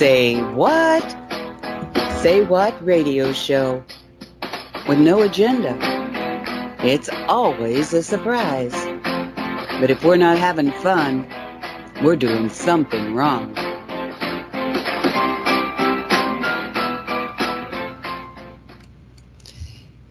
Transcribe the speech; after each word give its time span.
Say 0.00 0.40
what? 0.54 1.04
Say 2.22 2.42
what 2.42 2.72
radio 2.82 3.34
show 3.34 3.84
with 4.88 4.98
no 4.98 5.20
agenda. 5.20 5.76
It's 6.82 7.10
always 7.28 7.92
a 7.92 8.02
surprise. 8.02 8.72
But 9.78 9.90
if 9.90 10.02
we're 10.02 10.16
not 10.16 10.38
having 10.38 10.72
fun, 10.72 11.28
we're 12.02 12.16
doing 12.16 12.48
something 12.48 13.14
wrong. 13.14 13.54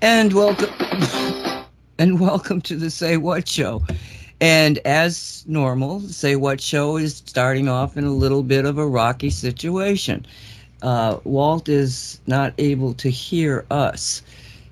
And 0.04 0.34
welcome 0.34 0.70
and 1.98 2.20
welcome 2.20 2.62
to 2.62 2.76
the 2.76 2.92
Say 2.92 3.18
What 3.18 3.48
Show. 3.48 3.82
And 4.42 4.78
as 4.80 5.44
normal, 5.48 6.00
Say 6.02 6.36
What 6.36 6.62
Show 6.62 6.98
is 6.98 7.18
starting 7.18 7.68
off 7.68 7.98
in 7.98 8.06
a 8.06 8.12
little 8.12 8.44
bit 8.44 8.66
of 8.66 8.78
a 8.78 8.88
rocky 8.88 9.30
situation. 9.30 10.26
Uh, 10.82 11.18
Walt 11.26 11.68
is 11.68 12.22
not 12.26 12.54
able 12.58 12.94
to 12.96 13.10
hear 13.10 13.66
us. 13.70 14.22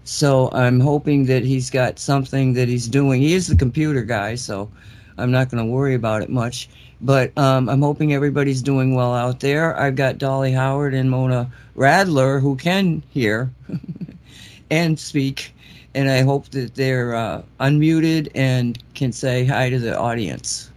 So 0.06 0.50
I'm 0.54 0.80
hoping 0.80 1.26
that 1.26 1.44
he's 1.44 1.70
got 1.70 2.00
something 2.00 2.54
that 2.54 2.70
he's 2.70 2.88
doing. 2.88 3.22
He 3.22 3.34
is 3.34 3.48
the 3.48 3.58
computer 3.58 4.04
guy, 4.04 4.36
so 4.36 4.72
I'm 5.18 5.32
not 5.32 5.50
going 5.50 5.66
to 5.66 5.70
worry 5.70 5.96
about 5.96 6.22
it 6.22 6.30
much. 6.30 6.70
But 7.02 7.38
um, 7.38 7.68
I'm 7.68 7.82
hoping 7.82 8.14
everybody's 8.14 8.62
doing 8.62 8.96
well 8.96 9.14
out 9.14 9.42
there. 9.42 9.78
I've 9.78 9.96
got 9.96 10.18
Dolly 10.18 10.54
Howard 10.54 10.94
and 10.94 11.12
Mona 11.12 11.52
Radler 11.76 12.42
who 12.42 12.56
can 12.56 13.04
hear 13.10 13.52
and 14.72 14.98
speak 14.98 15.54
and 15.98 16.12
I 16.12 16.22
hope 16.22 16.50
that 16.50 16.76
they're 16.76 17.16
uh, 17.16 17.42
unmuted 17.60 18.30
and 18.36 18.78
can 18.94 19.12
say 19.12 19.46
hi 19.46 19.72
to 19.72 19.80
the 19.80 19.98
audience. 19.98 20.70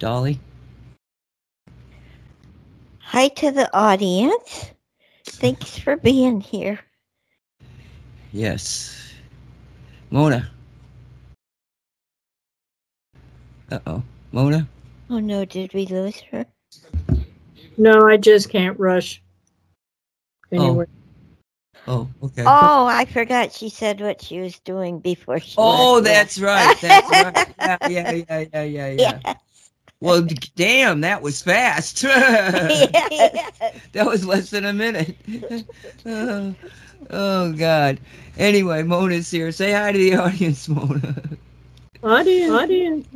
Dolly? 0.00 0.40
Hi 2.98 3.28
to 3.28 3.52
the 3.52 3.72
audience. 3.72 4.72
Thanks 5.24 5.78
for 5.78 5.96
being 5.96 6.40
here. 6.40 6.80
Yes. 8.32 9.14
Mona? 10.10 10.50
Uh 13.70 13.78
oh. 13.86 14.02
Mona? 14.32 14.66
Oh 15.08 15.20
no, 15.20 15.44
did 15.44 15.72
we 15.72 15.86
lose 15.86 16.20
her? 16.32 16.44
No, 17.78 18.08
I 18.08 18.16
just 18.16 18.50
can't 18.50 18.78
rush 18.80 19.22
anywhere. 20.50 20.88
Oh. 20.90 21.01
Oh, 21.88 22.08
okay. 22.22 22.44
Oh, 22.46 22.86
I 22.86 23.06
forgot 23.06 23.52
she 23.52 23.68
said 23.68 24.00
what 24.00 24.22
she 24.22 24.40
was 24.40 24.58
doing 24.60 25.00
before 25.00 25.40
she. 25.40 25.56
Oh, 25.58 25.94
left. 25.94 26.04
that's 26.04 26.38
right. 26.38 26.76
That's 26.80 27.10
right. 27.10 27.54
Yeah, 27.58 27.88
yeah, 27.88 28.10
yeah, 28.28 28.44
yeah, 28.52 28.62
yeah, 28.62 28.88
yeah. 28.88 29.20
Yes. 29.24 29.36
Well, 30.00 30.26
damn, 30.56 31.00
that 31.02 31.22
was 31.22 31.42
fast. 31.42 32.02
Yes. 32.02 33.48
that 33.92 34.04
was 34.04 34.26
less 34.26 34.50
than 34.50 34.64
a 34.64 34.72
minute. 34.72 35.16
oh, 36.04 36.54
oh, 37.10 37.52
God. 37.52 38.00
Anyway, 38.36 38.82
Mona's 38.82 39.30
here. 39.30 39.52
Say 39.52 39.72
hi 39.72 39.92
to 39.92 39.98
the 39.98 40.16
audience, 40.16 40.68
Mona. 40.68 41.22
Audience, 42.02 42.52
audience. 42.52 43.06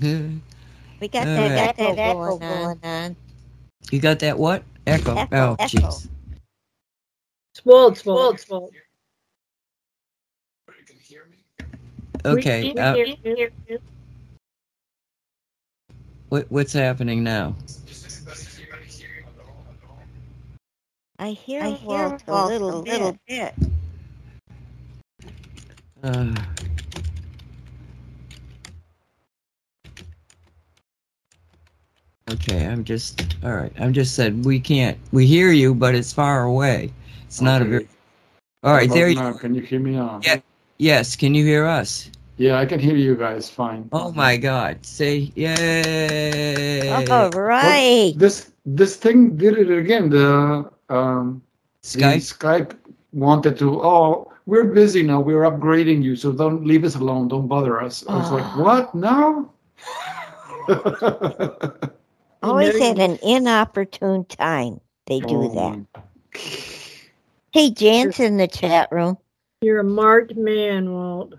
We 0.00 1.08
got 1.08 1.28
All 1.28 1.34
that, 1.34 1.76
right. 1.76 1.78
echo 1.78 1.94
going 1.94 2.42
on. 2.42 2.78
on. 2.82 3.16
you 3.90 4.00
got 4.00 4.20
that 4.20 4.38
what? 4.38 4.62
Echo. 4.86 5.14
Echo, 5.14 5.36
oh, 5.36 5.56
echo. 5.58 5.76
jeez. 5.78 6.08
It's 7.58 7.64
Walt, 7.66 8.06
Walt, 8.06 8.46
Walt. 8.48 8.72
Okay. 12.24 12.72
We- 12.72 12.78
Uh, 12.80 12.94
what, 16.28 16.46
what's 16.52 16.72
happening 16.72 17.24
now? 17.24 17.56
I 21.18 21.30
hear, 21.30 21.62
I 21.64 21.70
hear 21.70 21.88
Walt 21.88 22.22
a 22.28 22.30
Walt 22.30 22.48
little, 22.48 22.70
a 22.70 22.78
little 22.82 23.18
bit. 23.26 23.54
Uh, 26.04 26.32
okay, 32.30 32.66
I'm 32.66 32.84
just 32.84 33.34
all 33.42 33.52
right. 33.56 33.72
I'm 33.80 33.92
just 33.92 34.14
said 34.14 34.44
we 34.44 34.60
can't. 34.60 34.96
We 35.10 35.26
hear 35.26 35.50
you, 35.50 35.74
but 35.74 35.96
it's 35.96 36.12
far 36.12 36.44
away. 36.44 36.92
It's 37.28 37.40
not 37.42 37.60
a 37.60 37.64
Okay. 37.64 37.70
very. 37.70 37.88
All 38.64 38.72
right, 38.72 38.88
there. 38.88 39.08
You, 39.08 39.14
now? 39.14 39.34
Can 39.34 39.54
you 39.54 39.60
hear 39.60 39.78
me 39.80 39.92
now? 39.92 40.18
Yeah. 40.24 40.40
yes, 40.78 41.14
can 41.14 41.34
you 41.34 41.44
hear 41.44 41.66
us? 41.66 42.10
Yeah, 42.38 42.58
I 42.58 42.64
can 42.64 42.80
hear 42.80 42.96
you 42.96 43.14
guys 43.16 43.50
fine. 43.50 43.88
Oh 43.92 44.12
my 44.12 44.36
God! 44.36 44.80
Say 44.86 45.30
yay! 45.34 46.88
All 46.88 47.30
right. 47.30 48.12
Well, 48.12 48.12
this 48.16 48.52
this 48.64 48.96
thing 48.96 49.36
did 49.36 49.58
it 49.58 49.70
again. 49.70 50.08
The 50.08 50.70
um 50.88 51.42
the 51.82 52.00
Skype. 52.00 52.24
Skype 52.24 52.70
wanted 53.12 53.58
to. 53.58 53.82
Oh, 53.82 54.32
we're 54.46 54.64
busy 54.72 55.02
now. 55.02 55.20
We're 55.20 55.44
upgrading 55.44 56.02
you, 56.02 56.16
so 56.16 56.32
don't 56.32 56.64
leave 56.64 56.84
us 56.84 56.94
alone. 56.94 57.28
Don't 57.28 57.46
bother 57.48 57.82
us. 57.82 58.06
I 58.08 58.16
was 58.16 58.30
like, 58.32 58.48
what 58.64 58.94
now? 58.94 59.50
Always 62.42 62.80
at 62.88 62.98
an 62.98 63.18
inopportune 63.22 64.24
time 64.26 64.80
they 65.06 65.20
do 65.20 65.42
Oh, 65.42 65.54
that. 65.54 66.77
Hey, 67.52 67.70
Jan's 67.70 68.20
in 68.20 68.36
the 68.36 68.46
chat 68.46 68.88
room. 68.92 69.16
You're 69.62 69.80
a 69.80 69.84
marked 69.84 70.36
man, 70.36 70.92
Walt. 70.92 71.34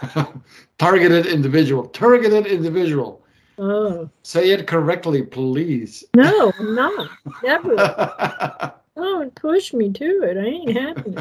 Targeted 0.78 1.26
individual. 1.26 1.86
Targeted 1.88 2.46
individual. 2.46 3.24
Oh 3.58 4.08
Say 4.22 4.50
it 4.50 4.66
correctly, 4.66 5.22
please. 5.22 6.04
no, 6.14 6.52
I'm 6.58 6.74
not. 6.74 7.10
Never. 7.42 7.74
Don't 8.96 9.34
push 9.34 9.72
me 9.72 9.92
to 9.92 10.22
it. 10.22 10.36
I 10.36 10.44
ain't 10.44 10.76
having 10.76 11.18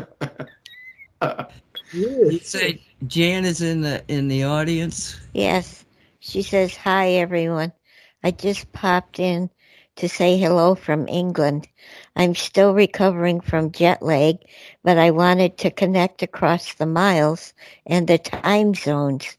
it. 1.22 1.51
You 1.94 2.39
say 2.39 2.81
Jan 3.07 3.45
is 3.45 3.61
in 3.61 3.81
the 3.81 4.03
in 4.07 4.28
the 4.28 4.44
audience. 4.44 5.19
Yes. 5.34 5.85
She 6.19 6.41
says, 6.41 6.75
Hi, 6.75 7.11
everyone. 7.11 7.72
I 8.23 8.31
just 8.31 8.72
popped 8.73 9.19
in 9.19 9.49
to 9.95 10.09
say 10.09 10.38
hello 10.38 10.75
from 10.75 11.07
England. 11.07 11.67
I'm 12.17 12.33
still 12.33 12.73
recovering 12.73 13.41
from 13.41 13.72
jet 13.72 14.01
lag, 14.01 14.38
but 14.83 14.97
I 14.97 15.11
wanted 15.11 15.59
to 15.59 15.69
connect 15.69 16.23
across 16.23 16.73
the 16.73 16.88
miles 16.88 17.53
and 17.85 18.07
the 18.07 18.17
time 18.17 18.73
zones. 18.73 19.38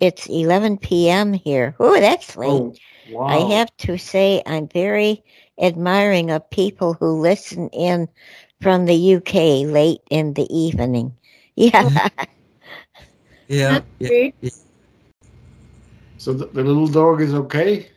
It's 0.00 0.26
11 0.26 0.78
p.m. 0.78 1.32
here. 1.32 1.76
Oh, 1.78 1.98
that's 2.00 2.36
late. 2.36 2.50
oh, 2.50 2.74
wow. 3.08 3.28
I 3.28 3.38
have 3.54 3.74
to 3.78 3.96
say, 3.96 4.42
I'm 4.44 4.66
very 4.66 5.22
admiring 5.62 6.32
of 6.32 6.50
people 6.50 6.94
who 6.94 7.20
listen 7.20 7.68
in 7.68 8.08
from 8.60 8.86
the 8.86 9.14
UK 9.14 9.64
late 9.72 10.00
in 10.10 10.34
the 10.34 10.46
evening. 10.54 11.14
Yeah. 11.58 11.88
Mm-hmm. 11.88 12.24
Yeah. 13.48 13.80
yeah. 13.98 14.08
Great. 14.08 14.34
So 16.18 16.34
the, 16.34 16.44
the 16.46 16.62
little 16.62 16.86
dog 16.86 17.22
is 17.22 17.32
okay? 17.32 17.88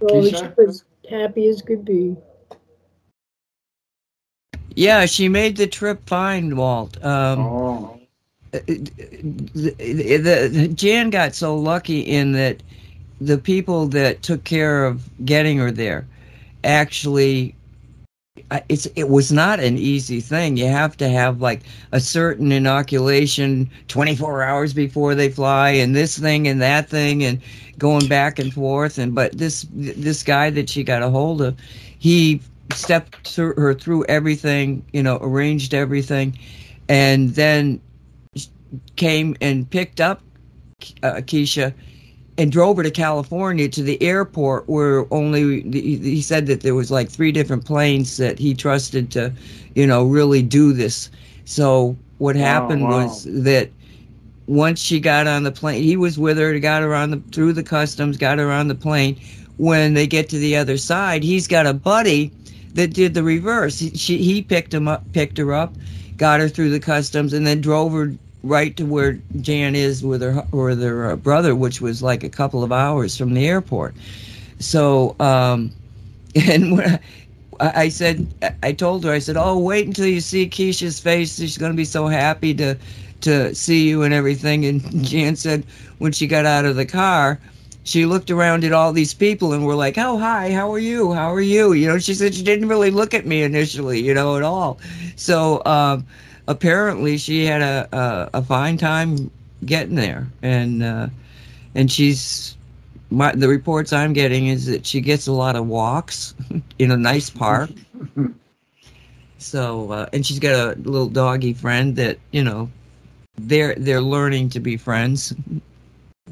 Well, 0.00 0.24
she 0.24 0.36
was 0.56 0.84
happy 1.10 1.48
as 1.48 1.60
could 1.60 1.84
be. 1.84 2.16
Yeah, 4.74 5.06
she 5.06 5.28
made 5.28 5.56
the 5.56 5.66
trip 5.66 6.06
fine, 6.08 6.56
Walt. 6.56 7.02
Um, 7.04 7.40
oh. 7.40 8.00
Uh, 8.52 8.58
uh, 8.58 8.60
the, 8.66 9.74
the, 9.78 10.48
the 10.52 10.68
Jan 10.68 11.10
got 11.10 11.34
so 11.34 11.56
lucky 11.56 12.00
in 12.00 12.32
that 12.32 12.62
the 13.20 13.38
people 13.38 13.86
that 13.88 14.22
took 14.22 14.44
care 14.44 14.84
of 14.84 15.08
getting 15.24 15.58
her 15.58 15.70
there 15.70 16.06
actually 16.62 17.54
uh, 18.50 18.60
it's 18.68 18.86
it 18.96 19.08
was 19.08 19.30
not 19.30 19.60
an 19.60 19.78
easy 19.78 20.20
thing 20.20 20.56
you 20.56 20.66
have 20.66 20.96
to 20.96 21.08
have 21.08 21.40
like 21.40 21.62
a 21.92 22.00
certain 22.00 22.50
inoculation 22.50 23.70
24 23.88 24.42
hours 24.42 24.74
before 24.74 25.14
they 25.14 25.28
fly 25.28 25.70
and 25.70 25.94
this 25.94 26.18
thing 26.18 26.48
and 26.48 26.60
that 26.60 26.88
thing 26.88 27.22
and 27.24 27.40
going 27.78 28.06
back 28.08 28.38
and 28.38 28.52
forth 28.52 28.98
and 28.98 29.14
but 29.14 29.32
this 29.38 29.66
this 29.72 30.22
guy 30.22 30.50
that 30.50 30.68
she 30.68 30.82
got 30.82 31.02
a 31.02 31.08
hold 31.08 31.40
of 31.40 31.56
he 31.98 32.40
stepped 32.76 33.26
through 33.28 33.54
her 33.54 33.74
through 33.74 34.04
everything 34.06 34.84
you 34.92 35.02
know 35.02 35.18
arranged 35.20 35.74
everything 35.74 36.36
and 36.88 37.30
then 37.30 37.80
came 38.96 39.36
and 39.40 39.68
picked 39.70 40.00
up 40.00 40.20
uh, 41.02 41.14
Keisha 41.14 41.72
and 42.36 42.50
drove 42.50 42.76
her 42.76 42.82
to 42.82 42.90
California 42.90 43.68
to 43.68 43.82
the 43.82 44.00
airport 44.02 44.68
where 44.68 45.06
only 45.12 45.62
he 45.70 46.20
said 46.20 46.46
that 46.46 46.62
there 46.62 46.74
was 46.74 46.90
like 46.90 47.08
three 47.08 47.30
different 47.30 47.64
planes 47.64 48.16
that 48.16 48.38
he 48.38 48.54
trusted 48.54 49.10
to, 49.12 49.32
you 49.74 49.86
know, 49.86 50.04
really 50.04 50.42
do 50.42 50.72
this. 50.72 51.10
So 51.44 51.96
what 52.18 52.34
happened 52.34 52.82
wow. 52.82 53.04
was 53.04 53.24
that 53.24 53.70
once 54.46 54.80
she 54.80 54.98
got 54.98 55.26
on 55.26 55.44
the 55.44 55.52
plane, 55.52 55.82
he 55.82 55.96
was 55.96 56.18
with 56.18 56.36
her, 56.38 56.58
got 56.58 56.82
her 56.82 56.94
on 56.94 57.10
the 57.10 57.22
through 57.32 57.52
the 57.52 57.62
customs, 57.62 58.16
got 58.16 58.38
her 58.38 58.50
on 58.50 58.68
the 58.68 58.74
plane. 58.74 59.18
When 59.56 59.94
they 59.94 60.08
get 60.08 60.28
to 60.30 60.38
the 60.38 60.56
other 60.56 60.76
side, 60.76 61.22
he's 61.22 61.46
got 61.46 61.66
a 61.66 61.72
buddy 61.72 62.32
that 62.74 62.92
did 62.92 63.14
the 63.14 63.22
reverse. 63.22 63.78
He, 63.78 63.90
she, 63.90 64.18
he 64.18 64.42
picked 64.42 64.74
him 64.74 64.88
up, 64.88 65.10
picked 65.12 65.38
her 65.38 65.52
up, 65.52 65.74
got 66.16 66.40
her 66.40 66.48
through 66.48 66.70
the 66.70 66.80
customs, 66.80 67.32
and 67.32 67.46
then 67.46 67.60
drove 67.60 67.92
her 67.92 68.12
right 68.42 68.76
to 68.76 68.84
where 68.84 69.14
Jan 69.40 69.74
is 69.74 70.04
with 70.04 70.20
her 70.20 70.46
with 70.52 70.82
her 70.82 71.12
uh, 71.12 71.16
brother, 71.16 71.54
which 71.54 71.80
was 71.80 72.02
like 72.02 72.22
a 72.22 72.28
couple 72.28 72.62
of 72.62 72.72
hours 72.72 73.16
from 73.16 73.34
the 73.34 73.46
airport. 73.48 73.94
So, 74.58 75.16
um, 75.18 75.72
and 76.34 76.80
I, 76.80 77.00
I 77.60 77.88
said, 77.88 78.26
I 78.62 78.72
told 78.72 79.04
her, 79.04 79.12
I 79.12 79.18
said, 79.18 79.36
oh, 79.36 79.58
wait 79.58 79.86
until 79.86 80.06
you 80.06 80.20
see 80.20 80.48
Keisha's 80.48 81.00
face. 81.00 81.38
She's 81.38 81.58
going 81.58 81.72
to 81.72 81.76
be 81.76 81.84
so 81.84 82.06
happy 82.06 82.54
to 82.54 82.76
to 83.22 83.54
see 83.54 83.88
you 83.88 84.02
and 84.02 84.12
everything. 84.12 84.66
And 84.66 85.04
Jan 85.04 85.36
said 85.36 85.64
when 85.98 86.12
she 86.12 86.26
got 86.26 86.44
out 86.44 86.64
of 86.66 86.76
the 86.76 86.86
car, 86.86 87.40
she 87.84 88.06
looked 88.06 88.30
around 88.30 88.64
at 88.64 88.72
all 88.72 88.92
these 88.92 89.14
people 89.14 89.52
and 89.52 89.64
were 89.64 89.74
like, 89.74 89.96
"Oh, 89.98 90.18
hi, 90.18 90.50
how 90.50 90.72
are 90.72 90.78
you? 90.78 91.12
How 91.12 91.32
are 91.32 91.40
you?" 91.40 91.74
You 91.74 91.86
know, 91.86 91.98
she 91.98 92.14
said 92.14 92.34
she 92.34 92.42
didn't 92.42 92.68
really 92.68 92.90
look 92.90 93.14
at 93.14 93.26
me 93.26 93.42
initially, 93.42 94.00
you 94.00 94.14
know, 94.14 94.36
at 94.36 94.42
all. 94.42 94.78
So 95.16 95.62
um, 95.66 96.06
apparently, 96.48 97.18
she 97.18 97.44
had 97.44 97.60
a, 97.62 97.88
a, 97.92 98.38
a 98.38 98.42
fine 98.42 98.78
time 98.78 99.30
getting 99.66 99.94
there, 99.94 100.26
and 100.42 100.82
uh, 100.82 101.08
and 101.74 101.92
she's 101.92 102.56
my, 103.10 103.32
the 103.32 103.48
reports 103.48 103.92
I'm 103.92 104.14
getting 104.14 104.48
is 104.48 104.66
that 104.66 104.86
she 104.86 105.00
gets 105.00 105.26
a 105.26 105.32
lot 105.32 105.54
of 105.54 105.66
walks 105.66 106.34
in 106.78 106.90
a 106.90 106.96
nice 106.96 107.28
park. 107.28 107.70
so 109.38 109.92
uh, 109.92 110.06
and 110.14 110.24
she's 110.24 110.38
got 110.38 110.54
a 110.54 110.80
little 110.80 111.08
doggy 111.08 111.52
friend 111.52 111.96
that 111.96 112.18
you 112.30 112.42
know 112.42 112.70
they're 113.36 113.74
they're 113.74 114.00
learning 114.00 114.48
to 114.50 114.60
be 114.60 114.78
friends. 114.78 115.34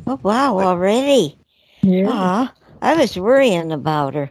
Oh 0.06 0.18
wow, 0.22 0.58
already. 0.58 1.36
Yeah. 1.82 2.08
Aw, 2.10 2.54
I 2.80 2.94
was 2.96 3.16
worrying 3.18 3.72
about 3.72 4.14
her. 4.14 4.30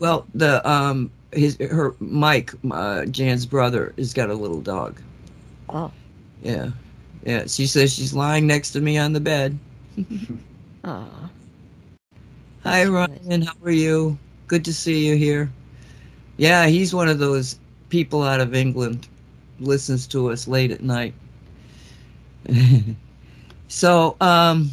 Well, 0.00 0.26
the 0.34 0.68
um 0.68 1.10
his 1.32 1.56
her 1.58 1.94
Mike, 2.00 2.52
uh, 2.70 3.06
Jan's 3.06 3.46
brother, 3.46 3.92
has 3.96 4.12
got 4.12 4.30
a 4.30 4.34
little 4.34 4.60
dog. 4.60 5.00
Oh. 5.68 5.92
Yeah, 6.42 6.70
yeah. 7.24 7.44
She 7.46 7.66
says 7.66 7.92
she's 7.92 8.12
lying 8.14 8.46
next 8.46 8.72
to 8.72 8.80
me 8.80 8.98
on 8.98 9.12
the 9.12 9.20
bed. 9.20 9.58
Aw. 10.84 11.30
Hi, 12.64 12.84
That's 12.84 12.90
Ryan. 12.90 13.42
How 13.42 13.54
are 13.64 13.70
you? 13.70 14.18
Good 14.48 14.64
to 14.64 14.74
see 14.74 15.06
you 15.06 15.16
here. 15.16 15.50
Yeah, 16.36 16.66
he's 16.66 16.94
one 16.94 17.08
of 17.08 17.18
those 17.18 17.58
people 17.88 18.22
out 18.22 18.40
of 18.40 18.54
England. 18.54 19.08
Listens 19.60 20.06
to 20.08 20.30
us 20.30 20.48
late 20.48 20.70
at 20.70 20.82
night. 20.82 21.14
so, 23.68 24.16
um, 24.20 24.70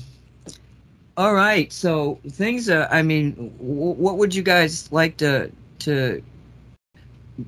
all 1.17 1.33
right. 1.33 1.71
So 1.71 2.19
things 2.29 2.69
are. 2.69 2.87
I 2.89 3.01
mean, 3.01 3.33
w- 3.57 3.93
what 3.93 4.17
would 4.17 4.33
you 4.33 4.43
guys 4.43 4.91
like 4.91 5.17
to 5.17 5.51
to? 5.79 6.23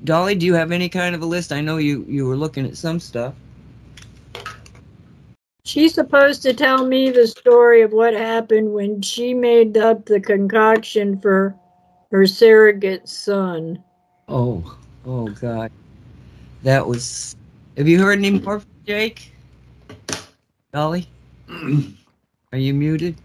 Dolly, 0.04 0.34
do 0.34 0.46
you 0.46 0.54
have 0.54 0.72
any 0.72 0.88
kind 0.88 1.14
of 1.14 1.22
a 1.22 1.26
list? 1.26 1.52
I 1.52 1.60
know 1.60 1.76
you 1.78 2.04
you 2.08 2.26
were 2.26 2.36
looking 2.36 2.66
at 2.66 2.76
some 2.76 3.00
stuff. 3.00 3.34
She's 5.64 5.94
supposed 5.94 6.42
to 6.42 6.54
tell 6.54 6.86
me 6.86 7.10
the 7.10 7.26
story 7.26 7.82
of 7.82 7.92
what 7.92 8.14
happened 8.14 8.72
when 8.72 9.02
she 9.02 9.34
made 9.34 9.76
up 9.76 10.04
the 10.04 10.20
concoction 10.20 11.20
for 11.20 11.56
her 12.12 12.24
surrogate 12.24 13.08
son. 13.08 13.82
Oh, 14.28 14.78
oh 15.04 15.28
God, 15.30 15.72
that 16.62 16.86
was. 16.86 17.34
Have 17.76 17.88
you 17.88 18.00
heard 18.00 18.18
any 18.18 18.30
more, 18.30 18.60
from 18.60 18.70
Jake? 18.86 19.32
Dolly, 20.72 21.08
are 21.48 22.58
you 22.58 22.72
muted? 22.72 23.16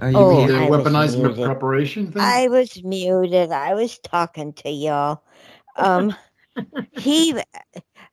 Are 0.00 0.10
you 0.10 0.18
Oh, 0.18 0.30
The 0.46 0.52
muted? 0.52 0.56
I 0.56 0.70
was 0.70 0.86
weaponized 0.86 1.16
muted. 1.16 1.44
preparation 1.44 2.12
thing? 2.12 2.22
I 2.22 2.48
was 2.48 2.82
muted. 2.84 3.52
I 3.52 3.74
was 3.74 3.98
talking 3.98 4.52
to 4.54 4.70
y'all. 4.70 5.22
Um, 5.76 6.14
he, 6.92 7.34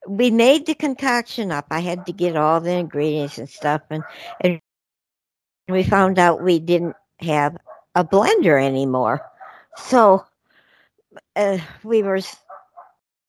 we 0.08 0.30
made 0.30 0.66
the 0.66 0.74
concoction 0.74 1.52
up. 1.52 1.66
I 1.70 1.80
had 1.80 2.06
to 2.06 2.12
get 2.12 2.36
all 2.36 2.60
the 2.60 2.72
ingredients 2.72 3.38
and 3.38 3.48
stuff, 3.48 3.82
and 3.90 4.04
and 4.40 4.60
we 5.68 5.82
found 5.82 6.18
out 6.18 6.42
we 6.42 6.58
didn't 6.58 6.96
have 7.20 7.56
a 7.94 8.04
blender 8.04 8.62
anymore. 8.62 9.22
So, 9.76 10.24
uh, 11.36 11.58
we 11.82 12.02
were. 12.02 12.20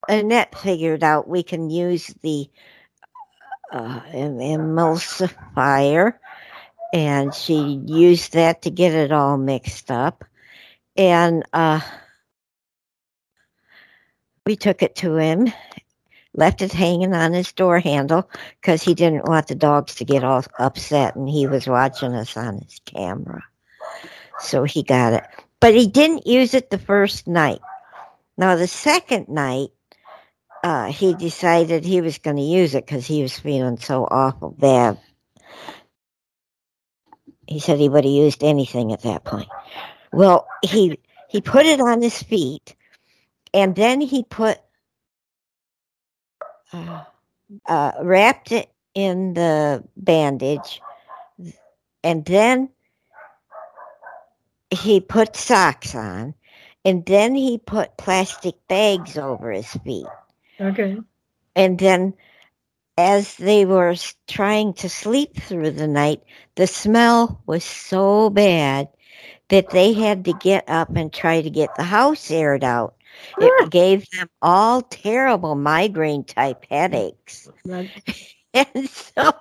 Annette 0.08 0.56
figured 0.56 1.02
out 1.02 1.26
we 1.28 1.42
can 1.42 1.68
use 1.70 2.06
the 2.22 2.48
uh, 3.72 4.00
emulsifier, 4.12 6.14
and 6.92 7.34
she 7.34 7.80
used 7.86 8.32
that 8.32 8.62
to 8.62 8.70
get 8.70 8.92
it 8.92 9.12
all 9.12 9.36
mixed 9.36 9.90
up. 9.90 10.24
And 10.96 11.44
uh, 11.52 11.80
we 14.44 14.56
took 14.56 14.82
it 14.82 14.96
to 14.96 15.16
him, 15.16 15.52
left 16.34 16.62
it 16.62 16.72
hanging 16.72 17.14
on 17.14 17.32
his 17.32 17.52
door 17.52 17.80
handle 17.80 18.30
because 18.60 18.82
he 18.82 18.94
didn't 18.94 19.28
want 19.28 19.48
the 19.48 19.54
dogs 19.54 19.94
to 19.96 20.04
get 20.04 20.24
all 20.24 20.44
upset, 20.58 21.16
and 21.16 21.28
he 21.28 21.46
was 21.46 21.66
watching 21.66 22.14
us 22.14 22.36
on 22.36 22.60
his 22.60 22.80
camera. 22.86 23.42
So 24.40 24.64
he 24.64 24.82
got 24.82 25.12
it. 25.12 25.24
But 25.60 25.74
he 25.74 25.86
didn't 25.86 26.26
use 26.26 26.54
it 26.54 26.70
the 26.70 26.78
first 26.78 27.26
night. 27.26 27.60
Now, 28.38 28.56
the 28.56 28.68
second 28.68 29.28
night, 29.28 29.70
uh, 30.62 30.86
he 30.86 31.14
decided 31.14 31.84
he 31.84 32.00
was 32.00 32.18
going 32.18 32.36
to 32.36 32.42
use 32.42 32.74
it 32.74 32.86
because 32.86 33.06
he 33.06 33.22
was 33.22 33.38
feeling 33.38 33.78
so 33.78 34.04
awful 34.10 34.50
bad. 34.50 34.98
He 37.48 37.60
said 37.60 37.78
he 37.78 37.88
would 37.88 38.04
have 38.04 38.12
used 38.12 38.42
anything 38.42 38.92
at 38.92 39.02
that 39.02 39.24
point. 39.24 39.48
Well, 40.12 40.46
he 40.62 40.98
he 41.28 41.40
put 41.40 41.66
it 41.66 41.80
on 41.80 42.02
his 42.02 42.22
feet, 42.22 42.74
and 43.54 43.74
then 43.76 44.00
he 44.00 44.24
put 44.24 44.58
uh, 46.72 47.04
uh, 47.66 47.92
wrapped 48.02 48.52
it 48.52 48.70
in 48.94 49.34
the 49.34 49.84
bandage, 49.96 50.80
and 52.02 52.24
then 52.24 52.70
he 54.70 55.00
put 55.00 55.36
socks 55.36 55.94
on, 55.94 56.34
and 56.84 57.04
then 57.06 57.34
he 57.34 57.58
put 57.58 57.96
plastic 57.96 58.54
bags 58.68 59.16
over 59.16 59.50
his 59.52 59.70
feet. 59.84 60.06
Okay. 60.60 60.96
And 61.54 61.78
then, 61.78 62.14
as 62.98 63.36
they 63.36 63.64
were 63.64 63.94
trying 64.28 64.72
to 64.74 64.88
sleep 64.88 65.36
through 65.36 65.70
the 65.70 65.86
night, 65.88 66.22
the 66.56 66.66
smell 66.66 67.42
was 67.46 67.64
so 67.64 68.30
bad 68.30 68.88
that 69.48 69.70
they 69.70 69.92
had 69.92 70.24
to 70.24 70.32
get 70.34 70.64
up 70.68 70.96
and 70.96 71.12
try 71.12 71.40
to 71.42 71.50
get 71.50 71.74
the 71.74 71.84
house 71.84 72.30
aired 72.30 72.64
out. 72.64 72.94
It 73.38 73.70
gave 73.70 74.08
them 74.10 74.28
all 74.42 74.82
terrible 74.82 75.54
migraine 75.54 76.24
type 76.24 76.66
headaches. 76.70 77.48
And 78.54 78.88
so 78.88 79.32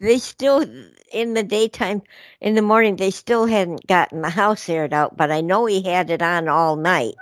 they 0.00 0.18
still, 0.18 0.64
in 1.12 1.34
the 1.34 1.42
daytime, 1.42 2.02
in 2.40 2.54
the 2.54 2.62
morning, 2.62 2.96
they 2.96 3.10
still 3.10 3.46
hadn't 3.46 3.86
gotten 3.86 4.22
the 4.22 4.30
house 4.30 4.68
aired 4.68 4.92
out, 4.92 5.16
but 5.16 5.30
I 5.30 5.40
know 5.40 5.66
he 5.66 5.82
had 5.82 6.10
it 6.10 6.22
on 6.22 6.48
all 6.48 6.76
night 6.76 7.14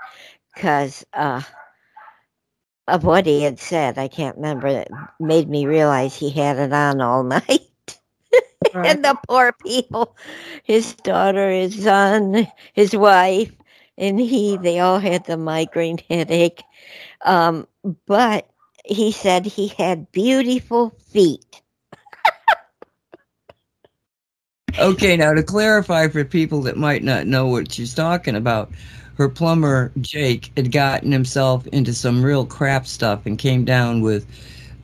because 0.54 1.04
uh, 1.12 1.42
of 2.88 3.04
what 3.04 3.26
he 3.26 3.42
had 3.42 3.58
said. 3.58 3.98
I 3.98 4.08
can't 4.08 4.36
remember. 4.36 4.68
It 4.68 4.88
made 5.18 5.48
me 5.48 5.66
realize 5.66 6.14
he 6.16 6.30
had 6.30 6.58
it 6.58 6.72
on 6.72 7.00
all 7.00 7.22
night. 7.24 7.98
right. 8.74 8.84
and 8.84 9.04
the 9.04 9.18
poor 9.28 9.52
people, 9.52 10.16
his 10.64 10.94
daughter, 10.96 11.50
his 11.50 11.82
son, 11.84 12.46
his 12.74 12.96
wife, 12.96 13.52
and 13.98 14.20
he, 14.20 14.56
they 14.56 14.78
all 14.80 14.98
had 14.98 15.24
the 15.24 15.36
migraine 15.36 15.98
headache. 16.08 16.62
Um, 17.24 17.66
but 18.06 18.48
he 18.84 19.12
said 19.12 19.46
he 19.46 19.68
had 19.68 20.12
beautiful 20.12 20.90
feet. 21.12 21.62
Okay, 24.78 25.16
now 25.16 25.32
to 25.32 25.42
clarify 25.42 26.08
for 26.08 26.24
people 26.24 26.62
that 26.62 26.76
might 26.76 27.02
not 27.02 27.26
know 27.26 27.46
what 27.46 27.72
she's 27.72 27.94
talking 27.94 28.36
about, 28.36 28.72
her 29.16 29.28
plumber 29.28 29.92
Jake 30.00 30.52
had 30.56 30.72
gotten 30.72 31.10
himself 31.10 31.66
into 31.68 31.92
some 31.94 32.22
real 32.22 32.46
crap 32.46 32.86
stuff 32.86 33.26
and 33.26 33.38
came 33.38 33.64
down 33.64 34.02
with 34.02 34.26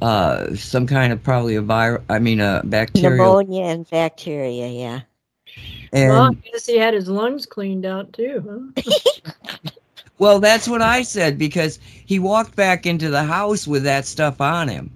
uh, 0.00 0.54
some 0.56 0.86
kind 0.86 1.12
of 1.12 1.22
probably 1.22 1.54
a 1.54 1.62
virus. 1.62 2.02
I 2.08 2.18
mean, 2.18 2.40
a 2.40 2.62
bacteria. 2.64 3.10
Pneumonia 3.10 3.64
and 3.64 3.88
bacteria, 3.88 4.68
yeah. 4.68 5.00
And 5.92 6.10
well, 6.10 6.30
I 6.30 6.34
guess 6.50 6.66
he 6.66 6.78
had 6.78 6.94
his 6.94 7.08
lungs 7.08 7.44
cleaned 7.44 7.84
out 7.84 8.12
too, 8.14 8.72
huh? 8.76 9.60
well, 10.18 10.40
that's 10.40 10.66
what 10.66 10.80
I 10.80 11.02
said 11.02 11.38
because 11.38 11.78
he 12.06 12.18
walked 12.18 12.56
back 12.56 12.86
into 12.86 13.10
the 13.10 13.22
house 13.24 13.66
with 13.66 13.82
that 13.84 14.06
stuff 14.06 14.40
on 14.40 14.68
him 14.68 14.90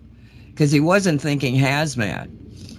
because 0.50 0.72
he 0.72 0.80
wasn't 0.80 1.20
thinking 1.20 1.54
hazmat. 1.54 2.30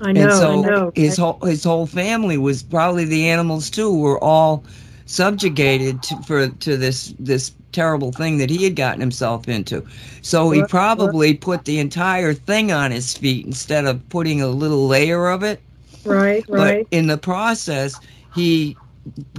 I 0.01 0.11
know, 0.11 0.23
and 0.23 0.31
so 0.33 0.51
I 0.51 0.55
know. 0.55 0.91
his 0.95 1.17
whole 1.17 1.39
his 1.43 1.63
whole 1.63 1.85
family 1.85 2.37
was 2.37 2.63
probably 2.63 3.05
the 3.05 3.29
animals 3.29 3.69
too 3.69 3.95
were 3.95 4.23
all 4.23 4.63
subjugated 5.07 6.03
to, 6.03 6.23
for 6.23 6.49
to 6.49 6.77
this 6.77 7.15
this 7.19 7.53
terrible 7.73 8.13
thing 8.13 8.37
that 8.39 8.51
he 8.51 8.63
had 8.65 8.75
gotten 8.75 9.01
himself 9.01 9.49
into. 9.49 9.85
So 10.23 10.51
he 10.51 10.63
probably 10.63 11.35
put 11.35 11.65
the 11.65 11.79
entire 11.79 12.33
thing 12.35 12.71
on 12.71 12.91
his 12.91 13.13
feet 13.15 13.45
instead 13.47 13.85
of 13.85 14.07
putting 14.09 14.41
a 14.41 14.47
little 14.49 14.87
layer 14.87 15.29
of 15.29 15.43
it. 15.43 15.63
right, 16.05 16.45
right. 16.49 16.87
But 16.87 16.87
in 16.91 17.07
the 17.07 17.17
process, 17.17 17.99
he 18.31 18.79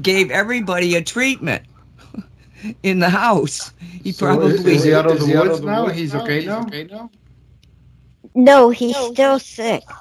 gave 0.02 0.30
everybody 0.30 0.96
a 0.96 1.02
treatment 1.02 1.64
in 2.84 3.00
the 3.00 3.10
house. 3.10 3.72
He 4.02 4.12
So 4.12 4.40
probably 4.40 4.54
is, 4.54 4.64
is 4.66 4.84
he 4.84 4.94
out 4.94 5.06
of 5.06 5.20
the 5.20 5.26
he 5.26 5.36
out 5.36 5.48
woods 5.48 5.60
of 5.60 5.62
the 5.62 5.68
now? 5.68 5.88
woods 5.88 6.02
He's 6.02 6.14
now? 6.14 6.26
okay 6.26 6.42
He's 6.42 6.58
now? 6.58 6.60
okay 6.60 6.84
now? 6.84 7.10
No, 8.34 8.70
he's 8.70 8.98
still 8.98 9.38
sick. 9.38 9.98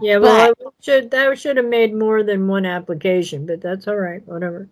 Yeah, 0.00 0.18
well, 0.18 0.38
it 0.38 0.58
should 0.82 1.10
that 1.12 1.38
should 1.38 1.56
have 1.58 1.66
made 1.66 1.94
more 1.94 2.22
than 2.22 2.48
one 2.48 2.66
application, 2.66 3.46
but 3.46 3.60
that's 3.62 3.88
all 3.88 3.96
right. 3.96 4.26
Whatever. 4.26 4.70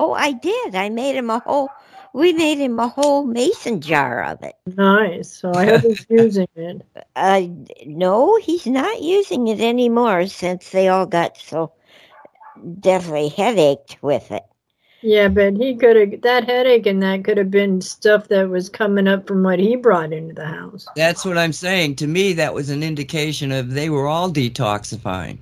Oh, 0.00 0.14
I 0.14 0.32
did. 0.32 0.74
I 0.74 0.88
made 0.88 1.14
him 1.14 1.28
a 1.28 1.40
whole. 1.40 1.68
We 2.14 2.32
made 2.32 2.56
him 2.56 2.78
a 2.80 2.88
whole 2.88 3.26
mason 3.26 3.82
jar 3.82 4.24
of 4.24 4.42
it. 4.42 4.54
Nice. 4.74 5.30
So 5.30 5.52
I 5.52 5.66
hope 5.66 5.82
he's 5.82 6.06
using 6.08 6.48
it. 6.56 6.82
Uh, 7.14 7.42
no, 7.84 8.38
he's 8.38 8.66
not 8.66 9.02
using 9.02 9.46
it 9.48 9.60
anymore 9.60 10.26
since 10.26 10.70
they 10.70 10.88
all 10.88 11.04
got 11.04 11.36
so 11.36 11.72
definitely 12.80 13.28
headached 13.28 14.02
with 14.02 14.32
it. 14.32 14.42
Yeah, 15.02 15.28
but 15.28 15.58
he 15.58 15.76
could 15.76 15.96
have 15.96 16.22
that 16.22 16.44
headache 16.44 16.86
and 16.86 17.02
that 17.02 17.22
could 17.22 17.36
have 17.36 17.50
been 17.50 17.82
stuff 17.82 18.28
that 18.28 18.48
was 18.48 18.70
coming 18.70 19.06
up 19.06 19.26
from 19.28 19.42
what 19.42 19.58
he 19.58 19.76
brought 19.76 20.14
into 20.14 20.34
the 20.34 20.46
house. 20.46 20.88
That's 20.96 21.26
what 21.26 21.36
I'm 21.36 21.52
saying. 21.52 21.96
To 21.96 22.06
me, 22.06 22.32
that 22.34 22.54
was 22.54 22.70
an 22.70 22.82
indication 22.82 23.52
of 23.52 23.72
they 23.72 23.90
were 23.90 24.06
all 24.06 24.30
detoxifying. 24.30 25.36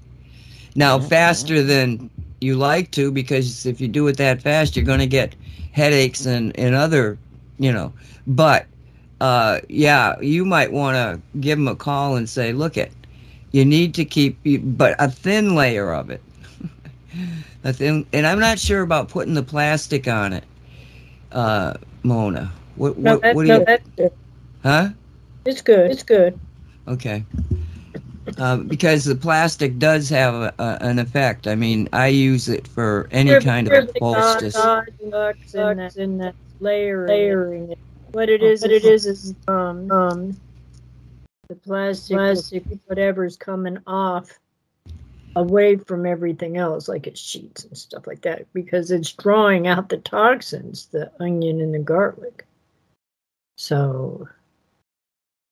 Now, 0.75 0.99
Mhm. 0.99 1.09
faster 1.09 1.63
than 1.63 2.11
you 2.41 2.55
like 2.57 2.91
to, 2.93 3.11
because 3.11 3.67
if 3.67 3.81
you 3.81 3.89
do 3.89 4.07
it 4.09 4.17
that 4.19 4.43
fast, 4.43 4.77
you're 4.77 4.85
going 4.85 4.99
to 5.01 5.07
get 5.07 5.35
headaches 5.73 6.27
and, 6.27 6.57
and 6.59 6.75
other, 6.75 7.19
you 7.59 7.73
know. 7.73 7.93
But, 8.27 8.67
uh, 9.21 9.61
yeah, 9.69 10.19
you 10.21 10.45
might 10.45 10.73
want 10.73 10.97
to 10.97 11.21
give 11.41 11.59
them 11.59 11.69
a 11.69 11.75
call 11.77 12.17
and 12.17 12.29
say, 12.29 12.53
look 12.53 12.77
it, 12.77 12.93
you 13.53 13.65
need 13.65 13.95
to 13.95 14.05
keep, 14.05 14.39
but 14.77 14.95
a 14.99 15.11
thin 15.11 15.55
layer 15.55 15.93
of 15.93 16.11
it. 16.11 16.23
a 17.65 17.73
thin, 17.73 18.07
and 18.13 18.27
I'm 18.27 18.39
not 18.41 18.59
sure 18.59 18.83
about 18.83 19.09
putting 19.09 19.35
the 19.35 19.43
plastic 19.43 20.07
on 20.09 20.33
it, 20.33 20.45
uh, 21.33 21.75
Mona. 22.03 22.53
What, 22.77 22.97
No, 23.03 23.17
what, 23.17 23.23
that, 23.23 23.35
what 23.35 23.45
do 23.45 23.49
no, 23.49 23.59
you, 23.61 23.67
that's 23.67 23.89
good. 23.97 24.13
huh? 24.63 24.91
It's 25.45 25.63
good. 25.63 25.91
It's 25.91 26.03
good. 26.03 26.39
Okay. 26.87 27.25
Uh, 28.37 28.57
because 28.59 29.05
the 29.05 29.15
plastic 29.15 29.79
does 29.79 30.09
have 30.11 30.35
a, 30.35 30.55
a, 30.59 30.79
an 30.83 30.99
effect. 30.99 31.47
I 31.47 31.55
mean, 31.55 31.89
I 31.93 32.09
use 32.09 32.49
it 32.49 32.69
for 32.69 33.09
any 33.11 33.31
Here- 33.31 33.41
kind 33.41 33.73
of 33.73 33.87
the 33.87 33.95
poultice. 33.99 34.55
Sucks 34.55 35.97
in 35.97 36.19
that, 36.19 36.35
layering. 36.61 37.09
layering 37.09 37.73
it. 37.73 37.79
What 38.13 38.29
it 38.29 38.43
is, 38.43 38.63
what 38.63 38.71
it 38.71 38.85
is, 38.85 39.07
is 39.07 39.35
um 39.49 39.91
um 39.91 40.37
the 41.49 41.55
plastic, 41.55 42.17
plastic, 42.17 42.65
whatever's 42.87 43.37
coming 43.37 43.79
off 43.87 44.39
away 45.37 45.77
from 45.77 46.07
everything 46.07 46.57
else, 46.57 46.89
like 46.89 47.07
its 47.07 47.21
sheets 47.21 47.65
and 47.65 47.77
stuff 47.77 48.07
like 48.07 48.23
that, 48.23 48.53
because 48.53 48.91
it's 48.91 49.13
drawing 49.13 49.67
out 49.67 49.89
the 49.89 49.99
toxins, 49.99 50.87
the 50.87 51.11
onion 51.21 51.61
and 51.61 51.75
the 51.75 51.79
garlic. 51.79 52.47
So 53.57 54.29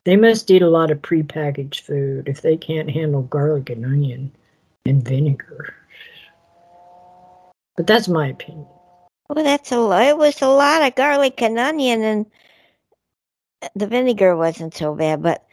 they 0.06 0.16
must 0.16 0.48
eat 0.52 0.62
a 0.62 0.70
lot 0.70 0.92
of 0.92 1.02
prepackaged 1.02 1.80
food 1.80 2.28
if 2.28 2.40
they 2.40 2.56
can't 2.56 2.88
handle 2.88 3.22
garlic 3.22 3.70
and 3.70 3.84
onion 3.84 4.30
and 4.86 5.04
vinegar. 5.04 5.74
But 7.76 7.88
that's 7.88 8.06
my 8.06 8.28
opinion. 8.28 8.68
Well, 9.28 9.42
that's 9.42 9.72
a 9.72 9.78
lot. 9.80 10.04
It 10.04 10.16
was 10.16 10.40
a 10.40 10.46
lot 10.46 10.86
of 10.86 10.94
garlic 10.94 11.42
and 11.42 11.58
onion, 11.58 12.02
and 12.04 12.26
the 13.74 13.88
vinegar 13.88 14.36
wasn't 14.36 14.74
so 14.74 14.94
bad, 14.94 15.24
but 15.24 15.44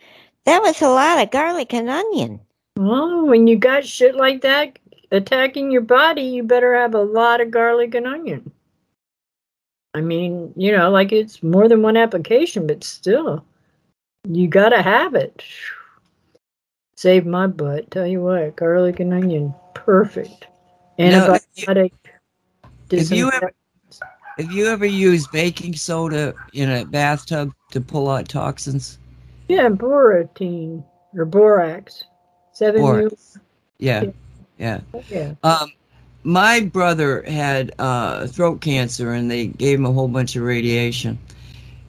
that 0.46 0.62
was 0.62 0.80
a 0.84 0.88
lot 0.88 1.24
of 1.24 1.32
garlic 1.32 1.74
and 1.74 1.90
onion. 1.90 2.40
Well, 2.78 3.26
when 3.26 3.48
you 3.48 3.58
got 3.58 3.84
shit 3.84 4.14
like 4.14 4.42
that 4.42 4.78
attacking 5.12 5.72
your 5.72 5.82
body, 5.82 6.22
you 6.22 6.44
better 6.44 6.76
have 6.76 6.94
a 6.94 7.02
lot 7.02 7.42
of 7.42 7.50
garlic 7.50 7.96
and 7.96 8.06
onion. 8.06 8.52
I 9.96 10.02
mean, 10.02 10.54
you 10.56 10.72
know, 10.72 10.92
like 10.92 11.12
it's 11.12 11.42
more 11.42 11.68
than 11.68 11.82
one 11.82 11.98
application, 11.98 12.68
but 12.68 12.84
still, 12.84 13.44
you 14.28 14.48
gotta 14.48 14.82
have 14.82 15.16
it. 15.16 15.44
Save 16.96 17.26
my 17.26 17.48
butt. 17.48 17.92
Tell 17.92 18.08
you 18.08 18.22
what, 18.22 18.56
garlic 18.56 19.00
and 19.00 19.14
onion, 19.14 19.54
perfect. 19.74 20.48
No, 20.98 21.34
if 21.34 21.44
you- 21.56 21.66
Antibiotic. 21.68 21.92
if 22.92 23.12
you 23.12 23.32
ever- 23.32 23.52
if 24.38 24.52
you 24.52 24.68
ever 24.68 24.86
use 24.86 25.28
baking 25.28 25.76
soda 25.76 26.34
in 26.54 26.70
a 26.70 26.86
bathtub 26.86 27.52
to 27.72 27.82
pull 27.82 28.10
out 28.10 28.30
toxins? 28.30 28.98
yeah, 29.50 29.68
boratine 29.70 30.84
or 31.14 31.26
borax, 31.26 32.04
seven 32.54 32.82
Borax. 32.82 33.38
Yeah, 33.78 34.04
Yeah. 34.58 34.80
yeah. 34.94 35.02
Yeah. 35.10 35.34
Um, 35.44 35.72
my 36.24 36.62
brother 36.62 37.24
had 37.28 37.74
uh, 37.78 38.28
throat 38.28 38.62
cancer, 38.62 39.12
and 39.12 39.30
they 39.30 39.48
gave 39.48 39.78
him 39.80 39.86
a 39.86 39.92
whole 39.92 40.08
bunch 40.08 40.36
of 40.38 40.44
radiation, 40.44 41.20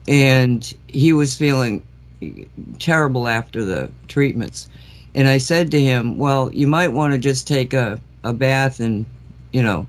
and 0.07 0.71
he 0.87 1.13
was 1.13 1.35
feeling 1.35 1.81
terrible 2.79 3.27
after 3.27 3.63
the 3.63 3.89
treatments. 4.07 4.69
And 5.13 5.27
I 5.27 5.37
said 5.37 5.71
to 5.71 5.81
him, 5.81 6.17
"Well, 6.17 6.53
you 6.53 6.67
might 6.67 6.89
want 6.89 7.13
to 7.13 7.19
just 7.19 7.47
take 7.47 7.73
a, 7.73 7.99
a 8.23 8.33
bath 8.33 8.79
and, 8.79 9.05
you 9.53 9.63
know, 9.63 9.87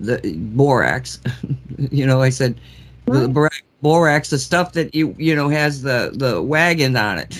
the 0.00 0.20
borax. 0.36 1.20
you 1.90 2.06
know, 2.06 2.22
I 2.22 2.30
said, 2.30 2.58
the 3.06 3.28
borax, 3.28 3.62
borax, 3.82 4.30
the 4.30 4.38
stuff 4.38 4.72
that 4.72 4.94
you 4.94 5.14
you 5.18 5.34
know 5.34 5.48
has 5.48 5.82
the 5.82 6.12
the 6.14 6.42
wagon 6.42 6.96
on 6.96 7.18
it." 7.18 7.38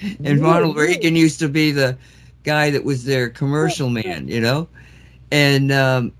and 0.24 0.40
Ronald 0.40 0.76
Reagan 0.76 1.16
used 1.16 1.38
to 1.40 1.48
be 1.48 1.70
the 1.70 1.96
guy 2.44 2.70
that 2.70 2.84
was 2.84 3.04
their 3.04 3.28
commercial 3.28 3.90
man, 3.90 4.28
you 4.28 4.40
know. 4.40 4.68
And 5.30 5.72
um, 5.72 6.12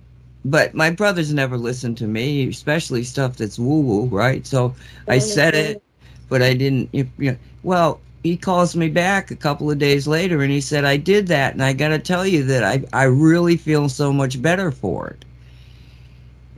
but 0.46 0.74
my 0.74 0.90
brothers 0.90 1.32
never 1.34 1.58
listened 1.58 1.98
to 1.98 2.06
me, 2.06 2.48
especially 2.48 3.02
stuff 3.04 3.36
that's 3.36 3.58
woo 3.58 3.80
woo, 3.80 4.06
right? 4.06 4.46
So 4.46 4.74
I 5.08 5.18
said 5.18 5.54
it, 5.54 5.82
but 6.28 6.42
I 6.42 6.54
didn't. 6.54 6.90
You 6.92 7.08
know, 7.18 7.36
well, 7.62 8.00
he 8.22 8.36
calls 8.36 8.76
me 8.76 8.88
back 8.88 9.30
a 9.30 9.36
couple 9.36 9.70
of 9.70 9.78
days 9.78 10.06
later, 10.06 10.42
and 10.42 10.52
he 10.52 10.60
said 10.60 10.84
I 10.84 10.96
did 10.96 11.28
that, 11.28 11.54
and 11.54 11.62
I 11.62 11.72
got 11.72 11.88
to 11.88 11.98
tell 11.98 12.26
you 12.26 12.44
that 12.44 12.64
I 12.64 12.84
I 12.92 13.04
really 13.04 13.56
feel 13.56 13.88
so 13.88 14.12
much 14.12 14.40
better 14.40 14.70
for 14.70 15.08
it. 15.08 15.24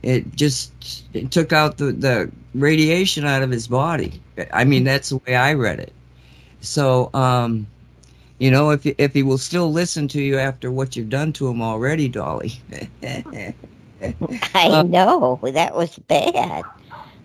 It 0.03 0.35
just 0.35 1.05
it 1.13 1.31
took 1.31 1.51
out 1.53 1.77
the 1.77 1.91
the 1.91 2.31
radiation 2.53 3.25
out 3.25 3.41
of 3.43 3.51
his 3.51 3.67
body. 3.67 4.21
I 4.53 4.65
mean, 4.65 4.83
that's 4.83 5.09
the 5.09 5.17
way 5.27 5.35
I 5.35 5.53
read 5.53 5.79
it. 5.79 5.93
So, 6.61 7.09
um, 7.13 7.67
you 8.39 8.51
know, 8.51 8.69
if 8.71 8.85
if 8.85 9.13
he 9.13 9.23
will 9.23 9.37
still 9.37 9.71
listen 9.71 10.07
to 10.09 10.21
you 10.21 10.37
after 10.37 10.71
what 10.71 10.95
you've 10.95 11.09
done 11.09 11.33
to 11.33 11.47
him 11.47 11.61
already, 11.61 12.07
Dolly. 12.07 12.53
I 14.53 14.69
Uh, 14.69 14.83
know 14.83 15.39
that 15.53 15.75
was 15.75 15.97
bad. 15.99 16.69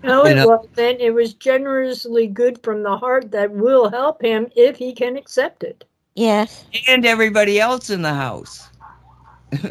No, 0.02 0.26
it 0.26 0.40
wasn't. 0.40 1.00
It 1.00 1.12
was 1.12 1.34
generously 1.34 2.26
good 2.26 2.62
from 2.62 2.82
the 2.82 2.96
heart 2.98 3.30
that 3.32 3.52
will 3.52 3.90
help 3.90 4.22
him 4.22 4.50
if 4.54 4.76
he 4.76 4.92
can 4.92 5.16
accept 5.16 5.62
it. 5.64 5.84
Yes. 6.14 6.66
and 6.88 7.04
everybody 7.06 7.60
else 7.60 7.90
in 7.90 8.02
the 8.02 8.14
house. 8.14 8.70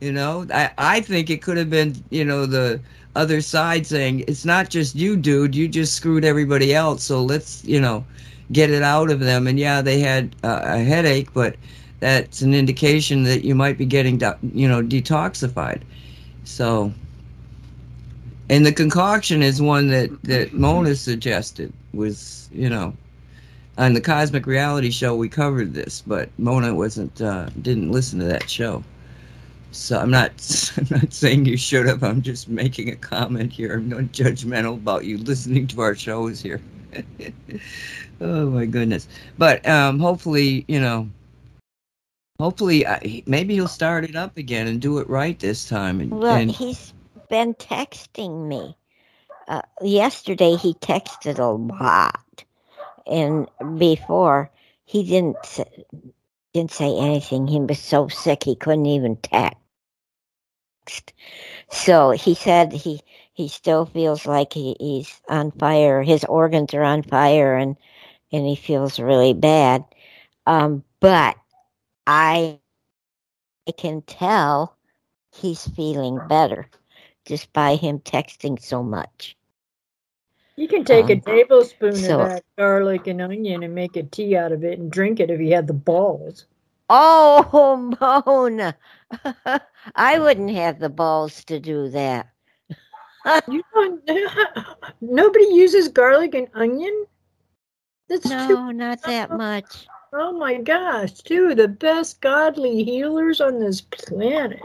you 0.00 0.12
know, 0.12 0.46
I 0.52 0.70
I 0.78 1.00
think 1.00 1.30
it 1.30 1.42
could 1.42 1.56
have 1.56 1.70
been 1.70 1.94
you 2.10 2.24
know 2.24 2.46
the 2.46 2.80
other 3.14 3.40
side 3.40 3.86
saying 3.86 4.24
it's 4.28 4.44
not 4.44 4.70
just 4.70 4.94
you, 4.94 5.16
dude. 5.16 5.54
You 5.54 5.68
just 5.68 5.94
screwed 5.94 6.24
everybody 6.24 6.74
else. 6.74 7.04
So 7.04 7.22
let's 7.22 7.64
you 7.64 7.80
know 7.80 8.04
get 8.52 8.70
it 8.70 8.82
out 8.82 9.10
of 9.10 9.20
them. 9.20 9.46
And 9.46 9.58
yeah, 9.58 9.80
they 9.82 10.00
had 10.00 10.34
uh, 10.42 10.60
a 10.64 10.78
headache, 10.78 11.32
but 11.32 11.56
that's 12.00 12.42
an 12.42 12.54
indication 12.54 13.24
that 13.24 13.44
you 13.44 13.54
might 13.54 13.78
be 13.78 13.86
getting 13.86 14.20
you 14.52 14.68
know 14.68 14.82
detoxified. 14.82 15.82
So. 16.44 16.92
And 18.50 18.64
the 18.66 18.72
concoction 18.72 19.42
is 19.42 19.62
one 19.62 19.88
that, 19.88 20.10
that 20.24 20.52
Mona 20.52 20.94
suggested 20.94 21.72
was, 21.94 22.50
you 22.52 22.68
know, 22.68 22.94
on 23.78 23.94
the 23.94 24.00
Cosmic 24.00 24.46
Reality 24.46 24.90
Show 24.90 25.14
we 25.14 25.28
covered 25.28 25.74
this, 25.74 26.02
but 26.06 26.28
Mona 26.38 26.74
wasn't 26.74 27.20
uh, 27.20 27.46
didn't 27.62 27.90
listen 27.90 28.18
to 28.20 28.24
that 28.26 28.48
show. 28.48 28.84
So 29.72 29.98
I'm 29.98 30.10
not 30.10 30.30
I'm 30.76 30.86
not 30.90 31.12
saying 31.12 31.46
you 31.46 31.56
should 31.56 31.86
have. 31.86 32.02
I'm 32.02 32.22
just 32.22 32.48
making 32.48 32.90
a 32.90 32.96
comment 32.96 33.52
here. 33.52 33.74
I'm 33.74 33.88
not 33.88 34.04
judgmental 34.12 34.74
about 34.74 35.04
you 35.04 35.18
listening 35.18 35.66
to 35.68 35.80
our 35.80 35.94
shows 35.94 36.40
here. 36.40 36.60
oh 38.20 38.50
my 38.50 38.66
goodness! 38.66 39.08
But 39.36 39.66
um, 39.68 39.98
hopefully, 39.98 40.64
you 40.68 40.80
know, 40.80 41.08
hopefully 42.38 42.84
he- 43.02 43.24
maybe 43.26 43.54
he'll 43.54 43.68
start 43.68 44.04
it 44.04 44.16
up 44.16 44.36
again 44.36 44.66
and 44.66 44.80
do 44.80 44.98
it 44.98 45.08
right 45.08 45.38
this 45.38 45.68
time. 45.68 46.00
And, 46.00 46.10
Well, 46.12 46.36
and 46.36 46.50
he's 46.50 46.92
been 47.28 47.54
texting 47.54 48.46
me. 48.46 48.76
Uh, 49.46 49.62
yesterday 49.82 50.56
he 50.56 50.74
texted 50.74 51.38
a 51.38 51.44
lot, 51.44 52.44
and 53.06 53.48
before 53.78 54.50
he 54.84 55.04
didn't 55.04 55.36
didn't 56.54 56.70
say 56.70 56.96
anything. 56.96 57.46
He 57.46 57.60
was 57.60 57.80
so 57.80 58.08
sick 58.08 58.44
he 58.44 58.54
couldn't 58.54 58.86
even 58.86 59.16
text. 59.16 59.58
So 61.70 62.12
he 62.12 62.34
said 62.34 62.72
he 62.72 63.00
he 63.34 63.48
still 63.48 63.84
feels 63.86 64.24
like 64.26 64.52
he, 64.52 64.76
he's 64.78 65.20
on 65.28 65.50
fire. 65.50 66.02
His 66.02 66.24
organs 66.24 66.72
are 66.72 66.82
on 66.82 67.02
fire, 67.02 67.56
and 67.56 67.76
and 68.32 68.46
he 68.46 68.54
feels 68.56 69.00
really 69.00 69.34
bad. 69.34 69.84
Um, 70.46 70.84
but 71.00 71.36
I 72.06 72.58
I 73.68 73.72
can 73.72 74.02
tell 74.02 74.76
he's 75.32 75.66
feeling 75.68 76.20
better 76.28 76.68
just 77.24 77.52
by 77.52 77.76
him 77.76 77.98
texting 78.00 78.60
so 78.60 78.82
much. 78.82 79.36
You 80.56 80.68
can 80.68 80.84
take 80.84 81.08
a 81.10 81.14
Um, 81.14 81.20
tablespoon 81.22 81.94
so- 81.96 82.20
of 82.20 82.28
that 82.28 82.44
garlic 82.56 83.06
and 83.06 83.20
onion 83.22 83.62
and 83.62 83.74
make 83.74 83.96
a 83.96 84.02
tea 84.04 84.36
out 84.36 84.52
of 84.52 84.62
it 84.64 84.78
and 84.78 84.90
drink 84.92 85.18
it 85.20 85.30
if 85.30 85.40
you 85.40 85.54
had 85.54 85.66
the 85.66 85.72
balls. 85.72 86.46
Oh, 86.90 87.96
Mona. 88.26 88.76
I 89.96 90.18
wouldn't 90.18 90.50
have 90.50 90.78
the 90.78 90.90
balls 90.90 91.42
to 91.46 91.58
do 91.58 91.88
that. 91.90 92.28
You 93.48 93.62
don't. 93.72 94.02
Nobody 95.00 95.46
uses 95.46 95.88
garlic 95.88 96.34
and 96.34 96.48
onion. 96.54 97.06
That's. 98.08 98.26
No, 98.26 98.70
not 98.70 99.02
that 99.04 99.30
much. 99.36 99.86
Oh 100.16 100.30
my 100.30 100.58
gosh, 100.58 101.12
two 101.12 101.50
of 101.50 101.56
the 101.56 101.66
best 101.66 102.20
godly 102.20 102.84
healers 102.84 103.40
on 103.40 103.58
this 103.58 103.80
planet. 103.80 104.62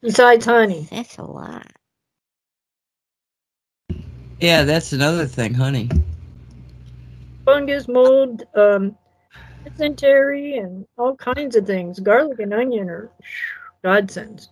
Besides 0.00 0.44
honey. 0.44 0.88
That's 0.90 1.16
a 1.16 1.22
lot. 1.22 1.66
Yeah, 4.40 4.64
that's 4.64 4.92
another 4.92 5.26
thing, 5.26 5.54
honey. 5.54 5.88
fungus, 7.44 7.86
mold, 7.86 8.42
um, 8.56 8.96
dysentery, 9.64 10.56
and 10.56 10.84
all 10.98 11.14
kinds 11.14 11.54
of 11.54 11.66
things. 11.66 12.00
Garlic 12.00 12.40
and 12.40 12.52
onion 12.52 12.90
are 12.90 13.10
godsends. 13.84 14.48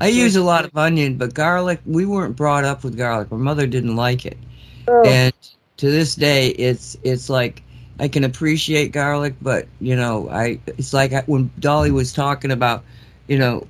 I 0.00 0.08
use 0.08 0.36
a 0.36 0.42
lot 0.42 0.64
of 0.64 0.74
onion, 0.74 1.18
but 1.18 1.34
garlic, 1.34 1.80
we 1.84 2.06
weren't 2.06 2.34
brought 2.34 2.64
up 2.64 2.82
with 2.82 2.96
garlic. 2.96 3.30
My 3.30 3.36
mother 3.36 3.66
didn't 3.66 3.96
like 3.96 4.24
it. 4.24 4.38
Oh, 4.86 5.02
And 5.04 5.34
to 5.76 5.90
this 5.90 6.14
day, 6.14 6.48
it's 6.50 6.96
it's 7.02 7.28
like 7.28 7.62
I 7.98 8.08
can 8.08 8.24
appreciate 8.24 8.92
garlic, 8.92 9.34
but 9.42 9.68
you 9.80 9.96
know, 9.96 10.28
I 10.30 10.60
it's 10.66 10.92
like 10.92 11.12
when 11.26 11.50
Dolly 11.58 11.90
was 11.90 12.12
talking 12.12 12.50
about, 12.50 12.84
you 13.28 13.38
know, 13.38 13.66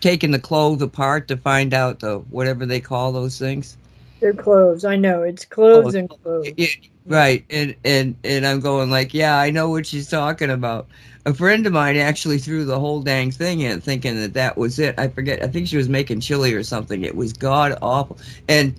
taking 0.00 0.30
the 0.30 0.38
clove 0.38 0.82
apart 0.82 1.28
to 1.28 1.36
find 1.36 1.74
out 1.74 2.00
the 2.00 2.18
whatever 2.30 2.66
they 2.66 2.80
call 2.80 3.12
those 3.12 3.38
things. 3.38 3.76
they're 4.20 4.34
cloves. 4.34 4.84
I 4.84 4.96
know 4.96 5.22
it's 5.22 5.44
cloves 5.44 5.94
Oh, 5.94 5.98
and 5.98 6.08
cloves. 6.08 6.52
Yeah, 6.56 6.68
right, 7.06 7.44
and 7.50 7.74
and 7.84 8.16
and 8.24 8.46
I'm 8.46 8.60
going 8.60 8.90
like, 8.90 9.14
yeah, 9.14 9.38
I 9.38 9.50
know 9.50 9.70
what 9.70 9.86
she's 9.86 10.08
talking 10.08 10.50
about. 10.50 10.88
A 11.26 11.34
friend 11.34 11.66
of 11.66 11.72
mine 11.72 11.96
actually 11.96 12.38
threw 12.38 12.64
the 12.64 12.78
whole 12.80 13.02
dang 13.02 13.30
thing 13.30 13.60
in, 13.60 13.80
thinking 13.80 14.16
that 14.20 14.34
that 14.34 14.56
was 14.56 14.78
it. 14.78 14.98
I 14.98 15.08
forget. 15.08 15.42
I 15.42 15.48
think 15.48 15.68
she 15.68 15.76
was 15.76 15.88
making 15.88 16.20
chili 16.20 16.54
or 16.54 16.62
something. 16.64 17.02
It 17.04 17.16
was 17.16 17.32
god 17.32 17.76
awful, 17.82 18.18
and 18.48 18.74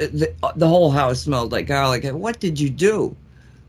uh, 0.00 0.06
the 0.12 0.34
uh, 0.42 0.52
the 0.56 0.68
whole 0.68 0.90
house 0.90 1.20
smelled 1.22 1.52
like 1.52 1.66
garlic. 1.66 2.04
What 2.04 2.40
did 2.40 2.58
you 2.60 2.70
do? 2.70 3.16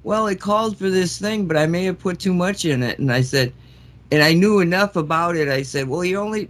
Well, 0.03 0.27
it 0.27 0.39
called 0.39 0.77
for 0.77 0.89
this 0.89 1.17
thing, 1.19 1.45
but 1.47 1.57
I 1.57 1.65
may 1.67 1.85
have 1.85 1.99
put 1.99 2.19
too 2.19 2.33
much 2.33 2.65
in 2.65 2.83
it. 2.83 2.99
And 2.99 3.11
I 3.11 3.21
said, 3.21 3.53
and 4.11 4.23
I 4.23 4.33
knew 4.33 4.59
enough 4.59 4.95
about 4.95 5.35
it. 5.35 5.47
I 5.47 5.63
said, 5.63 5.87
well, 5.87 6.03
you 6.03 6.17
only 6.17 6.49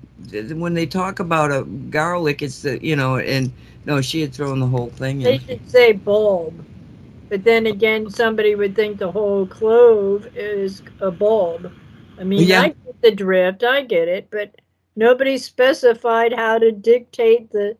when 0.53 0.73
they 0.73 0.85
talk 0.85 1.19
about 1.19 1.51
a 1.51 1.63
garlic, 1.63 2.41
it's 2.41 2.61
the 2.63 2.83
you 2.83 2.95
know, 2.95 3.17
and 3.17 3.51
no, 3.85 4.01
she 4.01 4.21
had 4.21 4.33
thrown 4.33 4.59
the 4.59 4.67
whole 4.67 4.89
thing 4.89 5.21
They 5.23 5.37
in. 5.37 5.39
should 5.39 5.69
say 5.69 5.93
bulb. 5.93 6.65
But 7.29 7.43
then 7.43 7.65
again, 7.67 8.09
somebody 8.09 8.55
would 8.55 8.75
think 8.75 8.99
the 8.99 9.11
whole 9.11 9.47
clove 9.47 10.27
is 10.35 10.81
a 10.99 11.11
bulb. 11.11 11.73
I 12.17 12.23
mean, 12.23 12.47
Yeah. 12.47 12.61
I 12.61 12.69
get 12.69 13.01
the 13.01 13.11
drift, 13.11 13.63
I 13.63 13.83
get 13.83 14.07
it, 14.07 14.29
but 14.31 14.61
nobody 14.95 15.37
specified 15.37 16.33
how 16.33 16.59
to 16.59 16.71
dictate 16.71 17.51
the 17.51 17.77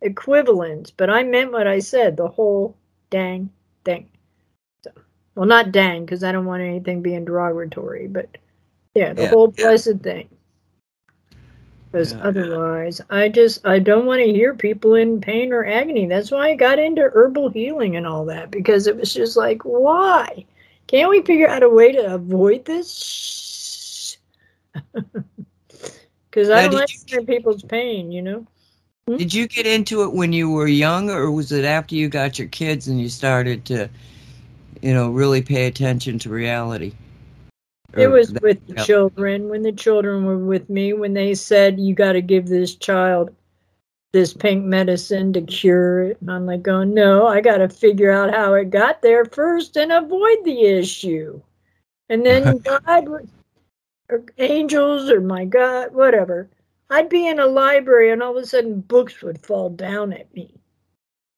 equivalents. 0.00 0.90
But 0.90 1.10
I 1.10 1.22
meant 1.24 1.52
what 1.52 1.66
I 1.66 1.80
said, 1.80 2.16
the 2.16 2.28
whole 2.28 2.76
dang 3.10 3.50
well, 5.36 5.46
not 5.46 5.72
dang, 5.72 6.04
because 6.06 6.24
I 6.24 6.32
don't 6.32 6.46
want 6.46 6.62
anything 6.62 7.02
being 7.02 7.24
derogatory, 7.24 8.08
but 8.08 8.38
yeah, 8.94 9.12
the 9.14 9.24
Yeah, 9.24 9.28
whole 9.28 9.48
yeah. 9.48 9.64
blessed 9.64 10.00
thing. 10.00 10.28
Because 11.92 12.12
Yeah. 12.12 12.20
otherwise, 12.20 13.00
I 13.10 13.28
just 13.28 13.66
I 13.66 13.78
don't 13.78 14.06
want 14.06 14.20
to 14.22 14.32
hear 14.32 14.54
people 14.54 14.94
in 14.94 15.20
pain 15.20 15.52
or 15.52 15.64
agony. 15.66 16.06
That's 16.06 16.30
why 16.30 16.50
I 16.50 16.56
got 16.56 16.78
into 16.78 17.02
herbal 17.14 17.50
healing 17.50 17.96
and 17.96 18.06
all 18.06 18.24
that 18.26 18.50
because 18.50 18.86
it 18.86 18.96
was 18.96 19.14
just 19.14 19.36
like, 19.36 19.62
why 19.64 20.44
can't 20.88 21.10
we 21.10 21.22
figure 21.22 21.48
out 21.48 21.62
a 21.62 21.68
way 21.70 21.92
to 21.92 22.14
avoid 22.14 22.64
this? 22.64 24.18
Because 26.30 26.50
I 26.50 26.62
don't 26.62 26.74
like 26.74 26.90
you- 26.92 27.00
hearing 27.06 27.26
people's 27.26 27.62
pain. 27.62 28.12
You 28.12 28.22
know, 28.22 28.46
hmm? 29.08 29.16
Did 29.16 29.32
you 29.34 29.48
get 29.48 29.66
into 29.66 30.02
it 30.02 30.12
when 30.12 30.32
you 30.32 30.50
were 30.50 30.68
young, 30.68 31.10
or 31.10 31.30
was 31.30 31.52
it 31.52 31.64
after 31.64 31.94
you 31.94 32.08
got 32.08 32.38
your 32.38 32.48
kids 32.48 32.88
and 32.88 33.00
you 33.00 33.08
started 33.08 33.64
to, 33.66 33.88
you 34.82 34.94
know, 34.94 35.10
really 35.10 35.42
pay 35.42 35.66
attention 35.66 36.18
to 36.20 36.30
reality? 36.30 36.92
it 37.96 38.08
was 38.08 38.30
that- 38.30 38.42
with 38.42 38.66
the 38.66 38.74
yeah. 38.74 38.84
children 38.84 39.48
when 39.48 39.62
the 39.62 39.72
children 39.72 40.24
were 40.24 40.38
with 40.38 40.68
me 40.68 40.92
when 40.92 41.14
they 41.14 41.34
said 41.34 41.80
you 41.80 41.94
got 41.94 42.12
to 42.12 42.20
give 42.20 42.46
this 42.46 42.74
child 42.74 43.30
this 44.12 44.32
pink 44.32 44.64
medicine 44.64 45.32
to 45.32 45.42
cure 45.42 46.04
it. 46.04 46.18
And 46.20 46.30
I'm 46.30 46.46
like, 46.46 46.62
going, 46.62 46.94
no, 46.94 47.26
I 47.26 47.40
got 47.40 47.58
to 47.58 47.68
figure 47.68 48.10
out 48.10 48.34
how 48.34 48.54
it 48.54 48.70
got 48.70 49.02
there 49.02 49.24
first 49.24 49.76
and 49.76 49.92
avoid 49.92 50.38
the 50.44 50.62
issue. 50.64 51.40
And 52.08 52.24
then 52.24 52.58
God, 52.86 53.08
would- 53.08 53.28
or 54.08 54.24
angels, 54.38 55.10
or 55.10 55.20
my 55.20 55.44
God, 55.44 55.92
whatever. 55.92 56.48
I'd 56.88 57.08
be 57.08 57.26
in 57.26 57.40
a 57.40 57.46
library 57.46 58.12
and 58.12 58.22
all 58.22 58.36
of 58.36 58.42
a 58.42 58.46
sudden 58.46 58.80
books 58.80 59.20
would 59.20 59.44
fall 59.44 59.68
down 59.68 60.12
at 60.12 60.32
me. 60.34 60.54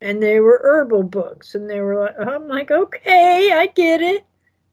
And 0.01 0.23
they 0.23 0.41
were 0.41 0.61
herbal 0.63 1.05
books. 1.05 1.55
And 1.55 1.69
they 1.69 1.81
were 1.81 2.01
like, 2.01 2.15
I'm 2.19 2.47
like, 2.49 2.71
okay, 2.71 3.53
I 3.53 3.67
get 3.67 4.01
it. 4.01 4.25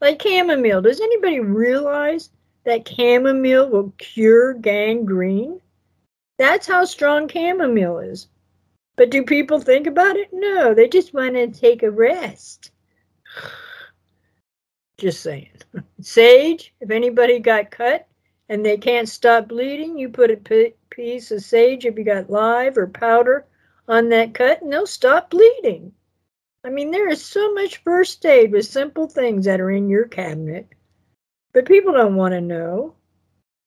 Like 0.01 0.21
chamomile. 0.21 0.81
Does 0.81 1.01
anybody 1.01 1.39
realize 1.39 2.29
that 2.63 2.87
chamomile 2.87 3.69
will 3.69 3.93
cure 3.97 4.53
gangrene? 4.53 5.59
That's 6.37 6.67
how 6.67 6.85
strong 6.85 7.27
chamomile 7.27 7.99
is. 7.99 8.27
But 8.97 9.09
do 9.09 9.23
people 9.23 9.59
think 9.59 9.87
about 9.87 10.15
it? 10.15 10.29
No, 10.31 10.73
they 10.73 10.87
just 10.87 11.13
want 11.13 11.35
to 11.35 11.47
take 11.47 11.83
a 11.83 11.91
rest. 11.91 12.71
Just 14.97 15.21
saying. 15.21 15.49
Sage, 16.01 16.73
if 16.79 16.89
anybody 16.89 17.39
got 17.39 17.71
cut 17.71 18.07
and 18.47 18.65
they 18.65 18.77
can't 18.77 19.09
stop 19.09 19.49
bleeding, 19.49 19.97
you 19.97 20.07
put 20.07 20.31
a 20.31 20.73
piece 20.89 21.31
of 21.31 21.41
sage, 21.41 21.85
if 21.85 21.97
you 21.97 22.05
got 22.05 22.29
live 22.29 22.77
or 22.77 22.87
powder, 22.87 23.45
on 23.87 24.09
that 24.09 24.33
cut 24.33 24.61
and 24.61 24.71
they'll 24.71 24.87
stop 24.87 25.29
bleeding. 25.29 25.91
I 26.63 26.69
mean, 26.69 26.91
there 26.91 27.09
is 27.09 27.23
so 27.23 27.53
much 27.53 27.77
first 27.77 28.25
aid 28.25 28.51
with 28.51 28.65
simple 28.65 29.07
things 29.07 29.45
that 29.45 29.61
are 29.61 29.71
in 29.71 29.89
your 29.89 30.05
cabinet. 30.05 30.67
But 31.53 31.67
people 31.67 31.93
don't 31.93 32.15
want 32.15 32.33
to 32.33 32.41
know 32.41 32.95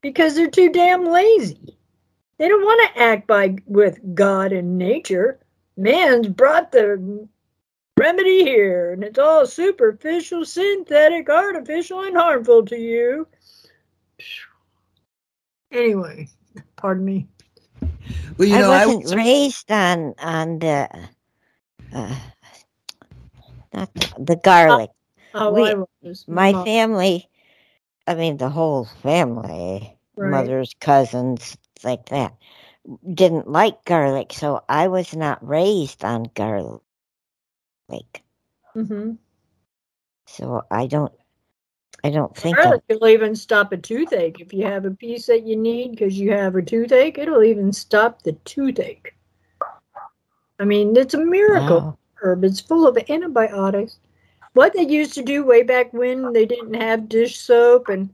because 0.03 0.35
they're 0.35 0.51
too 0.51 0.71
damn 0.71 1.05
lazy. 1.07 1.79
They 2.39 2.49
don't 2.49 2.65
want 2.65 2.95
to 2.95 3.01
act 3.01 3.27
by 3.27 3.57
with 3.67 3.99
God 4.15 4.53
and 4.53 4.79
nature. 4.79 5.41
Man's 5.77 6.29
brought 6.29 6.73
the 6.73 7.29
remedy 7.99 8.45
here, 8.45 8.93
and 8.93 9.03
it's 9.03 9.19
all 9.19 9.47
superficial, 9.47 10.45
synthetic, 10.45 11.29
artificial, 11.29 12.03
and 12.03 12.17
harmful 12.17 12.65
to 12.67 12.77
you. 12.77 13.27
Anyway, 15.73 16.29
pardon 16.77 17.05
me. 17.05 17.29
Well, 18.39 18.49
you 18.49 18.59
know, 18.59 18.71
I 18.73 18.87
I 18.87 18.87
wasn't 18.87 19.05
was, 19.05 19.17
raised 19.17 19.71
on 19.73 20.15
on 20.19 20.59
the 20.61 20.89
uh, 21.93 22.17
not 23.73 23.91
the 24.19 24.37
garlic. 24.37 24.91
Oh, 25.35 25.55
We- 25.55 25.65
I 25.65 25.85
was 26.03 26.27
My 26.29 26.53
Mom, 26.53 26.69
family, 26.69 27.29
I 28.07 28.15
mean 28.15 28.37
the 28.39 28.51
whole 28.51 28.85
family, 28.85 29.99
right. 30.17 30.53
mothers, 30.53 30.75
cousins, 30.81 31.57
like 31.85 32.07
that, 32.11 32.35
didn't 33.15 33.49
like 33.49 33.85
garlic, 33.85 34.33
so 34.33 34.63
I 34.69 34.89
was 34.89 35.15
not 35.17 35.47
raised 35.47 36.05
on 36.05 36.25
garlic. 36.35 36.81
hmm 38.75 39.13
So 40.27 40.63
I 40.71 40.87
don't, 40.87 41.13
I 42.05 42.11
don't 42.11 42.37
think 42.37 42.57
Garlic 42.57 42.83
will 42.89 43.09
even 43.09 43.35
stop 43.35 43.73
a 43.73 43.77
toothache. 43.77 44.41
If 44.41 44.53
you 44.53 44.65
have 44.65 44.85
a 44.85 44.91
piece 44.91 45.27
that 45.27 45.45
you 45.45 45.57
need 45.57 45.93
because 45.93 46.19
you 46.19 46.31
have 46.33 46.55
a 46.55 46.63
toothache, 46.63 47.19
it'll 47.19 47.43
even 47.43 47.73
stop 47.73 48.23
the 48.23 48.33
toothache. 48.33 49.15
I 50.61 50.65
mean, 50.65 50.97
it's 50.97 51.15
a 51.15 51.25
miracle 51.25 51.81
Wow. 51.81 51.99
herb. 52.23 52.45
It's 52.45 52.61
full 52.61 52.87
of 52.87 52.99
antibiotics. 53.09 53.99
What 54.55 54.73
they 54.73 54.83
used 54.83 55.15
to 55.15 55.23
do 55.23 55.45
way 55.45 55.63
back 55.63 55.93
when 55.93 56.33
they 56.33 56.47
didn't 56.47 56.75
have 56.75 57.09
dish 57.09 57.39
soap 57.39 57.89
and 57.89 58.13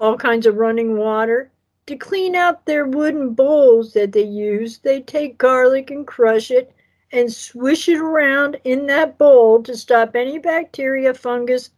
all 0.00 0.16
kinds 0.16 0.46
of 0.46 0.56
running 0.56 0.96
water, 0.96 1.50
to 1.86 1.96
clean 1.96 2.36
out 2.36 2.66
their 2.66 2.86
wooden 2.86 3.30
bowls 3.32 3.94
that 3.94 4.12
they 4.12 4.22
used, 4.22 4.84
they 4.84 5.00
take 5.00 5.38
garlic 5.38 5.90
and 5.90 6.06
crush 6.06 6.50
it 6.50 6.72
and 7.12 7.32
swish 7.32 7.88
it 7.88 7.98
around 7.98 8.60
in 8.64 8.86
that 8.86 9.16
bowl 9.16 9.62
to 9.62 9.74
stop 9.76 10.14
any 10.14 10.38
bacteria, 10.38 11.14
fungus, 11.14 11.70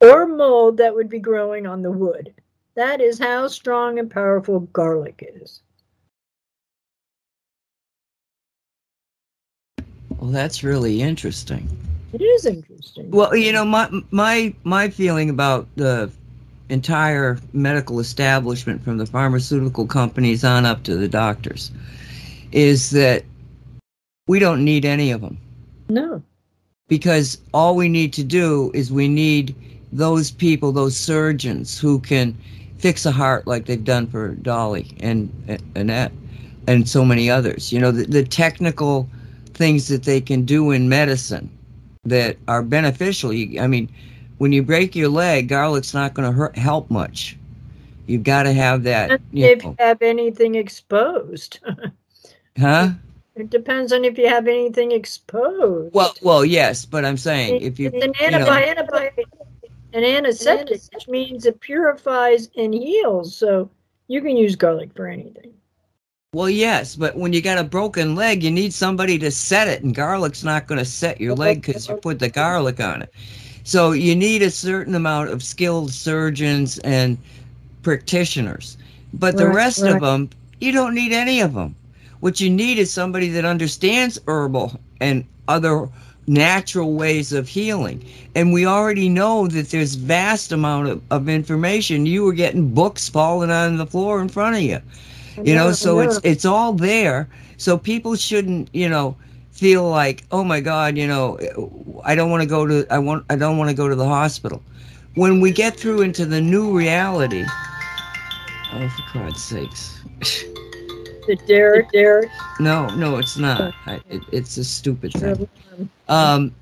or 0.00 0.26
mold 0.26 0.76
that 0.78 0.94
would 0.94 1.08
be 1.08 1.18
growing 1.18 1.66
on 1.66 1.82
the 1.82 1.92
wood. 1.92 2.34
That 2.74 3.00
is 3.00 3.18
how 3.18 3.48
strong 3.48 3.98
and 3.98 4.10
powerful 4.10 4.60
garlic 4.60 5.24
is. 5.36 5.62
well, 10.24 10.32
that's 10.32 10.64
really 10.64 11.02
interesting. 11.02 11.68
It 12.14 12.22
is 12.22 12.46
interesting. 12.46 13.10
Well, 13.10 13.36
you 13.36 13.52
know, 13.52 13.66
my 13.66 13.90
my 14.10 14.54
my 14.64 14.88
feeling 14.88 15.28
about 15.28 15.68
the 15.76 16.10
entire 16.70 17.38
medical 17.52 18.00
establishment, 18.00 18.82
from 18.82 18.96
the 18.96 19.04
pharmaceutical 19.04 19.86
companies 19.86 20.42
on 20.42 20.64
up 20.64 20.82
to 20.84 20.96
the 20.96 21.08
doctors, 21.08 21.70
is 22.52 22.88
that 22.92 23.22
we 24.26 24.38
don't 24.38 24.64
need 24.64 24.86
any 24.86 25.10
of 25.10 25.20
them 25.20 25.36
no. 25.90 26.22
because 26.88 27.36
all 27.52 27.76
we 27.76 27.90
need 27.90 28.14
to 28.14 28.24
do 28.24 28.70
is 28.72 28.90
we 28.90 29.08
need 29.08 29.54
those 29.94 30.30
people, 30.30 30.72
those 30.72 30.96
surgeons 30.96 31.78
who 31.78 32.00
can 32.00 32.36
fix 32.78 33.06
a 33.06 33.12
heart 33.12 33.46
like 33.46 33.66
they've 33.66 33.84
done 33.84 34.06
for 34.06 34.30
Dolly 34.34 34.94
and 35.00 35.32
Annette 35.74 36.12
and 36.66 36.88
so 36.88 37.04
many 37.04 37.30
others. 37.30 37.72
You 37.72 37.80
know, 37.80 37.92
the, 37.92 38.04
the 38.04 38.24
technical 38.24 39.08
things 39.54 39.88
that 39.88 40.02
they 40.02 40.20
can 40.20 40.44
do 40.44 40.72
in 40.72 40.88
medicine 40.88 41.48
that 42.04 42.36
are 42.48 42.62
beneficial. 42.62 43.32
You, 43.32 43.60
I 43.60 43.68
mean, 43.68 43.88
when 44.38 44.52
you 44.52 44.62
break 44.62 44.96
your 44.96 45.08
leg, 45.08 45.48
garlic's 45.48 45.94
not 45.94 46.12
going 46.12 46.34
to 46.34 46.60
help 46.60 46.90
much. 46.90 47.36
You've 48.06 48.24
got 48.24 48.42
to 48.42 48.52
have 48.52 48.82
that. 48.82 49.20
You 49.32 49.46
if 49.46 49.62
know. 49.62 49.70
you 49.70 49.76
have 49.78 50.02
anything 50.02 50.56
exposed. 50.56 51.60
huh? 52.58 52.90
It 53.36 53.50
depends 53.50 53.92
on 53.92 54.04
if 54.04 54.18
you 54.18 54.28
have 54.28 54.46
anything 54.46 54.92
exposed. 54.92 55.94
Well, 55.94 56.14
well, 56.22 56.44
yes, 56.44 56.84
but 56.84 57.04
I'm 57.04 57.16
saying 57.16 57.62
if 57.62 57.80
you, 57.80 57.88
an 57.88 58.12
antibiotic, 58.12 59.16
you 59.16 59.24
know, 59.38 59.43
an 59.94 60.04
antiseptic, 60.04 60.82
which 60.92 61.08
means 61.08 61.46
it 61.46 61.60
purifies 61.60 62.50
and 62.56 62.74
heals. 62.74 63.34
So 63.34 63.70
you 64.08 64.20
can 64.20 64.36
use 64.36 64.56
garlic 64.56 64.90
for 64.94 65.06
anything. 65.06 65.54
Well, 66.34 66.50
yes, 66.50 66.96
but 66.96 67.16
when 67.16 67.32
you 67.32 67.40
got 67.40 67.58
a 67.58 67.64
broken 67.64 68.16
leg, 68.16 68.42
you 68.42 68.50
need 68.50 68.74
somebody 68.74 69.18
to 69.20 69.30
set 69.30 69.68
it, 69.68 69.84
and 69.84 69.94
garlic's 69.94 70.42
not 70.42 70.66
going 70.66 70.80
to 70.80 70.84
set 70.84 71.20
your 71.20 71.36
leg 71.36 71.62
because 71.62 71.88
you 71.88 71.94
put 71.94 72.18
the 72.18 72.28
garlic 72.28 72.80
on 72.80 73.02
it. 73.02 73.14
So 73.62 73.92
you 73.92 74.16
need 74.16 74.42
a 74.42 74.50
certain 74.50 74.96
amount 74.96 75.30
of 75.30 75.44
skilled 75.44 75.92
surgeons 75.92 76.80
and 76.80 77.16
practitioners. 77.82 78.76
But 79.12 79.36
the 79.36 79.46
right, 79.46 79.54
rest 79.54 79.82
right. 79.82 79.94
of 79.94 80.00
them, 80.02 80.28
you 80.60 80.72
don't 80.72 80.94
need 80.94 81.12
any 81.12 81.40
of 81.40 81.54
them. 81.54 81.76
What 82.18 82.40
you 82.40 82.50
need 82.50 82.78
is 82.78 82.92
somebody 82.92 83.28
that 83.28 83.44
understands 83.44 84.18
herbal 84.26 84.80
and 85.00 85.24
other 85.46 85.88
natural 86.26 86.94
ways 86.94 87.32
of 87.32 87.48
healing. 87.48 88.04
And 88.34 88.52
we 88.52 88.66
already 88.66 89.08
know 89.08 89.46
that 89.48 89.70
there's 89.70 89.94
vast 89.94 90.52
amount 90.52 90.88
of, 90.88 91.02
of 91.10 91.28
information. 91.28 92.06
You 92.06 92.24
were 92.24 92.32
getting 92.32 92.72
books 92.74 93.08
falling 93.08 93.50
on 93.50 93.76
the 93.76 93.86
floor 93.86 94.20
in 94.20 94.28
front 94.28 94.56
of 94.56 94.62
you 94.62 94.80
you 95.42 95.54
know 95.54 95.72
so 95.72 96.00
it's 96.00 96.20
it's 96.22 96.44
all 96.44 96.72
there 96.72 97.28
so 97.56 97.76
people 97.76 98.14
shouldn't 98.14 98.68
you 98.72 98.88
know 98.88 99.16
feel 99.50 99.88
like 99.88 100.24
oh 100.30 100.44
my 100.44 100.60
god 100.60 100.96
you 100.96 101.06
know 101.06 101.38
i 102.04 102.14
don't 102.14 102.30
want 102.30 102.42
to 102.42 102.48
go 102.48 102.66
to 102.66 102.86
i 102.90 102.98
want 102.98 103.24
i 103.30 103.36
don't 103.36 103.58
want 103.58 103.68
to 103.68 103.76
go 103.76 103.88
to 103.88 103.94
the 103.94 104.06
hospital 104.06 104.62
when 105.14 105.40
we 105.40 105.50
get 105.50 105.76
through 105.76 106.02
into 106.02 106.24
the 106.24 106.40
new 106.40 106.76
reality 106.76 107.44
oh 108.72 108.88
for 108.88 109.18
god's 109.18 109.42
sakes 109.42 110.00
the 111.26 111.36
Derek, 111.46 111.90
Derek. 111.90 112.28
No, 112.60 112.86
no, 112.96 113.16
it's 113.16 113.38
not. 113.38 113.72
I, 113.86 113.94
it, 114.10 114.20
it's 114.30 114.58
a 114.58 114.64
stupid 114.64 115.10
thing. 115.14 115.48
Um, 116.08 116.54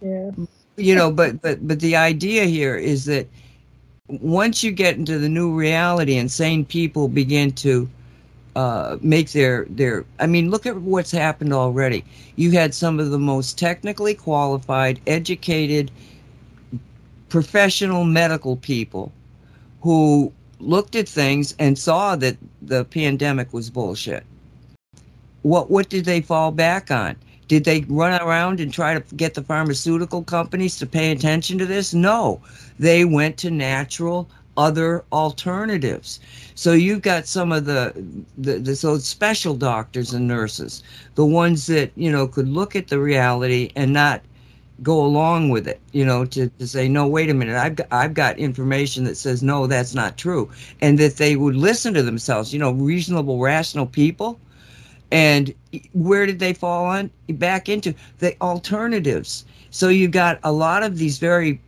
yeah. 0.00 0.30
You 0.76 0.94
know, 0.94 1.10
but 1.10 1.40
but 1.42 1.66
but 1.66 1.80
the 1.80 1.96
idea 1.96 2.44
here 2.44 2.76
is 2.76 3.06
that 3.06 3.26
once 4.08 4.62
you 4.62 4.70
get 4.72 4.96
into 4.96 5.18
the 5.18 5.28
new 5.28 5.52
reality 5.52 6.16
and 6.16 6.30
sane 6.30 6.64
people 6.64 7.08
begin 7.08 7.50
to 7.52 7.88
uh, 8.54 8.96
make 9.00 9.32
their 9.32 9.66
their 9.70 10.04
I 10.18 10.26
mean 10.26 10.50
look 10.50 10.66
at 10.66 10.76
what's 10.76 11.10
happened 11.10 11.52
already. 11.52 12.04
You 12.36 12.52
had 12.52 12.74
some 12.74 13.00
of 13.00 13.10
the 13.10 13.18
most 13.18 13.58
technically 13.58 14.14
qualified, 14.14 15.00
educated, 15.06 15.90
professional 17.28 18.04
medical 18.04 18.56
people 18.56 19.12
who 19.82 20.32
looked 20.58 20.94
at 20.94 21.08
things 21.08 21.54
and 21.58 21.78
saw 21.78 22.16
that 22.16 22.36
the 22.62 22.84
pandemic 22.84 23.52
was 23.52 23.70
bullshit. 23.70 24.24
What 25.42 25.70
what 25.70 25.88
did 25.88 26.04
they 26.04 26.20
fall 26.20 26.50
back 26.50 26.90
on? 26.90 27.16
Did 27.48 27.64
they 27.64 27.82
run 27.88 28.20
around 28.20 28.60
and 28.60 28.72
try 28.72 28.98
to 28.98 29.14
get 29.14 29.34
the 29.34 29.42
pharmaceutical 29.42 30.22
companies 30.24 30.76
to 30.78 30.86
pay 30.86 31.12
attention 31.12 31.58
to 31.58 31.66
this? 31.66 31.94
No. 31.94 32.40
They 32.78 33.04
went 33.04 33.36
to 33.38 33.50
natural 33.50 34.28
other 34.56 35.04
alternatives. 35.12 36.20
So 36.54 36.72
you've 36.72 37.02
got 37.02 37.26
some 37.26 37.52
of 37.52 37.66
the, 37.66 37.92
the, 38.38 38.58
the 38.58 38.76
so 38.76 38.98
special 38.98 39.54
doctors 39.54 40.12
and 40.12 40.26
nurses, 40.26 40.82
the 41.14 41.26
ones 41.26 41.66
that 41.66 41.92
you 41.94 42.10
know 42.10 42.26
could 42.26 42.48
look 42.48 42.74
at 42.74 42.88
the 42.88 42.98
reality 42.98 43.70
and 43.76 43.92
not 43.92 44.22
go 44.82 45.04
along 45.04 45.50
with 45.50 45.68
it. 45.68 45.80
You 45.92 46.04
know, 46.04 46.24
to, 46.26 46.48
to 46.48 46.66
say 46.66 46.88
no, 46.88 47.06
wait 47.06 47.30
a 47.30 47.34
minute, 47.34 47.56
I've 47.56 47.76
got, 47.76 47.86
I've 47.90 48.14
got 48.14 48.38
information 48.38 49.04
that 49.04 49.16
says 49.16 49.42
no, 49.42 49.66
that's 49.66 49.94
not 49.94 50.16
true, 50.16 50.50
and 50.80 50.98
that 50.98 51.16
they 51.16 51.36
would 51.36 51.56
listen 51.56 51.94
to 51.94 52.02
themselves. 52.02 52.52
You 52.52 52.58
know, 52.58 52.72
reasonable, 52.72 53.38
rational 53.40 53.86
people. 53.86 54.38
And 55.10 55.54
where 55.92 56.26
did 56.26 56.38
they 56.38 56.52
fall 56.52 56.86
on? 56.86 57.10
Back 57.28 57.68
into 57.68 57.94
the 58.18 58.36
alternatives. 58.40 59.44
So 59.70 59.88
you've 59.88 60.10
got 60.10 60.38
a 60.42 60.52
lot 60.52 60.82
of 60.82 60.98
these 60.98 61.18
very 61.18 61.60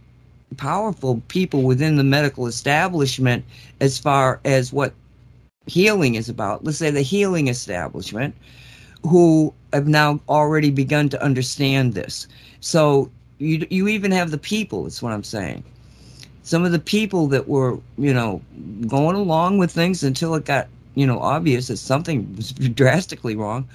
powerful 0.56 1.22
people 1.28 1.62
within 1.62 1.96
the 1.96 2.04
medical 2.04 2.46
establishment 2.46 3.44
as 3.80 3.98
far 3.98 4.40
as 4.44 4.72
what 4.72 4.94
healing 5.66 6.14
is 6.14 6.28
about. 6.28 6.64
Let's 6.64 6.78
say 6.78 6.90
the 6.90 7.02
healing 7.02 7.48
establishment, 7.48 8.34
who 9.02 9.52
have 9.72 9.86
now 9.86 10.20
already 10.28 10.70
begun 10.70 11.08
to 11.10 11.22
understand 11.22 11.94
this. 11.94 12.26
So 12.60 13.10
you 13.38 13.66
you 13.70 13.88
even 13.88 14.10
have 14.10 14.30
the 14.30 14.38
people. 14.38 14.86
Is 14.86 15.02
what 15.02 15.12
I'm 15.12 15.24
saying. 15.24 15.62
Some 16.42 16.64
of 16.64 16.72
the 16.72 16.78
people 16.78 17.26
that 17.28 17.48
were 17.48 17.78
you 17.96 18.12
know 18.12 18.40
going 18.86 19.16
along 19.16 19.58
with 19.58 19.70
things 19.70 20.02
until 20.02 20.34
it 20.34 20.44
got 20.44 20.66
you 20.94 21.06
know 21.06 21.18
obvious 21.20 21.68
that 21.68 21.76
something 21.76 22.34
was 22.36 22.52
drastically 22.52 23.36
wrong, 23.36 23.68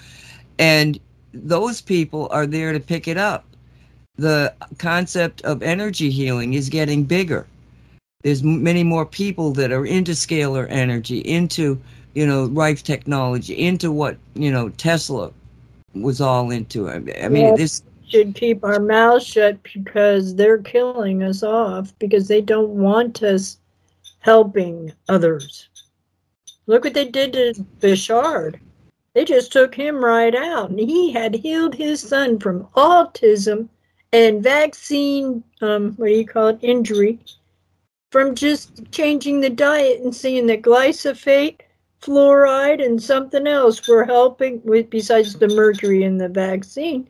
and 0.60 1.00
those 1.34 1.82
people 1.82 2.28
are 2.32 2.46
there 2.46 2.74
to 2.74 2.80
pick 2.80 3.08
it 3.08 3.18
up 3.18 3.46
the 4.18 4.54
concept 4.78 5.42
of 5.42 5.64
energy 5.64 6.10
healing 6.10 6.54
is 6.54 6.70
getting 6.70 7.04
bigger. 7.04 7.48
There's 8.24 8.44
many 8.44 8.84
more 8.84 9.06
people 9.06 9.52
that 9.54 9.72
are 9.72 9.86
into 9.86 10.12
scalar 10.12 10.68
energy, 10.70 11.20
into 11.20 11.80
you 12.14 12.26
know 12.26 12.46
Rife 12.48 12.84
technology, 12.84 13.54
into 13.54 13.92
what 13.92 14.18
you 14.36 14.52
know 14.52 14.70
Tesla 14.70 15.32
was 15.94 16.22
all 16.22 16.52
into. 16.52 16.90
I, 16.90 17.00
mean, 17.00 17.46
yes, 17.46 17.58
this 17.58 17.84
should 18.08 18.36
keep 18.36 18.64
our 18.64 18.80
mouths 18.80 19.26
shut 19.26 19.58
because 19.64 20.36
they're 20.36 20.60
killing 20.60 21.24
us 21.24 21.44
off 21.44 21.94
because 22.00 22.28
they 22.28 22.42
don't 22.42 22.70
want 22.70 23.24
us 23.24 23.58
helping 24.20 24.94
others. 25.10 25.70
Look 26.68 26.84
what 26.84 26.94
they 26.94 27.10
did 27.10 27.34
to 27.34 27.54
Bashar. 27.80 28.60
They 29.14 29.26
just 29.26 29.52
took 29.52 29.76
him 29.76 30.04
right 30.04 30.34
out, 30.34 30.70
and 30.70 30.80
he 30.80 31.12
had 31.12 31.36
healed 31.36 31.76
his 31.76 32.02
son 32.02 32.40
from 32.40 32.68
autism 32.76 33.70
and 34.12 34.44
vaccine, 34.44 35.44
um, 35.62 35.94
what 35.98 36.08
do 36.08 36.14
you 36.14 36.26
call 36.26 36.48
it, 36.48 36.60
injury 36.62 37.20
from 38.14 38.36
just 38.36 38.92
changing 38.92 39.42
the 39.42 39.50
diet 39.50 40.00
and 40.02 40.16
seeing 40.16 40.46
that 40.46 40.62
glyphosate, 40.62 41.62
fluoride, 42.00 42.86
and 42.86 43.02
something 43.02 43.48
else 43.48 43.88
were 43.88 44.06
helping 44.06 44.62
with 44.64 44.88
besides 44.92 45.34
the 45.34 45.48
mercury 45.48 46.04
in 46.04 46.20
the 46.20 46.30
vaccine. 46.30 47.10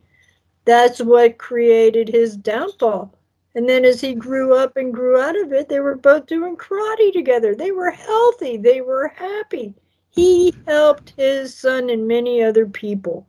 That's 0.63 1.01
what 1.01 1.37
created 1.37 2.07
his 2.07 2.37
downfall. 2.37 3.13
And 3.55 3.69
then 3.69 3.85
as 3.85 4.01
he 4.01 4.15
grew 4.15 4.55
up 4.55 4.77
and 4.77 4.93
grew 4.93 5.19
out 5.19 5.39
of 5.39 5.53
it, 5.53 5.69
they 5.69 5.79
were 5.79 5.95
both 5.95 6.25
doing 6.25 6.57
karate 6.57 7.13
together. 7.13 7.53
They 7.53 7.71
were 7.71 7.91
healthy, 7.91 8.57
they 8.57 8.81
were 8.81 9.09
happy. 9.15 9.75
He 10.09 10.53
helped 10.67 11.13
his 11.17 11.55
son 11.55 11.89
and 11.89 12.07
many 12.07 12.43
other 12.43 12.65
people 12.65 13.27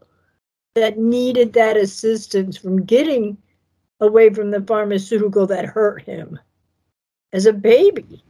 that 0.75 0.99
needed 0.99 1.53
that 1.53 1.77
assistance 1.77 2.57
from 2.57 2.85
getting 2.85 3.39
away 4.01 4.31
from 4.31 4.51
the 4.51 4.61
pharmaceutical 4.63 5.47
that 5.47 5.65
hurt 5.65 6.03
him 6.03 6.39
as 7.33 7.47
a 7.47 7.53
baby. 7.53 8.25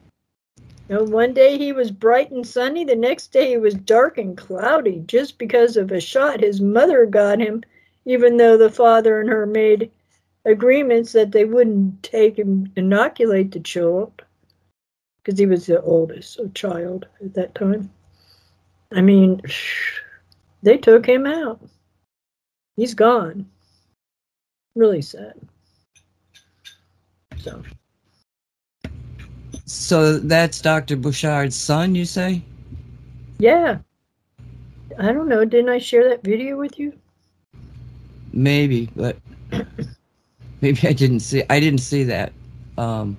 You 0.89 0.97
know, 0.97 1.05
one 1.05 1.33
day 1.33 1.57
he 1.57 1.73
was 1.73 1.91
bright 1.91 2.31
and 2.31 2.47
sunny, 2.47 2.85
the 2.85 2.95
next 2.95 3.33
day 3.33 3.49
he 3.49 3.57
was 3.57 3.75
dark 3.75 4.19
and 4.19 4.37
cloudy 4.37 5.03
just 5.07 5.39
because 5.39 5.77
of 5.77 5.91
a 5.91 6.01
shot 6.01 6.41
his 6.41 6.61
mother 6.61 7.07
got 7.07 7.41
him, 7.41 7.63
even 8.05 8.37
though 8.37 8.59
the 8.59 8.71
father 8.71 9.21
and 9.21 9.31
her 9.31 9.47
made 9.47 9.91
agreements 10.45 11.13
that 11.13 11.33
they 11.33 11.45
wouldn't 11.45 12.03
take 12.03 12.39
and 12.39 12.71
inoculate 12.77 13.53
the 13.53 13.61
child 13.61 14.23
because 15.23 15.39
he 15.39 15.47
was 15.47 15.67
the 15.67 15.81
oldest 15.83 16.39
child 16.55 17.07
at 17.25 17.35
that 17.35 17.55
time. 17.55 17.91
I 18.93 19.01
mean, 19.01 19.41
they 20.63 20.77
took 20.77 21.07
him 21.07 21.27
out. 21.27 21.61
He's 22.77 22.95
gone. 22.95 23.47
Really 24.75 25.03
sad. 25.03 25.35
So. 27.39 27.63
So 29.67 30.19
that's 30.19 30.61
Dr. 30.61 30.97
Bouchard's 30.97 31.57
son, 31.57 31.95
you 31.95 32.05
say? 32.05 32.43
Yeah. 33.39 33.79
I 34.99 35.13
don't 35.13 35.29
know. 35.29 35.45
Didn't 35.45 35.71
I 35.71 35.79
share 35.79 36.09
that 36.09 36.23
video 36.23 36.59
with 36.59 36.79
you? 36.79 36.93
Maybe, 38.33 38.91
but 38.95 39.17
maybe 40.65 40.89
I 40.89 40.95
didn't 40.95 41.21
see. 41.21 41.43
I 41.51 41.61
didn't 41.61 41.81
see 41.81 42.05
that. 42.05 42.33
Um, 42.79 43.19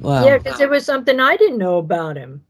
yeah, 0.00 0.38
because 0.38 0.60
it 0.60 0.70
was 0.70 0.84
something 0.84 1.18
I 1.18 1.36
didn't 1.36 1.58
know 1.58 1.78
about 1.78 2.16
him. 2.16 2.44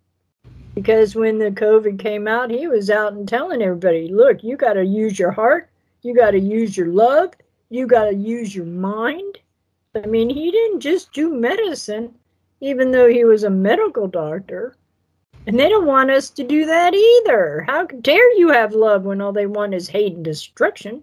Because 0.75 1.15
when 1.15 1.39
the 1.39 1.51
COVID 1.51 1.99
came 1.99 2.29
out, 2.29 2.51
he 2.51 2.69
was 2.69 2.91
out 2.91 3.15
and 3.15 3.27
telling 3.27 3.63
everybody, 3.63 4.09
"Look, 4.09 4.45
you 4.45 4.57
got 4.57 4.75
to 4.75 4.85
use 4.85 5.19
your 5.19 5.31
heart. 5.31 5.71
You 6.03 6.15
got 6.15 6.33
to 6.33 6.39
use 6.39 6.77
your 6.77 6.89
love. 6.89 7.33
You 7.71 7.87
got 7.87 8.05
to 8.11 8.15
use 8.15 8.55
your 8.55 8.67
mind." 8.67 9.39
I 9.95 10.07
mean, 10.07 10.29
he 10.29 10.51
didn't 10.51 10.81
just 10.81 11.13
do 11.13 11.35
medicine, 11.35 12.15
even 12.61 12.91
though 12.91 13.09
he 13.09 13.25
was 13.25 13.43
a 13.43 13.51
medical 13.51 14.07
doctor. 14.07 14.77
And 15.47 15.59
they 15.59 15.71
don't 15.71 15.87
want 15.87 16.11
us 16.11 16.29
to 16.31 16.45
do 16.45 16.67
that 16.67 16.93
either. 16.95 17.65
How 17.67 17.87
dare 17.87 18.37
you 18.37 18.51
have 18.51 18.75
love 18.75 19.05
when 19.05 19.23
all 19.23 19.33
they 19.33 19.47
want 19.47 19.73
is 19.73 19.89
hate 19.89 20.15
and 20.15 20.25
destruction? 20.25 21.03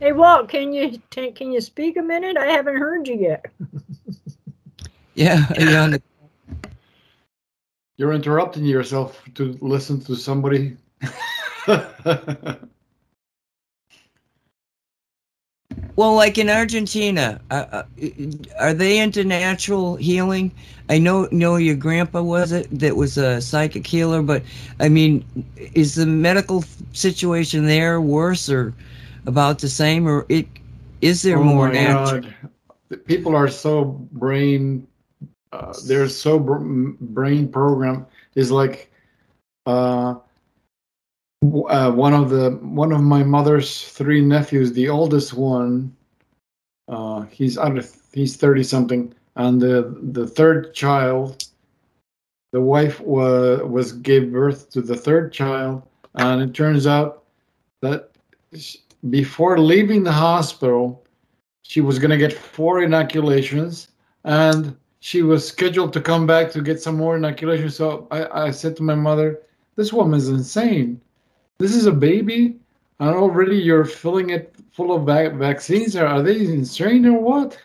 Hey, 0.00 0.12
Walt, 0.12 0.48
can 0.48 0.72
you 0.72 1.00
t- 1.10 1.32
can 1.32 1.52
you 1.52 1.60
speak 1.60 1.96
a 1.96 2.02
minute? 2.02 2.36
I 2.36 2.46
haven't 2.46 2.76
heard 2.76 3.08
you 3.08 3.16
yet. 3.16 3.46
Yeah, 5.16 5.46
yeah. 5.56 5.96
You're 7.96 8.12
interrupting 8.12 8.64
yourself 8.64 9.22
to 9.36 9.56
listen 9.60 10.00
to 10.06 10.16
somebody. 10.16 10.76
Well, 15.96 16.16
like 16.16 16.38
in 16.38 16.50
Argentina, 16.50 17.40
uh, 17.52 17.66
uh, 17.70 17.82
are 18.58 18.74
they 18.74 18.98
into 18.98 19.22
natural 19.22 19.94
healing? 19.94 20.50
I 20.88 20.98
know 20.98 21.28
know 21.30 21.54
your 21.54 21.76
grandpa 21.76 22.20
was 22.20 22.50
it 22.50 22.66
that 22.80 22.96
was 22.96 23.16
a 23.16 23.40
psychic 23.40 23.86
healer, 23.86 24.20
but 24.20 24.42
I 24.80 24.88
mean, 24.88 25.24
is 25.74 25.94
the 25.94 26.06
medical 26.06 26.64
situation 26.92 27.66
there 27.66 28.00
worse 28.00 28.50
or 28.50 28.74
about 29.26 29.58
the 29.58 29.68
same, 29.68 30.06
or 30.06 30.26
it 30.28 30.46
is 31.00 31.22
there 31.22 31.38
oh 31.38 31.44
more 31.44 31.68
natural? 31.68 32.22
God. 32.22 33.04
People 33.06 33.34
are 33.34 33.48
so 33.48 33.84
brain, 34.12 34.86
uh, 35.52 35.74
they're 35.86 36.08
so 36.08 36.38
br- 36.38 36.94
brain 37.00 37.48
programmed. 37.48 38.06
Is 38.34 38.50
like, 38.50 38.90
uh, 39.66 40.16
uh, 41.42 41.90
one 41.92 42.14
of 42.14 42.30
the 42.30 42.50
one 42.62 42.92
of 42.92 43.00
my 43.00 43.22
mother's 43.22 43.84
three 43.88 44.20
nephews, 44.20 44.72
the 44.72 44.88
oldest 44.88 45.34
one, 45.34 45.94
uh, 46.88 47.22
he's 47.22 47.58
under 47.58 47.82
he's 48.12 48.36
thirty 48.36 48.62
something, 48.62 49.14
and 49.36 49.60
the 49.60 49.96
the 50.12 50.26
third 50.26 50.74
child, 50.74 51.44
the 52.52 52.60
wife 52.60 53.00
was 53.00 53.62
was 53.62 53.92
gave 53.92 54.32
birth 54.32 54.70
to 54.70 54.80
the 54.80 54.96
third 54.96 55.32
child, 55.32 55.82
and 56.14 56.42
it 56.42 56.54
turns 56.54 56.86
out 56.86 57.24
that 57.82 58.10
before 59.10 59.58
leaving 59.58 60.02
the 60.02 60.12
hospital, 60.12 61.04
she 61.62 61.80
was 61.80 61.98
going 61.98 62.10
to 62.10 62.16
get 62.18 62.32
four 62.32 62.82
inoculations, 62.82 63.88
and 64.24 64.76
she 65.00 65.22
was 65.22 65.46
scheduled 65.46 65.92
to 65.92 66.00
come 66.00 66.26
back 66.26 66.50
to 66.52 66.62
get 66.62 66.80
some 66.80 66.96
more 66.96 67.16
inoculations. 67.16 67.76
So 67.76 68.06
I, 68.10 68.46
I 68.46 68.50
said 68.50 68.76
to 68.76 68.82
my 68.82 68.94
mother, 68.94 69.40
"This 69.76 69.92
woman's 69.92 70.28
insane." 70.28 71.00
this 71.58 71.72
is 71.76 71.86
a 71.86 71.92
baby 71.92 72.56
and 72.98 73.10
already 73.14 73.56
you're 73.56 73.84
filling 73.84 74.30
it 74.30 74.52
full 74.72 74.92
of 74.92 75.06
vac- 75.06 75.34
vaccines 75.34 75.94
are, 75.94 76.04
are 76.06 76.20
they 76.20 76.36
insane 76.40 77.06
or 77.06 77.20
what 77.20 77.56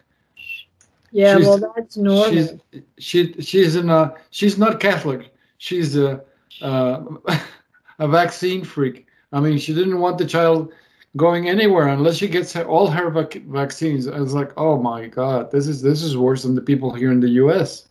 Yeah, 1.12 1.38
She's- 1.38 1.47
well, 1.47 1.73
that's 1.75 1.97
normal. 1.97 2.32
she's 2.32 2.54
she 2.99 3.34
she's 3.41 3.75
in 3.75 3.89
a 3.89 4.13
she's 4.30 4.60
not 4.60 4.80
catholic 4.80 5.34
she's 5.58 5.97
a 5.97 6.21
uh, 6.62 7.02
a 7.99 8.08
vaccine 8.08 8.63
freak 8.63 9.08
i 9.34 9.39
mean 9.39 9.58
she 9.58 9.73
didn't 9.73 9.99
want 9.99 10.19
the 10.19 10.25
child 10.25 10.71
going 11.17 11.50
anywhere 11.50 11.88
unless 11.88 12.17
she 12.17 12.28
gets 12.28 12.56
all 12.56 12.88
her 12.88 13.10
vac- 13.10 13.43
vaccines 13.48 14.08
i 14.08 14.19
was 14.19 14.34
like 14.34 14.52
oh 14.58 14.78
my 14.78 15.08
god 15.08 15.50
this 15.52 15.67
is 15.67 15.82
this 15.82 16.04
is 16.04 16.15
worse 16.15 16.43
than 16.43 16.56
the 16.56 16.62
people 16.62 16.93
here 16.93 17.12
in 17.12 17.19
the 17.19 17.30
us 17.30 17.89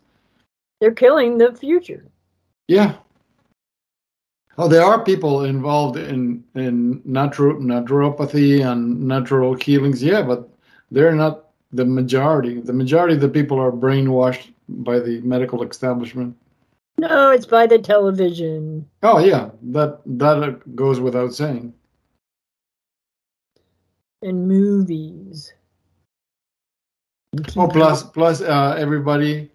They're 0.81 0.93
killing 0.93 1.39
the 1.39 1.53
future. 1.55 2.05
Yeah. 2.69 2.97
Oh, 4.57 4.69
there 4.69 4.85
are 4.85 5.03
people 5.05 5.45
involved 5.45 5.97
in 5.97 6.45
in 6.55 7.01
natural 7.05 7.57
naturopathy 7.61 8.65
and 8.65 9.07
natural 9.07 9.55
healings. 9.55 10.03
Yeah, 10.03 10.23
but 10.23 10.49
they're 10.91 11.15
not 11.15 11.51
the 11.73 11.85
majority. 11.85 12.61
The 12.61 12.73
majority 12.73 13.15
of 13.15 13.21
the 13.21 13.29
people 13.29 13.59
are 13.61 13.73
brainwashed 13.73 14.53
by 14.69 14.99
the 15.01 15.21
medical 15.23 15.63
establishment. 15.63 16.37
No, 16.99 17.31
it's 17.31 17.47
by 17.47 17.67
the 17.67 17.79
television. 17.79 18.89
Oh 19.03 19.19
yeah, 19.19 19.51
that 19.75 20.01
that 20.07 20.61
goes 20.75 21.01
without 21.01 21.35
saying. 21.35 21.73
And 24.23 24.49
movies. 24.49 25.53
Oh, 27.57 27.69
plus 27.69 28.03
plus 28.03 28.41
uh, 28.41 28.75
everybody 28.79 29.51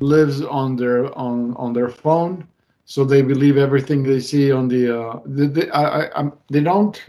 lives 0.00 0.42
on 0.42 0.76
their 0.76 1.16
on 1.16 1.54
on 1.56 1.72
their 1.72 1.88
phone, 1.88 2.46
so 2.84 3.04
they 3.04 3.22
believe 3.22 3.56
everything 3.56 4.02
they 4.02 4.20
see 4.20 4.50
on 4.52 4.68
the. 4.68 5.00
Uh, 5.00 5.20
they, 5.24 5.70
I, 5.70 6.22
I, 6.22 6.30
they 6.50 6.60
don't 6.60 7.00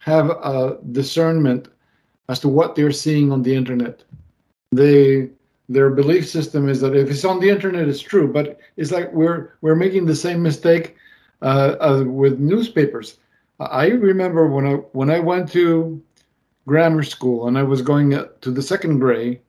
have 0.00 0.30
a 0.30 0.78
discernment 0.92 1.68
as 2.28 2.38
to 2.40 2.48
what 2.48 2.74
they're 2.74 2.92
seeing 2.92 3.32
on 3.32 3.42
the 3.42 3.54
internet. 3.54 4.04
They 4.72 5.30
their 5.68 5.90
belief 5.90 6.28
system 6.28 6.68
is 6.68 6.80
that 6.80 6.96
if 6.96 7.08
it's 7.10 7.24
on 7.24 7.40
the 7.40 7.48
internet, 7.48 7.88
it's 7.88 8.00
true. 8.00 8.30
But 8.30 8.60
it's 8.76 8.90
like 8.90 9.12
we're 9.12 9.54
we're 9.62 9.74
making 9.74 10.04
the 10.04 10.16
same 10.16 10.42
mistake 10.42 10.96
uh, 11.42 11.76
uh, 11.80 12.04
with 12.06 12.38
newspapers. 12.38 13.18
I 13.58 13.88
remember 13.88 14.46
when 14.46 14.66
I 14.66 14.74
when 14.92 15.10
I 15.10 15.18
went 15.18 15.50
to 15.52 16.02
grammar 16.70 17.02
school 17.02 17.48
and 17.48 17.58
I 17.58 17.64
was 17.64 17.82
going 17.82 18.14
uh, 18.14 18.28
to 18.42 18.50
the 18.52 18.62
second 18.62 19.00
grade. 19.00 19.40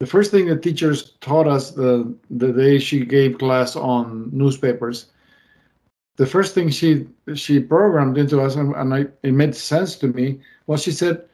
The 0.00 0.06
first 0.14 0.30
thing 0.30 0.46
the 0.46 0.58
teachers 0.58 0.98
taught 1.20 1.48
us 1.56 1.70
the 1.70 2.14
the 2.28 2.52
day 2.52 2.78
she 2.78 2.98
gave 3.16 3.38
class 3.38 3.76
on 3.76 4.28
newspapers, 4.30 5.06
the 6.16 6.26
first 6.26 6.54
thing 6.54 6.68
she 6.68 7.06
she 7.34 7.60
programmed 7.60 8.18
into 8.18 8.40
us, 8.40 8.56
and, 8.56 8.74
and 8.76 8.94
I, 8.94 9.06
it 9.22 9.32
made 9.32 9.54
sense 9.54 9.96
to 9.96 10.08
me, 10.08 10.40
was 10.66 10.82
she 10.82 10.92
said, 10.92 11.24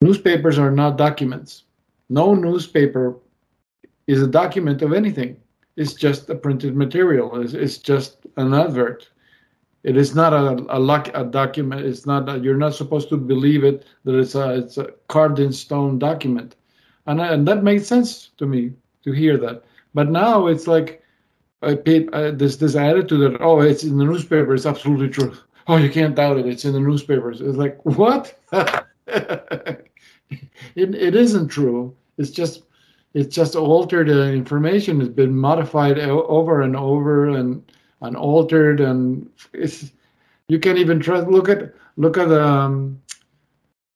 newspapers 0.00 0.58
are 0.58 0.70
not 0.70 0.96
documents. 0.96 1.64
No 2.08 2.34
newspaper 2.34 3.16
is 4.06 4.22
a 4.22 4.26
document 4.42 4.82
of 4.82 4.92
anything. 4.92 5.36
It's 5.76 5.94
just 5.94 6.30
a 6.30 6.34
printed 6.34 6.76
material. 6.76 7.40
It's, 7.40 7.54
it's 7.54 7.78
just 7.78 8.26
an 8.36 8.54
advert. 8.54 9.08
It 9.84 9.96
is 9.96 10.14
not 10.14 10.32
a 10.32 10.64
a, 10.68 10.78
loc- 10.78 11.10
a 11.14 11.24
document. 11.24 11.84
It's 11.84 12.06
not. 12.06 12.28
A, 12.28 12.38
you're 12.38 12.56
not 12.56 12.74
supposed 12.74 13.08
to 13.08 13.16
believe 13.16 13.64
it 13.64 13.84
that 14.04 14.16
it's 14.16 14.34
a 14.34 14.54
it's 14.54 14.78
a 14.78 14.92
carved 15.08 15.40
in 15.40 15.52
stone 15.52 15.98
document, 15.98 16.56
and 17.06 17.20
I, 17.20 17.32
and 17.32 17.46
that 17.48 17.64
made 17.64 17.84
sense 17.84 18.30
to 18.38 18.46
me 18.46 18.72
to 19.04 19.12
hear 19.12 19.36
that. 19.38 19.64
But 19.94 20.10
now 20.10 20.46
it's 20.46 20.66
like 20.66 21.02
I 21.62 21.74
paid 21.74 22.12
uh, 22.12 22.30
this 22.30 22.56
this 22.56 22.76
attitude 22.76 23.20
that 23.20 23.40
oh 23.40 23.60
it's 23.60 23.82
in 23.82 23.98
the 23.98 24.04
newspaper. 24.04 24.54
It's 24.54 24.66
absolutely 24.66 25.08
true. 25.08 25.36
Oh, 25.66 25.76
you 25.76 25.90
can't 25.90 26.14
doubt 26.14 26.38
it. 26.38 26.46
It's 26.46 26.64
in 26.64 26.72
the 26.72 26.80
newspapers. 26.80 27.40
It's 27.40 27.56
like 27.56 27.84
what? 27.84 28.38
it, 29.06 29.88
it 30.76 31.14
isn't 31.14 31.48
true. 31.48 31.96
It's 32.18 32.30
just 32.30 32.62
it's 33.14 33.34
just 33.34 33.56
altered 33.56 34.08
uh, 34.08 34.30
information. 34.32 35.00
It's 35.00 35.10
been 35.10 35.36
modified 35.36 35.98
over 35.98 36.62
and 36.62 36.76
over 36.76 37.28
and 37.30 37.62
and 38.02 38.16
altered 38.16 38.80
and 38.80 39.28
it's 39.52 39.92
you 40.48 40.58
can't 40.58 40.78
even 40.78 41.00
trust. 41.00 41.28
Look 41.28 41.48
at 41.48 41.74
look 41.96 42.18
at 42.18 42.30
um 42.30 43.00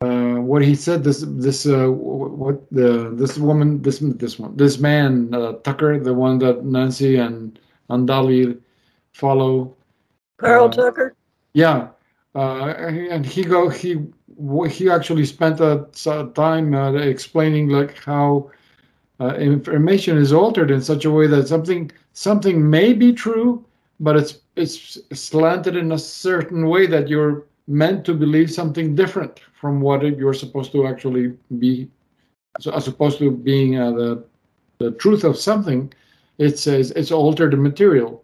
uh 0.00 0.36
what 0.36 0.62
he 0.62 0.74
said. 0.74 1.04
This 1.04 1.24
this 1.26 1.66
uh 1.66 1.88
what 1.88 2.62
the 2.70 3.10
this 3.14 3.38
woman 3.38 3.82
this 3.82 3.98
this 4.00 4.38
one 4.38 4.56
this 4.56 4.78
man 4.78 5.34
uh, 5.34 5.52
Tucker 5.64 5.98
the 5.98 6.14
one 6.14 6.38
that 6.38 6.64
Nancy 6.64 7.16
and 7.16 7.58
and 7.88 8.06
Dolly 8.06 8.56
follow. 9.12 9.74
Carl 10.38 10.66
Uh, 10.66 10.72
Tucker. 10.72 11.14
Yeah, 11.54 11.88
uh, 12.34 12.66
and 13.10 13.24
he 13.24 13.42
go 13.42 13.68
he 13.68 14.02
he 14.68 14.90
actually 14.90 15.24
spent 15.24 15.60
a 15.60 15.88
time 16.34 16.74
uh, 16.74 16.92
explaining 16.92 17.70
like 17.70 17.96
how 18.04 18.50
uh, 19.20 19.34
information 19.36 20.18
is 20.18 20.32
altered 20.32 20.70
in 20.70 20.82
such 20.82 21.06
a 21.06 21.10
way 21.10 21.26
that 21.26 21.48
something 21.48 21.90
something 22.12 22.68
may 22.68 22.92
be 22.92 23.12
true, 23.12 23.64
but 24.00 24.16
it's 24.16 24.38
it's 24.56 24.98
slanted 25.12 25.76
in 25.76 25.92
a 25.92 25.98
certain 25.98 26.68
way 26.68 26.86
that 26.86 27.08
you're 27.08 27.44
meant 27.66 28.04
to 28.06 28.14
believe 28.14 28.50
something 28.50 28.94
different 28.94 29.40
from 29.60 29.80
what 29.80 30.02
you're 30.02 30.34
supposed 30.34 30.72
to 30.72 30.86
actually 30.86 31.36
be, 31.58 31.90
so 32.60 32.72
as 32.72 32.88
opposed 32.88 33.18
to 33.18 33.30
being 33.30 33.78
uh, 33.78 33.90
the 33.90 34.24
the 34.78 34.90
truth 34.92 35.24
of 35.24 35.36
something. 35.36 35.92
It 36.38 36.58
says 36.58 36.90
it's 36.90 37.12
altered 37.12 37.58
material. 37.58 38.22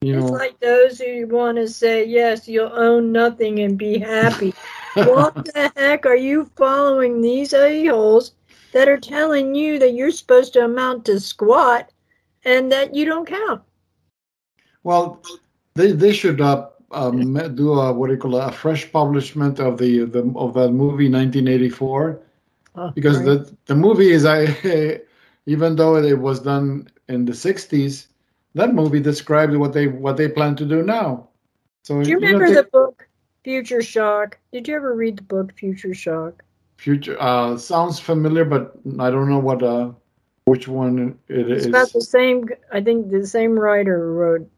You 0.00 0.16
know, 0.16 0.22
It's 0.22 0.30
like 0.30 0.60
those 0.60 1.00
who 1.00 1.26
want 1.26 1.56
to 1.56 1.68
say, 1.68 2.04
yes, 2.04 2.48
you'll 2.48 2.72
own 2.72 3.12
nothing 3.12 3.60
and 3.60 3.76
be 3.76 3.98
happy. 3.98 4.54
what 4.94 5.34
the 5.34 5.70
heck 5.76 6.06
are 6.06 6.16
you 6.16 6.50
following 6.56 7.20
these 7.20 7.52
a-holes 7.52 8.32
that 8.72 8.88
are 8.88 9.00
telling 9.00 9.54
you 9.54 9.78
that 9.78 9.94
you're 9.94 10.10
supposed 10.10 10.52
to 10.54 10.64
amount 10.64 11.04
to 11.06 11.20
squat 11.20 11.90
and 12.44 12.70
that 12.72 12.94
you 12.94 13.04
don't 13.04 13.26
count? 13.26 13.62
Well, 14.86 15.22
they 15.74 15.92
they 15.92 16.12
should 16.12 16.40
uh, 16.40 16.68
um, 16.92 17.34
do 17.56 17.72
a 17.74 17.92
what 17.92 18.08
do 18.08 18.14
you 18.14 18.18
call 18.20 18.36
it, 18.36 18.48
a 18.48 18.52
fresh 18.52 18.92
publishment 18.92 19.60
of 19.60 19.78
the, 19.78 20.04
the 20.04 20.22
of 20.36 20.54
that 20.54 20.72
movie 20.72 21.08
1984 21.08 22.20
Oh, 22.76 22.94
because 22.94 23.18
right. 23.18 23.24
the 23.24 23.56
the 23.66 23.74
movie 23.74 24.10
is 24.12 24.24
I 24.24 25.00
even 25.46 25.76
though 25.76 25.96
it 25.96 26.18
was 26.20 26.40
done 26.40 26.88
in 27.08 27.24
the 27.26 27.34
60s, 27.34 28.08
that 28.54 28.74
movie 28.74 29.00
described 29.00 29.54
what 29.56 29.72
they 29.74 29.88
what 29.88 30.16
they 30.16 30.28
plan 30.28 30.56
to 30.56 30.66
do 30.66 30.82
now. 30.82 31.28
So 31.84 31.96
Do 32.02 32.10
you 32.10 32.20
know, 32.20 32.40
remember 32.40 32.50
the 32.52 32.64
book 32.64 33.08
Future 33.44 33.82
Shock? 33.82 34.38
Did 34.52 34.68
you 34.68 34.76
ever 34.76 34.94
read 34.94 35.18
the 35.18 35.22
book 35.22 35.52
Future 35.54 35.94
Shock? 35.94 36.44
Future 36.78 37.16
uh, 37.20 37.56
sounds 37.56 37.98
familiar, 37.98 38.44
but 38.44 38.72
I 38.98 39.10
don't 39.10 39.28
know 39.28 39.38
what 39.38 39.62
uh, 39.62 39.92
which 40.46 40.68
one 40.68 41.18
it 41.28 41.50
It's 41.50 41.66
is. 41.66 41.66
about 41.66 41.92
the 41.92 42.00
same. 42.00 42.48
I 42.72 42.80
think 42.82 43.10
the 43.10 43.26
same 43.26 43.58
writer 43.58 44.12
wrote 44.12 44.48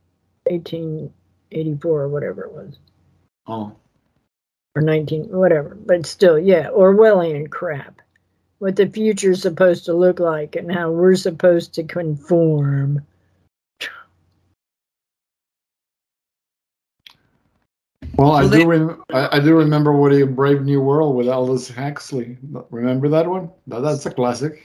1884 0.50 2.00
or 2.02 2.08
whatever 2.08 2.44
it 2.44 2.52
was, 2.52 2.78
Oh, 3.46 3.72
or 4.74 4.82
19, 4.82 5.24
whatever. 5.30 5.76
But 5.86 6.06
still, 6.06 6.38
yeah, 6.38 6.68
Orwellian 6.70 7.50
crap. 7.50 8.00
What 8.58 8.76
the 8.76 8.88
future's 8.88 9.40
supposed 9.42 9.84
to 9.84 9.92
look 9.94 10.18
like 10.18 10.56
and 10.56 10.70
how 10.72 10.90
we're 10.90 11.14
supposed 11.16 11.74
to 11.74 11.84
conform. 11.84 13.02
well, 18.16 18.32
I 18.32 18.48
do. 18.48 18.66
Rem- 18.66 19.02
I, 19.12 19.36
I 19.36 19.40
do 19.40 19.56
remember 19.56 19.92
what 19.92 20.12
a 20.12 20.26
Brave 20.26 20.62
New 20.62 20.80
World 20.80 21.14
with 21.14 21.28
Aldous 21.28 21.68
Huxley. 21.70 22.36
Remember 22.70 23.08
that 23.10 23.28
one? 23.28 23.50
That, 23.68 23.80
that's 23.80 24.06
a 24.06 24.10
classic. 24.10 24.64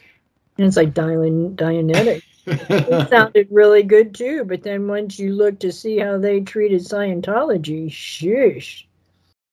And 0.57 0.65
it's 0.67 0.77
like 0.77 0.93
Dian- 0.93 1.55
Dianetic. 1.55 2.23
It 2.45 3.09
sounded 3.09 3.47
really 3.51 3.83
good 3.83 4.13
too, 4.13 4.43
but 4.45 4.63
then 4.63 4.87
once 4.87 5.19
you 5.19 5.33
look 5.33 5.59
to 5.59 5.71
see 5.71 5.97
how 5.97 6.17
they 6.17 6.41
treated 6.41 6.81
Scientology, 6.81 7.91
shush. 7.91 8.87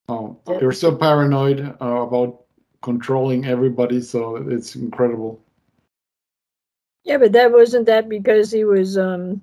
oh, 0.09 0.37
they're 0.47 0.73
so 0.73 0.95
paranoid 0.95 1.77
uh, 1.81 2.03
about 2.03 2.45
controlling 2.83 3.45
everybody, 3.45 4.01
so 4.01 4.37
it's 4.37 4.75
incredible. 4.75 5.41
Yeah, 7.05 7.19
but 7.19 7.33
that 7.33 7.53
wasn't 7.53 7.87
that 7.87 8.09
because 8.09 8.51
he 8.51 8.65
was 8.65 8.99
um, 8.99 9.41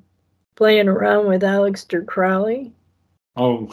playing 0.56 0.88
around 0.88 1.28
with 1.28 1.42
Aleister 1.42 2.06
Crowley. 2.06 2.74
Oh. 3.36 3.68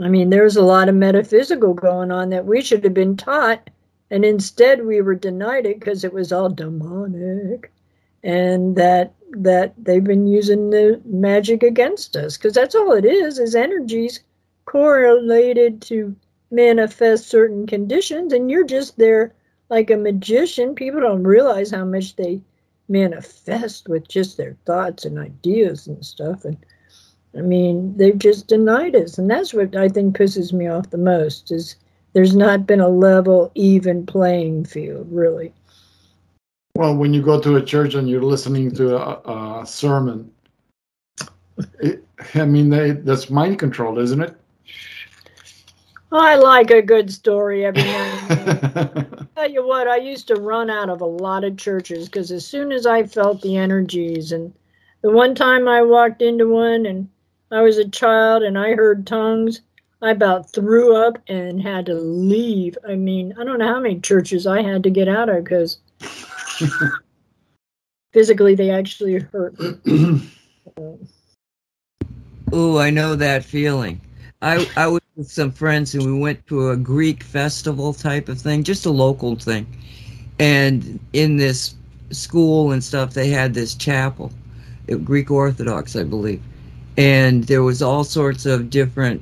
I 0.00 0.08
mean, 0.08 0.30
there's 0.30 0.56
a 0.56 0.62
lot 0.62 0.88
of 0.88 0.94
metaphysical 0.94 1.74
going 1.74 2.10
on 2.10 2.30
that 2.30 2.46
we 2.46 2.62
should 2.62 2.84
have 2.84 2.94
been 2.94 3.16
taught, 3.16 3.68
and 4.10 4.24
instead 4.24 4.84
we 4.84 5.00
were 5.00 5.14
denied 5.14 5.66
it 5.66 5.80
because 5.80 6.04
it 6.04 6.12
was 6.12 6.32
all 6.32 6.48
demonic, 6.48 7.70
and 8.22 8.76
that 8.76 9.14
that 9.30 9.74
they've 9.76 10.04
been 10.04 10.26
using 10.26 10.70
the 10.70 11.00
magic 11.04 11.62
against 11.62 12.16
us 12.16 12.36
because 12.36 12.54
that's 12.54 12.74
all 12.74 12.92
it 12.92 13.04
is 13.04 13.38
is 13.38 13.54
energies 13.54 14.20
correlated 14.64 15.82
to 15.82 16.14
manifest 16.50 17.28
certain 17.28 17.66
conditions, 17.66 18.32
and 18.32 18.50
you're 18.50 18.64
just 18.64 18.96
there 18.98 19.34
like 19.68 19.90
a 19.90 19.96
magician. 19.96 20.74
People 20.74 21.00
don't 21.00 21.24
realize 21.24 21.70
how 21.70 21.84
much 21.84 22.16
they 22.16 22.40
manifest 22.88 23.88
with 23.88 24.08
just 24.08 24.36
their 24.36 24.56
thoughts 24.64 25.04
and 25.04 25.18
ideas 25.18 25.86
and 25.86 26.04
stuff, 26.04 26.44
and 26.44 26.56
I 27.36 27.42
mean, 27.42 27.96
they've 27.96 28.18
just 28.18 28.46
denied 28.46 28.96
us, 28.96 29.18
and 29.18 29.30
that's 29.30 29.52
what 29.52 29.76
I 29.76 29.88
think 29.88 30.16
pisses 30.16 30.52
me 30.52 30.66
off 30.66 30.90
the 30.90 30.98
most. 30.98 31.52
Is 31.52 31.76
there's 32.12 32.34
not 32.34 32.66
been 32.66 32.80
a 32.80 32.88
level, 32.88 33.50
even 33.54 34.06
playing 34.06 34.64
field, 34.64 35.06
really. 35.10 35.52
well, 36.74 36.96
when 36.96 37.12
you 37.12 37.22
go 37.22 37.40
to 37.40 37.56
a 37.56 37.62
church 37.62 37.94
and 37.94 38.08
you're 38.08 38.22
listening 38.22 38.70
to 38.72 38.96
a, 38.96 39.60
a 39.62 39.66
sermon, 39.66 40.30
it, 41.80 42.04
I 42.34 42.44
mean, 42.44 42.70
they, 42.70 42.92
that's 42.92 43.30
mind 43.30 43.58
control, 43.58 43.98
isn't 43.98 44.20
it? 44.20 44.36
Oh, 46.10 46.18
I 46.18 46.36
like 46.36 46.70
a 46.70 46.80
good 46.80 47.12
story 47.12 47.66
every 47.66 47.82
now 47.82 48.26
and 48.30 48.60
then. 48.60 49.28
Tell 49.36 49.50
you 49.50 49.66
what, 49.66 49.86
I 49.86 49.96
used 49.96 50.26
to 50.28 50.36
run 50.36 50.70
out 50.70 50.88
of 50.88 51.02
a 51.02 51.06
lot 51.06 51.44
of 51.44 51.58
churches 51.58 52.06
because 52.06 52.32
as 52.32 52.46
soon 52.46 52.72
as 52.72 52.86
I 52.86 53.02
felt 53.04 53.42
the 53.42 53.58
energies, 53.58 54.32
and 54.32 54.54
the 55.02 55.10
one 55.10 55.34
time 55.34 55.68
I 55.68 55.82
walked 55.82 56.22
into 56.22 56.48
one 56.48 56.86
and 56.86 57.08
I 57.50 57.60
was 57.60 57.76
a 57.76 57.88
child 57.88 58.42
and 58.42 58.58
I 58.58 58.74
heard 58.74 59.06
tongues, 59.06 59.60
I 60.00 60.10
about 60.10 60.52
threw 60.52 60.96
up 60.96 61.18
and 61.28 61.60
had 61.60 61.86
to 61.86 61.94
leave. 61.94 62.78
I 62.88 62.94
mean, 62.94 63.34
I 63.38 63.44
don't 63.44 63.58
know 63.58 63.66
how 63.66 63.80
many 63.80 63.98
churches 64.00 64.46
I 64.46 64.62
had 64.62 64.84
to 64.84 64.90
get 64.90 65.08
out 65.08 65.28
of 65.28 65.42
because 65.42 65.78
physically 68.12 68.54
they 68.54 68.70
actually 68.70 69.18
hurt. 69.18 69.56
oh, 72.52 72.78
I 72.78 72.90
know 72.90 73.16
that 73.16 73.44
feeling. 73.44 74.00
I 74.40 74.68
I 74.76 74.86
was 74.86 75.00
with 75.16 75.30
some 75.30 75.50
friends 75.50 75.96
and 75.96 76.06
we 76.06 76.16
went 76.16 76.46
to 76.46 76.70
a 76.70 76.76
Greek 76.76 77.24
festival 77.24 77.92
type 77.92 78.28
of 78.28 78.40
thing, 78.40 78.62
just 78.62 78.86
a 78.86 78.90
local 78.90 79.34
thing. 79.34 79.66
And 80.38 81.00
in 81.12 81.38
this 81.38 81.74
school 82.10 82.70
and 82.70 82.84
stuff, 82.84 83.14
they 83.14 83.30
had 83.30 83.52
this 83.52 83.74
chapel, 83.74 84.30
Greek 85.02 85.32
Orthodox, 85.32 85.96
I 85.96 86.04
believe. 86.04 86.40
And 86.96 87.44
there 87.44 87.64
was 87.64 87.82
all 87.82 88.04
sorts 88.04 88.46
of 88.46 88.70
different 88.70 89.20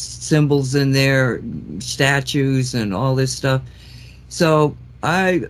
symbols 0.00 0.74
in 0.74 0.92
there, 0.92 1.40
statues 1.78 2.74
and 2.74 2.94
all 2.94 3.14
this 3.14 3.32
stuff. 3.32 3.62
So 4.28 4.76
I 5.02 5.42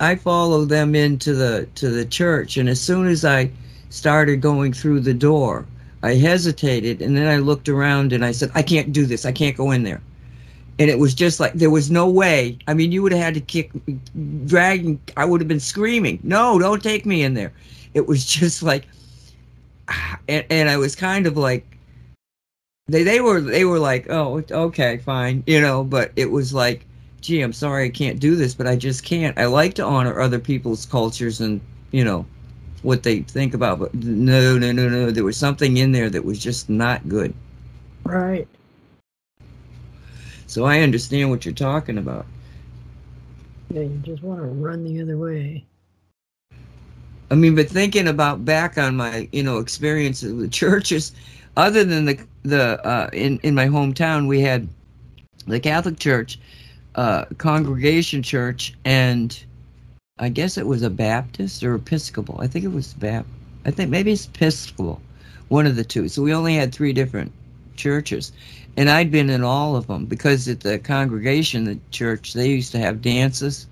I 0.00 0.16
followed 0.16 0.68
them 0.68 0.94
into 0.94 1.34
the 1.34 1.68
to 1.76 1.88
the 1.88 2.04
church 2.04 2.56
and 2.56 2.68
as 2.68 2.80
soon 2.80 3.06
as 3.06 3.24
I 3.24 3.50
started 3.90 4.40
going 4.40 4.72
through 4.72 5.00
the 5.00 5.14
door, 5.14 5.66
I 6.02 6.14
hesitated 6.14 7.00
and 7.02 7.16
then 7.16 7.26
I 7.28 7.38
looked 7.38 7.68
around 7.68 8.12
and 8.12 8.24
I 8.24 8.32
said, 8.32 8.50
I 8.54 8.62
can't 8.62 8.92
do 8.92 9.06
this. 9.06 9.24
I 9.24 9.32
can't 9.32 9.56
go 9.56 9.70
in 9.70 9.82
there. 9.82 10.00
And 10.78 10.90
it 10.90 10.98
was 10.98 11.14
just 11.14 11.40
like 11.40 11.54
there 11.54 11.70
was 11.70 11.90
no 11.90 12.08
way. 12.08 12.58
I 12.68 12.74
mean, 12.74 12.92
you 12.92 13.02
would 13.02 13.12
have 13.12 13.22
had 13.22 13.34
to 13.34 13.40
kick, 13.40 13.70
drag. 14.44 14.98
I 15.16 15.24
would 15.24 15.40
have 15.40 15.48
been 15.48 15.58
screaming, 15.60 16.18
"No, 16.22 16.58
don't 16.58 16.82
take 16.82 17.06
me 17.06 17.22
in 17.22 17.32
there." 17.32 17.52
It 17.94 18.06
was 18.06 18.26
just 18.38 18.62
like, 18.62 18.84
ah, 19.88 20.18
and, 20.28 20.44
and 20.50 20.68
I 20.68 20.76
was 20.76 20.94
kind 20.94 21.26
of 21.26 21.38
like, 21.38 21.75
they 22.88 23.02
they 23.02 23.20
were 23.20 23.40
they 23.40 23.64
were 23.64 23.78
like, 23.78 24.08
"Oh, 24.10 24.42
okay, 24.50 24.98
fine," 24.98 25.42
you 25.46 25.60
know. 25.60 25.82
But 25.82 26.12
it 26.16 26.30
was 26.30 26.54
like, 26.54 26.86
"Gee, 27.20 27.42
I'm 27.42 27.52
sorry, 27.52 27.86
I 27.86 27.90
can't 27.90 28.20
do 28.20 28.36
this, 28.36 28.54
but 28.54 28.66
I 28.66 28.76
just 28.76 29.04
can't." 29.04 29.36
I 29.38 29.46
like 29.46 29.74
to 29.74 29.84
honor 29.84 30.20
other 30.20 30.38
people's 30.38 30.86
cultures 30.86 31.40
and 31.40 31.60
you 31.90 32.04
know 32.04 32.26
what 32.82 33.02
they 33.02 33.20
think 33.20 33.54
about, 33.54 33.80
but 33.80 33.92
no, 33.94 34.56
no, 34.58 34.70
no, 34.70 34.88
no. 34.88 35.10
There 35.10 35.24
was 35.24 35.36
something 35.36 35.78
in 35.78 35.92
there 35.92 36.10
that 36.10 36.24
was 36.24 36.38
just 36.38 36.70
not 36.70 37.08
good. 37.08 37.34
Right. 38.04 38.46
So 40.46 40.64
I 40.64 40.80
understand 40.80 41.30
what 41.30 41.44
you're 41.44 41.54
talking 41.54 41.98
about. 41.98 42.24
Yeah, 43.70 43.82
you 43.82 44.00
just 44.04 44.22
want 44.22 44.40
to 44.40 44.46
run 44.46 44.84
the 44.84 45.02
other 45.02 45.18
way. 45.18 45.66
I 47.30 47.34
mean, 47.34 47.56
but 47.56 47.68
thinking 47.68 48.06
about 48.06 48.44
back 48.44 48.78
on 48.78 48.96
my, 48.96 49.28
you 49.32 49.42
know, 49.42 49.58
experiences 49.58 50.32
with 50.32 50.52
churches, 50.52 51.12
other 51.56 51.84
than 51.84 52.04
the 52.04 52.18
the 52.42 52.84
uh, 52.86 53.10
in 53.12 53.38
in 53.42 53.54
my 53.54 53.66
hometown, 53.66 54.28
we 54.28 54.40
had 54.40 54.68
the 55.46 55.60
Catholic 55.60 55.98
Church, 55.98 56.38
uh, 56.94 57.24
Congregation 57.38 58.22
Church, 58.22 58.74
and 58.84 59.38
I 60.18 60.28
guess 60.28 60.56
it 60.58 60.66
was 60.66 60.82
a 60.82 60.90
Baptist 60.90 61.62
or 61.62 61.74
Episcopal. 61.74 62.38
I 62.40 62.46
think 62.46 62.64
it 62.64 62.72
was 62.72 62.94
Bap. 62.94 63.26
I 63.64 63.70
think 63.70 63.90
maybe 63.90 64.12
it's 64.12 64.26
Episcopal, 64.26 65.00
one 65.48 65.66
of 65.66 65.76
the 65.76 65.84
two. 65.84 66.08
So 66.08 66.22
we 66.22 66.32
only 66.34 66.54
had 66.56 66.72
three 66.74 66.92
different 66.92 67.32
churches, 67.76 68.32
and 68.76 68.88
I'd 68.88 69.10
been 69.10 69.30
in 69.30 69.42
all 69.42 69.76
of 69.76 69.86
them 69.86 70.06
because 70.06 70.48
at 70.48 70.60
the 70.60 70.78
congregation, 70.78 71.64
the 71.64 71.78
church, 71.90 72.32
they 72.32 72.48
used 72.50 72.72
to 72.72 72.78
have 72.78 73.02
dances, 73.02 73.66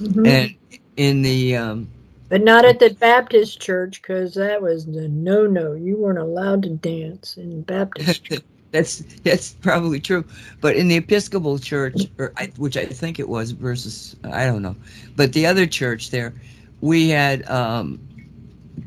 Mhm. 0.00 0.26
and 0.26 0.54
in 0.96 1.22
the 1.22 1.56
um, 1.56 1.88
But 2.32 2.40
not 2.40 2.64
at 2.64 2.78
the 2.78 2.88
Baptist 2.88 3.60
church 3.60 4.00
because 4.00 4.32
that 4.36 4.62
was 4.62 4.86
the 4.86 5.06
no 5.06 5.46
no. 5.46 5.74
You 5.74 5.98
weren't 5.98 6.18
allowed 6.18 6.62
to 6.62 6.70
dance 6.70 7.36
in 7.36 7.60
Baptist 7.60 8.24
church. 8.30 8.40
That's 8.70 9.00
that's 9.22 9.52
probably 9.60 10.00
true, 10.00 10.24
but 10.62 10.74
in 10.74 10.88
the 10.88 10.96
Episcopal 10.96 11.58
Church, 11.58 12.06
or 12.16 12.32
I, 12.38 12.50
which 12.56 12.78
I 12.78 12.86
think 12.86 13.18
it 13.18 13.28
was 13.28 13.50
versus 13.50 14.16
I 14.24 14.46
don't 14.46 14.62
know, 14.62 14.74
but 15.14 15.34
the 15.34 15.44
other 15.44 15.66
church 15.66 16.10
there, 16.10 16.32
we 16.80 17.10
had 17.10 17.46
um, 17.50 18.00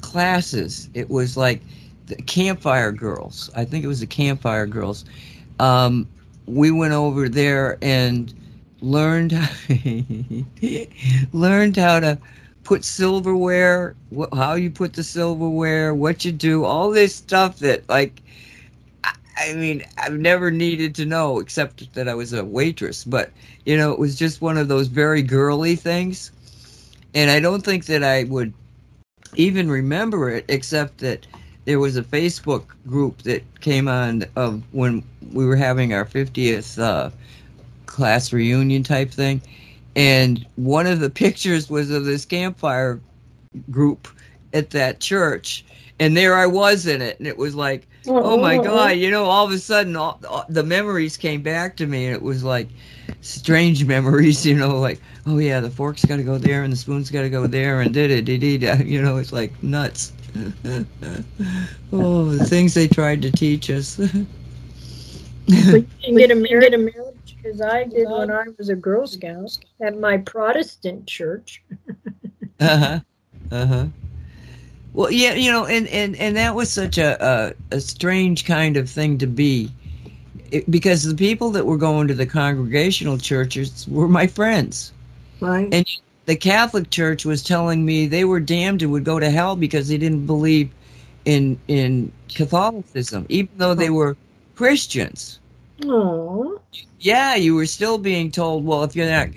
classes. 0.01 0.89
It 0.95 1.11
was 1.11 1.37
like 1.37 1.61
the 2.07 2.15
Campfire 2.15 2.91
Girls. 2.91 3.51
I 3.55 3.63
think 3.63 3.85
it 3.85 3.87
was 3.87 3.99
the 3.99 4.07
Campfire 4.07 4.65
Girls. 4.65 5.05
Um, 5.59 6.07
we 6.47 6.71
went 6.71 6.93
over 6.93 7.29
there 7.29 7.77
and 7.83 8.33
learned 8.81 9.33
learned 11.31 11.77
how 11.77 11.99
to 11.99 12.17
put 12.65 12.85
silverware, 12.85 13.95
wh- 14.17 14.35
how 14.35 14.55
you 14.55 14.71
put 14.71 14.93
the 14.95 15.03
silverware, 15.03 15.95
what 15.95 16.25
you 16.25 16.33
do, 16.33 16.65
all 16.65 16.91
this 16.91 17.15
stuff 17.15 17.59
that 17.59 17.89
like 17.89 18.23
I 19.37 19.53
mean, 19.53 19.83
I've 19.97 20.17
never 20.19 20.51
needed 20.51 20.95
to 20.95 21.05
know 21.05 21.39
except 21.39 21.93
that 21.93 22.09
I 22.09 22.15
was 22.15 22.33
a 22.33 22.45
waitress, 22.45 23.05
but 23.05 23.31
you 23.65 23.77
know, 23.77 23.91
it 23.93 23.99
was 23.99 24.15
just 24.15 24.41
one 24.41 24.57
of 24.57 24.67
those 24.69 24.87
very 24.87 25.23
girly 25.23 25.75
things. 25.75 26.31
And 27.15 27.31
I 27.31 27.39
don't 27.39 27.63
think 27.63 27.85
that 27.87 28.03
I 28.03 28.23
would 28.23 28.53
even 29.35 29.69
remember 29.69 30.29
it 30.29 30.45
except 30.47 30.99
that 30.99 31.27
there 31.65 31.79
was 31.79 31.97
a 31.97 32.03
Facebook 32.03 32.65
group 32.87 33.23
that 33.23 33.43
came 33.61 33.87
on 33.87 34.25
of 34.35 34.63
when 34.71 35.03
we 35.33 35.45
were 35.45 35.57
having 35.57 35.93
our 35.93 36.05
50th 36.05 36.77
uh, 36.79 37.11
class 37.85 38.31
reunion 38.33 38.83
type 38.83 39.11
thing. 39.11 39.41
And 39.95 40.45
one 40.55 40.87
of 40.87 40.99
the 40.99 41.09
pictures 41.09 41.69
was 41.69 41.89
of 41.89 42.05
this 42.05 42.25
campfire 42.25 42.99
group 43.71 44.07
at 44.53 44.69
that 44.71 44.99
church. 44.99 45.65
And 45.99 46.15
there 46.15 46.35
I 46.35 46.45
was 46.45 46.87
in 46.87 47.01
it. 47.01 47.17
And 47.19 47.27
it 47.27 47.37
was 47.37 47.55
like, 47.55 47.87
oh 48.07 48.37
my 48.37 48.57
oh. 48.57 48.63
god 48.63 48.91
you 48.91 49.09
know 49.09 49.25
all 49.25 49.45
of 49.45 49.51
a 49.51 49.57
sudden 49.57 49.95
all, 49.95 50.19
all, 50.29 50.45
the 50.49 50.63
memories 50.63 51.17
came 51.17 51.41
back 51.41 51.75
to 51.75 51.87
me 51.87 52.05
and 52.05 52.15
it 52.15 52.21
was 52.21 52.43
like 52.43 52.67
strange 53.21 53.85
memories 53.85 54.45
you 54.51 54.55
know 54.55 54.79
like 54.79 55.01
oh 55.25 55.37
yeah 55.37 55.59
the 55.59 55.69
fork's 55.69 56.05
got 56.05 56.17
to 56.17 56.23
go 56.23 56.37
there 56.37 56.63
and 56.63 56.71
the 56.71 56.77
spoon's 56.77 57.09
got 57.09 57.21
to 57.21 57.29
go 57.29 57.47
there 57.47 57.81
and 57.81 57.93
did 57.93 58.11
it 58.11 58.25
did 58.25 58.43
it 58.43 58.85
you 58.85 59.01
know 59.01 59.17
it's 59.17 59.31
like 59.31 59.51
nuts 59.63 60.13
oh 61.93 62.25
the 62.25 62.45
things 62.45 62.73
they 62.73 62.87
tried 62.87 63.21
to 63.21 63.31
teach 63.31 63.69
us 63.69 63.99
But 65.47 65.85
you 66.01 66.17
didn't 66.17 66.17
get 66.17 66.73
a 66.73 66.77
marriage, 66.77 67.14
a 67.45 67.53
marriage 67.53 67.57
because 67.57 67.61
I 67.61 67.83
did 67.85 68.09
when 68.09 68.31
I 68.31 68.45
was 68.57 68.69
a 68.69 68.75
Girl 68.75 69.07
Scout 69.07 69.57
at 69.81 69.99
my 69.99 70.17
Protestant 70.17 71.05
church. 71.07 71.61
uh-huh. 72.59 72.99
Uh-huh. 73.51 73.85
Well 74.93 75.11
yeah 75.11 75.33
you 75.33 75.51
know 75.51 75.65
and 75.65 75.87
and 75.89 76.15
and 76.15 76.37
that 76.37 76.55
was 76.55 76.71
such 76.71 76.97
a 76.97 77.23
a, 77.23 77.53
a 77.75 77.81
strange 77.81 78.45
kind 78.45 78.77
of 78.77 78.89
thing 78.89 79.17
to 79.17 79.27
be 79.27 79.71
because 80.69 81.03
the 81.03 81.15
people 81.15 81.51
that 81.51 81.65
were 81.65 81.77
going 81.77 82.07
to 82.07 82.13
the 82.13 82.25
congregational 82.25 83.17
churches 83.17 83.87
were 83.89 84.07
my 84.07 84.27
friends. 84.27 84.93
Right. 85.41 85.67
and 85.73 85.85
the 86.27 86.37
catholic 86.37 86.89
church 86.91 87.25
was 87.25 87.43
telling 87.43 87.85
me 87.85 88.07
they 88.07 88.23
were 88.23 88.39
damned 88.39 88.81
and 88.81 88.91
would 88.93 89.03
go 89.03 89.19
to 89.19 89.29
hell 89.29 89.57
because 89.57 89.89
they 89.89 89.97
didn't 89.97 90.25
believe 90.25 90.69
in 91.25 91.59
in 91.67 92.09
catholicism 92.29 93.25
even 93.27 93.49
though 93.57 93.73
they 93.73 93.89
were 93.89 94.15
christians 94.55 95.39
Oh, 95.83 96.61
yeah 96.99 97.35
you 97.35 97.53
were 97.55 97.65
still 97.65 97.97
being 97.97 98.31
told 98.31 98.65
well 98.65 98.83
if 98.83 98.95
you're 98.95 99.09
not 99.09 99.27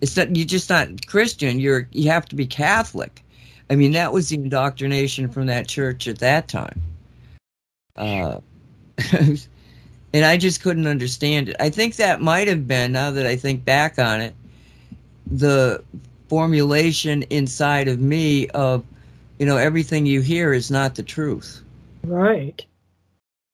it's 0.00 0.16
not 0.16 0.34
you're 0.34 0.46
just 0.46 0.70
not 0.70 1.06
christian 1.06 1.58
you're 1.58 1.88
you 1.92 2.10
have 2.10 2.26
to 2.26 2.36
be 2.36 2.46
catholic. 2.46 3.22
I 3.70 3.74
mean 3.76 3.92
that 3.92 4.12
was 4.12 4.28
the 4.28 4.36
indoctrination 4.36 5.28
from 5.28 5.46
that 5.46 5.68
church 5.68 6.08
at 6.08 6.20
that 6.20 6.48
time. 6.48 6.80
Uh 7.96 8.40
and 9.12 10.24
i 10.24 10.36
just 10.36 10.62
couldn't 10.62 10.86
understand 10.86 11.48
it. 11.48 11.56
I 11.60 11.68
think 11.70 11.96
that 11.96 12.20
might 12.20 12.48
have 12.48 12.66
been 12.68 12.92
now 12.92 13.10
that 13.10 13.26
i 13.26 13.36
think 13.36 13.64
back 13.64 13.98
on 13.98 14.20
it 14.20 14.34
the 15.26 15.82
formulation 16.28 17.22
inside 17.24 17.88
of 17.88 17.98
me 18.00 18.48
of 18.48 18.84
you 19.38 19.46
know 19.46 19.56
everything 19.56 20.06
you 20.06 20.20
hear 20.20 20.52
is 20.52 20.70
not 20.70 20.94
the 20.94 21.02
truth. 21.02 21.62
Right. 22.04 22.64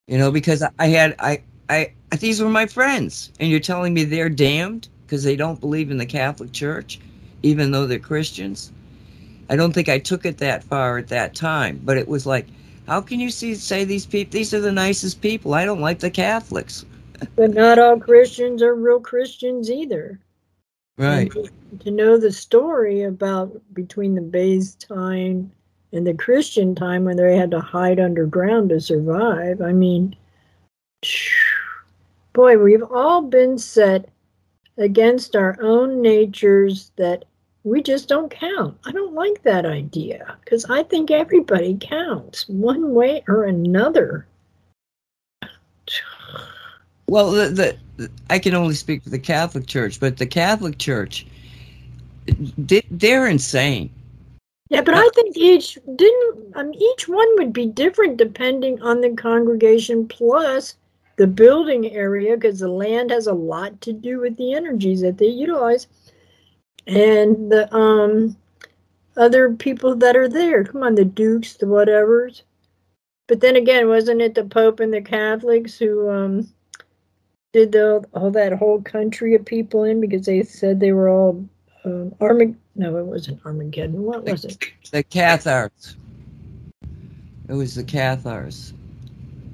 you 0.06 0.18
know 0.18 0.30
because 0.30 0.62
i 0.78 0.86
had 0.86 1.16
i 1.18 1.42
i 1.68 1.92
these 2.20 2.40
were 2.40 2.48
my 2.48 2.66
friends. 2.66 3.32
And 3.40 3.50
you're 3.50 3.58
telling 3.58 3.92
me 3.92 4.04
they're 4.04 4.28
damned 4.28 4.88
because 5.04 5.24
they 5.24 5.36
don't 5.36 5.60
believe 5.60 5.90
in 5.90 5.96
the 5.98 6.06
catholic 6.06 6.52
church 6.52 7.00
even 7.42 7.70
though 7.70 7.86
they're 7.86 7.98
christians? 7.98 8.72
I 9.50 9.56
don't 9.56 9.72
think 9.72 9.88
i 9.88 9.98
took 9.98 10.24
it 10.24 10.38
that 10.38 10.64
far 10.64 10.98
at 10.98 11.08
that 11.08 11.34
time 11.34 11.80
but 11.84 11.96
it 11.96 12.08
was 12.08 12.26
like 12.26 12.46
how 12.86 13.00
can 13.00 13.20
you 13.20 13.30
see 13.30 13.54
say 13.54 13.84
these 13.84 14.06
people 14.06 14.32
these 14.32 14.52
are 14.52 14.60
the 14.60 14.72
nicest 14.72 15.20
people. 15.20 15.54
I 15.54 15.64
don't 15.64 15.80
like 15.80 16.00
the 16.00 16.10
catholics. 16.10 16.84
But 17.36 17.54
not 17.54 17.78
all 17.78 17.98
Christians 17.98 18.62
are 18.62 18.74
real 18.74 19.00
Christians 19.00 19.70
either. 19.70 20.20
right. 20.98 21.32
And 21.34 21.80
to, 21.80 21.90
know 21.90 22.18
the 22.18 22.32
story 22.32 23.02
about 23.02 23.60
between 23.72 24.14
the 24.14 24.20
Byzantine 24.20 25.50
and 25.92 26.06
the 26.06 26.14
Christian 26.14 26.74
time 26.74 27.04
when 27.04 27.16
they 27.16 27.36
had 27.36 27.50
to 27.52 27.60
hide 27.60 28.00
underground 28.00 28.70
to 28.70 28.80
survive, 28.80 29.62
I 29.62 29.72
mean, 29.72 30.16
boy, 32.34 32.58
we've 32.58 32.82
all 32.82 33.22
been 33.22 33.56
set 33.56 34.10
against 34.76 35.34
our 35.34 35.56
own 35.62 36.02
natures 36.02 36.92
that 36.96 37.24
we 37.62 37.82
just 37.82 38.08
don't 38.08 38.30
count. 38.30 38.76
I 38.84 38.92
don't 38.92 39.14
like 39.14 39.42
that 39.44 39.64
idea 39.64 40.36
because 40.44 40.66
I 40.66 40.82
think 40.82 41.10
everybody 41.10 41.78
counts 41.80 42.46
one 42.48 42.92
way 42.92 43.24
or 43.26 43.44
another. 43.44 44.26
Well, 47.08 47.30
the, 47.30 47.78
the 47.96 48.10
I 48.28 48.38
can 48.38 48.54
only 48.54 48.74
speak 48.74 49.02
for 49.02 49.10
the 49.10 49.18
Catholic 49.18 49.66
Church, 49.66 50.00
but 50.00 50.18
the 50.18 50.26
Catholic 50.26 50.78
Church, 50.78 51.26
they, 52.58 52.82
they're 52.90 53.28
insane. 53.28 53.90
Yeah, 54.68 54.80
but 54.80 54.94
I 54.94 55.08
think 55.14 55.36
each 55.36 55.78
didn't. 55.94 56.56
Um, 56.56 56.72
each 56.74 57.08
one 57.08 57.28
would 57.36 57.52
be 57.52 57.66
different 57.66 58.16
depending 58.16 58.82
on 58.82 59.00
the 59.00 59.10
congregation 59.10 60.08
plus 60.08 60.74
the 61.16 61.26
building 61.26 61.92
area, 61.92 62.36
because 62.36 62.58
the 62.58 62.68
land 62.68 63.10
has 63.10 63.26
a 63.26 63.32
lot 63.32 63.80
to 63.82 63.92
do 63.92 64.20
with 64.20 64.36
the 64.36 64.54
energies 64.54 65.00
that 65.02 65.18
they 65.18 65.26
utilize, 65.26 65.86
and 66.86 67.50
the 67.50 67.72
um 67.74 68.36
other 69.16 69.52
people 69.52 69.94
that 69.96 70.16
are 70.16 70.28
there. 70.28 70.64
Come 70.64 70.82
on, 70.82 70.94
the 70.94 71.04
dukes, 71.04 71.54
the 71.54 71.66
whatevers. 71.66 72.42
But 73.26 73.40
then 73.40 73.56
again, 73.56 73.88
wasn't 73.88 74.20
it 74.20 74.34
the 74.34 74.44
Pope 74.44 74.80
and 74.80 74.92
the 74.92 75.00
Catholics 75.00 75.78
who 75.78 76.10
um 76.10 76.52
did 77.52 77.72
the 77.72 78.04
all 78.12 78.30
that 78.32 78.52
whole 78.52 78.82
country 78.82 79.34
of 79.34 79.44
people 79.44 79.84
in 79.84 80.00
because 80.00 80.26
they 80.26 80.42
said 80.42 80.80
they 80.80 80.92
were 80.92 81.08
all 81.08 81.44
um? 81.84 82.14
No, 82.76 82.96
it 82.96 83.06
wasn't 83.06 83.44
Armageddon. 83.46 84.02
What 84.02 84.24
was 84.24 84.44
it? 84.44 84.58
The 84.90 85.04
Cathars. 85.04 85.96
It 87.48 87.54
was 87.54 87.76
the 87.76 87.84
Cathars. 87.84 88.72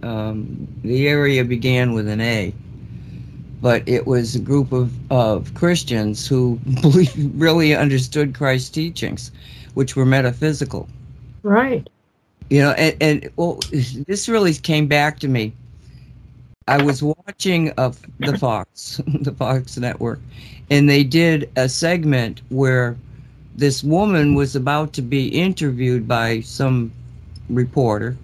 Um, 0.03 0.67
the 0.83 1.09
area 1.09 1.45
began 1.45 1.93
with 1.93 2.09
an 2.09 2.21
A, 2.21 2.55
but 3.61 3.87
it 3.87 4.07
was 4.07 4.35
a 4.35 4.41
group 4.41 4.73
of, 4.73 4.93
of 5.13 5.53
Christians 5.55 6.27
who 6.27 6.59
really 7.35 7.75
understood 7.75 8.35
Christ's 8.35 8.71
teachings, 8.71 9.31
which 9.75 9.97
were 9.97 10.07
metaphysical. 10.07 10.89
Right. 11.43 11.89
You 12.49 12.63
know, 12.63 12.71
and, 12.73 12.97
and 13.01 13.31
well, 13.37 13.61
this 13.71 14.29
really 14.29 14.55
came 14.55 14.87
back 14.87 15.21
to 15.21 15.29
me. 15.29 15.53
I 16.67 16.83
was 16.83 17.03
watching 17.03 17.71
of 17.73 18.01
the 18.21 18.39
Fox, 18.39 19.01
the 19.07 19.33
Fox 19.33 19.77
network, 19.77 20.21
and 20.71 20.89
they 20.89 21.03
did 21.03 21.51
a 21.57 21.69
segment 21.69 22.43
where 22.49 22.97
this 23.57 23.83
woman 23.83 24.35
was 24.35 24.57
about 24.57 24.93
to 24.95 25.03
be 25.03 25.29
interviewed 25.29 26.07
by 26.07 26.41
some 26.41 26.93
reporter, 27.49 28.17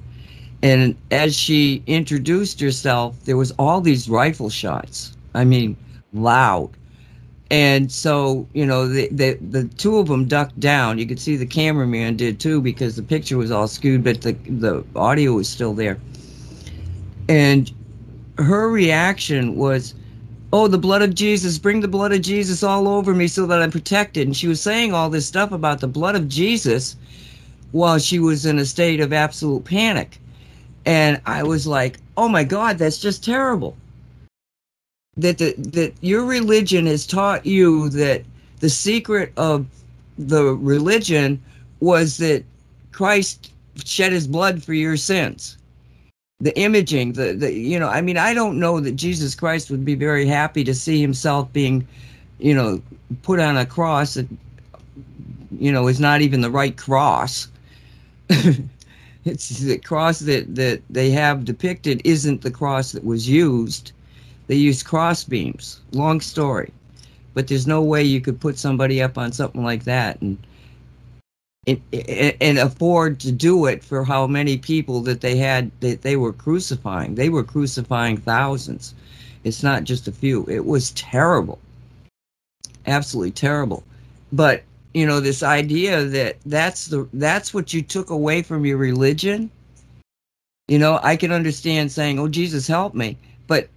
and 0.66 0.96
as 1.12 1.36
she 1.36 1.80
introduced 1.86 2.60
herself, 2.60 3.14
there 3.24 3.36
was 3.36 3.52
all 3.52 3.80
these 3.80 4.08
rifle 4.08 4.50
shots. 4.50 5.16
I 5.32 5.44
mean, 5.44 5.76
loud. 6.12 6.70
And 7.52 7.92
so, 7.92 8.48
you 8.52 8.66
know, 8.66 8.88
the, 8.88 9.08
the 9.12 9.38
the 9.48 9.64
two 9.76 9.98
of 9.98 10.08
them 10.08 10.26
ducked 10.26 10.58
down. 10.58 10.98
You 10.98 11.06
could 11.06 11.20
see 11.20 11.36
the 11.36 11.46
cameraman 11.46 12.16
did 12.16 12.40
too 12.40 12.60
because 12.60 12.96
the 12.96 13.04
picture 13.04 13.36
was 13.36 13.52
all 13.52 13.68
skewed, 13.68 14.02
but 14.02 14.22
the 14.22 14.32
the 14.48 14.84
audio 14.96 15.34
was 15.34 15.48
still 15.48 15.72
there. 15.72 15.98
And 17.28 17.72
her 18.36 18.68
reaction 18.68 19.54
was, 19.54 19.94
"Oh, 20.52 20.66
the 20.66 20.78
blood 20.78 21.02
of 21.02 21.14
Jesus! 21.14 21.58
Bring 21.58 21.78
the 21.78 21.86
blood 21.96 22.12
of 22.12 22.22
Jesus 22.22 22.64
all 22.64 22.88
over 22.88 23.14
me 23.14 23.28
so 23.28 23.46
that 23.46 23.62
I'm 23.62 23.70
protected." 23.70 24.26
And 24.26 24.36
she 24.36 24.48
was 24.48 24.60
saying 24.60 24.92
all 24.92 25.10
this 25.10 25.26
stuff 25.26 25.52
about 25.52 25.78
the 25.78 25.86
blood 25.86 26.16
of 26.16 26.28
Jesus 26.28 26.96
while 27.70 28.00
she 28.00 28.18
was 28.18 28.44
in 28.44 28.58
a 28.58 28.64
state 28.64 28.98
of 28.98 29.12
absolute 29.12 29.64
panic. 29.64 30.18
And 30.86 31.20
I 31.26 31.42
was 31.42 31.66
like, 31.66 31.98
"Oh 32.16 32.28
my 32.28 32.44
God, 32.44 32.78
that's 32.78 32.98
just 32.98 33.22
terrible." 33.22 33.76
that 35.16 35.38
the, 35.38 35.54
that 35.56 35.94
your 36.00 36.24
religion 36.24 36.86
has 36.86 37.06
taught 37.06 37.46
you 37.46 37.88
that 37.90 38.22
the 38.60 38.68
secret 38.68 39.32
of 39.36 39.66
the 40.18 40.44
religion 40.44 41.42
was 41.80 42.18
that 42.18 42.44
Christ 42.92 43.52
shed 43.84 44.12
his 44.12 44.26
blood 44.26 44.62
for 44.62 44.74
your 44.74 44.96
sins. 44.96 45.58
The 46.40 46.56
imaging, 46.58 47.14
the, 47.14 47.32
the 47.32 47.52
you 47.52 47.78
know, 47.78 47.88
I 47.88 48.02
mean, 48.02 48.18
I 48.18 48.34
don't 48.34 48.58
know 48.58 48.78
that 48.80 48.92
Jesus 48.92 49.34
Christ 49.34 49.70
would 49.70 49.84
be 49.84 49.94
very 49.94 50.26
happy 50.26 50.64
to 50.64 50.74
see 50.74 51.00
himself 51.00 51.50
being, 51.52 51.86
you 52.38 52.54
know, 52.54 52.82
put 53.22 53.40
on 53.40 53.56
a 53.56 53.64
cross 53.64 54.14
that, 54.14 54.26
you 55.58 55.72
know, 55.72 55.88
is 55.88 55.98
not 55.98 56.20
even 56.20 56.42
the 56.42 56.50
right 56.50 56.76
cross. 56.76 57.48
it's 59.26 59.48
the 59.48 59.78
cross 59.78 60.20
that, 60.20 60.54
that 60.54 60.82
they 60.88 61.10
have 61.10 61.44
depicted 61.44 62.00
isn't 62.04 62.40
the 62.42 62.50
cross 62.50 62.92
that 62.92 63.04
was 63.04 63.28
used 63.28 63.92
they 64.46 64.54
used 64.56 64.86
cross 64.86 65.24
beams. 65.24 65.80
Long 65.92 66.20
story, 66.20 66.72
but 67.34 67.48
there's 67.48 67.66
no 67.66 67.82
way 67.82 68.02
you 68.02 68.20
could 68.20 68.40
put 68.40 68.58
somebody 68.58 69.02
up 69.02 69.18
on 69.18 69.32
something 69.32 69.62
like 69.62 69.84
that 69.84 70.20
and 70.20 70.38
and, 71.66 71.80
and 71.92 72.58
afford 72.58 73.18
to 73.18 73.32
do 73.32 73.66
it 73.66 73.82
for 73.82 74.04
how 74.04 74.28
many 74.28 74.56
people 74.56 75.00
that 75.00 75.20
they 75.20 75.36
had 75.36 75.72
that 75.80 76.02
they 76.02 76.16
were 76.16 76.32
crucifying. 76.32 77.16
They 77.16 77.28
were 77.28 77.42
crucifying 77.42 78.18
thousands. 78.18 78.94
It's 79.42 79.64
not 79.64 79.82
just 79.82 80.06
a 80.06 80.12
few. 80.12 80.46
It 80.48 80.64
was 80.64 80.92
terrible, 80.92 81.58
absolutely 82.86 83.32
terrible. 83.32 83.82
But 84.32 84.62
you 84.96 85.06
know 85.06 85.20
this 85.20 85.42
idea 85.42 86.04
that 86.04 86.36
that's 86.46 86.86
the 86.86 87.08
that's 87.12 87.52
what 87.52 87.74
you 87.74 87.82
took 87.82 88.10
away 88.10 88.42
from 88.42 88.64
your 88.64 88.78
religion. 88.78 89.50
You 90.68 90.78
know, 90.78 90.98
I 91.02 91.16
can 91.16 91.32
understand 91.32 91.92
saying, 91.92 92.18
"Oh, 92.18 92.28
Jesus, 92.28 92.66
help 92.66 92.94
me." 92.94 93.16
but 93.46 93.68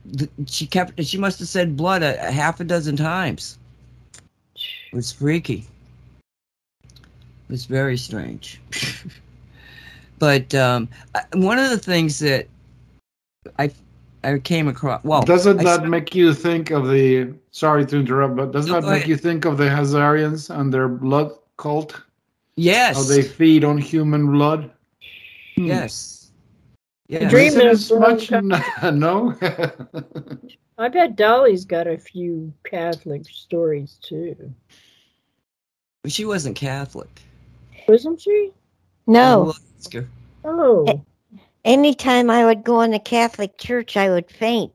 she 0.48 0.66
kept 0.66 1.04
she 1.04 1.18
must 1.18 1.40
have 1.40 1.48
said 1.48 1.78
blood 1.78 2.04
a, 2.04 2.28
a, 2.28 2.32
half 2.32 2.60
a 2.60 2.64
dozen 2.64 2.96
times 2.96 3.58
it 4.56 4.94
was 4.96 5.12
freaky 5.12 5.66
it 6.94 7.50
was 7.50 7.66
very 7.66 7.98
strange 7.98 8.60
but 10.20 10.54
um, 10.56 10.88
one 11.34 11.60
of 11.60 11.70
the 11.70 11.78
things 11.78 12.20
that 12.20 12.48
I 13.58 13.72
I 14.24 14.38
came 14.40 14.68
across. 14.68 15.04
Well, 15.04 15.22
doesn't 15.22 15.60
I 15.60 15.64
that 15.64 15.80
saw- 15.82 15.86
make 15.86 16.14
you 16.14 16.34
think 16.34 16.72
of 16.72 16.88
the? 16.90 17.34
Sorry 17.52 17.86
to 17.86 17.98
interrupt, 17.98 18.36
but 18.36 18.52
doesn't 18.52 18.72
No, 18.72 18.82
that 18.82 18.88
make 18.88 18.98
ahead. 18.98 19.10
you 19.10 19.18
think 19.18 19.46
of 19.46 19.58
the 19.58 19.66
Khazarians 19.66 20.50
and 20.54 20.74
their 20.74 20.88
blood 20.90 21.32
cult? 21.58 22.02
yes, 22.56 22.98
How 22.98 23.04
they 23.04 23.22
feed 23.24 23.64
on 23.64 23.78
human 23.78 24.32
blood? 24.32 24.72
Hmm. 25.56 25.66
yes, 25.66 26.32
The 27.08 27.22
yes. 27.22 27.32
dream 27.32 27.48
Isn't 27.48 27.68
as 27.68 27.92
much? 27.92 28.32
Rome 28.32 28.50
No. 29.00 29.36
I 30.78 30.88
bet 30.90 31.16
Dolly's 31.16 31.66
got 31.66 31.88
a 31.88 31.98
few 31.98 32.54
Catholic 32.64 33.26
stories 33.28 33.98
too. 34.02 34.36
She 36.08 36.24
wasn't 36.26 36.56
Catholic. 36.56 37.10
Wasn't 37.88 38.22
she? 38.22 38.52
No. 39.08 39.44
We'll 39.44 39.56
ask 39.78 39.94
her. 39.94 40.08
Oh. 40.46 41.02
Anytime 41.66 42.30
I 42.30 42.46
would 42.46 42.64
go 42.64 42.82
in 42.82 42.94
a 42.94 43.00
Catholic 43.00 43.58
church, 43.58 43.98
I 43.98 44.10
would 44.10 44.30
faint. 44.32 44.74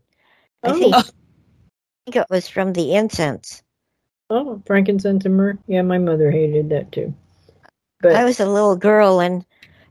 I 0.65 0.73
Oh. 0.73 0.79
think, 0.79 0.97
I 0.97 1.03
think 2.07 2.17
it 2.17 2.27
was 2.31 2.49
from 2.49 2.73
the 2.73 2.95
incense. 2.95 3.63
Oh, 4.31 4.61
frankincense 4.67 5.25
and 5.25 5.37
myrrh. 5.37 5.59
Yeah, 5.67 5.83
my 5.83 5.99
mother 5.99 6.31
hated 6.31 6.71
that 6.71 6.93
too. 6.93 7.15
But 8.01 8.13
I 8.17 8.25
was 8.25 8.41
a 8.41 8.47
little 8.47 8.77
girl, 8.77 9.21
and 9.21 9.45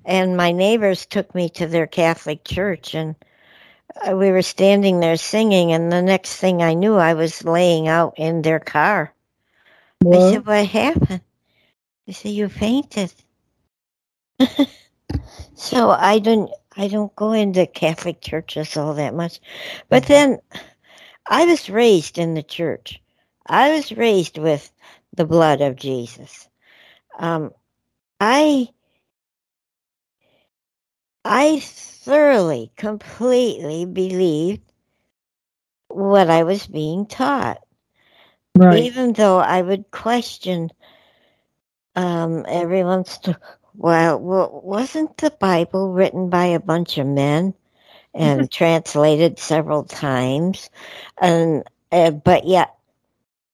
and 0.06 0.38
my 0.38 0.52
neighbors 0.52 1.06
took 1.06 1.34
me 1.34 1.50
to 1.50 1.68
their 1.68 1.88
Catholic 1.88 2.44
church, 2.44 2.94
and 2.96 3.16
uh, 4.08 4.16
we 4.16 4.32
were 4.32 4.42
standing 4.42 5.00
there 5.00 5.18
singing, 5.18 5.72
and 5.72 5.92
the 5.92 6.02
next 6.02 6.36
thing 6.38 6.62
I 6.62 6.74
knew, 6.74 6.96
I 6.96 7.14
was 7.14 7.44
laying 7.44 7.88
out 7.88 8.16
in 8.18 8.42
their 8.42 8.60
car. 8.60 9.14
I 10.12 10.20
What? 10.20 10.20
said, 10.20 10.46
"What 10.46 10.68
happened?" 10.68 11.22
They 12.08 12.14
said, 12.14 12.32
"You 12.32 12.50
fainted." 12.50 13.14
so 15.56 15.90
I 15.90 16.20
don't, 16.20 16.52
I 16.78 16.88
don't 16.88 17.16
go 17.16 17.32
into 17.34 17.68
Catholic 17.68 18.22
churches 18.22 18.78
all 18.78 18.96
that 18.96 19.16
much, 19.16 19.40
but 19.90 20.06
then 20.06 20.40
I 21.28 21.46
was 21.46 21.70
raised 21.70 22.18
in 22.18 22.34
the 22.34 22.44
church. 22.44 23.02
I 23.48 23.76
was 23.76 23.92
raised 23.92 24.38
with 24.38 24.72
the 25.16 25.26
blood 25.26 25.62
of 25.62 25.76
Jesus. 25.76 26.48
Um, 27.20 27.52
I, 28.20 28.70
I 31.26 31.60
thoroughly, 31.62 32.72
completely 32.78 33.86
believed 33.86 34.62
what 35.90 36.30
I 36.30 36.44
was 36.44 36.68
being 36.68 37.06
taught 37.06 37.60
right. 38.58 38.90
even 38.90 39.14
though 39.14 39.40
I 39.40 39.62
would 39.62 39.92
question 39.92 40.70
um, 41.96 42.46
every 42.48 42.84
once 42.84 43.20
in 43.26 43.34
a 43.34 43.40
while, 43.74 44.20
well, 44.20 44.62
wasn't 44.64 45.18
the 45.18 45.32
Bible 45.32 45.92
written 45.92 46.30
by 46.30 46.46
a 46.46 46.60
bunch 46.60 46.98
of 46.98 47.08
men 47.08 47.54
and 48.14 48.52
translated 48.52 49.40
several 49.40 49.84
times? 49.84 50.70
And 51.20 51.64
uh, 51.92 52.12
but 52.12 52.46
yet, 52.46 52.76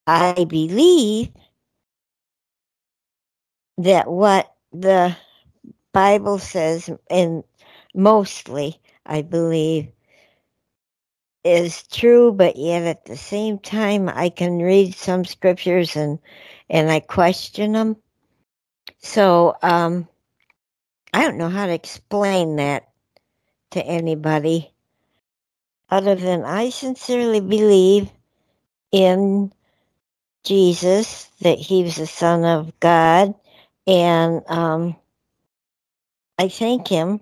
I 0.07 0.45
believe 0.45 1.30
that 3.78 4.09
what 4.09 4.53
the 4.72 5.15
Bible 5.93 6.39
says, 6.39 6.89
and 7.09 7.43
mostly, 7.93 8.80
I 9.05 9.22
believe 9.22 9.88
is 11.43 11.88
true, 11.88 12.32
but 12.32 12.55
yet 12.57 12.84
at 12.84 13.05
the 13.05 13.17
same 13.17 13.59
time, 13.59 14.09
I 14.09 14.30
can 14.30 14.59
read 14.59 14.93
some 14.95 15.26
scriptures 15.26 15.95
and 15.95 16.20
and 16.70 16.91
I 16.91 16.99
question 16.99 17.74
them. 17.74 17.97
So 18.98 19.56
um, 19.62 20.08
I 21.14 21.24
don't 21.24 21.38
know 21.38 21.50
how 21.50 21.66
to 21.66 21.74
explain 21.74 22.58
that 22.58 22.90
to 23.72 23.84
anybody, 23.86 24.72
other 25.90 26.16
than 26.16 26.44
I 26.44 26.70
sincerely 26.70 27.40
believe 27.40 28.10
in 28.92 29.54
Jesus 30.44 31.30
that 31.42 31.60
He 31.60 31.84
was 31.84 31.96
the 31.96 32.08
Son 32.08 32.46
of 32.46 32.80
God, 32.80 33.36
and 33.86 34.42
um, 34.48 34.96
I 36.38 36.48
thank 36.48 36.88
Him 36.88 37.22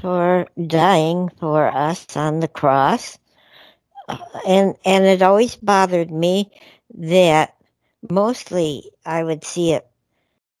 for 0.00 0.46
dying 0.66 1.30
for 1.40 1.66
us 1.68 2.16
on 2.16 2.40
the 2.40 2.48
cross. 2.48 3.18
Uh, 4.08 4.18
and 4.46 4.74
and 4.84 5.04
it 5.04 5.22
always 5.22 5.56
bothered 5.56 6.10
me 6.10 6.50
that 6.94 7.54
mostly 8.10 8.90
I 9.06 9.24
would 9.24 9.44
see 9.44 9.72
it 9.72 9.86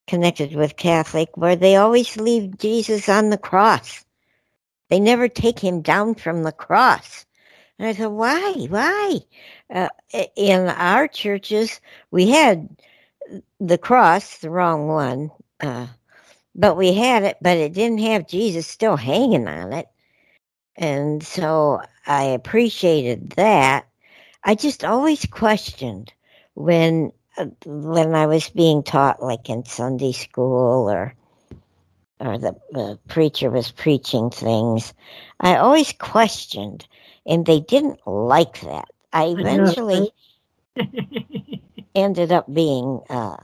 connected 0.06 0.54
with 0.54 0.76
Catholic 0.76 1.36
where 1.36 1.56
they 1.56 1.76
always 1.76 2.16
leave 2.16 2.58
Jesus 2.58 3.08
on 3.08 3.30
the 3.30 3.38
cross. 3.38 4.04
They 4.90 5.00
never 5.00 5.28
take 5.28 5.58
him 5.58 5.80
down 5.80 6.14
from 6.14 6.42
the 6.42 6.52
cross. 6.52 7.26
And 7.78 7.88
I 7.88 7.92
thought, 7.92 8.12
why? 8.12 8.54
Why? 8.68 9.18
Uh, 9.68 9.88
in 10.36 10.68
our 10.68 11.08
churches, 11.08 11.80
we 12.10 12.30
had 12.30 12.68
the 13.58 13.78
cross, 13.78 14.38
the 14.38 14.50
wrong 14.50 14.86
one, 14.86 15.30
uh, 15.60 15.86
but 16.54 16.76
we 16.76 16.92
had 16.92 17.24
it, 17.24 17.36
but 17.40 17.56
it 17.56 17.72
didn't 17.72 17.98
have 17.98 18.28
Jesus 18.28 18.66
still 18.66 18.96
hanging 18.96 19.48
on 19.48 19.72
it. 19.72 19.86
And 20.76 21.22
so 21.22 21.80
I 22.06 22.24
appreciated 22.24 23.30
that. 23.30 23.88
I 24.44 24.54
just 24.54 24.84
always 24.84 25.24
questioned 25.26 26.12
when 26.54 27.12
when 27.64 28.14
I 28.14 28.26
was 28.26 28.48
being 28.50 28.82
taught, 28.82 29.22
like 29.22 29.48
in 29.48 29.64
Sunday 29.64 30.12
school, 30.12 30.90
or 30.90 31.14
or 32.20 32.38
the, 32.38 32.54
the 32.72 32.98
preacher 33.08 33.50
was 33.50 33.70
preaching 33.70 34.30
things. 34.30 34.94
I 35.40 35.56
always 35.56 35.92
questioned, 35.92 36.86
and 37.26 37.44
they 37.44 37.60
didn't 37.60 38.06
like 38.06 38.60
that. 38.60 38.88
I 39.12 39.26
eventually 39.26 40.10
ended 41.94 42.32
up 42.32 42.52
being 42.52 43.00
uh 43.10 43.36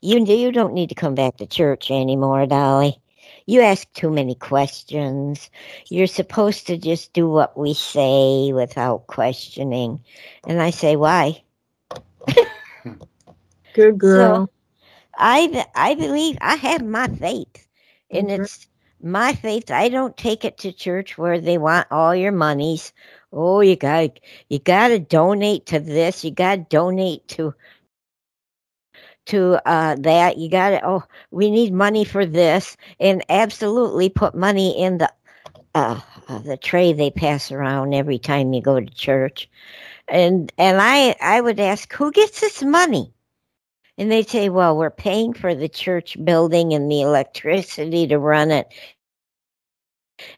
you 0.00 0.22
you 0.24 0.52
don't 0.52 0.74
need 0.74 0.90
to 0.90 0.94
come 0.94 1.14
back 1.14 1.36
to 1.38 1.46
church 1.46 1.90
anymore, 1.90 2.46
Dolly. 2.46 3.00
You 3.46 3.60
ask 3.60 3.90
too 3.94 4.10
many 4.10 4.34
questions. 4.34 5.50
You're 5.88 6.06
supposed 6.06 6.66
to 6.66 6.76
just 6.76 7.12
do 7.12 7.28
what 7.28 7.58
we 7.58 7.74
say 7.74 8.52
without 8.52 9.06
questioning. 9.06 10.00
And 10.46 10.60
I 10.60 10.70
say, 10.70 10.96
why? 10.96 11.42
Good 13.74 13.98
girl. 13.98 14.48
I 15.18 15.66
I 15.74 15.94
believe 15.94 16.38
I 16.40 16.56
have 16.56 16.84
my 16.84 17.08
faith, 17.08 17.66
and 18.10 18.30
Mhm. 18.30 18.30
it's 18.30 18.68
my 19.02 19.34
faith. 19.34 19.70
I 19.70 19.88
don't 19.88 20.16
take 20.16 20.44
it 20.44 20.58
to 20.58 20.72
church 20.72 21.18
where 21.18 21.40
they 21.40 21.58
want 21.58 21.88
all 21.90 22.14
your 22.14 22.32
monies. 22.32 22.92
Oh, 23.32 23.60
you 23.60 23.76
got 23.76 24.18
you 24.48 24.58
got 24.60 24.88
to 24.88 25.00
donate 25.00 25.66
to 25.68 25.80
this. 25.80 26.24
You 26.24 26.32
got 26.32 26.56
to 26.56 26.62
donate 26.70 27.28
to 27.30 27.54
to 29.26 29.60
uh, 29.66 29.96
that. 30.00 30.38
You 30.38 30.50
got 30.50 30.70
to. 30.70 30.86
Oh, 30.86 31.04
we 31.30 31.50
need 31.50 31.72
money 31.74 32.04
for 32.04 32.26
this, 32.26 32.76
and 33.00 33.24
absolutely 33.28 34.10
put 34.10 34.34
money 34.34 34.80
in 34.82 34.98
the 34.98 35.12
uh, 35.74 36.00
uh, 36.28 36.38
the 36.40 36.56
tray 36.58 36.92
they 36.92 37.10
pass 37.10 37.52
around 37.52 37.94
every 37.94 38.18
time 38.18 38.52
you 38.54 38.62
go 38.62 38.80
to 38.80 38.86
church. 38.94 39.50
And 40.08 40.52
and 40.58 40.78
I 40.80 41.16
I 41.22 41.40
would 41.40 41.60
ask 41.60 41.92
who 41.94 42.12
gets 42.12 42.40
this 42.42 42.62
money. 42.64 43.13
And 43.96 44.10
they 44.10 44.22
say, 44.22 44.48
well, 44.48 44.76
we're 44.76 44.90
paying 44.90 45.32
for 45.32 45.54
the 45.54 45.68
church 45.68 46.16
building 46.24 46.72
and 46.72 46.90
the 46.90 47.02
electricity 47.02 48.06
to 48.08 48.18
run 48.18 48.50
it 48.50 48.72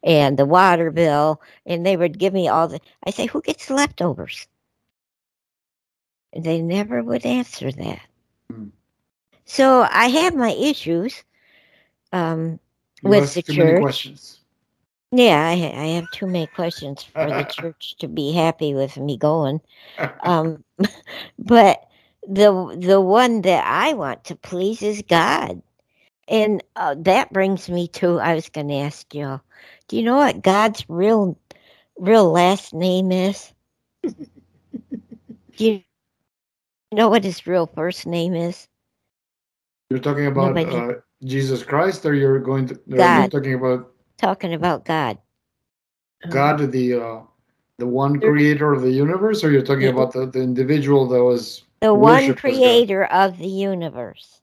and 0.02 0.38
the 0.38 0.44
water 0.44 0.90
bill. 0.90 1.40
And 1.64 1.84
they 1.84 1.96
would 1.96 2.18
give 2.18 2.32
me 2.32 2.48
all 2.48 2.68
the, 2.68 2.80
I 3.06 3.10
say, 3.10 3.26
who 3.26 3.40
gets 3.40 3.70
leftovers? 3.70 4.46
And 6.32 6.44
they 6.44 6.60
never 6.60 7.02
would 7.02 7.24
answer 7.24 7.72
that. 7.72 8.06
Hmm. 8.50 8.66
So 9.46 9.86
I 9.90 10.08
have 10.08 10.34
my 10.34 10.52
issues 10.52 11.24
um, 12.12 12.58
with 13.02 13.34
the 13.34 13.42
church. 13.42 14.10
Yeah, 15.12 15.46
I, 15.46 15.52
I 15.52 15.86
have 15.94 16.10
too 16.10 16.26
many 16.26 16.46
questions 16.48 17.04
for 17.04 17.26
the 17.26 17.44
church 17.50 17.96
to 17.98 18.08
be 18.08 18.32
happy 18.32 18.74
with 18.74 18.96
me 18.96 19.16
going. 19.16 19.60
Um, 20.24 20.64
but 21.38 21.88
the 22.28 22.76
the 22.80 23.00
one 23.00 23.42
that 23.42 23.64
I 23.64 23.94
want 23.94 24.24
to 24.24 24.36
please 24.36 24.82
is 24.82 25.02
God, 25.08 25.62
and 26.28 26.62
uh, 26.76 26.96
that 27.00 27.32
brings 27.32 27.68
me 27.68 27.88
to. 27.88 28.18
I 28.18 28.34
was 28.34 28.48
going 28.48 28.68
to 28.68 28.74
ask 28.76 29.14
you, 29.14 29.40
do 29.88 29.96
you 29.96 30.02
know 30.02 30.16
what 30.16 30.42
God's 30.42 30.84
real 30.88 31.38
real 31.98 32.30
last 32.30 32.74
name 32.74 33.12
is? 33.12 33.52
do 34.02 34.14
you 35.56 35.82
know 36.92 37.08
what 37.08 37.24
his 37.24 37.46
real 37.46 37.66
first 37.66 38.06
name 38.06 38.34
is? 38.34 38.68
You're 39.90 40.00
talking 40.00 40.26
about 40.26 40.58
uh, 40.58 40.94
Jesus 41.24 41.62
Christ, 41.62 42.04
or 42.04 42.14
you're 42.14 42.40
going 42.40 42.66
to? 42.68 42.74
Or 42.74 42.96
you're 42.96 43.30
talking 43.30 43.54
about 43.54 43.92
Talking 44.18 44.54
about 44.54 44.84
God. 44.84 45.18
God, 46.30 46.72
the 46.72 46.94
uh, 46.94 47.20
the 47.78 47.86
one 47.86 48.18
creator 48.18 48.72
of 48.72 48.82
the 48.82 48.90
universe, 48.90 49.44
or 49.44 49.50
you're 49.50 49.62
talking 49.62 49.88
about 49.88 50.12
the, 50.12 50.26
the 50.26 50.40
individual 50.40 51.06
that 51.08 51.22
was? 51.22 51.62
The 51.80 51.94
one 51.94 52.24
Worship 52.24 52.36
as 52.46 52.58
God. 52.60 52.62
creator 52.62 53.04
of 53.04 53.38
the 53.38 53.48
universe. 53.48 54.40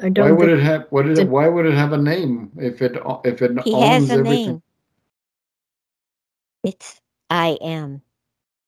I 0.00 0.10
Why 0.10 0.30
don't 0.30 0.38
would 0.38 0.48
it 0.48 0.60
have? 0.62 0.86
What 0.90 1.06
did 1.06 1.18
it? 1.18 1.28
Why 1.28 1.48
would 1.48 1.66
it 1.66 1.74
have 1.74 1.92
a 1.92 1.98
name 1.98 2.50
if 2.58 2.82
it 2.82 2.96
if 3.24 3.42
it 3.42 3.52
He 3.64 3.72
owns 3.72 3.84
has 3.84 4.10
a 4.10 4.16
everything? 4.18 4.54
name. 4.54 4.62
It's 6.64 7.00
I 7.30 7.58
am. 7.62 8.02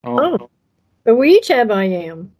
Oh. 0.04 0.38
oh 0.40 0.50
but 1.04 1.16
we 1.16 1.32
each 1.36 1.48
have 1.48 1.70
I 1.70 1.84
am. 1.84 2.32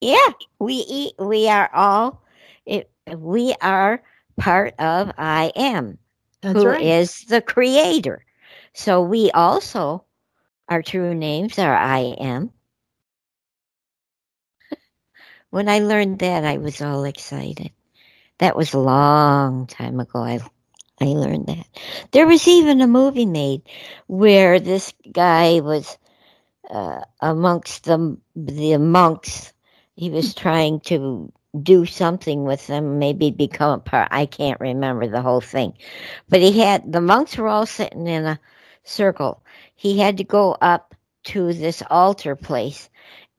Yeah, 0.00 0.30
we 0.58 0.74
eat. 0.74 1.14
We 1.18 1.48
are 1.48 1.70
all. 1.74 2.22
It, 2.66 2.90
we 3.16 3.54
are 3.62 4.02
part 4.36 4.74
of 4.78 5.12
I 5.18 5.52
am, 5.56 5.98
That's 6.42 6.54
who 6.54 6.66
right. 6.66 6.82
is 6.82 7.24
the 7.24 7.40
creator. 7.40 8.24
So 8.74 9.02
we 9.02 9.30
also, 9.32 10.04
our 10.68 10.82
true 10.82 11.14
names 11.14 11.58
are 11.58 11.76
I 11.76 12.16
am. 12.20 12.50
When 15.50 15.68
I 15.68 15.80
learned 15.80 16.18
that, 16.20 16.44
I 16.44 16.58
was 16.58 16.80
all 16.80 17.04
excited. 17.04 17.70
That 18.38 18.56
was 18.56 18.74
a 18.74 18.78
long 18.78 19.66
time 19.66 20.00
ago. 20.00 20.20
I 20.22 20.40
I 21.00 21.06
learned 21.06 21.46
that. 21.46 21.66
There 22.12 22.26
was 22.26 22.48
even 22.48 22.80
a 22.80 22.86
movie 22.86 23.26
made 23.26 23.62
where 24.06 24.58
this 24.60 24.94
guy 25.12 25.60
was 25.60 25.98
uh, 26.70 27.00
amongst 27.20 27.84
the 27.84 28.18
the 28.34 28.78
monks. 28.78 29.52
He 29.94 30.10
was 30.10 30.34
trying 30.34 30.80
to 30.80 31.32
do 31.62 31.86
something 31.86 32.44
with 32.44 32.66
them, 32.66 32.98
maybe 32.98 33.30
become 33.30 33.78
a 33.78 33.82
part. 33.82 34.08
I 34.10 34.26
can't 34.26 34.60
remember 34.60 35.06
the 35.06 35.22
whole 35.22 35.40
thing, 35.40 35.74
but 36.28 36.40
he 36.40 36.60
had 36.60 36.90
the 36.90 37.00
monks 37.00 37.36
were 37.36 37.48
all 37.48 37.66
sitting 37.66 38.06
in 38.06 38.24
a 38.24 38.40
circle. 38.84 39.42
He 39.74 39.98
had 39.98 40.18
to 40.18 40.24
go 40.24 40.52
up 40.60 40.94
to 41.24 41.52
this 41.52 41.82
altar 41.90 42.36
place, 42.36 42.88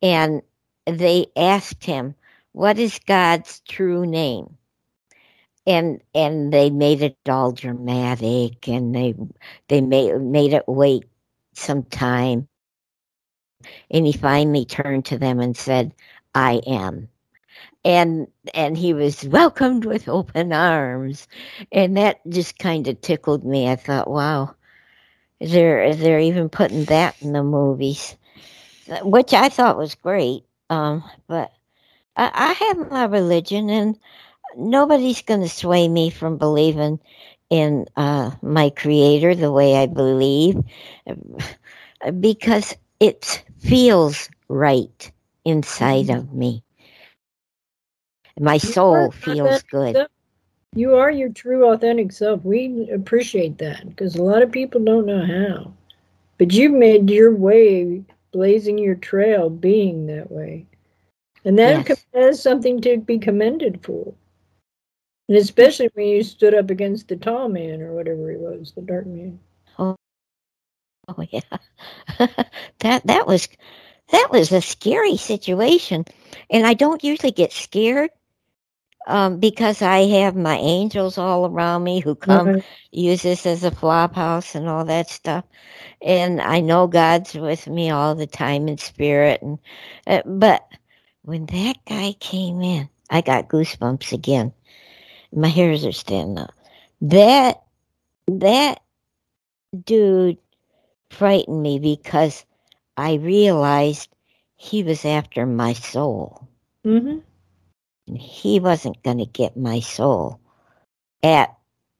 and 0.02 0.42
they 0.88 1.28
asked 1.38 1.86
him, 1.86 2.16
"What 2.54 2.80
is 2.80 3.00
God's 3.08 3.62
true 3.70 4.06
name?" 4.08 4.58
And 5.68 6.02
and 6.16 6.54
they 6.54 6.70
made 6.72 7.02
it 7.04 7.18
all 7.30 7.52
dramatic, 7.54 8.68
and 8.70 8.96
they 8.96 9.16
they 9.70 9.82
made 9.82 10.22
made 10.22 10.54
it 10.54 10.66
wait 10.68 11.06
some 11.54 11.84
time. 11.84 12.48
And 13.92 14.06
he 14.08 14.14
finally 14.14 14.66
turned 14.66 15.06
to 15.08 15.18
them 15.20 15.40
and 15.42 15.58
said, 15.58 15.94
"I 16.36 16.62
am." 16.68 17.10
and 17.84 18.28
and 18.54 18.78
he 18.78 18.94
was 18.94 19.24
welcomed 19.28 19.86
with 19.86 20.08
open 20.08 20.54
arms 20.54 21.28
and 21.72 21.98
that 21.98 22.20
just 22.30 22.60
kind 22.60 22.88
of 22.88 23.00
tickled 23.02 23.44
me 23.44 23.70
i 23.70 23.76
thought 23.76 24.10
wow 24.10 24.54
they're 25.42 25.96
they're 25.96 26.20
even 26.20 26.50
putting 26.50 26.86
that 26.86 27.16
in 27.22 27.34
the 27.34 27.44
movies 27.44 28.18
which 29.04 29.34
i 29.34 29.50
thought 29.50 29.78
was 29.78 29.96
great 29.96 30.46
um 30.70 31.04
but 31.28 31.52
i, 32.16 32.32
I 32.34 32.54
have 32.66 32.92
my 32.92 33.06
religion 33.06 33.70
and 33.70 33.98
nobody's 34.56 35.22
going 35.22 35.42
to 35.42 35.50
sway 35.50 35.88
me 35.88 36.10
from 36.10 36.38
believing 36.38 37.00
in 37.50 37.86
uh 37.96 38.32
my 38.42 38.70
creator 38.70 39.36
the 39.36 39.52
way 39.52 39.76
i 39.78 39.86
believe 39.88 40.58
because 42.20 42.76
it 43.00 43.44
feels 43.60 44.30
right 44.50 45.12
inside 45.46 46.10
of 46.10 46.34
me 46.34 46.64
my 48.40 48.58
soul 48.58 49.12
feels 49.12 49.62
good. 49.64 50.00
You 50.76 50.96
are 50.96 51.12
your 51.12 51.30
true, 51.30 51.70
authentic 51.72 52.12
self. 52.12 52.44
We 52.46 52.90
appreciate 52.92 53.58
that 53.60 53.88
because 53.88 54.16
a 54.16 54.24
lot 54.24 54.42
of 54.44 54.52
people 54.52 54.84
don't 54.84 55.06
know 55.06 55.26
how. 55.26 55.74
But 56.38 56.54
you've 56.54 56.74
made 56.74 57.10
your 57.10 57.34
way, 57.36 58.04
blazing 58.38 58.80
your 58.80 58.96
trail, 58.96 59.50
being 59.50 60.08
that 60.08 60.32
way. 60.32 60.68
And 61.46 61.58
that 61.60 61.90
Yes. 61.90 62.06
is 62.14 62.42
something 62.42 62.82
to 62.82 62.98
be 62.98 63.20
commended 63.20 63.84
for. 63.84 64.14
And 65.30 65.38
especially 65.38 65.90
when 65.94 66.08
you 66.08 66.24
stood 66.24 66.54
up 66.54 66.70
against 66.70 67.08
the 67.08 67.18
tall 67.18 67.50
man 67.50 67.82
or 67.82 67.94
whatever 67.94 68.32
he 68.32 68.38
was, 68.38 68.74
the 68.76 68.82
dark 68.82 69.08
man. 69.08 69.40
Oh, 69.80 69.96
Oh 71.10 71.24
yeah, 71.32 71.42
that 72.80 73.02
that 73.06 73.28
was 73.28 73.48
that 74.12 74.30
was 74.32 74.52
a 74.52 74.62
scary 74.62 75.18
situation, 75.18 76.06
and 76.50 76.66
I 76.68 76.74
don't 76.74 77.04
usually 77.04 77.32
get 77.32 77.52
scared 77.54 78.12
um, 79.08 79.40
because 79.40 79.84
I 79.84 80.02
have 80.22 80.36
my 80.38 80.58
angels 80.58 81.18
all 81.20 81.48
around 81.48 81.86
me 81.86 82.02
who 82.02 82.16
come 82.16 82.54
Right. 82.54 82.66
use 82.92 83.24
this 83.24 83.48
as 83.48 83.66
a 83.66 83.72
flop 83.72 84.16
house 84.16 84.56
and 84.56 84.70
all 84.70 84.86
that 84.86 85.10
stuff. 85.10 85.46
And 86.02 86.42
I 86.42 86.62
know 86.62 86.88
God's 86.88 87.36
with 87.36 87.68
me 87.68 87.92
all 87.92 88.16
the 88.16 88.28
time 88.28 88.70
in 88.70 88.78
spirit. 88.80 89.42
And 89.44 89.60
uh, 90.08 90.24
but 90.26 90.64
when 91.24 91.48
that 91.48 91.78
guy 91.88 92.16
came 92.20 92.62
in, 92.62 92.90
I 93.10 93.22
got 93.22 93.50
goosebumps 93.50 94.14
again. 94.14 94.54
My 95.34 95.50
hairs 95.50 95.86
are 95.86 95.94
standing 95.94 96.40
up. 96.40 96.54
That 97.02 97.64
that 98.28 98.82
dude 99.86 100.38
frightened 101.12 101.62
me 101.64 101.80
because 101.80 102.46
I 102.98 103.16
realized 103.16 104.10
he 104.58 104.84
was 104.84 105.06
after 105.06 105.46
my 105.46 105.74
soul. 105.74 106.48
hmm 106.86 107.20
And 108.08 108.18
he 108.18 108.60
wasn't 108.60 109.04
going 109.04 109.18
to 109.18 109.26
get 109.26 109.58
my 109.58 109.82
soul 109.82 110.40
at, 111.22 111.56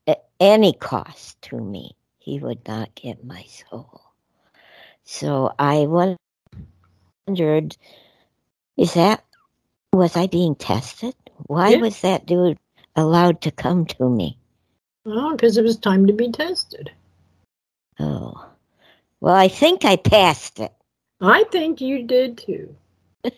at 0.08 0.26
any 0.40 0.74
cost 0.74 1.42
to 1.44 1.58
me. 1.58 1.96
He 2.18 2.40
would 2.40 2.66
not 2.68 2.96
get 2.96 3.24
my 3.24 3.44
soul. 3.44 4.02
So 5.04 5.54
I 5.60 5.86
won- 5.86 6.18
wondered, 7.28 7.76
is 8.78 8.94
that, 8.94 9.24
was 9.94 10.16
I 10.16 10.28
being 10.28 10.56
tested? 10.56 11.16
Why 11.48 11.72
Yeah. 11.72 11.78
was 11.78 12.02
that 12.02 12.26
dude 12.26 12.58
allowed 12.96 13.42
to 13.42 13.52
come 13.52 13.86
to 13.86 14.10
me? 14.10 14.38
Oh, 15.06 15.32
because 15.32 15.58
it 15.58 15.64
was 15.64 15.78
time 15.78 16.08
to 16.08 16.14
be 16.14 16.32
tested. 16.32 16.92
Oh, 18.00 18.46
well, 19.20 19.36
I 19.36 19.48
think 19.48 19.86
I 19.86 19.96
passed 19.96 20.60
it. 20.60 20.74
I 21.22 21.46
think 21.46 21.82
you 21.82 22.04
did 22.04 22.38
too. 22.38 22.76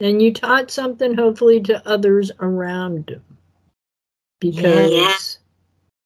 and 0.00 0.20
you 0.22 0.32
taught 0.32 0.70
something, 0.70 1.14
hopefully, 1.14 1.60
to 1.62 1.86
others 1.88 2.30
around 2.40 3.10
him. 3.10 3.22
Because, 4.40 4.90
Yeah. 4.92 5.14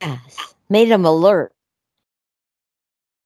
Yes. 0.01 0.55
Made 0.69 0.89
them 0.91 1.05
alert. 1.05 1.53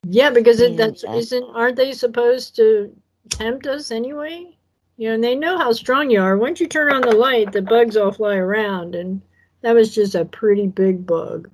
yeah, 0.04 0.30
because 0.30 0.60
it, 0.60 0.72
Yeah, 0.72 0.76
that's 0.86 1.02
that- 1.02 1.16
isn't 1.16 1.44
aren't 1.54 1.76
they 1.76 1.92
supposed 1.92 2.56
to 2.56 2.94
tempt 3.28 3.66
us 3.66 3.90
anyway? 3.90 4.56
You 4.98 5.08
know, 5.08 5.14
and 5.14 5.24
they 5.24 5.34
know 5.34 5.58
how 5.58 5.72
strong 5.72 6.10
you 6.10 6.20
are. 6.20 6.36
Once 6.38 6.60
you 6.60 6.66
turn 6.66 6.92
on 6.92 7.02
the 7.02 7.12
light, 7.14 7.52
the 7.52 7.62
bugs 7.62 7.96
all 7.96 8.10
fly 8.12 8.36
around, 8.36 8.94
and 8.94 9.20
that 9.60 9.74
was 9.74 9.94
just 9.94 10.14
a 10.14 10.24
pretty 10.24 10.66
big 10.68 11.06
bug. 11.06 11.50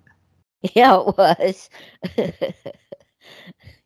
Yeah, 0.77 1.01
it 1.01 1.17
was. 1.19 1.69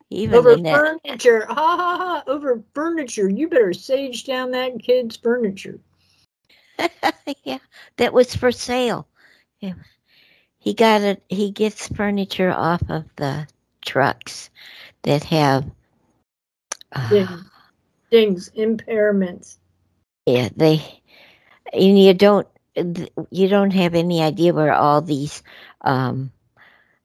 Even 0.09 0.45
over 0.45 0.57
furniture, 0.69 1.45
ha 1.47 1.53
ha 1.55 1.97
ha! 1.97 2.23
Over 2.27 2.63
furniture, 2.73 3.29
you 3.29 3.47
better 3.47 3.73
sage 3.73 4.23
down 4.25 4.51
that 4.51 4.79
kid's 4.79 5.15
furniture. 5.17 5.79
yeah, 7.43 7.59
that 7.97 8.13
was 8.13 8.35
for 8.35 8.51
sale. 8.51 9.07
Yeah. 9.59 9.73
He 10.59 10.73
got 10.73 11.01
it. 11.01 11.23
He 11.29 11.51
gets 11.51 11.87
furniture 11.87 12.51
off 12.51 12.81
of 12.89 13.05
the 13.15 13.47
trucks 13.81 14.49
that 15.03 15.23
have. 15.25 15.65
uh, 16.93 17.01
Things, 17.09 17.51
things 18.09 18.49
impairments. 18.57 19.57
yeah, 20.25 20.49
they. 20.55 20.81
And 21.73 21.99
you 21.99 22.13
don't. 22.13 22.47
You 23.31 23.47
don't 23.47 23.71
have 23.71 23.95
any 23.95 24.21
idea 24.21 24.53
where 24.53 24.73
all 24.73 25.01
these 25.01 25.43
um, 25.81 26.31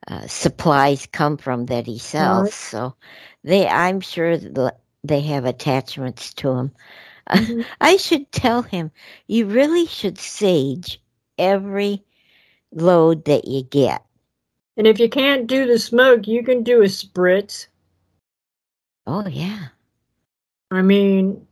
uh, 0.08 0.26
supplies 0.26 1.06
come 1.06 1.36
from 1.36 1.66
that 1.66 1.86
he 1.86 1.98
sells. 1.98 2.44
Right. 2.44 2.52
So, 2.52 2.94
they. 3.44 3.66
I'm 3.68 4.00
sure 4.00 4.36
they 5.04 5.20
have 5.20 5.44
attachments 5.44 6.34
to 6.34 6.48
them. 6.54 6.72
Mhm. 7.28 7.64
I 7.80 7.96
should 7.96 8.30
tell 8.32 8.62
him 8.62 8.90
you 9.26 9.46
really 9.46 9.86
should 9.86 10.18
sage 10.18 11.00
every 11.38 12.02
load 12.72 13.24
that 13.26 13.46
you 13.46 13.62
get. 13.62 14.04
And 14.76 14.86
if 14.86 14.98
you 14.98 15.08
can't 15.08 15.46
do 15.46 15.66
the 15.66 15.78
smoke, 15.78 16.26
you 16.26 16.42
can 16.42 16.62
do 16.62 16.82
a 16.82 16.86
spritz. 16.86 17.66
Oh 19.06 19.26
yeah. 19.26 19.68
I 20.70 20.82
mean, 20.82 21.46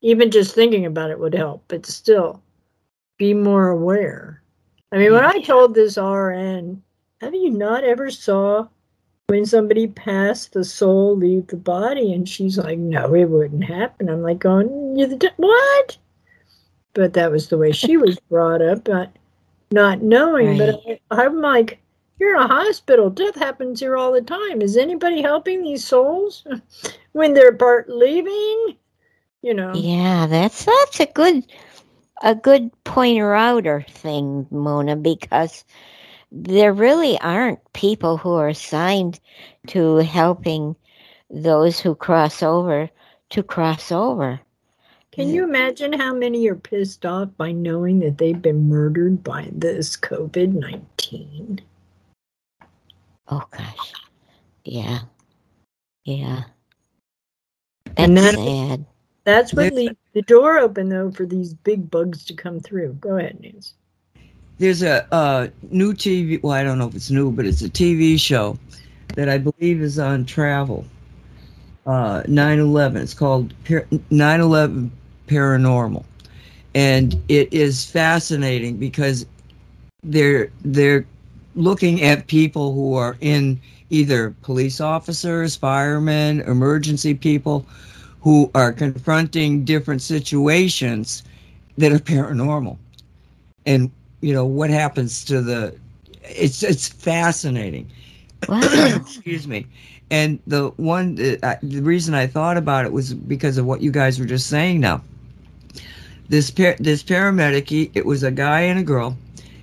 even 0.00 0.30
just 0.30 0.54
thinking 0.54 0.86
about 0.86 1.10
it 1.10 1.18
would 1.18 1.34
help, 1.34 1.64
but 1.68 1.86
still 1.86 2.42
be 3.18 3.34
more 3.34 3.68
aware. 3.68 4.42
I 4.92 4.98
mean, 4.98 5.12
when 5.12 5.24
I 5.24 5.40
told 5.40 5.74
this 5.74 5.98
RN, 5.98 6.82
have 7.20 7.34
you 7.34 7.50
not 7.50 7.84
ever 7.84 8.10
saw 8.10 8.68
when 9.28 9.46
somebody 9.46 9.86
passed 9.86 10.52
the 10.52 10.64
soul 10.64 11.16
leave 11.16 11.46
the 11.46 11.56
body? 11.56 12.12
And 12.12 12.28
she's 12.28 12.58
like, 12.58 12.78
no, 12.78 13.14
it 13.14 13.26
wouldn't 13.26 13.64
happen. 13.64 14.08
I'm 14.08 14.22
like, 14.22 14.38
going, 14.38 14.96
"You 14.96 15.16
d- 15.16 15.28
what? 15.36 15.96
But 16.92 17.14
that 17.14 17.30
was 17.30 17.48
the 17.48 17.58
way 17.58 17.72
she 17.72 17.96
was 17.96 18.18
brought 18.30 18.62
up, 18.62 18.84
but 18.84 19.10
not 19.70 20.02
knowing. 20.02 20.58
But 20.58 20.80
I, 20.86 21.00
I'm 21.10 21.40
like, 21.40 21.80
you're 22.18 22.36
in 22.36 22.42
a 22.42 22.46
hospital. 22.46 23.10
Death 23.10 23.34
happens 23.34 23.80
here 23.80 23.96
all 23.96 24.12
the 24.12 24.22
time. 24.22 24.62
Is 24.62 24.76
anybody 24.76 25.20
helping 25.20 25.62
these 25.62 25.84
souls 25.84 26.44
when 27.12 27.34
they're 27.34 27.52
part 27.52 27.88
leaving? 27.88 28.76
You 29.42 29.54
know. 29.54 29.72
Yeah, 29.74 30.26
that's 30.26 30.64
that's 30.64 31.00
a 31.00 31.06
good 31.06 31.44
a 32.22 32.34
good 32.34 32.70
pointer 32.84 33.34
outer 33.34 33.84
thing, 33.88 34.46
Mona, 34.50 34.96
because 34.96 35.64
there 36.36 36.72
really 36.72 37.18
aren't 37.20 37.60
people 37.74 38.16
who 38.16 38.32
are 38.32 38.48
assigned 38.48 39.20
to 39.68 39.96
helping 39.98 40.74
those 41.30 41.78
who 41.78 41.94
cross 41.94 42.42
over 42.42 42.90
to 43.30 43.42
cross 43.42 43.92
over. 43.92 44.40
Can 45.12 45.28
you 45.28 45.44
imagine 45.44 45.92
how 45.92 46.12
many 46.12 46.48
are 46.48 46.56
pissed 46.56 47.06
off 47.06 47.28
by 47.36 47.52
knowing 47.52 48.00
that 48.00 48.18
they've 48.18 48.40
been 48.42 48.68
murdered 48.68 49.22
by 49.22 49.48
this 49.52 49.96
COVID 49.96 50.54
19? 50.54 51.60
Oh 53.28 53.44
gosh. 53.52 53.92
Yeah. 54.64 54.98
Yeah. 56.04 56.42
That's 57.84 57.94
And 57.98 58.16
that- 58.18 58.34
sad. 58.34 58.86
That's 59.22 59.54
what 59.54 59.72
leaves 59.72 59.94
the 60.12 60.20
door 60.22 60.58
open, 60.58 60.90
though, 60.90 61.10
for 61.10 61.24
these 61.24 61.54
big 61.54 61.90
bugs 61.90 62.26
to 62.26 62.34
come 62.34 62.60
through. 62.60 62.94
Go 62.94 63.16
ahead, 63.16 63.40
Nancy. 63.40 63.72
There's 64.58 64.82
a 64.82 65.12
uh, 65.12 65.48
new 65.70 65.92
TV. 65.92 66.42
Well, 66.42 66.52
I 66.52 66.62
don't 66.62 66.78
know 66.78 66.88
if 66.88 66.94
it's 66.94 67.10
new, 67.10 67.30
but 67.32 67.44
it's 67.46 67.62
a 67.62 67.68
TV 67.68 68.18
show 68.18 68.58
that 69.16 69.28
I 69.28 69.38
believe 69.38 69.80
is 69.82 69.98
on 69.98 70.24
Travel. 70.24 70.84
Uh, 71.86 72.22
9/11. 72.22 72.96
It's 72.96 73.14
called 73.14 73.52
Par- 73.64 73.86
9/11 74.10 74.90
Paranormal, 75.26 76.04
and 76.74 77.20
it 77.28 77.52
is 77.52 77.84
fascinating 77.84 78.76
because 78.76 79.26
they're 80.04 80.50
they're 80.64 81.04
looking 81.56 82.02
at 82.02 82.26
people 82.26 82.72
who 82.72 82.94
are 82.94 83.16
in 83.20 83.60
either 83.90 84.34
police 84.42 84.80
officers, 84.80 85.56
firemen, 85.56 86.40
emergency 86.42 87.14
people 87.14 87.66
who 88.20 88.50
are 88.54 88.72
confronting 88.72 89.64
different 89.64 90.00
situations 90.00 91.22
that 91.76 91.92
are 91.92 91.98
paranormal. 91.98 92.78
And 93.66 93.90
you 94.24 94.32
know 94.32 94.46
what 94.46 94.70
happens 94.70 95.22
to 95.26 95.42
the 95.42 95.74
it's 96.22 96.62
it's 96.62 96.88
fascinating. 96.88 97.90
Wow. 98.48 98.60
Excuse 98.96 99.46
me. 99.46 99.66
And 100.10 100.38
the 100.46 100.70
one 100.76 101.18
uh, 101.20 101.36
that 101.42 101.58
the 101.62 101.82
reason 101.82 102.14
I 102.14 102.26
thought 102.26 102.56
about 102.56 102.86
it 102.86 102.92
was 102.92 103.12
because 103.12 103.58
of 103.58 103.66
what 103.66 103.82
you 103.82 103.90
guys 103.90 104.18
were 104.18 104.24
just 104.24 104.46
saying 104.46 104.80
now. 104.80 105.02
This 106.30 106.50
par- 106.50 106.76
this 106.78 107.02
paramedic, 107.02 107.68
he, 107.68 107.90
it 107.92 108.06
was 108.06 108.22
a 108.22 108.30
guy 108.30 108.60
and 108.60 108.78
a 108.78 108.82
girl, 108.82 109.14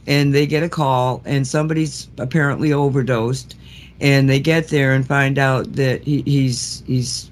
and 0.05 0.31
they 0.31 0.45
get 0.45 0.61
a 0.61 0.69
call, 0.69 1.23
and 1.25 1.47
somebody's 1.47 2.07
apparently 2.19 2.71
overdosed, 2.71 3.55
and 3.99 4.29
they 4.29 4.39
get 4.39 4.67
there 4.67 4.93
and 4.93 5.07
find 5.07 5.39
out 5.39 5.73
that 5.73 6.03
he, 6.03 6.21
he's 6.21 6.83
he's 6.85 7.31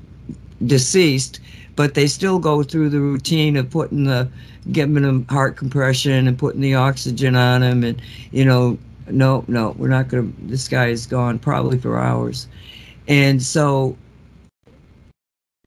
deceased, 0.65 1.39
but 1.75 1.93
they 1.93 2.07
still 2.07 2.39
go 2.39 2.63
through 2.63 2.89
the 2.89 2.99
routine 2.99 3.55
of 3.55 3.69
putting 3.69 4.05
the 4.05 4.27
giving 4.71 5.03
him 5.03 5.25
heart 5.27 5.55
compression 5.57 6.27
and 6.27 6.37
putting 6.37 6.61
the 6.61 6.75
oxygen 6.75 7.35
on 7.35 7.63
him, 7.63 7.83
and 7.83 8.01
you 8.31 8.45
know, 8.45 8.77
no, 9.09 9.43
no, 9.47 9.75
we're 9.77 9.87
not 9.87 10.07
gonna. 10.07 10.31
This 10.39 10.67
guy 10.67 10.87
is 10.87 11.05
gone 11.05 11.39
probably 11.39 11.77
for 11.77 11.97
hours, 11.99 12.47
and 13.07 13.41
so 13.41 13.97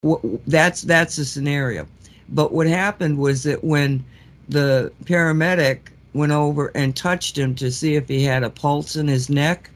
wh- 0.06 0.24
that's 0.46 0.82
that's 0.82 1.16
the 1.16 1.24
scenario. 1.24 1.86
But 2.28 2.52
what 2.52 2.66
happened 2.66 3.18
was 3.18 3.42
that 3.44 3.62
when 3.64 4.04
the 4.48 4.92
paramedic 5.04 5.80
went 6.14 6.32
over 6.32 6.70
and 6.74 6.94
touched 6.94 7.36
him 7.38 7.54
to 7.56 7.70
see 7.70 7.94
if 7.94 8.08
he 8.08 8.22
had 8.22 8.42
a 8.42 8.50
pulse 8.50 8.96
in 8.96 9.08
his 9.08 9.30
neck, 9.30 9.70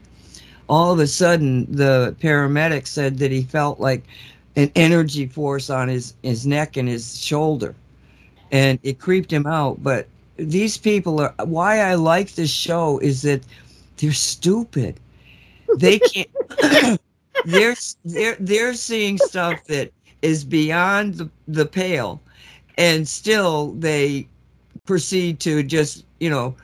all 0.69 0.93
of 0.93 0.99
a 0.99 1.07
sudden 1.07 1.65
the 1.71 2.15
paramedic 2.21 2.87
said 2.87 3.17
that 3.19 3.31
he 3.31 3.43
felt 3.43 3.79
like 3.79 4.03
an 4.55 4.71
energy 4.75 5.27
force 5.27 5.69
on 5.69 5.87
his, 5.87 6.13
his 6.23 6.45
neck 6.45 6.77
and 6.77 6.87
his 6.87 7.23
shoulder. 7.23 7.75
And 8.51 8.79
it 8.83 8.99
creeped 8.99 9.31
him 9.31 9.45
out. 9.45 9.81
But 9.83 10.07
these 10.37 10.77
people 10.77 11.19
are 11.19 11.33
why 11.45 11.79
I 11.79 11.95
like 11.95 12.33
this 12.35 12.51
show 12.51 12.99
is 12.99 13.21
that 13.23 13.41
they're 13.97 14.11
stupid. 14.11 14.99
They 15.77 15.99
can't 15.99 16.29
they're 17.45 17.75
they're 18.05 18.37
they're 18.39 18.73
seeing 18.73 19.17
stuff 19.17 19.63
that 19.65 19.91
is 20.21 20.43
beyond 20.43 21.15
the, 21.15 21.29
the 21.47 21.65
pale 21.65 22.21
and 22.77 23.07
still 23.07 23.71
they 23.73 24.27
proceed 24.85 25.39
to 25.39 25.63
just 25.63 26.05
you 26.19 26.29
know 26.29 26.55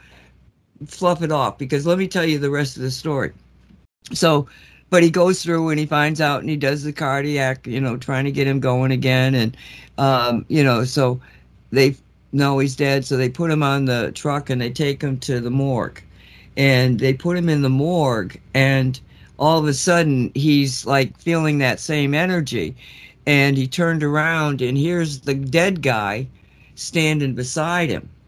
fluff 0.85 1.21
it 1.21 1.31
off 1.31 1.57
because 1.57 1.85
let 1.85 1.97
me 1.97 2.07
tell 2.07 2.25
you 2.25 2.39
the 2.39 2.49
rest 2.49 2.75
of 2.75 2.83
the 2.83 2.91
story 2.91 3.31
so 4.11 4.47
but 4.89 5.01
he 5.03 5.09
goes 5.09 5.43
through 5.43 5.69
and 5.69 5.79
he 5.79 5.85
finds 5.85 6.21
out 6.21 6.41
and 6.41 6.49
he 6.49 6.57
does 6.57 6.83
the 6.83 6.93
cardiac 6.93 7.65
you 7.67 7.79
know 7.79 7.97
trying 7.97 8.25
to 8.25 8.31
get 8.31 8.47
him 8.47 8.59
going 8.59 8.91
again 8.91 9.35
and 9.35 9.57
um 9.97 10.45
you 10.49 10.63
know 10.63 10.83
so 10.83 11.19
they 11.73 11.95
know 12.31 12.59
he's 12.59 12.75
dead 12.75 13.03
so 13.03 13.17
they 13.17 13.29
put 13.29 13.51
him 13.51 13.63
on 13.63 13.85
the 13.85 14.11
truck 14.13 14.49
and 14.49 14.61
they 14.61 14.69
take 14.69 15.01
him 15.01 15.17
to 15.19 15.39
the 15.39 15.49
morgue. 15.49 16.01
And 16.55 16.99
they 16.99 17.13
put 17.13 17.35
him 17.35 17.49
in 17.49 17.63
the 17.63 17.69
morgue 17.69 18.39
and 18.53 18.99
all 19.39 19.57
of 19.57 19.65
a 19.65 19.73
sudden 19.73 20.31
he's 20.35 20.85
like 20.85 21.17
feeling 21.17 21.57
that 21.57 21.79
same 21.79 22.13
energy. 22.13 22.75
And 23.25 23.57
he 23.57 23.67
turned 23.67 24.03
around 24.03 24.61
and 24.61 24.77
here's 24.77 25.21
the 25.21 25.33
dead 25.33 25.81
guy 25.81 26.27
standing 26.75 27.33
beside 27.33 27.89
him. 27.89 28.09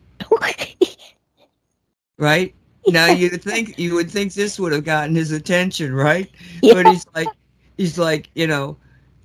Right? 2.18 2.56
Now 2.88 3.08
you 3.08 3.28
think 3.30 3.78
you 3.78 3.94
would 3.96 4.10
think 4.10 4.34
this 4.34 4.58
would 4.58 4.72
have 4.72 4.86
gotten 4.86 5.16
his 5.16 5.34
attention 5.34 5.94
right? 5.94 6.32
Yeah. 6.62 6.76
but 6.76 6.88
he's 6.88 7.06
like 7.14 7.28
he's 7.76 7.98
like 7.98 8.30
you 8.36 8.48
know 8.48 8.78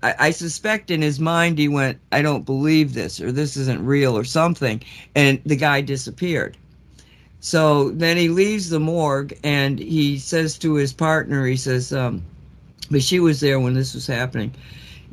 I, 0.02 0.14
I 0.18 0.30
suspect 0.30 0.90
in 0.90 1.02
his 1.02 1.20
mind 1.20 1.58
he 1.58 1.68
went 1.68 1.98
i 2.12 2.22
don't 2.22 2.46
believe 2.46 2.94
this 2.94 3.20
or 3.20 3.32
this 3.32 3.56
isn't 3.56 3.84
real 3.84 4.16
or 4.16 4.24
something 4.24 4.80
and 5.14 5.40
the 5.44 5.56
guy 5.56 5.80
disappeared. 5.80 6.56
So 7.42 7.90
then 7.90 8.18
he 8.18 8.28
leaves 8.28 8.68
the 8.68 8.80
morgue 8.80 9.38
and 9.42 9.78
he 9.78 10.18
says 10.18 10.58
to 10.58 10.74
his 10.74 10.92
partner 10.92 11.46
he 11.46 11.56
says 11.56 11.92
um 11.92 12.22
but 12.90 13.02
she 13.02 13.20
was 13.20 13.40
there 13.40 13.60
when 13.60 13.74
this 13.74 13.94
was 13.94 14.06
happening. 14.06 14.52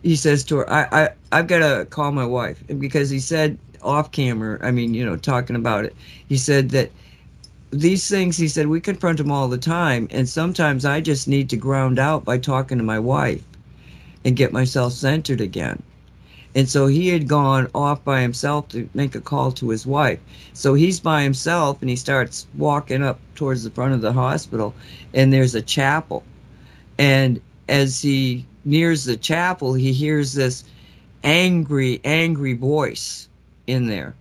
He 0.03 0.15
says 0.15 0.43
to 0.45 0.57
her 0.57 0.69
i, 0.69 0.87
I 0.91 1.09
i've 1.31 1.47
got 1.47 1.59
to 1.59 1.85
call 1.85 2.11
my 2.11 2.25
wife 2.25 2.63
because 2.77 3.09
he 3.09 3.19
said 3.19 3.57
off 3.81 4.11
camera 4.11 4.59
i 4.61 4.71
mean 4.71 4.93
you 4.93 5.05
know 5.05 5.15
talking 5.15 5.55
about 5.55 5.85
it 5.85 5.95
he 6.27 6.37
said 6.37 6.69
that 6.71 6.91
these 7.71 8.09
things 8.09 8.37
he 8.37 8.47
said 8.47 8.67
we 8.67 8.79
confront 8.79 9.17
them 9.17 9.31
all 9.31 9.47
the 9.47 9.57
time 9.57 10.07
and 10.11 10.27
sometimes 10.27 10.85
i 10.85 11.01
just 11.01 11.27
need 11.27 11.49
to 11.49 11.57
ground 11.57 11.99
out 11.99 12.23
by 12.23 12.37
talking 12.37 12.77
to 12.77 12.83
my 12.83 12.99
wife 12.99 13.43
and 14.25 14.35
get 14.35 14.51
myself 14.51 14.93
centered 14.93 15.41
again. 15.41 15.81
And 16.57 16.67
so 16.67 16.87
he 16.87 17.09
had 17.09 17.27
gone 17.27 17.69
off 17.75 18.03
by 18.03 18.21
himself 18.21 18.69
to 18.69 18.89
make 18.95 19.13
a 19.13 19.21
call 19.21 19.51
to 19.51 19.69
his 19.69 19.85
wife. 19.85 20.19
So 20.53 20.73
he's 20.73 20.99
by 20.99 21.21
himself 21.21 21.77
and 21.81 21.89
he 21.89 21.95
starts 21.95 22.47
walking 22.57 23.03
up 23.03 23.19
towards 23.35 23.63
the 23.63 23.69
front 23.69 23.93
of 23.93 24.01
the 24.01 24.11
hospital 24.11 24.73
and 25.13 25.31
there's 25.31 25.53
a 25.53 25.61
chapel. 25.61 26.23
And 26.97 27.39
as 27.69 28.01
he 28.01 28.45
nears 28.65 29.03
the 29.03 29.17
chapel 29.17 29.75
he 29.75 29.93
hears 29.93 30.33
this 30.33 30.63
angry 31.23 32.01
angry 32.03 32.53
voice 32.53 33.29
in 33.67 33.85
there. 33.85 34.15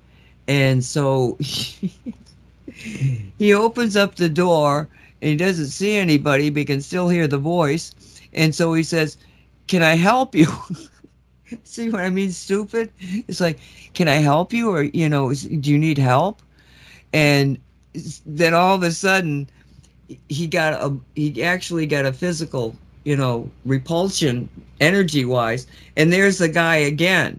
And 0.47 0.85
so 0.85 1.39
he 2.67 3.55
opens 3.55 3.97
up 3.97 4.17
the 4.17 4.29
door 4.29 4.89
and 5.23 5.31
he 5.31 5.37
doesn't 5.37 5.69
see 5.69 5.97
anybody 5.97 6.51
but 6.51 6.61
he 6.61 6.67
can 6.67 6.83
still 6.83 7.09
hear 7.09 7.27
the 7.27 7.39
voice. 7.39 7.95
And 8.35 8.55
so 8.55 8.75
he 8.75 8.83
says 8.83 9.17
can 9.67 9.83
i 9.83 9.95
help 9.95 10.35
you? 10.35 10.47
See 11.65 11.91
what 11.91 12.01
i 12.01 12.11
mean 12.11 12.33
stupid? 12.33 12.91
It's 13.01 13.41
like 13.41 13.59
can 13.95 14.09
i 14.09 14.17
help 14.17 14.53
you? 14.53 14.71
Or 14.71 14.83
you 14.83 15.09
know 15.09 15.33
do 15.33 15.71
you 15.71 15.79
need 15.79 15.99
help? 15.99 16.43
And 17.13 17.59
then 18.27 18.53
all 18.53 18.75
of 18.75 18.83
a 18.83 18.93
sudden 18.93 19.49
he 20.29 20.47
got 20.47 20.75
a 20.75 20.97
he 21.15 21.43
actually 21.43 21.87
got 21.87 22.07
a 22.07 22.13
physical 22.13 22.77
you 23.05 23.17
know 23.17 23.49
repulsion 23.65 24.49
energy 24.81 25.25
wise 25.25 25.67
and 25.97 26.13
there's 26.13 26.39
the 26.39 26.49
guy 26.49 26.77
again. 26.77 27.39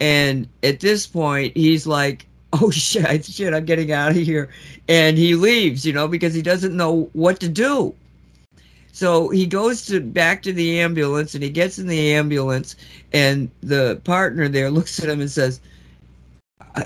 And 0.00 0.48
at 0.62 0.80
this 0.80 1.06
point 1.06 1.56
he's 1.56 1.86
like 1.86 2.26
oh 2.52 2.70
shit 2.70 3.24
shit 3.24 3.52
i'm 3.52 3.64
getting 3.64 3.92
out 3.92 4.12
of 4.12 4.16
here. 4.16 4.48
And 4.88 5.18
he 5.18 5.34
leaves 5.34 5.84
you 5.84 5.92
know 5.92 6.06
because 6.08 6.34
he 6.34 6.42
doesn't 6.42 6.76
know 6.76 7.10
what 7.12 7.40
to 7.40 7.48
do 7.48 7.94
so 8.96 9.28
he 9.28 9.44
goes 9.44 9.84
to 9.84 10.00
back 10.00 10.42
to 10.42 10.54
the 10.54 10.80
ambulance 10.80 11.34
and 11.34 11.44
he 11.44 11.50
gets 11.50 11.78
in 11.78 11.86
the 11.86 12.14
ambulance 12.14 12.76
and 13.12 13.50
the 13.62 14.00
partner 14.04 14.48
there 14.48 14.70
looks 14.76 14.98
at 14.98 15.10
him 15.10 15.20
and 15.20 15.30
says 15.30 15.60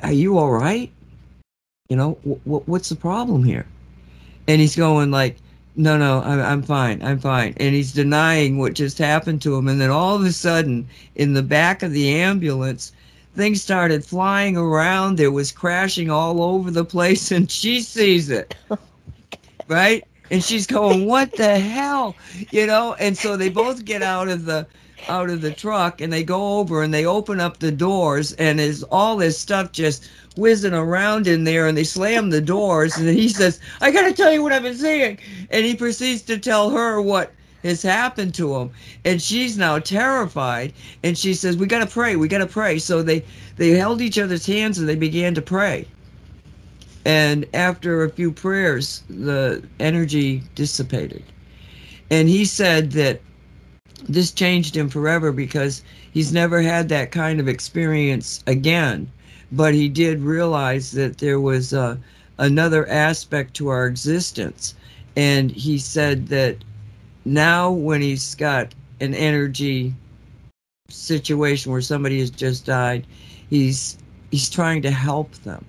are 0.03 0.11
you 0.13 0.37
all 0.37 0.51
right? 0.51 0.91
You 1.89 1.97
know 1.97 2.19
w- 2.25 2.65
what's 2.67 2.89
the 2.89 2.97
problem 2.97 3.45
here? 3.45 3.65
And 4.49 4.61
he's 4.61 4.75
going 4.75 5.13
like 5.13 5.37
no 5.77 5.97
no 5.97 6.21
I'm, 6.23 6.41
I'm 6.41 6.63
fine 6.65 7.01
i'm 7.01 7.21
fine. 7.21 7.55
And 7.59 7.77
he's 7.77 7.93
denying 7.93 8.59
what 8.59 8.75
just 8.75 8.99
happened 8.99 9.41
to 9.43 9.55
him. 9.55 9.69
And 9.69 9.81
then 9.81 9.91
all 9.91 10.17
of 10.17 10.25
a 10.25 10.33
sudden 10.33 10.89
in 11.15 11.35
the 11.35 11.45
back 11.45 11.85
of 11.85 11.93
the 11.93 12.13
ambulance 12.13 12.91
things 13.37 13.63
started 13.63 14.05
flying 14.05 14.57
around. 14.57 15.17
There 15.17 15.31
was 15.31 15.53
crashing 15.53 16.11
all 16.11 16.43
over 16.43 16.73
the 16.73 16.85
place 16.85 17.31
and 17.37 17.49
she 17.49 17.81
sees 17.81 18.31
it. 18.31 18.57
Oh 18.69 18.79
right 19.69 20.05
and 20.31 20.43
she's 20.43 20.67
going 20.67 21.07
what 21.07 21.33
the 21.33 21.59
hell? 21.59 22.17
You 22.51 22.67
know? 22.67 22.95
And 22.95 23.17
so 23.17 23.37
they 23.37 23.49
both 23.49 23.85
get 23.85 24.03
out 24.03 24.29
of 24.29 24.45
the 24.45 24.67
out 25.09 25.31
of 25.31 25.41
the 25.41 25.51
truck 25.51 26.01
and 26.01 26.13
they 26.13 26.23
go 26.23 26.59
over 26.59 26.83
and 26.83 26.93
they 26.93 27.07
open 27.07 27.41
up 27.41 27.59
the 27.59 27.73
doors 27.73 28.33
and 28.35 28.59
there's 28.59 28.83
all 28.85 29.17
this 29.17 29.39
stuff 29.39 29.73
just 29.73 30.09
whizzing 30.37 30.75
around 30.75 31.27
in 31.27 31.45
there 31.45 31.67
and 31.67 31.77
they 31.77 31.85
slam 31.85 32.29
the 32.29 32.41
doors 32.41 32.99
and 32.99 33.09
he 33.09 33.27
says 33.27 33.61
i 33.81 33.91
gotta 33.91 34.13
tell 34.13 34.31
you 34.31 34.43
what 34.43 34.53
i've 34.53 34.63
been 34.63 34.77
seeing. 34.77 35.19
And 35.51 35.65
he 35.65 35.75
proceeds 35.75 36.21
to 36.23 36.39
tell 36.39 36.69
her 36.71 37.01
what 37.01 37.33
has 37.63 37.83
happened 37.83 38.35
to 38.35 38.57
him. 38.57 38.71
And 39.05 39.21
she's 39.21 39.59
now 39.59 39.79
terrified 39.79 40.73
and 41.03 41.17
she 41.17 41.35
says 41.35 41.57
we 41.57 41.67
got 41.67 41.81
to 41.81 41.93
pray 41.93 42.17
we 42.17 42.29
got 42.29 42.39
to 42.39 42.47
pray. 42.47 42.79
So 42.79 43.03
they 43.03 43.25
they 43.57 43.71
held 43.71 44.03
each 44.03 44.19
other's 44.19 44.47
hands 44.47 44.79
and 44.79 44.89
they 44.89 44.97
began 44.97 45.35
to 45.35 45.43
pray 45.43 45.87
and 47.05 47.47
after 47.55 48.05
a 48.05 48.11
few 48.11 48.33
prayers 48.33 49.03
the 49.09 49.63
energy 49.79 50.43
dissipated. 50.55 51.23
And 52.11 52.29
he 52.29 52.45
said 52.45 52.93
that 52.93 53.21
this 54.09 54.33
changed 54.33 54.77
him 54.77 54.89
forever 54.89 55.33
because 55.33 55.83
he's 56.13 56.33
never 56.33 56.61
had 56.61 56.89
that 56.89 57.13
kind 57.13 57.41
of 57.41 57.49
experience 57.49 58.43
again. 58.47 59.11
But 59.53 59.75
he 59.75 59.89
did 59.89 60.21
realize 60.21 60.93
that 60.93 61.19
there 61.19 61.41
was 61.41 61.73
uh, 61.73 61.97
another 62.39 62.89
aspect 62.89 63.55
to 63.55 63.69
our 63.69 63.87
existence. 63.87 64.75
And 65.17 65.51
he 65.51 65.79
said 65.79 66.29
that 66.29 66.57
now 67.25 67.71
when 67.71 68.01
he's 68.01 68.35
got 68.35 68.75
an 69.01 69.15
energy 69.15 69.95
situation 70.89 71.73
where 71.73 71.81
somebody 71.81 72.19
has 72.19 72.31
just 72.31 72.67
died 72.67 73.07
he's 73.49 73.99
he's 74.31 74.51
trying 74.51 74.83
to 74.83 74.91
help 74.91 75.33
them 75.43 75.65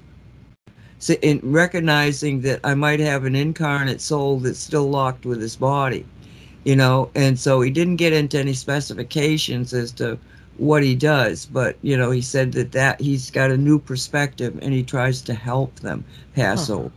so 1.02 1.14
in 1.22 1.40
recognizing 1.44 2.42
that 2.42 2.60
i 2.64 2.74
might 2.74 3.00
have 3.00 3.26
an 3.26 3.36
incarnate 3.36 4.00
soul 4.02 4.40
that's 4.40 4.60
still 4.60 4.90
locked 4.90 5.26
with 5.26 5.42
his 5.42 5.56
body 5.56 6.06
you 6.64 6.76
know 6.76 7.10
and 7.16 7.38
so 7.40 7.60
he 7.62 7.70
didn't 7.72 7.96
get 7.98 8.14
into 8.14 8.38
any 8.40 8.54
specifications 8.54 9.74
as 9.74 9.92
to 9.92 10.18
what 10.58 10.84
he 10.84 10.94
does 10.96 11.46
but 11.48 11.76
you 11.82 11.98
know 11.98 12.12
he 12.12 12.22
said 12.22 12.52
that 12.54 12.72
that 12.72 13.00
he's 13.02 13.32
got 13.32 13.50
a 13.52 13.58
new 13.58 13.80
perspective 13.80 14.58
and 14.62 14.74
he 14.74 14.84
tries 14.84 15.22
to 15.22 15.34
help 15.34 15.74
them 15.80 16.04
pass 16.36 16.68
Huh. 16.68 16.76
over 16.76 16.92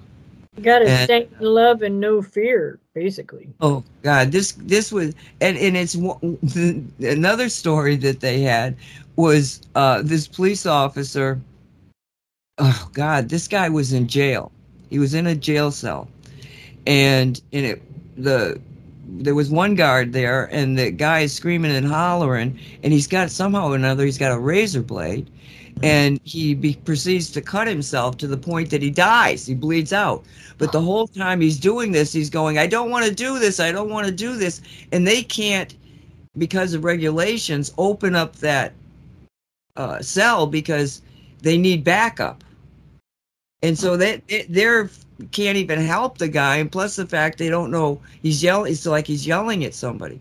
You 0.56 0.62
got 0.62 0.80
to 0.80 0.86
And- 0.88 1.04
stay 1.04 1.28
in 1.40 1.46
love 1.46 1.82
and 1.82 1.98
no 1.98 2.22
fear, 2.22 2.78
basically. 2.94 3.48
Oh 3.60 3.82
God, 4.02 4.30
this 4.30 4.52
this 4.74 4.92
was 4.92 5.14
and 5.40 5.56
and 5.58 5.76
it's 5.76 5.94
another 7.00 7.48
story 7.48 7.96
that 7.96 8.20
they 8.20 8.40
had 8.40 8.76
was 9.16 9.60
uh, 9.74 10.02
this 10.02 10.28
police 10.28 10.66
officer. 10.66 11.40
Oh 12.58 12.88
God, 12.92 13.28
this 13.28 13.48
guy 13.48 13.68
was 13.68 13.92
in 13.92 14.06
jail. 14.06 14.52
He 14.90 14.98
was 14.98 15.14
in 15.14 15.26
a 15.26 15.34
jail 15.34 15.70
cell, 15.70 16.08
and 16.86 17.40
in 17.50 17.64
it 17.64 17.82
the 18.16 18.60
there 19.06 19.34
was 19.34 19.50
one 19.50 19.74
guard 19.74 20.12
there, 20.12 20.44
and 20.52 20.78
the 20.78 20.90
guy 20.90 21.20
is 21.20 21.32
screaming 21.32 21.72
and 21.72 21.86
hollering, 21.86 22.58
and 22.82 22.92
he's 22.92 23.06
got 23.06 23.30
somehow 23.30 23.70
or 23.70 23.74
another 23.74 24.04
he's 24.04 24.18
got 24.18 24.32
a 24.32 24.38
razor 24.38 24.82
blade, 24.82 25.28
and 25.82 26.20
he 26.24 26.54
be, 26.54 26.74
proceeds 26.84 27.30
to 27.30 27.40
cut 27.40 27.66
himself 27.66 28.16
to 28.18 28.26
the 28.26 28.36
point 28.36 28.70
that 28.70 28.82
he 28.82 28.90
dies. 28.90 29.46
He 29.46 29.54
bleeds 29.54 29.92
out. 29.92 30.24
But 30.58 30.72
the 30.72 30.80
whole 30.80 31.08
time 31.08 31.40
he's 31.40 31.58
doing 31.58 31.92
this, 31.92 32.12
he's 32.12 32.30
going, 32.30 32.58
I 32.58 32.66
don't 32.66 32.90
want 32.90 33.04
to 33.06 33.14
do 33.14 33.38
this. 33.38 33.58
I 33.58 33.72
don't 33.72 33.90
want 33.90 34.06
to 34.06 34.12
do 34.12 34.36
this. 34.36 34.60
And 34.92 35.06
they 35.06 35.22
can't, 35.22 35.74
because 36.38 36.74
of 36.74 36.84
regulations, 36.84 37.74
open 37.76 38.14
up 38.14 38.36
that 38.36 38.72
uh, 39.76 40.00
cell 40.00 40.46
because 40.46 41.02
they 41.42 41.58
need 41.58 41.82
backup. 41.82 42.43
And 43.64 43.78
so 43.78 43.96
they, 43.96 44.20
they 44.28 44.42
they're 44.42 44.90
can't 45.30 45.56
even 45.56 45.80
help 45.80 46.18
the 46.18 46.28
guy. 46.28 46.56
And 46.56 46.70
plus 46.70 46.96
the 46.96 47.06
fact 47.06 47.38
they 47.38 47.48
don't 47.48 47.70
know 47.70 47.98
he's 48.20 48.42
yelling. 48.42 48.70
It's 48.70 48.84
like 48.84 49.06
he's 49.06 49.26
yelling 49.26 49.64
at 49.64 49.74
somebody. 49.74 50.20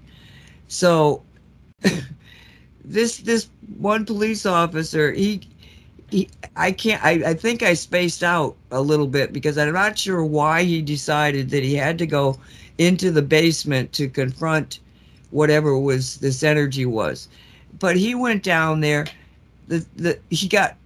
So 0.70 1.24
this 2.86 3.18
this 3.18 3.50
one 3.78 4.06
police 4.06 4.46
officer, 4.46 5.12
he 5.12 5.42
he, 6.10 6.30
I 6.56 6.72
can't. 6.72 7.04
I, 7.04 7.32
I 7.32 7.34
think 7.34 7.64
I 7.64 7.74
spaced 7.74 8.24
out 8.24 8.56
a 8.72 8.82
little 8.82 9.08
bit 9.08 9.34
because 9.34 9.58
I'm 9.58 9.74
not 9.74 10.00
sure 10.00 10.24
why 10.24 10.64
he 10.64 10.82
decided 10.82 11.50
that 11.50 11.64
he 11.64 11.76
had 11.76 11.98
to 11.98 12.08
go 12.08 12.38
into 12.78 13.12
the 13.12 13.22
basement 13.22 13.92
to 13.94 14.08
confront 14.08 14.80
whatever 15.32 15.78
was 15.78 16.18
this 16.18 16.44
energy 16.44 16.86
was. 16.86 17.28
But 17.80 17.98
he 17.98 18.16
went 18.16 18.44
down 18.44 18.80
there. 18.80 19.06
The 19.68 19.86
the 19.98 20.20
he 20.30 20.48
got 20.48 20.78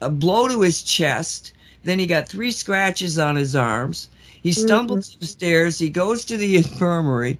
a 0.00 0.08
blow 0.08 0.48
to 0.48 0.62
his 0.62 0.82
chest. 0.82 1.52
Then 1.84 1.98
he 1.98 2.06
got 2.06 2.28
three 2.28 2.50
scratches 2.50 3.18
on 3.18 3.36
his 3.36 3.54
arms. 3.54 4.08
He 4.42 4.52
stumbles 4.52 5.10
mm-hmm. 5.10 5.24
upstairs. 5.24 5.78
He 5.78 5.90
goes 5.90 6.24
to 6.26 6.36
the 6.36 6.56
infirmary, 6.58 7.38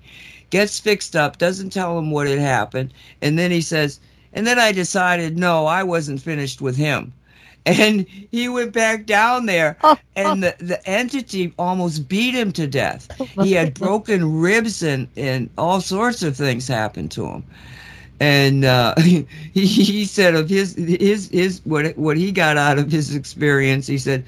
gets 0.51 0.81
fixed 0.81 1.17
up, 1.17 1.39
doesn't 1.39 1.71
tell 1.71 1.99
him 1.99 2.11
what 2.11 2.27
had 2.27 2.39
happened, 2.39 2.93
and 3.23 3.39
then 3.39 3.51
he 3.51 3.61
says, 3.61 4.01
and 4.33 4.47
then 4.47 4.59
I 4.59 4.73
decided, 4.73 5.39
no, 5.39 5.67
I 5.67 5.83
wasn't 5.83 6.23
finished 6.23 6.61
with 6.61 6.77
him. 6.77 7.13
And 7.67 8.07
he 8.31 8.49
went 8.49 8.73
back 8.73 9.05
down 9.05 9.45
there, 9.45 9.77
and 10.17 10.43
the, 10.43 10.55
the 10.59 10.81
entity 10.89 11.53
almost 11.59 12.09
beat 12.09 12.33
him 12.35 12.51
to 12.53 12.67
death. 12.67 13.09
Oh 13.37 13.43
he 13.43 13.53
had 13.53 13.75
broken 13.75 14.41
ribs 14.41 14.83
and, 14.83 15.07
and 15.17 15.51
all 15.59 15.83
sorts 15.83 16.23
of 16.23 16.35
things 16.35 16.67
happened 16.67 17.11
to 17.11 17.27
him. 17.27 17.45
And 18.21 18.65
uh, 18.65 18.95
he, 19.01 19.27
he 19.67 20.05
said 20.05 20.35
of 20.35 20.49
his 20.49 20.75
his 20.75 21.29
his 21.31 21.61
what 21.65 21.97
what 21.97 22.17
he 22.17 22.33
got 22.33 22.57
out 22.57 22.79
of 22.79 22.91
his 22.91 23.15
experience, 23.15 23.87
he 23.87 23.99
said, 23.99 24.25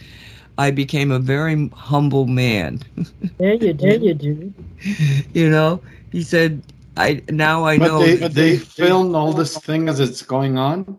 "I 0.58 0.70
became 0.70 1.10
a 1.10 1.18
very 1.18 1.68
humble 1.74 2.26
man." 2.26 2.80
Yeah, 3.38 3.52
you 3.54 3.72
do. 3.72 3.86
Yeah, 3.86 3.94
you 3.94 4.14
do. 4.14 4.54
you 5.32 5.48
know, 5.50 5.80
he 6.12 6.22
said, 6.22 6.62
"I 6.96 7.22
now 7.30 7.64
I 7.64 7.78
But 7.78 7.88
know." 7.88 7.98
they, 8.00 8.16
that 8.16 8.34
they 8.34 8.56
film 8.58 9.14
all 9.14 9.32
this 9.32 9.56
thing 9.58 9.88
as 9.88 9.98
it's 10.00 10.22
going 10.22 10.58
on. 10.58 10.98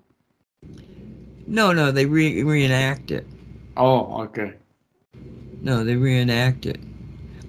no, 1.47 1.71
no, 1.71 1.91
they 1.91 2.05
re- 2.05 2.43
reenact 2.43 3.11
it. 3.11 3.25
Oh, 3.77 4.21
okay. 4.23 4.53
No, 5.61 5.83
they 5.83 5.95
reenact 5.95 6.65
it. 6.65 6.79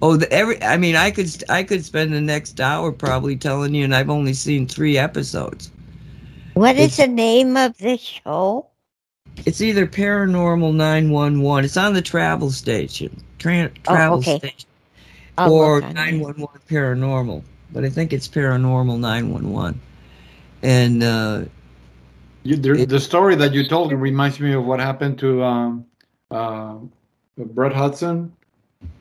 Oh, 0.03 0.17
the, 0.17 0.29
every 0.33 0.61
I 0.61 0.75
mean, 0.75 0.97
I 0.97 1.11
could 1.11 1.31
I 1.47 1.63
could 1.63 1.85
spend 1.85 2.11
the 2.11 2.19
next 2.19 2.59
hour 2.59 2.91
probably 2.91 3.37
telling 3.37 3.73
you, 3.73 3.85
and 3.85 3.95
I've 3.95 4.09
only 4.09 4.33
seen 4.33 4.67
three 4.67 4.97
episodes. 4.97 5.71
What 6.55 6.75
is 6.75 6.81
It's- 6.93 6.97
the 6.97 7.07
name 7.07 7.55
of 7.55 7.77
this 7.77 8.01
show? 8.01 8.67
It's 9.45 9.61
either 9.61 9.87
Paranormal 9.87 10.75
911. 10.75 11.63
It's 11.63 11.77
on 11.77 11.93
the 11.93 12.01
travel 12.01 12.51
station, 12.51 13.15
tra- 13.39 13.71
Oh, 13.87 14.15
okay. 14.17 14.39
station, 14.39 14.69
I'll 15.37 15.53
or 15.53 15.75
look 15.79 15.93
911 15.93 16.59
Paranormal. 16.69 17.41
But 17.71 17.85
I 17.85 17.89
think 17.89 18.11
it's 18.11 18.27
Paranormal 18.27 18.99
911. 18.99 19.79
And 20.63 21.01
uh, 21.01 21.43
You, 22.43 22.57
the, 22.57 22.73
It- 22.73 22.89
the 22.89 22.99
story 22.99 23.35
that 23.35 23.53
you 23.53 23.65
told 23.65 23.93
reminds 23.93 24.37
me 24.41 24.51
of 24.53 24.65
what 24.65 24.81
happened 24.81 25.17
to 25.19 25.41
um, 25.43 25.85
uh, 26.29 26.75
Brett 27.37 27.71
Hudson. 27.73 28.33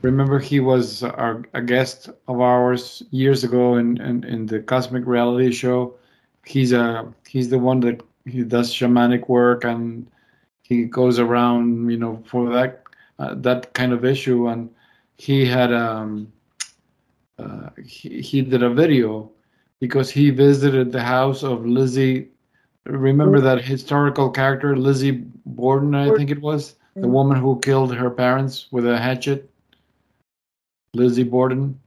Remember, 0.02 0.38
he 0.38 0.60
was 0.60 1.02
our, 1.02 1.44
a 1.54 1.62
guest 1.62 2.08
of 2.28 2.40
ours 2.40 3.02
years 3.10 3.44
ago 3.44 3.76
in, 3.76 4.00
in, 4.00 4.24
in 4.24 4.46
the 4.46 4.60
Cosmic 4.60 5.06
Reality 5.06 5.52
Show. 5.52 5.94
He's 6.44 6.72
a 6.72 7.12
he's 7.28 7.50
the 7.50 7.58
one 7.58 7.80
that 7.80 8.02
he 8.24 8.42
does 8.42 8.72
shamanic 8.72 9.28
work 9.28 9.64
and 9.64 10.10
he 10.62 10.84
goes 10.84 11.18
around, 11.18 11.88
you 11.88 11.98
know, 11.98 12.22
for 12.26 12.50
that 12.50 12.82
uh, 13.18 13.34
that 13.36 13.72
kind 13.74 13.92
of 13.92 14.04
issue. 14.04 14.48
And 14.48 14.68
he 15.16 15.46
had 15.46 15.72
um, 15.72 16.32
uh, 17.38 17.70
he, 17.84 18.20
he 18.20 18.42
did 18.42 18.62
a 18.64 18.70
video 18.70 19.30
because 19.78 20.10
he 20.10 20.30
visited 20.30 20.90
the 20.90 21.02
house 21.02 21.44
of 21.44 21.64
Lizzie 21.64 22.32
remember 22.86 23.40
that 23.40 23.62
historical 23.62 24.30
character 24.30 24.76
Lizzie 24.76 25.24
Borden, 25.46 25.94
I 25.94 26.14
think 26.16 26.30
it 26.30 26.40
was, 26.40 26.76
the 26.96 27.08
woman 27.08 27.38
who 27.38 27.58
killed 27.60 27.94
her 27.94 28.10
parents 28.10 28.68
with 28.70 28.86
a 28.86 28.98
hatchet. 28.98 29.50
Lizzie 30.94 31.24
Borden. 31.24 31.78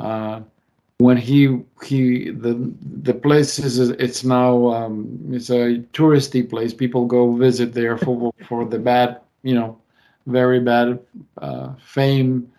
Uh, 0.00 0.40
when 0.98 1.16
he 1.16 1.60
he 1.84 2.30
the 2.30 2.72
the 3.02 3.14
place 3.14 3.58
is 3.58 3.78
it's 3.78 4.24
now 4.24 4.68
um, 4.72 5.18
it's 5.30 5.50
a 5.50 5.78
touristy 5.92 6.48
place. 6.48 6.72
People 6.72 7.06
go 7.06 7.32
visit 7.32 7.72
there 7.72 7.96
for 7.98 8.32
for 8.48 8.64
the 8.64 8.78
bad 8.78 9.20
you 9.42 9.54
know 9.54 9.78
very 10.26 10.60
bad 10.60 10.98
uh, 11.38 11.74
fame 11.84 12.50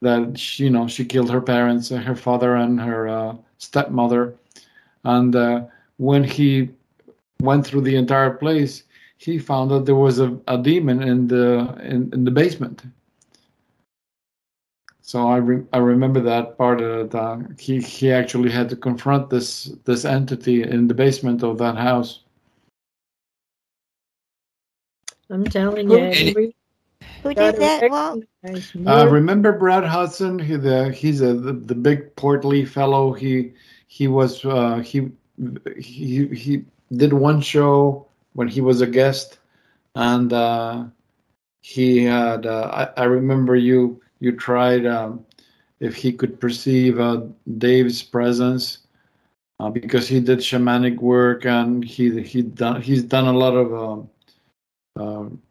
that 0.00 0.38
she, 0.38 0.64
you 0.64 0.70
know 0.70 0.86
she 0.88 1.04
killed 1.04 1.30
her 1.30 1.40
parents, 1.40 1.92
uh, 1.92 1.96
her 1.96 2.16
father 2.16 2.56
and 2.56 2.80
her 2.80 3.08
uh, 3.08 3.36
stepmother, 3.58 4.34
and 5.04 5.36
uh, 5.36 5.64
when 5.96 6.24
he 6.24 6.70
went 7.40 7.66
through 7.66 7.82
the 7.82 7.96
entire 7.96 8.30
place, 8.30 8.84
he 9.18 9.38
found 9.38 9.70
that 9.70 9.84
there 9.84 9.94
was 9.94 10.18
a, 10.18 10.38
a 10.48 10.56
demon 10.56 11.02
in 11.02 11.26
the 11.28 11.74
in, 11.82 12.10
in 12.12 12.24
the 12.24 12.30
basement. 12.30 12.82
So 15.10 15.26
I 15.26 15.38
re- 15.38 15.66
I 15.72 15.78
remember 15.78 16.20
that 16.20 16.56
part 16.56 16.80
of 16.80 17.12
uh, 17.16 17.38
he 17.58 17.80
he 17.80 18.12
actually 18.12 18.48
had 18.48 18.68
to 18.68 18.76
confront 18.76 19.28
this 19.28 19.64
this 19.84 20.04
entity 20.04 20.62
in 20.62 20.86
the 20.86 20.94
basement 20.94 21.42
of 21.42 21.58
that 21.58 21.76
house. 21.76 22.20
I'm 25.28 25.44
telling 25.46 25.90
you, 25.90 25.98
every- 25.98 26.54
Who 27.24 27.34
did 27.34 27.56
that, 27.56 27.90
Walt? 27.90 28.22
recognize 28.44 28.72
Uh, 28.86 29.08
remember 29.10 29.50
Brad 29.50 29.82
Hudson? 29.82 30.38
He 30.38 30.54
the 30.54 30.92
he's 30.92 31.20
a 31.22 31.34
the, 31.34 31.54
the 31.54 31.74
big 31.74 32.14
portly 32.14 32.64
fellow. 32.64 33.12
He 33.12 33.50
he 33.88 34.06
was 34.06 34.44
uh, 34.44 34.76
he 34.78 35.10
he 35.76 36.28
he 36.28 36.64
did 36.92 37.14
one 37.14 37.40
show 37.40 38.06
when 38.34 38.46
he 38.46 38.60
was 38.60 38.80
a 38.80 38.86
guest, 38.86 39.40
and 39.96 40.32
uh, 40.32 40.84
he 41.62 42.04
had 42.04 42.46
uh, 42.46 42.70
I, 42.72 43.02
I 43.02 43.04
remember 43.06 43.56
you 43.56 44.00
you 44.20 44.32
tried 44.32 44.86
um, 44.86 45.24
if 45.80 45.94
he 45.94 46.12
could 46.12 46.38
perceive 46.40 47.00
uh, 47.00 47.22
Dave's 47.58 48.02
presence 48.02 48.78
uh, 49.58 49.70
because 49.70 50.06
he 50.08 50.20
did 50.20 50.38
shamanic 50.38 50.98
work 50.98 51.44
and 51.46 51.84
he 51.84 52.20
he 52.22 52.42
done 52.42 52.80
he's 52.82 53.02
done 53.02 53.26
a 53.26 53.32
lot 53.32 53.54
of 53.54 53.72
um, 53.74 54.10
um, 54.96 55.42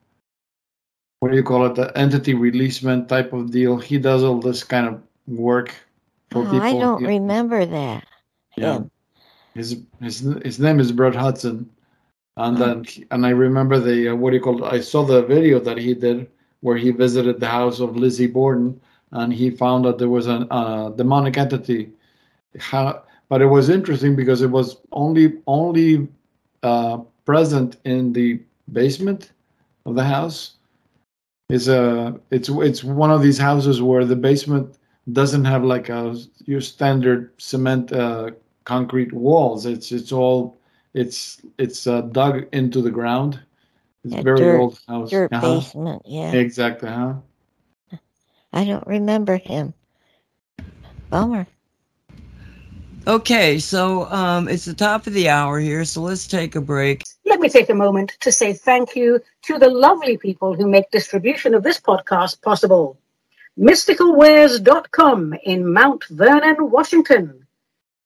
what 1.20 1.32
do 1.32 1.38
you 1.38 1.44
call 1.44 1.66
it 1.66 1.76
the 1.76 1.96
entity 1.98 2.34
releasement 2.34 3.10
type 3.10 3.34
of 3.34 3.52
deal. 3.52 3.78
He 3.78 3.98
does 3.98 4.24
all 4.24 4.40
this 4.40 4.64
kind 4.64 4.88
of 4.88 5.02
work 5.28 5.74
for 6.32 6.44
Oh, 6.48 6.52
people. 6.52 6.62
I 6.62 6.74
don't 6.74 7.02
He- 7.02 7.08
remember 7.08 7.66
that. 7.66 8.06
yeah. 8.56 8.76
him. 8.78 8.92
His 9.56 9.82
his 10.02 10.20
his 10.46 10.60
name 10.60 10.80
is 10.80 10.92
Brett 10.92 11.16
Hudson, 11.16 11.70
and 12.38 12.56
Oh. 12.56 12.60
then 12.66 12.84
he- 12.86 13.06
and 13.12 13.26
I 13.26 13.32
remember 13.32 13.80
the 13.80 14.10
uh, 14.10 14.16
what 14.16 14.30
do 14.30 14.38
you 14.38 14.42
call 14.44 14.64
it? 14.64 14.72
I 14.72 14.80
saw 14.80 15.04
the 15.04 15.24
video 15.24 15.60
that 15.60 15.78
he 15.78 15.94
did 15.94 16.30
where 16.62 16.78
he 16.78 16.92
visited 16.92 17.40
the 17.40 17.48
house 17.48 17.80
of 17.80 17.96
Lizzie 17.96 18.28
Borden, 18.28 18.80
and 19.12 19.34
he 19.34 19.50
found 19.50 19.86
that 19.86 19.98
there 19.98 20.10
was 20.10 20.28
a 20.28 20.46
uh, 20.52 20.90
demonic 20.90 21.38
entity. 21.38 21.90
But 22.72 23.42
it 23.42 23.46
was 23.46 23.70
interesting 23.70 24.16
because 24.16 24.42
it 24.42 24.50
was 24.50 24.78
only 24.92 25.34
only 25.46 26.08
uh, 26.64 26.98
present 27.26 27.78
in 27.86 28.14
the 28.14 28.42
basement 28.74 29.32
of 29.86 29.96
the 29.96 30.04
house. 30.04 30.56
It's 31.50 31.68
a 31.68 32.20
it's 32.32 32.50
it's 32.50 32.84
one 32.84 33.12
of 33.12 33.22
these 33.22 33.38
houses 33.38 33.82
where 33.82 34.06
the 34.06 34.16
basement 34.16 34.78
doesn't 35.14 35.46
have 35.46 35.64
like 35.64 35.90
a 35.90 36.16
your 36.46 36.62
standard 36.62 37.32
cement 37.38 37.92
uh, 37.92 38.32
concrete 38.66 39.14
walls. 39.14 39.66
It's 39.66 39.92
it's 39.92 40.12
all 40.12 40.58
it's 40.94 41.42
it's 41.58 41.88
uh, 41.88 42.02
dug 42.02 42.48
into 42.52 42.82
the 42.82 42.92
ground. 42.92 43.40
It's 44.10 44.16
Yeah, 44.18 44.22
very 44.24 44.38
dirt- 44.40 44.60
old 44.60 44.80
house. 44.88 45.10
Dirt 45.12 45.32
Uh-huh. 45.34 45.56
basement, 45.60 46.02
yeah. 46.06 46.32
Exactly, 46.34 46.90
huh? 46.90 47.14
I 48.52 48.66
don't 48.66 48.86
remember 48.88 49.38
him. 49.38 49.74
Bummer. 51.10 51.46
Okay, 53.08 53.60
so 53.60 54.06
um, 54.12 54.48
it's 54.48 54.66
the 54.66 54.74
top 54.74 55.08
of 55.08 55.14
the 55.14 55.30
hour 55.30 55.60
here, 55.60 55.86
so 55.86 56.02
let's 56.02 56.28
take 56.28 56.56
a 56.56 56.62
break. 56.62 57.04
Let 57.26 57.40
me 57.40 57.50
take 57.50 57.70
a 57.70 57.74
moment 57.76 58.18
to 58.22 58.32
say 58.32 58.54
thank 58.54 58.96
you 58.96 59.20
to 59.44 59.58
the 59.60 59.70
lovely 59.70 60.18
people 60.18 60.54
who 60.56 60.68
make 60.68 60.90
distribution 60.92 61.54
of 61.54 61.64
this 61.64 61.80
podcast 61.80 62.42
possible. 62.42 63.00
MysticalWares.com 63.60 65.34
in 65.44 65.72
Mount 65.72 66.06
Vernon, 66.10 66.72
Washington. 66.72 67.46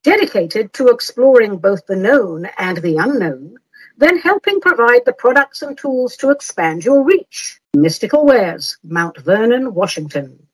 Dedicated 0.04 0.74
to 0.74 0.90
exploring 0.90 1.58
both 1.58 1.86
the 1.86 1.96
known 1.96 2.50
and 2.58 2.78
the 2.80 2.98
unknown, 2.98 3.56
then 4.04 4.18
helping 4.18 4.60
provide 4.60 5.06
the 5.06 5.14
products 5.14 5.62
and 5.62 5.78
tools 5.78 6.18
to 6.18 6.30
expand 6.30 6.84
your 6.84 7.04
reach. 7.04 7.60
Mystical 7.74 8.26
Wares, 8.26 8.78
Mount 8.84 9.18
Vernon, 9.20 9.74
Washington. 9.74 10.46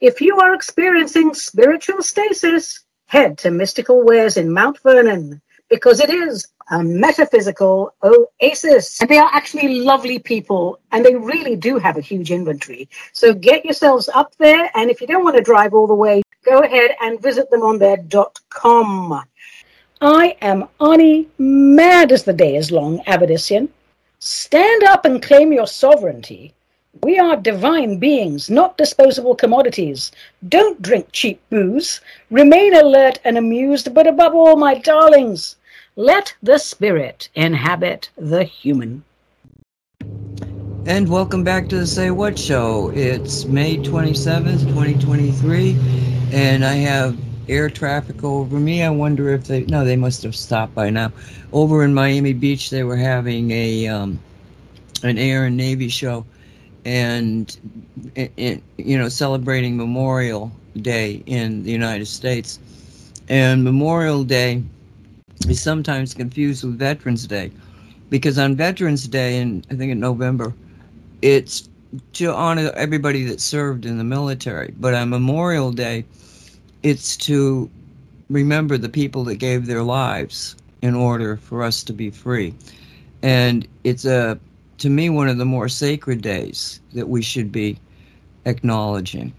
If 0.00 0.20
you 0.20 0.38
are 0.38 0.54
experiencing 0.54 1.34
spiritual 1.34 2.02
stasis, 2.02 2.84
head 3.06 3.38
to 3.38 3.50
Mystical 3.50 4.04
Wares 4.04 4.36
in 4.36 4.52
Mount 4.52 4.78
Vernon 4.80 5.40
because 5.68 6.00
it 6.00 6.10
is 6.10 6.46
a 6.70 6.82
metaphysical 6.82 7.94
oasis. 8.02 9.00
And 9.00 9.10
they 9.10 9.18
are 9.18 9.30
actually 9.32 9.80
lovely 9.80 10.18
people 10.18 10.78
and 10.92 11.04
they 11.04 11.16
really 11.16 11.56
do 11.56 11.78
have 11.78 11.96
a 11.96 12.00
huge 12.00 12.30
inventory. 12.30 12.88
So 13.12 13.34
get 13.34 13.64
yourselves 13.64 14.08
up 14.08 14.36
there. 14.36 14.70
And 14.74 14.90
if 14.90 15.00
you 15.00 15.06
don't 15.06 15.24
want 15.24 15.36
to 15.36 15.42
drive 15.42 15.74
all 15.74 15.86
the 15.86 15.94
way, 15.94 16.22
go 16.44 16.60
ahead 16.60 16.92
and 17.00 17.20
visit 17.20 17.50
them 17.50 17.62
on 17.62 17.78
their 17.78 17.96
dot 17.96 18.38
.com. 18.48 19.24
I 20.02 20.34
am 20.40 20.66
Ani, 20.80 21.28
mad 21.36 22.10
as 22.10 22.22
the 22.22 22.32
day 22.32 22.56
is 22.56 22.72
long, 22.72 23.00
Abadisian. 23.00 23.68
Stand 24.18 24.82
up 24.84 25.04
and 25.04 25.22
claim 25.22 25.52
your 25.52 25.66
sovereignty. 25.66 26.54
We 27.02 27.18
are 27.18 27.36
divine 27.36 27.98
beings, 27.98 28.48
not 28.48 28.78
disposable 28.78 29.34
commodities. 29.34 30.10
Don't 30.48 30.80
drink 30.80 31.08
cheap 31.12 31.38
booze. 31.50 32.00
Remain 32.30 32.74
alert 32.74 33.20
and 33.26 33.36
amused, 33.36 33.92
but 33.92 34.06
above 34.06 34.34
all, 34.34 34.56
my 34.56 34.78
darlings, 34.78 35.56
let 35.96 36.34
the 36.42 36.56
spirit 36.56 37.28
inhabit 37.34 38.08
the 38.16 38.44
human. 38.44 39.04
And 40.86 41.10
welcome 41.10 41.44
back 41.44 41.68
to 41.68 41.76
the 41.76 41.86
Say 41.86 42.10
What 42.10 42.38
Show. 42.38 42.90
It's 42.94 43.44
May 43.44 43.76
27th, 43.76 44.60
2023, 44.60 45.76
and 46.32 46.64
I 46.64 46.72
have 46.72 47.18
air 47.50 47.68
traffic 47.68 48.22
over 48.24 48.58
me. 48.58 48.82
I 48.82 48.90
wonder 48.90 49.30
if 49.30 49.44
they, 49.44 49.64
no, 49.64 49.84
they 49.84 49.96
must 49.96 50.22
have 50.22 50.36
stopped 50.36 50.74
by 50.74 50.90
now. 50.90 51.12
Over 51.52 51.84
in 51.84 51.92
Miami 51.92 52.32
Beach, 52.32 52.70
they 52.70 52.84
were 52.84 52.96
having 52.96 53.50
a, 53.50 53.88
um, 53.88 54.18
an 55.02 55.18
air 55.18 55.44
and 55.44 55.56
navy 55.56 55.88
show 55.88 56.24
and, 56.84 57.56
you 58.16 58.98
know, 58.98 59.08
celebrating 59.08 59.76
Memorial 59.76 60.50
Day 60.80 61.22
in 61.26 61.62
the 61.62 61.70
United 61.70 62.06
States. 62.06 62.58
And 63.28 63.64
Memorial 63.64 64.24
Day 64.24 64.62
is 65.48 65.60
sometimes 65.60 66.14
confused 66.14 66.64
with 66.64 66.78
Veterans 66.78 67.26
Day 67.26 67.50
because 68.08 68.38
on 68.38 68.56
Veterans 68.56 69.06
Day, 69.06 69.38
and 69.40 69.66
I 69.70 69.74
think 69.74 69.92
in 69.92 70.00
November, 70.00 70.54
it's 71.22 71.68
to 72.14 72.32
honor 72.32 72.70
everybody 72.76 73.24
that 73.24 73.40
served 73.40 73.84
in 73.84 73.98
the 73.98 74.04
military. 74.04 74.72
But 74.78 74.94
on 74.94 75.10
Memorial 75.10 75.72
Day, 75.72 76.04
it's 76.82 77.16
to 77.16 77.70
remember 78.28 78.78
the 78.78 78.88
people 78.88 79.24
that 79.24 79.36
gave 79.36 79.66
their 79.66 79.82
lives 79.82 80.56
in 80.82 80.94
order 80.94 81.36
for 81.36 81.62
us 81.62 81.82
to 81.84 81.92
be 81.92 82.10
free. 82.10 82.54
And 83.22 83.66
it's 83.84 84.04
a, 84.04 84.38
to 84.78 84.88
me, 84.88 85.10
one 85.10 85.28
of 85.28 85.38
the 85.38 85.44
more 85.44 85.68
sacred 85.68 86.22
days 86.22 86.80
that 86.94 87.08
we 87.08 87.22
should 87.22 87.52
be 87.52 87.78
acknowledging. 88.46 89.32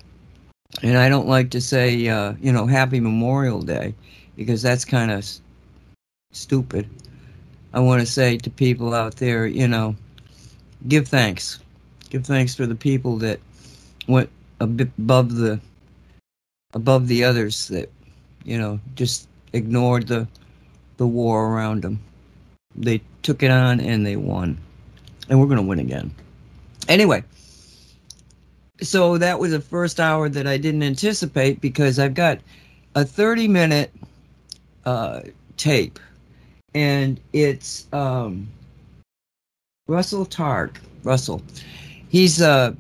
And 0.84 0.98
I 0.98 1.10
don't 1.10 1.28
like 1.28 1.50
to 1.52 1.62
say, 1.62 2.08
uh, 2.08 2.34
you 2.42 2.52
know, 2.52 2.66
Happy 2.66 3.00
Memorial 3.00 3.62
Day 3.62 3.96
because 4.36 4.62
that's 4.62 4.86
kind 4.86 5.12
of 5.12 5.28
stupid. 6.32 6.88
I 7.74 7.80
want 7.80 8.02
to 8.02 8.06
say 8.06 8.38
to 8.38 8.50
people 8.50 8.94
out 8.94 9.16
there, 9.16 9.46
you 9.48 9.68
know, 9.68 9.96
give 10.88 11.08
thanks. 11.08 11.60
Give 12.10 12.26
thanks 12.26 12.54
for 12.56 12.66
the 12.66 12.76
people 12.76 13.18
that 13.18 13.40
went 14.08 14.30
above 14.60 15.36
the 15.36 15.60
above 16.74 17.08
the 17.08 17.24
others 17.24 17.68
that, 17.70 17.90
you 18.44 18.58
know, 18.58 18.80
just 18.96 19.28
ignored 19.54 20.08
the 20.08 20.28
the 20.98 21.08
war 21.08 21.48
around 21.54 21.82
them. 21.82 22.00
They 22.76 23.02
took 23.24 23.42
it 23.42 23.50
on 23.52 23.80
and 23.80 24.06
they 24.06 24.16
won. 24.16 24.58
And 25.30 25.40
we're 25.40 25.48
going 25.48 25.58
to 25.58 25.64
win 25.64 25.80
again. 25.80 26.14
Anyway, 26.88 27.24
so 28.82 29.18
that 29.18 29.40
was 29.40 29.52
the 29.52 29.62
first 29.62 30.00
hour 30.00 30.30
that 30.30 30.46
I 30.46 30.58
didn't 30.58 30.84
anticipate 30.84 31.60
because 31.62 31.98
I've 31.98 32.14
got 32.14 32.40
a 32.96 33.04
30 33.04 33.48
minute 33.48 33.92
uh, 34.86 35.22
tape 35.58 36.00
and 36.74 37.20
it's 37.34 37.88
um, 37.94 38.48
Russell 39.88 40.26
Targ. 40.26 40.78
Russell. 41.04 41.42
He's 42.10 42.42
a 42.42 42.76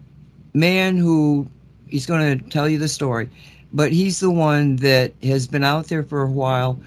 man 0.54 0.98
who 0.98 1.48
he's 1.88 2.06
going 2.06 2.40
to 2.40 2.50
tell 2.50 2.70
you 2.70 2.78
the 2.78 2.88
story, 2.88 3.30
but 3.74 3.92
he's 3.92 4.20
the 4.20 4.32
one 4.32 4.78
that 4.78 5.14
has 5.24 5.48
been 5.48 5.64
out 5.64 5.88
there 5.88 6.04
for 6.04 6.22
a 6.22 6.30
while, 6.30 6.80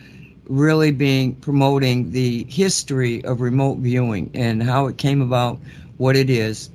really 0.49 0.91
being 0.91 1.35
promoting 1.37 2.11
the 2.11 2.45
history 2.45 3.25
of 3.25 3.41
remote 3.41 3.79
viewing 3.79 4.31
and 4.35 4.63
how 4.63 4.87
it 4.87 4.99
came 4.99 5.23
about, 5.23 5.59
what 5.97 6.17
it 6.17 6.29
is. 6.29 6.71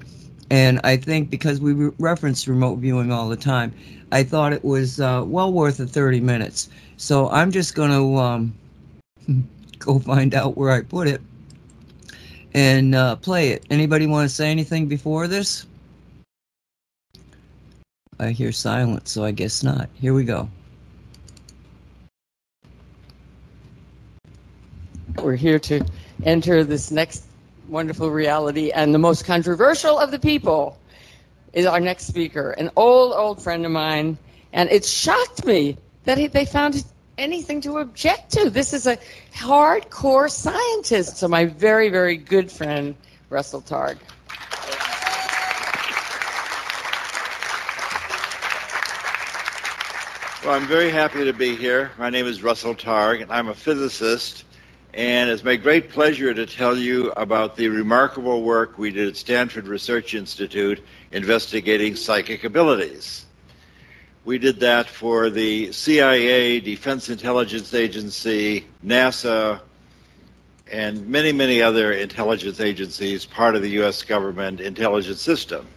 And 0.50 0.80
I 0.84 0.98
think 0.98 1.30
because 1.30 1.60
we 1.60 1.74
re- 1.74 1.92
reference 2.00 2.48
remote 2.48 2.78
viewing 2.78 3.12
all 3.12 3.30
the 3.30 3.38
time, 3.38 3.74
I 4.12 4.24
thought 4.24 4.54
it 4.54 4.64
was 4.64 5.00
uh, 5.00 5.24
well 5.26 5.54
worth 5.54 5.78
the 5.78 5.86
30 5.86 6.20
minutes. 6.22 6.70
So 6.98 7.30
I'm 7.30 7.52
just 7.52 7.76
going 7.76 7.92
to 7.92 8.18
um, 8.18 8.54
go 9.80 10.00
find 10.00 10.34
out 10.34 10.58
where 10.58 10.72
I 10.72 10.82
put 10.82 11.08
it 11.08 11.22
and 12.54 12.96
uh, 12.96 13.16
play 13.18 13.50
it. 13.50 13.66
Anybody 13.70 14.08
want 14.08 14.28
to 14.28 14.36
say 14.36 14.50
anything 14.50 14.88
before 14.88 15.28
this? 15.28 15.66
I 18.20 18.32
hear 18.32 18.52
silence, 18.52 19.12
so 19.12 19.24
I 19.24 19.32
guess 19.32 19.64
not. 19.64 19.90
Here 19.94 20.14
we 20.14 20.26
go. 20.26 20.50
We're 25.24 25.36
here 25.36 25.60
to 25.60 25.86
enter 26.26 26.64
this 26.64 26.92
next 26.92 27.24
wonderful 27.70 28.12
reality, 28.12 28.72
and 28.72 28.94
the 28.94 29.00
most 29.00 29.26
controversial 29.26 29.98
of 29.98 30.12
the 30.12 30.20
people 30.20 30.78
is 31.54 31.66
our 31.66 31.80
next 31.80 32.08
speaker, 32.08 32.52
an 32.52 32.70
old, 32.76 33.14
old 33.14 33.42
friend 33.42 33.66
of 33.66 33.72
mine, 33.72 34.18
and 34.54 34.70
it 34.70 34.86
shocked 34.86 35.46
me 35.46 35.78
that 36.04 36.18
he, 36.18 36.28
they 36.28 36.46
found 36.46 36.84
anything 37.18 37.62
to 37.62 37.78
object 37.78 38.32
to. 38.34 38.50
This 38.50 38.74
is 38.74 38.86
a 38.86 38.98
hardcore 39.34 40.30
scientist, 40.30 41.18
so 41.18 41.28
my 41.28 41.46
very, 41.46 41.90
very 41.90 42.18
good 42.18 42.52
friend, 42.52 42.96
Russell 43.30 43.62
Targ. 43.62 43.98
Well, 50.46 50.54
I'm 50.54 50.68
very 50.68 50.90
happy 50.90 51.26
to 51.26 51.34
be 51.34 51.54
here. 51.54 51.92
My 51.98 52.10
name 52.10 52.26
is 52.26 52.42
Russell 52.42 52.74
Targ, 52.74 53.22
and 53.22 53.30
I'm 53.30 53.50
a 53.50 53.54
physicist. 53.54 54.46
And 54.94 55.30
it's 55.30 55.44
my 55.44 55.58
great 55.58 55.90
pleasure 55.90 56.34
to 56.34 56.46
tell 56.46 56.78
you 56.78 57.12
about 57.18 57.58
the 57.58 57.68
remarkable 57.68 58.42
work 58.42 58.78
we 58.78 58.90
did 58.90 59.10
at 59.10 59.18
Stanford 59.18 59.68
Research 59.68 60.14
Institute 60.14 60.82
investigating 61.12 61.94
psychic 61.94 62.46
abilities. 62.46 63.26
We 64.24 64.38
did 64.38 64.62
that 64.62 64.88
for 64.88 65.30
the 65.30 65.74
CIA, 65.74 66.62
Defense 66.62 67.10
Intelligence 67.10 67.74
Agency, 67.74 68.66
NASA, 68.86 69.60
and 70.72 71.06
many, 71.06 71.34
many 71.34 71.62
other 71.62 71.92
intelligence 71.92 72.62
agencies, 72.62 73.26
part 73.26 73.58
of 73.58 73.62
the 73.62 73.72
U.S. 73.72 74.04
government 74.04 74.62
intelligence 74.62 75.22
system. 75.22 75.68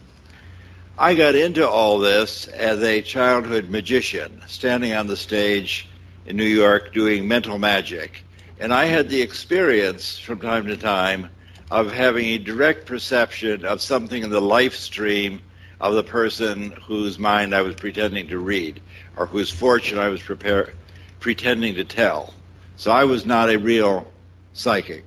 I 1.03 1.17
got 1.17 1.35
into 1.35 1.69
all 1.69 1.99
this 1.99 2.47
as 2.47 2.81
a 2.81 3.03
childhood 3.03 3.69
magician, 3.69 4.41
standing 4.47 4.93
on 4.93 5.09
the 5.09 5.17
stage 5.17 5.89
in 6.27 6.37
New 6.37 6.45
York 6.45 6.95
doing 6.95 7.27
mental 7.27 7.59
magic. 7.59 8.23
And 8.61 8.73
I 8.73 8.85
had 8.85 9.09
the 9.09 9.21
experience 9.21 10.17
from 10.17 10.39
time 10.39 10.65
to 10.69 10.77
time 10.77 11.29
of 11.73 11.91
having 11.91 12.27
a 12.27 12.39
direct 12.39 12.87
perception 12.87 13.65
of 13.65 13.83
something 13.83 14.23
in 14.23 14.31
the 14.31 14.41
life 14.41 14.77
stream 14.77 15.43
of 15.81 15.95
the 15.95 16.05
person 16.05 16.71
whose 16.87 17.19
mind 17.19 17.53
I 17.53 17.63
was 17.63 17.75
pretending 17.75 18.29
to 18.29 18.39
read 18.39 18.81
or 19.17 19.27
whose 19.27 19.51
fortune 19.51 19.99
I 19.99 20.09
was 20.09 20.23
prepare, 20.23 20.73
pretending 21.19 21.75
to 21.75 21.85
tell. 21.85 22.33
So 22.77 22.93
I 22.93 23.03
was 23.03 23.27
not 23.27 23.51
a 23.51 23.59
real 23.59 24.07
psychic. 24.53 25.05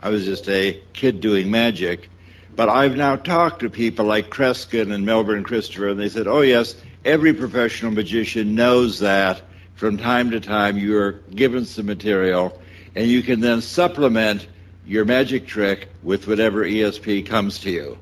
I 0.00 0.10
was 0.10 0.26
just 0.26 0.46
a 0.50 0.78
kid 0.92 1.22
doing 1.22 1.50
magic. 1.50 2.10
But 2.58 2.68
I've 2.68 2.96
now 2.96 3.14
talked 3.14 3.60
to 3.60 3.70
people 3.70 4.04
like 4.04 4.30
Kreskin 4.30 4.92
and 4.92 5.06
Milbourne 5.06 5.44
Christopher, 5.44 5.90
and 5.90 6.00
they 6.00 6.08
said, 6.08 6.26
oh, 6.26 6.40
yes, 6.40 6.74
every 7.04 7.32
professional 7.32 7.92
magician 7.92 8.56
knows 8.56 8.98
that 8.98 9.42
from 9.76 9.96
time 9.96 10.32
to 10.32 10.40
time 10.40 10.76
you're 10.76 11.12
given 11.36 11.64
some 11.64 11.86
material, 11.86 12.60
and 12.96 13.06
you 13.06 13.22
can 13.22 13.38
then 13.38 13.60
supplement 13.60 14.48
your 14.84 15.04
magic 15.04 15.46
trick 15.46 15.88
with 16.02 16.26
whatever 16.26 16.64
ESP 16.64 17.26
comes 17.26 17.60
to 17.60 17.70
you. 17.70 17.96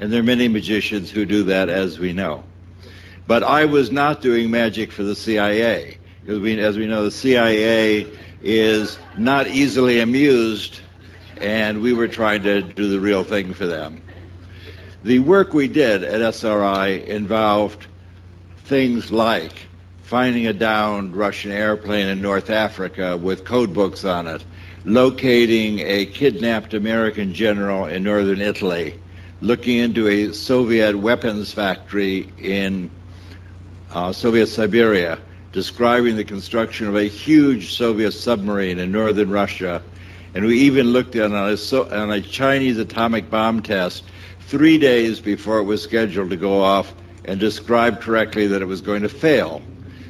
And 0.00 0.12
there 0.12 0.18
are 0.18 0.24
many 0.24 0.48
magicians 0.48 1.08
who 1.08 1.24
do 1.24 1.44
that, 1.44 1.68
as 1.68 2.00
we 2.00 2.12
know. 2.12 2.42
But 3.28 3.44
I 3.44 3.66
was 3.66 3.92
not 3.92 4.20
doing 4.20 4.50
magic 4.50 4.90
for 4.90 5.04
the 5.04 5.14
CIA. 5.14 5.96
Because 6.22 6.40
we, 6.40 6.58
as 6.58 6.76
we 6.76 6.88
know, 6.88 7.04
the 7.04 7.12
CIA 7.12 8.08
is 8.42 8.98
not 9.16 9.46
easily 9.46 10.00
amused, 10.00 10.80
and 11.38 11.80
we 11.80 11.92
were 11.92 12.08
trying 12.08 12.42
to 12.42 12.62
do 12.62 12.88
the 12.88 13.00
real 13.00 13.24
thing 13.24 13.54
for 13.54 13.66
them. 13.66 14.02
The 15.04 15.18
work 15.18 15.52
we 15.52 15.68
did 15.68 16.04
at 16.04 16.20
SRI 16.20 17.04
involved 17.06 17.86
things 18.64 19.10
like 19.10 19.52
finding 20.02 20.46
a 20.46 20.52
downed 20.52 21.16
Russian 21.16 21.50
airplane 21.50 22.06
in 22.06 22.20
North 22.20 22.50
Africa 22.50 23.16
with 23.16 23.44
code 23.44 23.72
books 23.72 24.04
on 24.04 24.26
it, 24.26 24.44
locating 24.84 25.80
a 25.80 26.06
kidnapped 26.06 26.74
American 26.74 27.32
general 27.32 27.86
in 27.86 28.02
northern 28.02 28.40
Italy, 28.40 29.00
looking 29.40 29.78
into 29.78 30.08
a 30.08 30.32
Soviet 30.32 30.96
weapons 30.96 31.52
factory 31.52 32.30
in 32.38 32.90
uh, 33.94 34.12
Soviet 34.12 34.46
Siberia, 34.46 35.18
describing 35.52 36.16
the 36.16 36.24
construction 36.24 36.86
of 36.86 36.96
a 36.96 37.04
huge 37.04 37.72
Soviet 37.72 38.12
submarine 38.12 38.78
in 38.78 38.92
northern 38.92 39.30
Russia. 39.30 39.82
And 40.34 40.44
we 40.46 40.58
even 40.60 40.88
looked 40.88 41.16
at 41.16 41.30
a, 41.30 41.94
on 41.94 42.10
a 42.10 42.20
Chinese 42.20 42.78
atomic 42.78 43.30
bomb 43.30 43.62
test 43.62 44.04
three 44.40 44.78
days 44.78 45.20
before 45.20 45.58
it 45.58 45.64
was 45.64 45.82
scheduled 45.82 46.30
to 46.30 46.36
go 46.36 46.62
off 46.62 46.94
and 47.24 47.38
described 47.38 48.00
correctly 48.00 48.46
that 48.46 48.62
it 48.62 48.66
was 48.66 48.80
going 48.80 49.02
to 49.02 49.08
fail. 49.08 49.62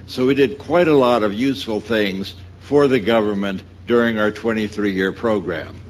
So 0.06 0.26
we 0.26 0.34
did 0.34 0.58
quite 0.58 0.88
a 0.88 0.96
lot 0.96 1.22
of 1.22 1.32
useful 1.32 1.80
things 1.80 2.34
for 2.60 2.88
the 2.88 3.00
government 3.00 3.62
during 3.86 4.18
our 4.18 4.30
23 4.30 4.92
year 4.92 5.12
program. 5.12 5.80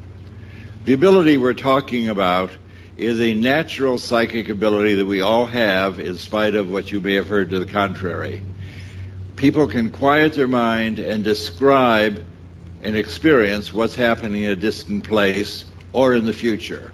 The 0.84 0.94
ability 0.94 1.36
we're 1.36 1.54
talking 1.54 2.08
about 2.08 2.50
is 2.96 3.20
a 3.20 3.34
natural 3.34 3.98
psychic 3.98 4.48
ability 4.48 4.94
that 4.94 5.06
we 5.06 5.20
all 5.20 5.46
have 5.46 6.00
in 6.00 6.16
spite 6.16 6.54
of 6.54 6.70
what 6.70 6.90
you 6.90 7.00
may 7.00 7.14
have 7.14 7.28
heard 7.28 7.50
to 7.50 7.58
the 7.58 7.66
contrary 7.66 8.42
people 9.42 9.66
can 9.66 9.90
quiet 9.90 10.34
their 10.34 10.46
mind 10.46 11.00
and 11.00 11.24
describe 11.24 12.24
and 12.82 12.96
experience 12.96 13.72
what's 13.72 13.94
happening 13.94 14.44
in 14.44 14.50
a 14.50 14.56
distant 14.56 15.04
place 15.04 15.64
or 15.92 16.14
in 16.14 16.24
the 16.26 16.32
future. 16.32 16.92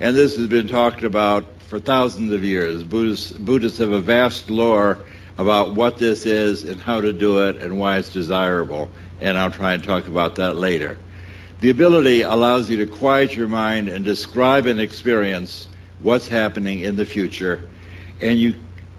And 0.00 0.16
this 0.16 0.36
has 0.36 0.46
been 0.46 0.68
talked 0.68 1.02
about 1.02 1.44
for 1.68 1.78
thousands 1.78 2.32
of 2.32 2.42
years. 2.42 2.82
Buddhists, 2.82 3.32
Buddhists 3.32 3.78
have 3.78 3.92
a 3.92 4.00
vast 4.00 4.48
lore 4.48 4.98
about 5.36 5.74
what 5.74 5.98
this 5.98 6.24
is 6.26 6.64
and 6.64 6.80
how 6.80 7.00
to 7.00 7.12
do 7.12 7.46
it 7.46 7.56
and 7.56 7.78
why 7.78 7.98
it's 7.98 8.08
desirable. 8.12 8.88
And 9.20 9.36
I'll 9.36 9.50
try 9.50 9.74
and 9.74 9.84
talk 9.84 10.06
about 10.06 10.34
that 10.36 10.56
later. 10.56 10.98
The 11.60 11.70
ability 11.70 12.22
allows 12.22 12.70
you 12.70 12.76
to 12.78 12.86
quiet 12.86 13.34
your 13.34 13.48
mind 13.48 13.88
and 13.88 14.04
describe 14.04 14.66
and 14.66 14.80
experience 14.80 15.68
what's 16.00 16.28
happening 16.28 16.80
in 16.80 16.96
the 16.96 17.04
future. 17.04 17.68
And 18.20 18.38
you 18.38 18.54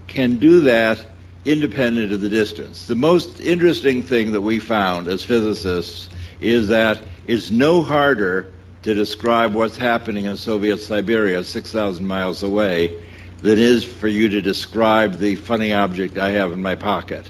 can 0.07 0.37
do 0.37 0.61
that 0.61 1.05
independent 1.45 2.11
of 2.11 2.21
the 2.21 2.29
distance. 2.29 2.85
The 2.87 2.95
most 2.95 3.39
interesting 3.39 4.03
thing 4.03 4.31
that 4.33 4.41
we 4.41 4.59
found 4.59 5.07
as 5.07 5.23
physicists 5.23 6.09
is 6.39 6.67
that 6.69 7.01
it's 7.27 7.51
no 7.51 7.81
harder 7.81 8.53
to 8.83 8.93
describe 8.93 9.53
what's 9.53 9.77
happening 9.77 10.25
in 10.25 10.37
Soviet 10.37 10.77
Siberia 10.77 11.43
6,000 11.43 12.05
miles 12.05 12.43
away 12.43 12.97
than 13.41 13.53
it 13.53 13.59
is 13.59 13.83
for 13.83 14.07
you 14.07 14.29
to 14.29 14.41
describe 14.41 15.17
the 15.17 15.35
funny 15.35 15.73
object 15.73 16.17
I 16.17 16.31
have 16.31 16.51
in 16.51 16.61
my 16.61 16.75
pocket. 16.75 17.29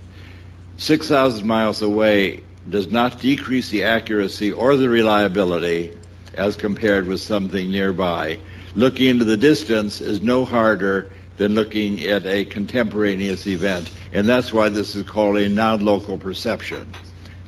6,000 0.77 1.45
miles 1.45 1.81
away 1.81 2.43
does 2.69 2.91
not 2.91 3.19
decrease 3.19 3.69
the 3.69 3.83
accuracy 3.83 4.51
or 4.51 4.75
the 4.75 4.89
reliability 4.89 5.97
as 6.35 6.55
compared 6.55 7.07
with 7.07 7.19
something 7.19 7.69
nearby. 7.71 8.39
Looking 8.75 9.07
into 9.07 9.25
the 9.25 9.37
distance 9.37 10.01
is 10.01 10.21
no 10.21 10.45
harder 10.45 11.11
than 11.37 11.55
looking 11.55 12.03
at 12.05 12.25
a 12.25 12.45
contemporaneous 12.45 13.47
event. 13.47 13.91
And 14.13 14.27
that's 14.27 14.53
why 14.53 14.69
this 14.69 14.95
is 14.95 15.03
called 15.03 15.37
a 15.37 15.49
non-local 15.49 16.17
perception. 16.17 16.91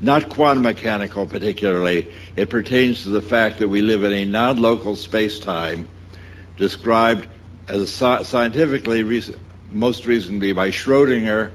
Not 0.02 0.30
quantum 0.30 0.64
mechanical 0.64 1.28
particularly. 1.28 2.12
It 2.36 2.50
pertains 2.50 3.04
to 3.04 3.10
the 3.10 3.22
fact 3.22 3.60
that 3.60 3.68
we 3.68 3.82
live 3.82 4.04
in 4.04 4.12
a 4.12 4.26
non-local 4.26 4.96
space-time 4.96 5.88
described 6.58 7.28
as 7.68 7.92
scientifically 7.92 9.22
most 9.72 10.06
recently 10.06 10.54
by 10.54 10.70
Schrodinger 10.70 11.52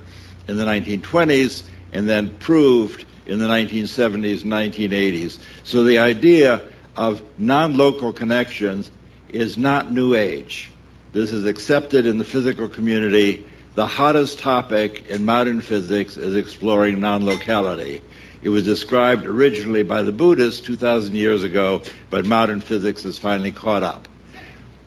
in 0.46 0.56
the 0.56 0.64
1920s 0.64 1.64
and 1.92 2.08
then 2.08 2.30
proved 2.38 3.04
in 3.26 3.40
the 3.40 3.46
1970s 3.46 4.42
and 4.42 4.52
1980s. 4.52 5.38
So 5.64 5.82
the 5.82 5.98
idea 5.98 6.62
of 6.96 7.22
non-local 7.38 8.12
connections 8.12 8.92
is 9.28 9.58
not 9.58 9.90
new 9.90 10.14
age. 10.14 10.70
This 11.12 11.32
is 11.32 11.44
accepted 11.44 12.06
in 12.06 12.18
the 12.18 12.24
physical 12.24 12.68
community. 12.68 13.44
The 13.74 13.86
hottest 13.86 14.38
topic 14.38 15.06
in 15.08 15.24
modern 15.24 15.60
physics 15.60 16.16
is 16.16 16.36
exploring 16.36 17.00
non-locality. 17.00 18.02
It 18.46 18.50
was 18.50 18.62
described 18.62 19.26
originally 19.26 19.82
by 19.82 20.02
the 20.02 20.12
Buddhists 20.12 20.60
2,000 20.60 21.16
years 21.16 21.42
ago, 21.42 21.82
but 22.10 22.26
modern 22.26 22.60
physics 22.60 23.02
has 23.02 23.18
finally 23.18 23.50
caught 23.50 23.82
up. 23.82 24.06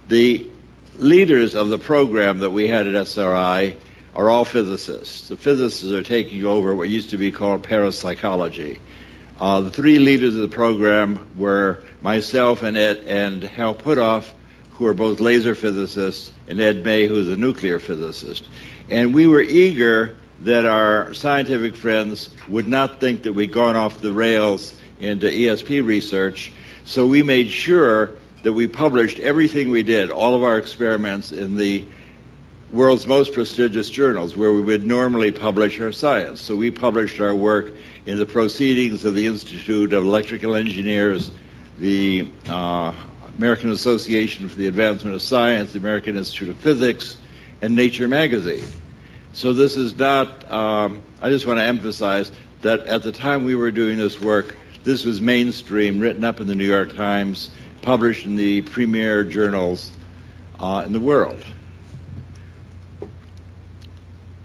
The 0.07 0.49
leaders 0.95 1.55
of 1.55 1.67
the 1.67 1.77
program 1.77 2.39
that 2.39 2.51
we 2.51 2.69
had 2.69 2.87
at 2.87 2.95
SRI 2.95 3.75
are 4.15 4.29
all 4.29 4.45
physicists. 4.45 5.27
The 5.27 5.35
physicists 5.35 5.91
are 5.91 6.01
taking 6.01 6.45
over 6.45 6.73
what 6.73 6.87
used 6.87 7.09
to 7.09 7.17
be 7.17 7.33
called 7.33 7.63
parapsychology. 7.63 8.79
Uh, 9.41 9.59
the 9.59 9.71
three 9.71 9.99
leaders 9.99 10.35
of 10.35 10.41
the 10.41 10.55
program 10.55 11.27
were 11.35 11.83
myself 12.01 12.63
and 12.63 12.77
Ed, 12.77 12.99
and 13.07 13.43
Hal 13.43 13.75
Puthoff, 13.75 14.31
who 14.71 14.85
are 14.85 14.93
both 14.93 15.19
laser 15.19 15.53
physicists, 15.53 16.31
and 16.47 16.61
Ed 16.61 16.85
May, 16.85 17.07
who's 17.07 17.27
a 17.27 17.35
nuclear 17.35 17.79
physicist. 17.79 18.47
And 18.89 19.13
we 19.13 19.27
were 19.27 19.41
eager 19.41 20.15
that 20.41 20.65
our 20.65 21.13
scientific 21.13 21.75
friends 21.75 22.29
would 22.47 22.67
not 22.67 22.99
think 22.99 23.23
that 23.23 23.33
we'd 23.33 23.51
gone 23.51 23.75
off 23.75 24.01
the 24.01 24.13
rails 24.13 24.73
into 24.99 25.27
ESP 25.27 25.85
research, 25.85 26.51
so 26.85 27.05
we 27.05 27.23
made 27.23 27.49
sure 27.49 28.11
that 28.43 28.53
we 28.53 28.67
published 28.67 29.19
everything 29.19 29.69
we 29.69 29.83
did, 29.83 30.09
all 30.09 30.33
of 30.33 30.43
our 30.43 30.57
experiments 30.57 31.31
in 31.31 31.55
the 31.55 31.85
world's 32.71 33.07
most 33.07 33.33
prestigious 33.33 33.89
journals 33.89 34.37
where 34.37 34.53
we 34.53 34.61
would 34.61 34.85
normally 34.85 35.31
publish 35.31 35.79
our 35.79 35.91
science. 35.91 36.39
So 36.39 36.55
we 36.55 36.71
published 36.71 37.19
our 37.19 37.35
work 37.35 37.73
in 38.05 38.17
the 38.17 38.25
Proceedings 38.25 39.05
of 39.05 39.15
the 39.15 39.25
Institute 39.25 39.91
of 39.93 40.03
Electrical 40.05 40.55
Engineers, 40.55 41.31
the 41.79 42.29
uh, 42.47 42.93
American 43.37 43.71
Association 43.71 44.47
for 44.47 44.55
the 44.55 44.67
Advancement 44.67 45.15
of 45.15 45.21
Science, 45.21 45.73
the 45.73 45.79
American 45.79 46.17
Institute 46.17 46.49
of 46.49 46.57
Physics, 46.57 47.17
and 47.61 47.75
Nature 47.75 48.07
magazine. 48.07 48.65
So 49.33 49.53
this 49.53 49.77
is 49.77 49.97
not, 49.97 50.51
um, 50.51 51.01
I 51.21 51.29
just 51.29 51.45
want 51.45 51.59
to 51.59 51.63
emphasize 51.63 52.31
that 52.61 52.81
at 52.87 53.03
the 53.03 53.11
time 53.11 53.45
we 53.45 53.55
were 53.55 53.71
doing 53.71 53.97
this 53.97 54.19
work, 54.19 54.57
this 54.83 55.05
was 55.05 55.21
mainstream, 55.21 55.99
written 55.99 56.23
up 56.23 56.39
in 56.39 56.47
the 56.47 56.55
New 56.55 56.65
York 56.65 56.95
Times, 56.95 57.51
published 57.81 58.25
in 58.25 58.35
the 58.35 58.61
premier 58.63 59.23
journals 59.23 59.91
uh, 60.59 60.83
in 60.85 60.93
the 60.93 60.99
world. 60.99 61.43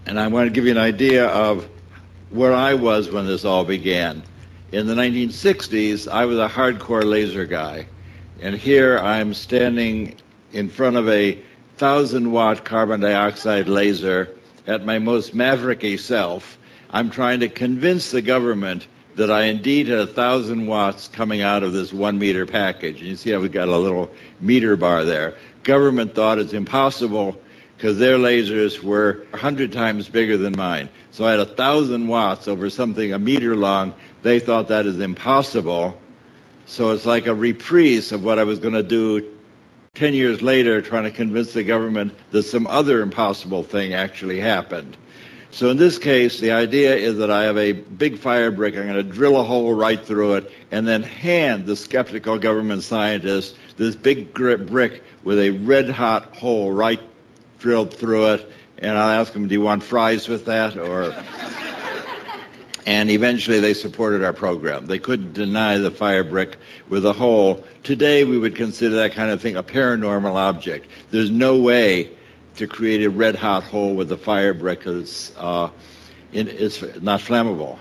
And 0.05 0.19
I 0.19 0.27
want 0.27 0.47
to 0.47 0.51
give 0.51 0.65
you 0.65 0.71
an 0.71 0.77
idea 0.77 1.27
of 1.27 1.67
where 2.29 2.53
I 2.53 2.73
was 2.73 3.09
when 3.09 3.25
this 3.25 3.43
all 3.43 3.63
began. 3.63 4.23
In 4.71 4.87
the 4.87 4.93
1960s, 4.93 6.11
I 6.11 6.25
was 6.25 6.37
a 6.37 6.47
hardcore 6.47 7.03
laser 7.03 7.45
guy. 7.45 7.87
And 8.41 8.55
here 8.55 8.99
I'm 8.99 9.33
standing 9.33 10.15
in 10.53 10.69
front 10.69 10.95
of 10.95 11.09
a 11.09 11.39
thousand 11.77 12.31
watt 12.31 12.63
carbon 12.65 12.99
dioxide 12.99 13.67
laser 13.67 14.34
at 14.67 14.85
my 14.85 14.99
most 14.99 15.35
mavericky 15.35 15.99
self, 15.99 16.57
I'm 16.91 17.09
trying 17.09 17.39
to 17.41 17.49
convince 17.49 18.11
the 18.11 18.21
government 18.21 18.87
that 19.15 19.31
I 19.31 19.43
indeed 19.43 19.87
had 19.87 19.99
a 19.99 20.07
thousand 20.07 20.67
watts 20.67 21.07
coming 21.07 21.41
out 21.41 21.63
of 21.63 21.73
this 21.73 21.93
one 21.93 22.19
meter 22.19 22.45
package. 22.45 22.99
And 22.99 23.09
you 23.09 23.15
see 23.15 23.31
how 23.31 23.39
we've 23.39 23.51
got 23.51 23.69
a 23.69 23.77
little 23.77 24.11
meter 24.41 24.75
bar 24.75 25.05
there. 25.05 25.35
Government 25.63 26.13
thought 26.13 26.37
it's 26.37 26.53
impossible 26.53 27.39
because 27.77 27.97
their 27.97 28.17
lasers 28.17 28.81
were 28.83 29.25
a 29.29 29.37
100 29.37 29.71
times 29.71 30.09
bigger 30.09 30.37
than 30.37 30.55
mine. 30.55 30.89
So 31.11 31.25
I 31.25 31.31
had 31.31 31.39
a 31.39 31.45
thousand 31.45 32.07
watts 32.07 32.47
over 32.47 32.69
something 32.69 33.13
a 33.13 33.19
meter 33.19 33.55
long. 33.55 33.93
They 34.21 34.39
thought 34.39 34.67
that 34.67 34.85
is 34.85 34.99
impossible. 34.99 35.99
So 36.65 36.91
it's 36.91 37.05
like 37.05 37.27
a 37.27 37.35
reprise 37.35 38.11
of 38.11 38.23
what 38.23 38.39
I 38.39 38.43
was 38.43 38.59
going 38.59 38.73
to 38.73 38.83
do 38.83 39.34
10 39.95 40.13
years 40.13 40.41
later, 40.41 40.81
trying 40.81 41.03
to 41.03 41.11
convince 41.11 41.53
the 41.53 41.63
government 41.63 42.13
that 42.31 42.43
some 42.43 42.67
other 42.67 43.01
impossible 43.01 43.63
thing 43.63 43.93
actually 43.93 44.39
happened. 44.39 44.97
So 45.51 45.69
in 45.69 45.77
this 45.77 45.97
case, 45.97 46.41
the 46.41 46.51
idea 46.51 46.93
is 46.95 47.17
that 47.17 47.31
I 47.31 47.43
have 47.43 47.57
a 47.57 47.71
big 47.71 48.19
fire 48.19 48.51
brick. 48.51 48.75
I'm 48.75 48.83
going 48.83 48.95
to 48.95 49.03
drill 49.03 49.39
a 49.39 49.43
hole 49.43 49.73
right 49.73 50.03
through 50.05 50.33
it 50.33 50.51
and 50.71 50.85
then 50.85 51.01
hand 51.01 51.65
the 51.65 51.77
skeptical 51.77 52.37
government 52.37 52.83
scientist 52.83 53.55
this 53.77 53.95
big 53.95 54.33
brick 54.33 55.01
with 55.23 55.39
a 55.39 55.51
red 55.51 55.89
hot 55.89 56.35
hole 56.35 56.71
right 56.71 56.99
drilled 57.59 57.93
through 57.93 58.33
it. 58.33 58.51
And 58.79 58.97
I'll 58.97 59.21
ask 59.21 59.31
him, 59.31 59.47
do 59.47 59.53
you 59.53 59.61
want 59.61 59.81
fries 59.81 60.27
with 60.27 60.43
that? 60.45 60.77
Or 60.77 61.15
and 62.85 63.09
eventually 63.09 63.59
they 63.59 63.73
supported 63.73 64.23
our 64.23 64.33
program. 64.33 64.85
They 64.85 64.99
couldn't 64.99 65.33
deny 65.33 65.77
the 65.77 65.89
fire 65.89 66.23
brick 66.23 66.57
with 66.89 67.05
a 67.05 67.13
hole. 67.13 67.63
Today 67.83 68.23
we 68.23 68.37
would 68.37 68.55
consider 68.55 68.95
that 68.95 69.13
kind 69.13 69.31
of 69.31 69.41
thing 69.41 69.55
a 69.55 69.63
paranormal 69.63 70.35
object. 70.35 70.87
There's 71.09 71.31
no 71.31 71.59
way 71.59 72.11
to 72.57 72.67
create 72.67 73.03
a 73.03 73.09
red 73.09 73.35
hot 73.35 73.63
hole 73.63 73.95
with 73.95 74.11
a 74.11 74.17
fire 74.17 74.53
brick 74.53 74.79
because 74.79 75.33
uh, 75.37 75.69
it's 76.31 76.81
not 77.01 77.19
flammable. 77.19 77.77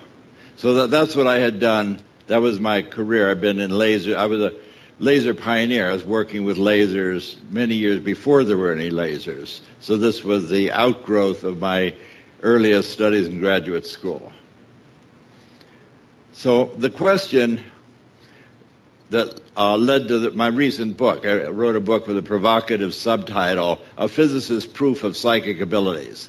So 0.56 0.74
that, 0.74 0.90
that's 0.90 1.14
what 1.14 1.26
I 1.26 1.38
had 1.38 1.60
done. 1.60 2.00
That 2.26 2.40
was 2.40 2.58
my 2.58 2.80
career. 2.80 3.30
I've 3.30 3.40
been 3.40 3.60
in 3.60 3.70
laser. 3.70 4.16
I 4.16 4.24
was 4.24 4.40
a 4.40 4.54
laser 5.00 5.34
pioneer. 5.34 5.90
I 5.90 5.92
was 5.92 6.04
working 6.04 6.44
with 6.44 6.56
lasers 6.56 7.36
many 7.50 7.74
years 7.74 8.00
before 8.00 8.42
there 8.44 8.56
were 8.56 8.72
any 8.72 8.90
lasers. 8.90 9.60
So 9.80 9.98
this 9.98 10.24
was 10.24 10.48
the 10.48 10.72
outgrowth 10.72 11.44
of 11.44 11.58
my 11.58 11.94
earliest 12.42 12.90
studies 12.90 13.26
in 13.26 13.40
graduate 13.40 13.86
school. 13.86 14.32
So 16.34 16.66
the 16.76 16.90
question 16.90 17.62
that 19.10 19.40
uh, 19.56 19.76
led 19.76 20.08
to 20.08 20.18
the, 20.18 20.30
my 20.32 20.48
recent 20.48 20.96
book, 20.96 21.24
I 21.24 21.46
wrote 21.46 21.76
a 21.76 21.80
book 21.80 22.08
with 22.08 22.18
a 22.18 22.22
provocative 22.22 22.92
subtitle, 22.92 23.80
A 23.96 24.08
Physicist's 24.08 24.70
Proof 24.70 25.04
of 25.04 25.16
Psychic 25.16 25.60
Abilities. 25.60 26.28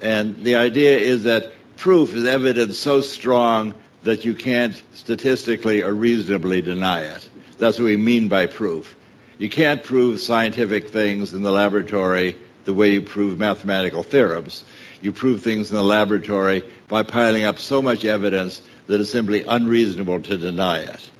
And 0.00 0.42
the 0.42 0.56
idea 0.56 0.98
is 0.98 1.22
that 1.24 1.52
proof 1.76 2.14
is 2.14 2.24
evidence 2.24 2.78
so 2.78 3.02
strong 3.02 3.74
that 4.04 4.24
you 4.24 4.34
can't 4.34 4.82
statistically 4.94 5.82
or 5.82 5.92
reasonably 5.92 6.62
deny 6.62 7.02
it. 7.02 7.28
That's 7.58 7.78
what 7.78 7.84
we 7.84 7.98
mean 7.98 8.28
by 8.28 8.46
proof. 8.46 8.96
You 9.38 9.50
can't 9.50 9.84
prove 9.84 10.18
scientific 10.18 10.88
things 10.88 11.34
in 11.34 11.42
the 11.42 11.52
laboratory 11.52 12.36
the 12.64 12.72
way 12.72 12.90
you 12.90 13.02
prove 13.02 13.38
mathematical 13.38 14.02
theorems. 14.02 14.64
You 15.02 15.12
prove 15.12 15.42
things 15.42 15.70
in 15.70 15.76
the 15.76 15.84
laboratory 15.84 16.62
by 16.88 17.02
piling 17.02 17.44
up 17.44 17.58
so 17.58 17.82
much 17.82 18.06
evidence 18.06 18.62
that 18.86 19.00
it's 19.00 19.10
simply 19.10 19.44
unreasonable 19.44 20.20
to 20.22 20.38
deny 20.38 20.78
it. 20.80 21.10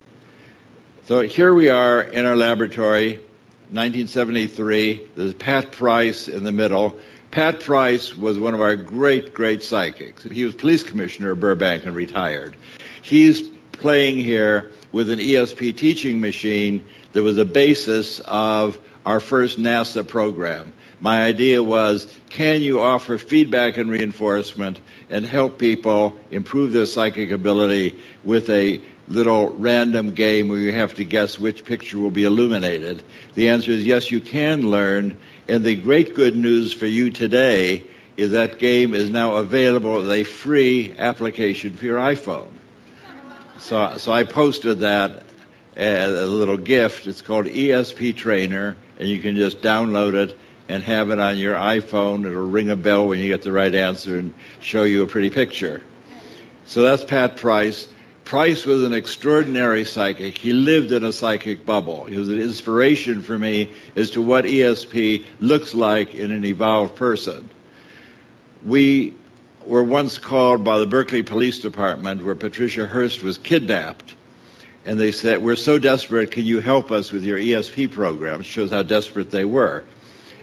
So 1.06 1.20
here 1.20 1.54
we 1.54 1.68
are 1.68 2.02
in 2.02 2.26
our 2.26 2.36
laboratory, 2.36 3.16
1973. 3.70 5.08
There's 5.14 5.34
Pat 5.34 5.72
Price 5.72 6.28
in 6.28 6.44
the 6.44 6.52
middle. 6.52 6.96
Pat 7.30 7.60
Price 7.60 8.16
was 8.16 8.38
one 8.38 8.54
of 8.54 8.60
our 8.60 8.76
great, 8.76 9.34
great 9.34 9.62
psychics. 9.62 10.24
He 10.24 10.44
was 10.44 10.54
police 10.54 10.82
commissioner 10.82 11.32
of 11.32 11.40
Burbank 11.40 11.84
and 11.86 11.94
retired. 11.94 12.56
He's 13.02 13.42
playing 13.72 14.16
here 14.18 14.72
with 14.92 15.10
an 15.10 15.18
ESP 15.18 15.76
teaching 15.76 16.20
machine 16.20 16.84
that 17.12 17.22
was 17.22 17.36
the 17.36 17.44
basis 17.44 18.20
of 18.20 18.78
our 19.04 19.20
first 19.20 19.58
NASA 19.58 20.06
program. 20.06 20.72
My 21.06 21.22
idea 21.22 21.62
was 21.62 22.08
can 22.30 22.62
you 22.62 22.80
offer 22.80 23.16
feedback 23.16 23.76
and 23.76 23.88
reinforcement 23.88 24.80
and 25.08 25.24
help 25.24 25.56
people 25.56 26.18
improve 26.32 26.72
their 26.72 26.84
psychic 26.84 27.30
ability 27.30 27.94
with 28.24 28.50
a 28.50 28.80
little 29.06 29.50
random 29.50 30.10
game 30.10 30.48
where 30.48 30.58
you 30.58 30.72
have 30.72 30.94
to 30.94 31.04
guess 31.04 31.38
which 31.38 31.64
picture 31.64 31.98
will 31.98 32.10
be 32.10 32.24
illuminated? 32.24 33.04
The 33.36 33.48
answer 33.48 33.70
is 33.70 33.86
yes, 33.86 34.10
you 34.10 34.20
can 34.20 34.68
learn. 34.68 35.16
And 35.46 35.62
the 35.62 35.76
great 35.76 36.16
good 36.16 36.34
news 36.34 36.72
for 36.72 36.86
you 36.86 37.10
today 37.10 37.84
is 38.16 38.32
that 38.32 38.58
game 38.58 38.92
is 38.92 39.08
now 39.08 39.36
available 39.36 40.02
as 40.02 40.08
a 40.08 40.24
free 40.24 40.92
application 40.98 41.76
for 41.76 41.84
your 41.84 42.00
iPhone. 42.00 42.48
So, 43.60 43.96
so 43.96 44.10
I 44.10 44.24
posted 44.24 44.80
that 44.80 45.22
as 45.76 46.10
a 46.10 46.26
little 46.26 46.56
gift. 46.56 47.06
It's 47.06 47.22
called 47.22 47.46
ESP 47.46 48.16
Trainer, 48.16 48.76
and 48.98 49.08
you 49.08 49.20
can 49.20 49.36
just 49.36 49.62
download 49.62 50.14
it 50.14 50.36
and 50.68 50.82
have 50.82 51.10
it 51.10 51.18
on 51.18 51.38
your 51.38 51.54
iPhone. 51.54 52.26
It'll 52.26 52.48
ring 52.48 52.70
a 52.70 52.76
bell 52.76 53.08
when 53.08 53.18
you 53.20 53.28
get 53.28 53.42
the 53.42 53.52
right 53.52 53.74
answer 53.74 54.18
and 54.18 54.34
show 54.60 54.84
you 54.84 55.02
a 55.02 55.06
pretty 55.06 55.30
picture. 55.30 55.82
So 56.66 56.82
that's 56.82 57.04
Pat 57.04 57.36
Price. 57.36 57.88
Price 58.24 58.66
was 58.66 58.82
an 58.82 58.92
extraordinary 58.92 59.84
psychic. 59.84 60.36
He 60.36 60.52
lived 60.52 60.90
in 60.90 61.04
a 61.04 61.12
psychic 61.12 61.64
bubble. 61.64 62.04
He 62.06 62.16
was 62.16 62.28
an 62.28 62.40
inspiration 62.40 63.22
for 63.22 63.38
me 63.38 63.70
as 63.94 64.10
to 64.10 64.20
what 64.20 64.44
ESP 64.44 65.24
looks 65.38 65.74
like 65.74 66.12
in 66.14 66.32
an 66.32 66.44
evolved 66.44 66.96
person. 66.96 67.48
We 68.64 69.14
were 69.64 69.84
once 69.84 70.18
called 70.18 70.64
by 70.64 70.78
the 70.78 70.86
Berkeley 70.86 71.22
Police 71.22 71.60
Department 71.60 72.24
where 72.24 72.34
Patricia 72.34 72.86
Hearst 72.86 73.22
was 73.22 73.38
kidnapped. 73.38 74.16
And 74.84 74.98
they 74.98 75.12
said, 75.12 75.42
We're 75.42 75.54
so 75.54 75.78
desperate, 75.78 76.32
can 76.32 76.44
you 76.44 76.60
help 76.60 76.90
us 76.90 77.12
with 77.12 77.22
your 77.22 77.38
ESP 77.38 77.92
program? 77.92 78.40
It 78.40 78.46
shows 78.46 78.70
how 78.70 78.82
desperate 78.82 79.30
they 79.30 79.44
were. 79.44 79.84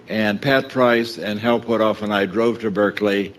And 0.09 0.41
Pat 0.41 0.67
Price 0.67 1.17
and 1.17 1.39
Hal 1.39 1.61
Puthoff 1.61 2.01
and 2.01 2.13
I 2.13 2.25
drove 2.25 2.59
to 2.59 2.71
Berkeley, 2.71 3.33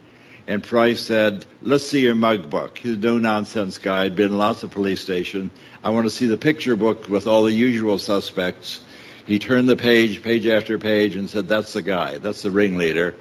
and 0.46 0.62
Price 0.62 1.00
said, 1.00 1.44
Let's 1.60 1.86
see 1.86 2.00
your 2.00 2.14
mug 2.14 2.48
book. 2.48 2.78
He's 2.78 2.94
a 2.94 2.98
no 2.98 3.18
nonsense 3.18 3.76
guy, 3.76 4.04
had 4.04 4.16
been 4.16 4.32
in 4.32 4.38
lots 4.38 4.62
of 4.62 4.70
police 4.70 5.00
stations. 5.00 5.50
I 5.82 5.90
want 5.90 6.06
to 6.06 6.10
see 6.10 6.26
the 6.26 6.38
picture 6.38 6.74
book 6.74 7.08
with 7.08 7.26
all 7.26 7.42
the 7.42 7.52
usual 7.52 7.98
suspects. 7.98 8.80
He 9.26 9.38
turned 9.38 9.68
the 9.68 9.76
page, 9.76 10.22
page 10.22 10.46
after 10.46 10.78
page, 10.78 11.16
and 11.16 11.28
said, 11.28 11.48
That's 11.48 11.74
the 11.74 11.82
guy, 11.82 12.16
that's 12.18 12.42
the 12.42 12.50
ringleader. 12.50 13.14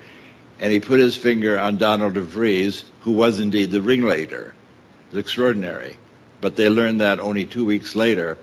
And 0.59 0.71
he 0.71 0.79
put 0.79 1.01
his 1.01 1.17
finger 1.17 1.59
on 1.59 1.77
Donald 1.77 2.13
DeFreeze, 2.13 2.83
who 3.01 3.11
was 3.11 3.41
indeed 3.41 3.71
the 3.71 3.81
ringleader. 3.81 4.53
It's 5.07 5.17
extraordinary. 5.17 5.97
But 6.39 6.55
they 6.55 6.69
learned 6.69 7.01
that 7.01 7.19
only 7.19 7.45
two 7.45 7.65
weeks 7.65 7.95
later. 7.95 8.37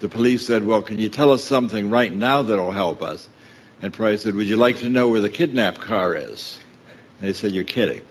The 0.00 0.08
police 0.08 0.44
said, 0.44 0.66
Well, 0.66 0.82
can 0.82 0.98
you 0.98 1.08
tell 1.08 1.30
us 1.30 1.44
something 1.44 1.88
right 1.88 2.12
now 2.12 2.42
that'll 2.42 2.72
help 2.72 3.00
us? 3.00 3.28
And 3.82 3.92
Price 3.92 4.22
said, 4.22 4.34
Would 4.34 4.46
you 4.46 4.56
like 4.56 4.78
to 4.78 4.88
know 4.88 5.08
where 5.08 5.20
the 5.20 5.30
kidnapped 5.30 5.80
car 5.80 6.14
is? 6.14 6.58
And 7.18 7.28
they 7.28 7.32
said, 7.32 7.52
You're 7.52 7.64
kidding. 7.64 8.02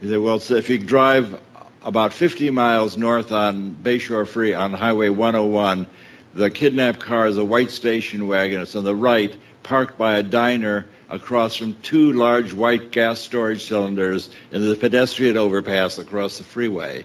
He 0.00 0.08
said, 0.08 0.20
Well, 0.20 0.38
so 0.38 0.54
if 0.54 0.68
you 0.68 0.78
drive 0.78 1.40
about 1.82 2.12
50 2.12 2.50
miles 2.50 2.96
north 2.96 3.32
on 3.32 3.74
Bayshore 3.82 4.26
Free 4.26 4.52
on 4.52 4.72
Highway 4.72 5.08
101, 5.08 5.86
the 6.34 6.50
kidnapped 6.50 7.00
car 7.00 7.26
is 7.26 7.38
a 7.38 7.44
white 7.44 7.70
station 7.70 8.26
wagon. 8.26 8.60
It's 8.60 8.76
on 8.76 8.84
the 8.84 8.94
right, 8.94 9.34
parked 9.62 9.96
by 9.96 10.16
a 10.16 10.22
diner 10.22 10.86
across 11.08 11.56
from 11.56 11.74
two 11.82 12.12
large 12.12 12.52
white 12.52 12.90
gas 12.90 13.20
storage 13.20 13.64
cylinders 13.64 14.30
in 14.50 14.68
the 14.68 14.76
pedestrian 14.76 15.36
overpass 15.36 15.98
across 15.98 16.38
the 16.38 16.44
freeway. 16.44 17.04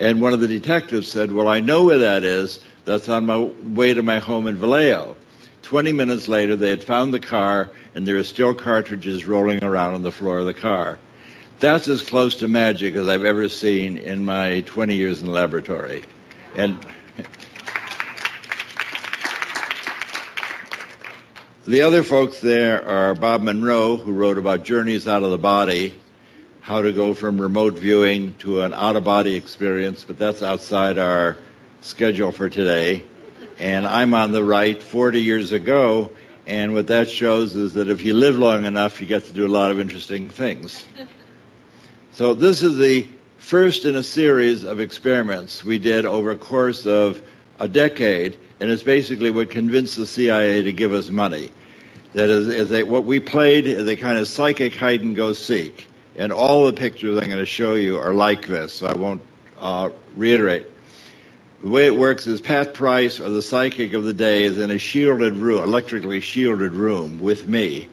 And 0.00 0.20
one 0.20 0.32
of 0.32 0.40
the 0.40 0.48
detectives 0.48 1.08
said, 1.08 1.30
Well, 1.30 1.48
I 1.48 1.60
know 1.60 1.84
where 1.84 1.98
that 1.98 2.24
is. 2.24 2.60
That's 2.84 3.08
on 3.08 3.26
my 3.26 3.38
way 3.38 3.94
to 3.94 4.02
my 4.02 4.18
home 4.18 4.46
in 4.48 4.56
Vallejo. 4.56 5.16
20 5.64 5.92
minutes 5.94 6.28
later, 6.28 6.56
they 6.56 6.68
had 6.68 6.84
found 6.84 7.14
the 7.14 7.18
car, 7.18 7.70
and 7.94 8.06
there 8.06 8.18
are 8.18 8.24
still 8.24 8.54
cartridges 8.54 9.24
rolling 9.24 9.64
around 9.64 9.94
on 9.94 10.02
the 10.02 10.12
floor 10.12 10.38
of 10.40 10.46
the 10.46 10.52
car. 10.52 10.98
That's 11.58 11.88
as 11.88 12.02
close 12.02 12.34
to 12.36 12.48
magic 12.48 12.94
as 12.96 13.08
I've 13.08 13.24
ever 13.24 13.48
seen 13.48 13.96
in 13.96 14.26
my 14.26 14.60
20 14.66 14.94
years 14.94 15.20
in 15.20 15.26
the 15.26 15.32
laboratory. 15.32 16.04
And 16.54 16.86
the 21.66 21.80
other 21.80 22.02
folks 22.02 22.40
there 22.40 22.86
are 22.86 23.14
Bob 23.14 23.40
Monroe, 23.40 23.96
who 23.96 24.12
wrote 24.12 24.36
about 24.36 24.64
journeys 24.64 25.08
out 25.08 25.22
of 25.22 25.30
the 25.30 25.38
body, 25.38 25.94
how 26.60 26.82
to 26.82 26.92
go 26.92 27.14
from 27.14 27.40
remote 27.40 27.78
viewing 27.78 28.34
to 28.40 28.60
an 28.60 28.74
out 28.74 28.96
of 28.96 29.04
body 29.04 29.34
experience, 29.34 30.04
but 30.04 30.18
that's 30.18 30.42
outside 30.42 30.98
our 30.98 31.38
schedule 31.80 32.32
for 32.32 32.50
today 32.50 33.02
and 33.58 33.86
I'm 33.86 34.14
on 34.14 34.32
the 34.32 34.44
right 34.44 34.82
40 34.82 35.20
years 35.20 35.52
ago. 35.52 36.10
And 36.46 36.74
what 36.74 36.86
that 36.88 37.08
shows 37.08 37.56
is 37.56 37.72
that 37.74 37.88
if 37.88 38.02
you 38.02 38.14
live 38.14 38.38
long 38.38 38.64
enough, 38.64 39.00
you 39.00 39.06
get 39.06 39.24
to 39.26 39.32
do 39.32 39.46
a 39.46 39.48
lot 39.48 39.70
of 39.70 39.80
interesting 39.80 40.28
things. 40.28 40.84
So 42.12 42.34
this 42.34 42.62
is 42.62 42.76
the 42.76 43.08
first 43.38 43.84
in 43.84 43.96
a 43.96 44.02
series 44.02 44.64
of 44.64 44.78
experiments 44.78 45.64
we 45.64 45.78
did 45.78 46.04
over 46.04 46.30
a 46.30 46.36
course 46.36 46.86
of 46.86 47.22
a 47.60 47.68
decade, 47.68 48.36
and 48.60 48.70
it's 48.70 48.82
basically 48.82 49.30
what 49.30 49.50
convinced 49.50 49.96
the 49.96 50.06
CIA 50.06 50.62
to 50.62 50.72
give 50.72 50.92
us 50.92 51.08
money. 51.08 51.50
That 52.12 52.30
is, 52.30 52.48
is 52.48 52.84
what 52.84 53.04
we 53.04 53.18
played 53.18 53.66
is 53.66 53.88
a 53.88 53.96
kind 53.96 54.18
of 54.18 54.28
psychic 54.28 54.74
hide 54.74 55.00
and 55.00 55.16
go 55.16 55.32
seek. 55.32 55.88
And 56.16 56.32
all 56.32 56.66
the 56.66 56.72
pictures 56.72 57.18
I'm 57.18 57.26
going 57.26 57.38
to 57.38 57.46
show 57.46 57.74
you 57.74 57.98
are 57.98 58.14
like 58.14 58.46
this, 58.46 58.74
so 58.74 58.86
I 58.86 58.94
won't 58.94 59.22
uh, 59.58 59.90
reiterate. 60.14 60.66
The 61.64 61.70
way 61.70 61.86
it 61.86 61.96
works 61.96 62.26
is 62.26 62.42
Pat 62.42 62.74
Price, 62.74 63.18
or 63.18 63.30
the 63.30 63.40
psychic 63.40 63.94
of 63.94 64.04
the 64.04 64.12
day, 64.12 64.44
is 64.44 64.58
in 64.58 64.70
a 64.70 64.76
shielded 64.76 65.34
room, 65.34 65.64
electrically 65.64 66.20
shielded 66.20 66.74
room 66.74 67.18
with 67.18 67.48
me. 67.48 67.88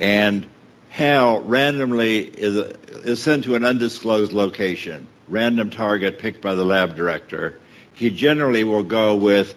And 0.00 0.44
Hal 0.88 1.42
randomly 1.42 2.22
is, 2.36 2.56
is 3.04 3.22
sent 3.22 3.44
to 3.44 3.54
an 3.54 3.64
undisclosed 3.64 4.32
location, 4.32 5.06
random 5.28 5.70
target 5.70 6.18
picked 6.18 6.40
by 6.40 6.56
the 6.56 6.64
lab 6.64 6.96
director. 6.96 7.60
He 7.94 8.10
generally 8.10 8.64
will 8.64 8.82
go 8.82 9.14
with 9.14 9.54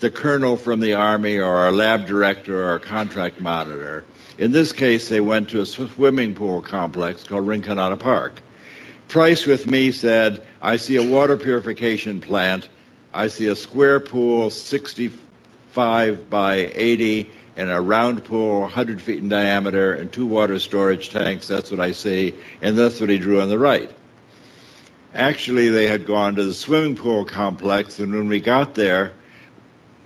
the 0.00 0.10
colonel 0.10 0.56
from 0.56 0.80
the 0.80 0.94
Army 0.94 1.38
or 1.38 1.68
a 1.68 1.70
lab 1.70 2.08
director 2.08 2.60
or 2.60 2.74
a 2.74 2.80
contract 2.80 3.40
monitor. 3.40 4.04
In 4.38 4.50
this 4.50 4.72
case, 4.72 5.08
they 5.08 5.20
went 5.20 5.48
to 5.50 5.60
a 5.60 5.66
swimming 5.66 6.34
pool 6.34 6.60
complex 6.60 7.22
called 7.22 7.46
Rinconada 7.46 8.00
Park. 8.00 8.42
Price 9.06 9.46
with 9.46 9.68
me 9.68 9.92
said, 9.92 10.44
I 10.60 10.76
see 10.76 10.96
a 10.96 11.08
water 11.08 11.36
purification 11.36 12.20
plant. 12.20 12.68
I 13.12 13.26
see 13.28 13.46
a 13.48 13.56
square 13.56 13.98
pool 13.98 14.50
65 14.50 16.30
by 16.30 16.54
80 16.74 17.30
and 17.56 17.70
a 17.70 17.80
round 17.80 18.24
pool 18.24 18.60
100 18.60 19.02
feet 19.02 19.18
in 19.18 19.28
diameter 19.28 19.94
and 19.94 20.12
two 20.12 20.26
water 20.26 20.58
storage 20.58 21.10
tanks. 21.10 21.48
That's 21.48 21.70
what 21.70 21.80
I 21.80 21.92
see. 21.92 22.34
And 22.62 22.78
that's 22.78 23.00
what 23.00 23.10
he 23.10 23.18
drew 23.18 23.40
on 23.40 23.48
the 23.48 23.58
right. 23.58 23.90
Actually, 25.14 25.68
they 25.68 25.88
had 25.88 26.06
gone 26.06 26.36
to 26.36 26.44
the 26.44 26.54
swimming 26.54 26.94
pool 26.94 27.24
complex, 27.24 27.98
and 27.98 28.14
when 28.14 28.28
we 28.28 28.38
got 28.40 28.76
there, 28.76 29.12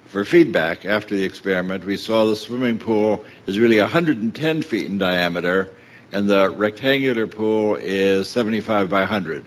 for 0.07 0.25
feedback 0.25 0.87
after 0.87 1.15
the 1.15 1.25
experiment, 1.25 1.85
we 1.85 1.97
saw 1.99 2.25
the 2.25 2.37
swimming 2.37 2.79
pool 2.79 3.23
is 3.47 3.59
really 3.59 3.81
110 3.81 4.63
feet 4.63 4.87
in 4.87 4.97
diameter, 4.97 5.71
and 6.13 6.31
the 6.31 6.49
rectangular 6.51 7.27
pool 7.27 7.77
is 7.77 8.29
75 8.29 8.89
by 8.89 9.01
100. 9.01 9.45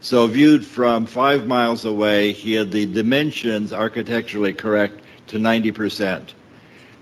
So, 0.00 0.26
viewed 0.26 0.64
from 0.64 1.06
five 1.06 1.46
miles 1.46 1.84
away, 1.84 2.32
he 2.32 2.52
had 2.52 2.70
the 2.70 2.86
dimensions 2.86 3.72
architecturally 3.72 4.52
correct 4.52 5.00
to 5.28 5.38
90%. 5.38 6.28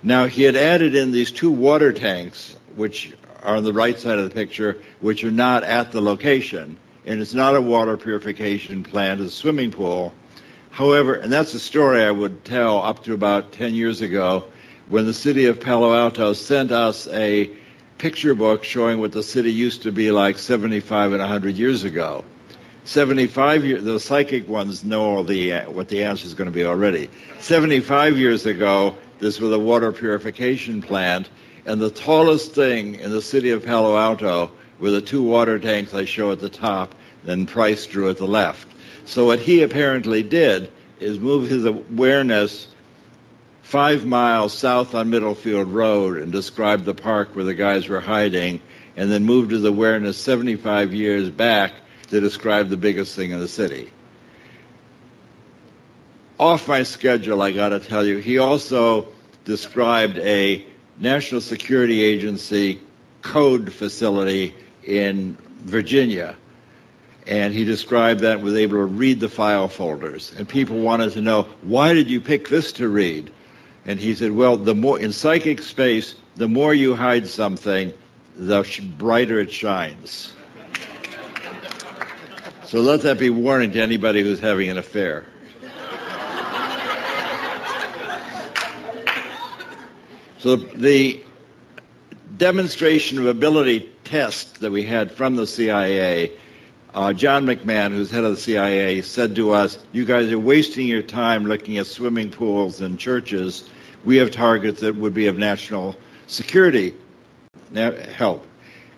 Now, 0.02 0.26
he 0.26 0.42
had 0.42 0.56
added 0.56 0.94
in 0.94 1.10
these 1.10 1.30
two 1.30 1.50
water 1.50 1.92
tanks, 1.92 2.56
which 2.76 3.12
are 3.42 3.56
on 3.56 3.64
the 3.64 3.72
right 3.72 3.98
side 3.98 4.18
of 4.18 4.24
the 4.24 4.34
picture, 4.34 4.78
which 5.00 5.24
are 5.24 5.30
not 5.30 5.64
at 5.64 5.92
the 5.92 6.00
location. 6.00 6.76
And 7.04 7.20
it's 7.20 7.34
not 7.34 7.56
a 7.56 7.60
water 7.60 7.96
purification 7.96 8.82
plant, 8.82 9.20
it's 9.20 9.34
a 9.34 9.36
swimming 9.36 9.70
pool 9.70 10.14
However, 10.74 11.14
and 11.14 11.32
that's 11.32 11.54
a 11.54 11.60
story 11.60 12.02
I 12.02 12.10
would 12.10 12.44
tell 12.44 12.82
up 12.82 13.04
to 13.04 13.14
about 13.14 13.52
10 13.52 13.76
years 13.76 14.00
ago 14.00 14.42
when 14.88 15.06
the 15.06 15.14
city 15.14 15.46
of 15.46 15.60
Palo 15.60 15.94
Alto 15.94 16.32
sent 16.32 16.72
us 16.72 17.06
a 17.12 17.48
picture 17.98 18.34
book 18.34 18.64
showing 18.64 18.98
what 18.98 19.12
the 19.12 19.22
city 19.22 19.52
used 19.52 19.82
to 19.84 19.92
be 19.92 20.10
like 20.10 20.36
75 20.36 21.12
and 21.12 21.20
100 21.20 21.56
years 21.56 21.84
ago. 21.84 22.24
75 22.85 23.65
years, 23.65 23.82
the 23.82 23.98
psychic 23.98 24.47
ones 24.47 24.85
know 24.85 25.02
all 25.02 25.24
the, 25.24 25.55
uh, 25.55 25.70
what 25.70 25.89
the 25.89 26.05
answer 26.05 26.27
is 26.27 26.35
going 26.35 26.51
to 26.51 26.55
be 26.55 26.66
already. 26.66 27.09
75 27.40 28.19
years 28.19 28.44
ago, 28.44 28.94
this 29.20 29.40
was 29.40 29.52
a 29.52 29.59
water 29.59 29.90
purification 29.90 30.82
plant, 30.82 31.31
and 31.65 31.81
the 31.81 31.90
tallest 31.90 32.52
thing 32.55 32.97
in 32.97 33.11
the 33.11 33.23
city 33.23 33.48
of 33.51 33.65
Palo 33.65 33.97
Alto 33.97 34.51
were 34.81 34.90
the 34.90 35.01
two 35.01 35.23
water 35.23 35.59
tanks 35.59 35.94
I 35.94 36.05
show 36.05 36.31
at 36.31 36.40
the 36.40 36.51
top, 36.51 36.94
then 37.24 37.47
Price 37.47 37.86
drew 37.86 38.11
at 38.11 38.19
the 38.19 38.27
left. 38.27 38.69
So 39.06 39.24
what 39.24 39.39
he 39.39 39.62
apparently 39.62 40.23
did 40.23 40.70
is 41.01 41.19
move 41.19 41.48
his 41.48 41.65
awareness 41.65 42.69
five 43.62 44.05
miles 44.05 44.52
south 44.52 44.94
on 44.94 45.11
Middlefield 45.11 45.73
Road 45.73 46.19
and 46.19 46.31
describe 46.31 46.85
the 46.85 46.94
park 46.94 47.35
where 47.35 47.47
the 47.47 47.55
guys 47.55 47.89
were 47.89 48.01
hiding, 48.01 48.61
and 48.94 49.11
then 49.11 49.24
moved 49.24 49.52
his 49.52 49.65
awareness 49.65 50.19
75 50.19 50.93
years 50.93 51.31
back 51.31 51.73
to 52.06 52.20
describe 52.20 52.68
the 52.68 52.76
biggest 52.76 53.14
thing 53.16 53.31
in 53.31 53.40
the 53.40 53.48
city. 53.48 53.90
Off 56.39 56.68
my 56.68 56.82
schedule, 56.82 57.43
I 57.43 57.52
got 57.52 57.70
to 57.70 57.81
tell 57.81 58.05
you, 58.05 58.18
he 58.18 58.39
also 58.39 59.09
described 59.44 60.18
a 60.18 60.66
National 60.98 61.40
Security 61.40 62.02
Agency 62.02 62.81
code 63.22 63.72
facility 63.72 64.55
in 64.85 65.36
Virginia. 65.62 66.36
And 67.26 67.55
he 67.55 67.64
described 67.64 68.20
that 68.20 68.43
was 68.43 68.55
able 68.55 68.76
to 68.76 68.85
read 68.85 69.20
the 69.20 69.28
file 69.28 69.68
folders. 69.68 70.35
And 70.36 70.48
people 70.48 70.78
wanted 70.81 71.12
to 71.12 71.22
know 71.22 71.43
why 71.62 71.94
did 71.94 72.10
you 72.10 72.20
pick 72.20 72.48
this 72.48 72.70
to 72.72 72.89
read? 72.89 73.31
And 73.86 73.98
he 73.98 74.14
said 74.14 74.32
well 74.32 74.56
the 74.56 74.74
more 74.74 74.98
in 74.98 75.12
psychic 75.12 75.62
space 75.62 76.14
the 76.36 76.48
more 76.48 76.74
you 76.74 76.94
hide 76.94 77.26
something 77.26 77.93
the 78.36 78.64
brighter 78.98 79.40
it 79.40 79.52
shines 79.52 80.32
so 82.74 82.80
let 82.80 83.02
that 83.02 83.20
be 83.20 83.30
warning 83.30 83.70
to 83.70 83.80
anybody 83.80 84.20
who's 84.20 84.40
having 84.40 84.68
an 84.68 84.78
affair 84.78 85.24
so 90.38 90.56
the 90.56 91.22
demonstration 92.36 93.16
of 93.16 93.26
ability 93.26 93.88
test 94.02 94.59
that 94.59 94.72
we 94.72 94.82
had 94.82 95.12
from 95.12 95.36
the 95.36 95.46
cia 95.46 96.32
uh, 96.94 97.12
John 97.12 97.46
McMahon, 97.46 97.92
who's 97.92 98.10
head 98.10 98.24
of 98.24 98.34
the 98.34 98.40
CIA, 98.40 99.02
said 99.02 99.36
to 99.36 99.52
us, 99.52 99.78
You 99.92 100.05
guys 100.05 100.32
are 100.32 100.38
wasting 100.38 100.88
your 100.88 101.02
time 101.02 101.44
looking 101.44 101.78
at 101.78 101.86
swimming 101.86 102.30
pools 102.30 102.80
and 102.80 102.98
churches. 102.98 103.70
We 104.05 104.16
have 104.16 104.32
targets 104.32 104.80
that 104.80 104.96
would 104.96 105.14
be 105.14 105.28
of 105.28 105.36
national 105.38 105.96
security 106.26 106.94
help. 108.16 108.46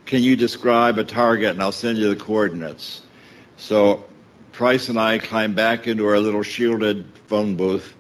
Can 0.07 0.23
you 0.23 0.35
describe 0.35 0.99
a 0.99 1.05
target? 1.05 1.51
And 1.51 1.63
I'll 1.63 1.73
send 1.73 1.99
you 1.99 2.09
the 2.09 2.17
coordinates. 2.17 3.03
So 3.57 4.05
Price 4.53 4.89
and 4.89 4.99
I 4.99 5.19
climbed 5.19 5.57
back 5.57 5.87
into 5.87 6.07
our 6.07 6.19
little 6.19 6.43
shielded 6.43 7.07
phone 7.27 7.57
booth, 7.57 7.95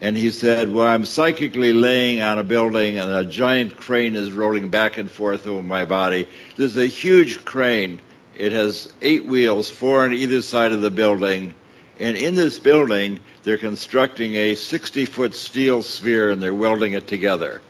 and 0.00 0.16
he 0.16 0.30
said, 0.30 0.72
Well, 0.72 0.86
I'm 0.86 1.04
psychically 1.04 1.72
laying 1.72 2.20
on 2.20 2.38
a 2.38 2.44
building, 2.44 2.98
and 2.98 3.10
a 3.10 3.24
giant 3.24 3.76
crane 3.76 4.14
is 4.14 4.32
rolling 4.32 4.68
back 4.68 4.98
and 4.98 5.10
forth 5.10 5.46
over 5.46 5.62
my 5.62 5.84
body. 5.84 6.28
There's 6.56 6.76
a 6.76 6.86
huge 6.86 7.44
crane 7.44 8.00
it 8.36 8.52
has 8.52 8.92
eight 9.00 9.24
wheels, 9.24 9.70
four 9.70 10.04
on 10.04 10.12
either 10.12 10.42
side 10.42 10.72
of 10.72 10.82
the 10.82 10.90
building. 10.90 11.54
And 11.98 12.16
in 12.16 12.34
this 12.34 12.58
building, 12.58 13.18
they're 13.42 13.56
constructing 13.56 14.34
a 14.34 14.54
60 14.54 15.06
foot 15.06 15.34
steel 15.34 15.82
sphere 15.82 16.30
and 16.30 16.42
they're 16.42 16.54
welding 16.54 16.92
it 16.92 17.06
together. 17.06 17.62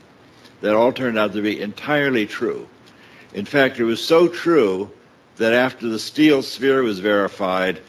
That 0.62 0.74
all 0.74 0.92
turned 0.92 1.18
out 1.18 1.32
to 1.34 1.42
be 1.42 1.60
entirely 1.60 2.26
true. 2.26 2.68
In 3.34 3.44
fact, 3.44 3.78
it 3.78 3.84
was 3.84 4.02
so 4.02 4.26
true 4.26 4.90
that 5.36 5.52
after 5.52 5.88
the 5.88 5.98
steel 5.98 6.42
sphere 6.42 6.82
was 6.82 6.98
verified, 6.98 7.80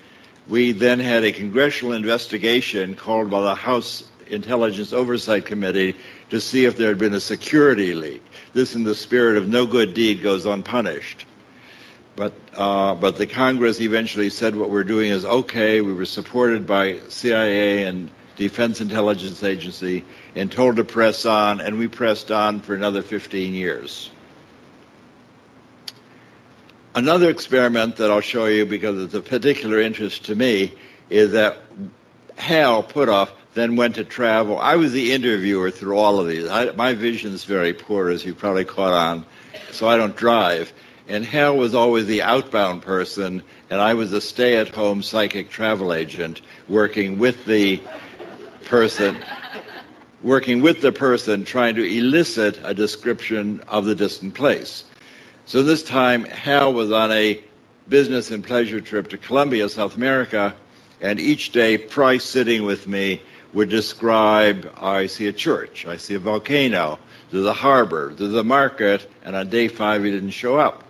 we 0.48 0.72
then 0.72 1.00
had 1.00 1.24
a 1.24 1.32
congressional 1.32 1.94
investigation 1.94 2.96
called 2.96 3.30
by 3.30 3.42
the 3.42 3.56
House 3.56 4.04
Intelligence 4.28 4.94
Oversight 4.94 5.46
Committee 5.46 5.96
to 6.30 6.40
see 6.42 6.66
if 6.66 6.78
there 6.78 6.90
had 6.90 6.98
been 6.98 7.14
a 7.14 7.20
security 7.20 7.94
leak. 7.94 8.24
This, 8.54 8.76
in 8.76 8.84
the 8.84 8.96
spirit 8.96 9.38
of 9.38 9.48
no 9.48 9.66
good 9.66 9.94
deed, 9.94 10.22
goes 10.22 10.46
unpunished. 10.46 11.26
But, 12.16 12.34
uh, 12.56 12.96
but 12.96 13.18
the 13.18 13.28
Congress 13.28 13.80
eventually 13.80 14.30
said 14.30 14.56
what 14.56 14.70
we're 14.70 14.84
doing 14.84 15.12
is 15.12 15.24
okay. 15.24 15.82
We 15.82 15.94
were 15.94 16.06
supported 16.06 16.66
by 16.66 17.00
CIA 17.10 17.84
and 17.84 18.10
Defense 18.36 18.82
Intelligence 18.82 19.44
Agency 19.44 20.04
and 20.36 20.52
told 20.52 20.78
to 20.78 20.84
press 20.84 21.26
on, 21.26 21.62
and 21.62 21.78
we 21.78 21.88
pressed 21.88 22.32
on 22.32 22.60
for 22.60 22.74
another 22.76 23.02
15 23.02 23.54
years. 23.54 24.12
Another 26.98 27.30
experiment 27.30 27.96
that 27.98 28.10
I'll 28.10 28.22
show 28.22 28.48
you 28.48 28.66
because 28.66 29.00
it's 29.02 29.14
of 29.14 29.26
particular 29.26 29.80
interest 29.80 30.26
to 30.26 30.36
me 30.36 30.74
is 31.10 31.32
that 31.32 31.60
Hal 32.38 32.84
Puthoff 32.84 33.30
then 33.54 33.76
went 33.76 33.96
to 33.96 34.04
travel. 34.04 34.58
I 34.60 34.76
was 34.76 34.92
the 34.94 35.14
interviewer 35.14 35.72
through 35.72 35.98
all 35.98 36.20
of 36.20 36.28
these. 36.28 36.48
I, 36.48 36.72
my 36.72 36.96
vision 36.96 37.34
is 37.34 37.44
very 37.44 37.74
poor, 37.74 38.10
as 38.10 38.26
you 38.26 38.34
probably 38.34 38.66
caught 38.66 38.94
on, 38.94 39.26
so 39.72 39.88
I 39.88 39.96
don't 39.96 40.16
drive 40.16 40.74
and 41.08 41.26
Hal 41.26 41.56
was 41.56 41.74
always 41.74 42.06
the 42.06 42.22
outbound 42.22 42.82
person, 42.82 43.42
and 43.70 43.80
I 43.80 43.94
was 43.94 44.12
a 44.12 44.22
stay 44.22 44.58
at 44.58 44.70
home 44.70 45.02
psychic 45.02 45.50
travel 45.50 45.94
agent 45.94 46.42
working 46.68 47.18
with 47.18 47.46
the 47.46 47.82
person. 48.66 49.18
Working 50.24 50.62
with 50.62 50.82
the 50.82 50.92
person, 50.92 51.46
trying 51.46 51.76
to 51.76 51.84
elicit 51.84 52.60
a 52.64 52.74
description 52.74 53.62
of 53.68 53.86
the 53.86 53.96
distant 53.96 54.34
place. 54.34 54.84
So 55.48 55.64
this 55.64 55.82
time, 55.82 56.26
Hal 56.26 56.74
was 56.74 56.92
on 56.92 57.10
a 57.14 57.42
business 57.88 58.32
and 58.32 58.44
pleasure 58.44 58.82
trip 58.82 59.08
to 59.12 59.18
Colombia, 59.18 59.70
South 59.70 59.96
America, 59.96 60.54
and 61.00 61.22
each 61.22 61.54
day, 61.54 61.78
Price 61.78 62.26
sitting 62.26 62.66
with 62.66 62.86
me 62.86 63.22
would 63.54 63.70
describe 63.70 64.70
I 64.76 65.08
see 65.08 65.28
a 65.28 65.32
church, 65.32 65.86
I 65.86 65.96
see 65.96 66.16
a 66.16 66.20
volcano, 66.20 67.00
there's 67.32 67.46
a 67.46 67.54
harbor, 67.54 68.14
there's 68.14 68.34
a 68.34 68.44
market, 68.44 69.10
and 69.24 69.38
on 69.38 69.48
day 69.50 69.70
five, 69.70 70.04
he 70.04 70.12
didn't 70.12 70.32
show 70.32 70.60
up. 70.60 70.84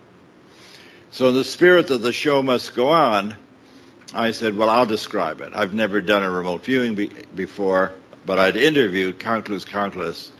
So, 1.11 1.29
in 1.29 1.35
the 1.35 1.43
spirit 1.43 1.85
that 1.89 1.99
the 1.99 2.11
show 2.11 2.41
must 2.41 2.73
go 2.73 2.87
on, 2.87 3.35
I 4.15 4.31
said, 4.31 4.57
Well, 4.57 4.71
I'll 4.71 4.87
describe 4.87 5.39
it. 5.41 5.51
I've 5.53 5.75
never 5.75 6.01
done 6.01 6.23
a 6.23 6.31
remote 6.31 6.65
viewing 6.65 6.95
be- 6.95 7.11
before, 7.35 7.93
but 8.25 8.39
I'd 8.39 8.57
interviewed 8.57 9.19
countless, 9.19 9.63
countless 9.63 10.31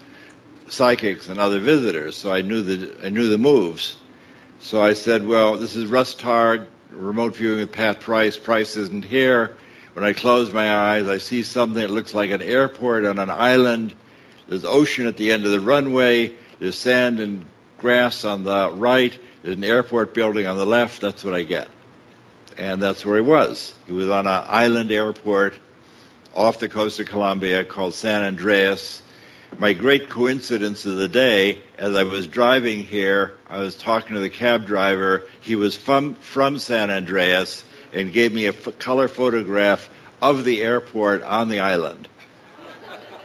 psychics 0.69 1.29
and 1.29 1.39
other 1.39 1.59
visitors, 1.59 2.17
so 2.17 2.33
I 2.33 2.41
knew 2.41 2.63
the, 2.63 3.05
I 3.05 3.09
knew 3.09 3.29
the 3.29 3.37
moves. 3.37 3.97
So 4.59 4.81
I 4.81 4.93
said, 4.93 5.25
well, 5.25 5.55
this 5.55 5.75
is 5.75 5.85
Russ 5.85 6.15
Targ, 6.15 6.65
remote 6.91 7.35
viewing 7.35 7.59
with 7.59 7.71
Pat 7.71 7.99
Price. 7.99 8.37
Price 8.37 8.75
isn't 8.75 9.05
here. 9.05 9.55
When 9.93 10.03
I 10.03 10.13
close 10.13 10.51
my 10.51 10.75
eyes, 10.75 11.07
I 11.07 11.17
see 11.17 11.43
something 11.43 11.81
that 11.81 11.89
looks 11.89 12.13
like 12.13 12.31
an 12.31 12.41
airport 12.41 13.05
on 13.05 13.19
an 13.19 13.29
island. 13.29 13.93
There's 14.47 14.65
ocean 14.65 15.07
at 15.07 15.17
the 15.17 15.31
end 15.31 15.45
of 15.45 15.51
the 15.51 15.59
runway. 15.59 16.33
There's 16.59 16.77
sand 16.77 17.19
and 17.19 17.45
grass 17.77 18.25
on 18.25 18.43
the 18.43 18.71
right. 18.71 19.17
There's 19.43 19.57
an 19.57 19.63
airport 19.63 20.13
building 20.13 20.47
on 20.47 20.57
the 20.57 20.65
left. 20.65 21.01
That's 21.01 21.23
what 21.23 21.33
I 21.33 21.43
get. 21.43 21.67
And 22.57 22.81
that's 22.81 23.05
where 23.05 23.15
he 23.15 23.21
was. 23.21 23.73
He 23.85 23.93
was 23.93 24.09
on 24.09 24.25
an 24.27 24.43
island 24.47 24.91
airport 24.91 25.53
off 26.35 26.59
the 26.59 26.69
coast 26.69 26.99
of 26.99 27.07
Colombia 27.07 27.63
called 27.63 27.93
San 27.93 28.23
Andreas. 28.23 29.01
My 29.59 29.73
great 29.73 30.09
coincidence 30.09 30.85
of 30.85 30.97
the 30.97 31.07
day, 31.07 31.59
as 31.77 31.95
I 31.95 32.03
was 32.03 32.27
driving 32.27 32.83
here, 32.83 33.37
I 33.49 33.59
was 33.59 33.75
talking 33.75 34.13
to 34.13 34.19
the 34.19 34.29
cab 34.29 34.67
driver. 34.67 35.23
He 35.41 35.55
was 35.55 35.75
from, 35.75 36.13
from 36.15 36.59
San 36.59 36.91
Andreas 36.91 37.63
and 37.93 38.13
gave 38.13 38.33
me 38.33 38.45
a 38.45 38.49
f- 38.49 38.77
color 38.77 39.07
photograph 39.07 39.89
of 40.21 40.43
the 40.43 40.61
airport 40.61 41.23
on 41.23 41.49
the 41.49 41.59
island. 41.59 42.07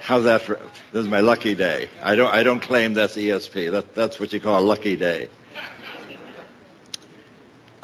How's 0.01 0.25
that 0.25 0.43
for? 0.43 0.55
This 0.93 1.05
is 1.05 1.09
my 1.09 1.21
lucky 1.21 1.55
day. 1.55 1.89
I 2.03 2.17
don't. 2.17 2.33
I 2.33 2.43
don't 2.43 2.61
claim 2.61 2.93
that's 2.93 3.15
ESP. 3.15 3.71
That, 3.71 3.95
that's 3.95 4.19
what 4.19 4.33
you 4.33 4.41
call 4.41 4.59
a 4.59 4.65
lucky 4.65 4.97
day. 4.97 5.29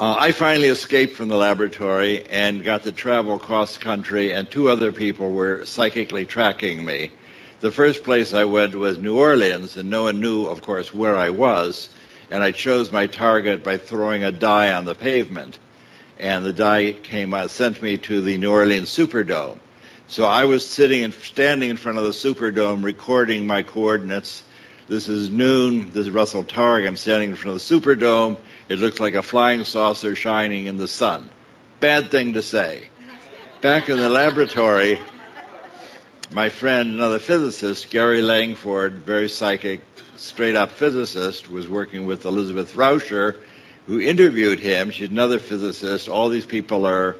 Uh, 0.01 0.15
I 0.17 0.33
finally 0.33 0.67
escaped 0.67 1.15
from 1.15 1.29
the 1.29 1.37
laboratory 1.37 2.25
and 2.27 2.63
got 2.63 2.83
to 2.83 2.91
travel 2.91 3.39
cross 3.39 3.77
country, 3.77 4.33
and 4.33 4.49
two 4.49 4.69
other 4.69 4.91
people 4.91 5.31
were 5.31 5.65
psychically 5.65 6.25
tracking 6.25 6.85
me. 6.85 7.11
The 7.61 7.71
first 7.71 8.03
place 8.03 8.33
I 8.33 8.45
went 8.45 8.73
was 8.73 8.97
New 8.97 9.17
Orleans, 9.17 9.75
and 9.75 9.89
no 9.89 10.03
one 10.03 10.21
knew, 10.21 10.45
of 10.45 10.61
course, 10.61 10.93
where 10.93 11.17
I 11.17 11.29
was. 11.29 11.89
And 12.31 12.41
I 12.41 12.51
chose 12.51 12.91
my 12.91 13.05
target 13.05 13.65
by 13.65 13.75
throwing 13.77 14.23
a 14.23 14.31
die 14.31 14.71
on 14.71 14.85
the 14.85 14.95
pavement. 14.95 15.59
And 16.19 16.45
the 16.45 16.53
die 16.53 16.93
came 17.03 17.33
out, 17.33 17.51
sent 17.51 17.81
me 17.81 17.97
to 17.97 18.21
the 18.21 18.37
New 18.37 18.49
Orleans 18.49 18.89
Superdome. 18.89 19.59
So 20.07 20.23
I 20.23 20.45
was 20.45 20.65
sitting 20.65 21.03
and 21.03 21.13
standing 21.13 21.69
in 21.69 21.75
front 21.75 21.97
of 21.97 22.05
the 22.05 22.11
Superdome 22.11 22.81
recording 22.81 23.45
my 23.45 23.61
coordinates. 23.61 24.43
This 24.87 25.09
is 25.09 25.29
noon. 25.29 25.91
This 25.91 26.07
is 26.07 26.11
Russell 26.11 26.45
Targ. 26.45 26.87
I'm 26.87 26.95
standing 26.95 27.31
in 27.31 27.35
front 27.35 27.61
of 27.61 27.67
the 27.67 27.79
Superdome. 27.79 28.37
It 28.69 28.79
looks 28.79 29.01
like 29.01 29.15
a 29.15 29.21
flying 29.21 29.65
saucer 29.65 30.15
shining 30.15 30.67
in 30.67 30.77
the 30.77 30.87
sun. 30.87 31.29
Bad 31.81 32.09
thing 32.09 32.31
to 32.33 32.41
say. 32.41 32.89
Back 33.61 33.89
in 33.89 33.97
the 33.97 34.09
laboratory, 34.09 34.97
my 36.31 36.49
friend, 36.49 36.93
another 36.93 37.19
physicist, 37.19 37.89
Gary 37.89 38.21
Langford, 38.21 39.05
very 39.05 39.27
psychic, 39.27 39.81
straight 40.15 40.55
up 40.55 40.71
physicist, 40.71 41.49
was 41.49 41.67
working 41.67 42.05
with 42.05 42.25
Elizabeth 42.25 42.75
Rauscher, 42.75 43.37
who 43.87 43.99
interviewed 43.99 44.59
him. 44.59 44.91
She's 44.91 45.09
another 45.09 45.39
physicist. 45.39 46.07
All 46.07 46.29
these 46.29 46.45
people 46.45 46.85
are 46.85 47.15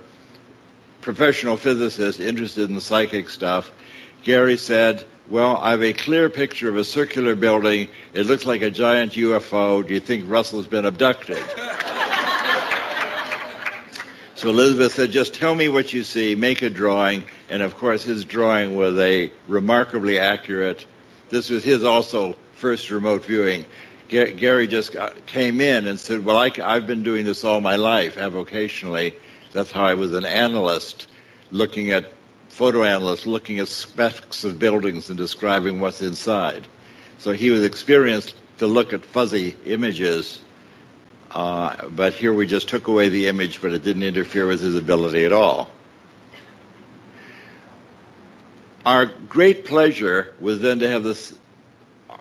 professional 1.02 1.58
physicists 1.58 2.20
interested 2.20 2.70
in 2.70 2.76
the 2.76 2.82
psychic 2.82 3.30
stuff. 3.30 3.72
Gary 4.24 4.58
said, 4.58 5.06
Well, 5.28 5.58
I 5.58 5.72
have 5.72 5.82
a 5.82 5.94
clear 5.94 6.30
picture 6.30 6.70
of 6.70 6.78
a 6.78 6.84
circular 6.84 7.36
building. 7.36 7.88
It 8.14 8.28
looks 8.28 8.46
like 8.46 8.62
a 8.62 8.70
giant 8.70 9.14
UFO. 9.14 9.88
Do 9.88 9.94
you 9.94 10.00
think 10.00 10.30
Russell's 10.30 10.68
been 10.68 10.86
abducted? 10.86 11.44
So 14.40 14.48
Elizabeth 14.48 14.94
said, 14.94 15.12
just 15.12 15.34
tell 15.34 15.54
me 15.54 15.68
what 15.68 15.92
you 15.92 16.02
see, 16.02 16.34
make 16.34 16.62
a 16.62 16.70
drawing. 16.70 17.26
And 17.50 17.62
of 17.62 17.78
course, 17.78 18.04
his 18.04 18.26
drawing 18.26 18.76
was 18.76 18.98
a 18.98 19.32
remarkably 19.48 20.20
accurate. 20.20 20.86
This 21.30 21.50
was 21.50 21.64
his 21.64 21.84
also 21.84 22.36
first 22.56 22.90
remote 22.92 23.26
viewing. 23.26 23.66
Gary 24.08 24.68
just 24.68 24.92
got, 24.94 25.26
came 25.28 25.62
in 25.62 25.88
and 25.88 26.00
said, 26.00 26.26
well, 26.26 26.38
I, 26.38 26.52
I've 26.64 26.88
been 26.88 27.04
doing 27.04 27.26
this 27.26 27.44
all 27.44 27.62
my 27.62 27.76
life, 27.76 28.16
avocationally. 28.16 29.14
That's 29.54 29.72
how 29.72 29.86
I 29.86 29.94
was 29.94 30.14
an 30.14 30.26
analyst, 30.26 31.08
looking 31.52 31.92
at 31.92 32.12
photo 32.50 32.84
analyst, 32.84 33.28
looking 33.28 33.60
at 33.60 33.68
specs 33.68 34.44
of 34.44 34.58
buildings 34.58 35.10
and 35.10 35.18
describing 35.18 35.80
what's 35.80 36.02
inside. 36.02 36.68
So 37.20 37.32
he 37.32 37.52
was 37.52 37.64
experienced 37.64 38.36
to 38.58 38.68
look 38.68 38.94
at 38.94 39.06
fuzzy 39.06 39.56
images 39.66 40.40
uh, 41.32 41.88
but 41.90 42.14
here 42.14 42.34
we 42.34 42.48
just 42.48 42.68
took 42.68 42.88
away 42.88 43.10
the 43.10 43.28
image, 43.28 43.62
but 43.62 43.72
it 43.72 43.84
didn't 43.84 44.04
interfere 44.04 44.48
with 44.48 44.62
his 44.62 44.76
ability 44.76 45.26
at 45.26 45.34
all. 45.34 45.70
Our 48.86 49.06
great 49.06 49.66
pleasure 49.66 50.34
was 50.40 50.62
then 50.62 50.80
to 50.80 50.90
have 50.90 51.04
this 51.04 51.34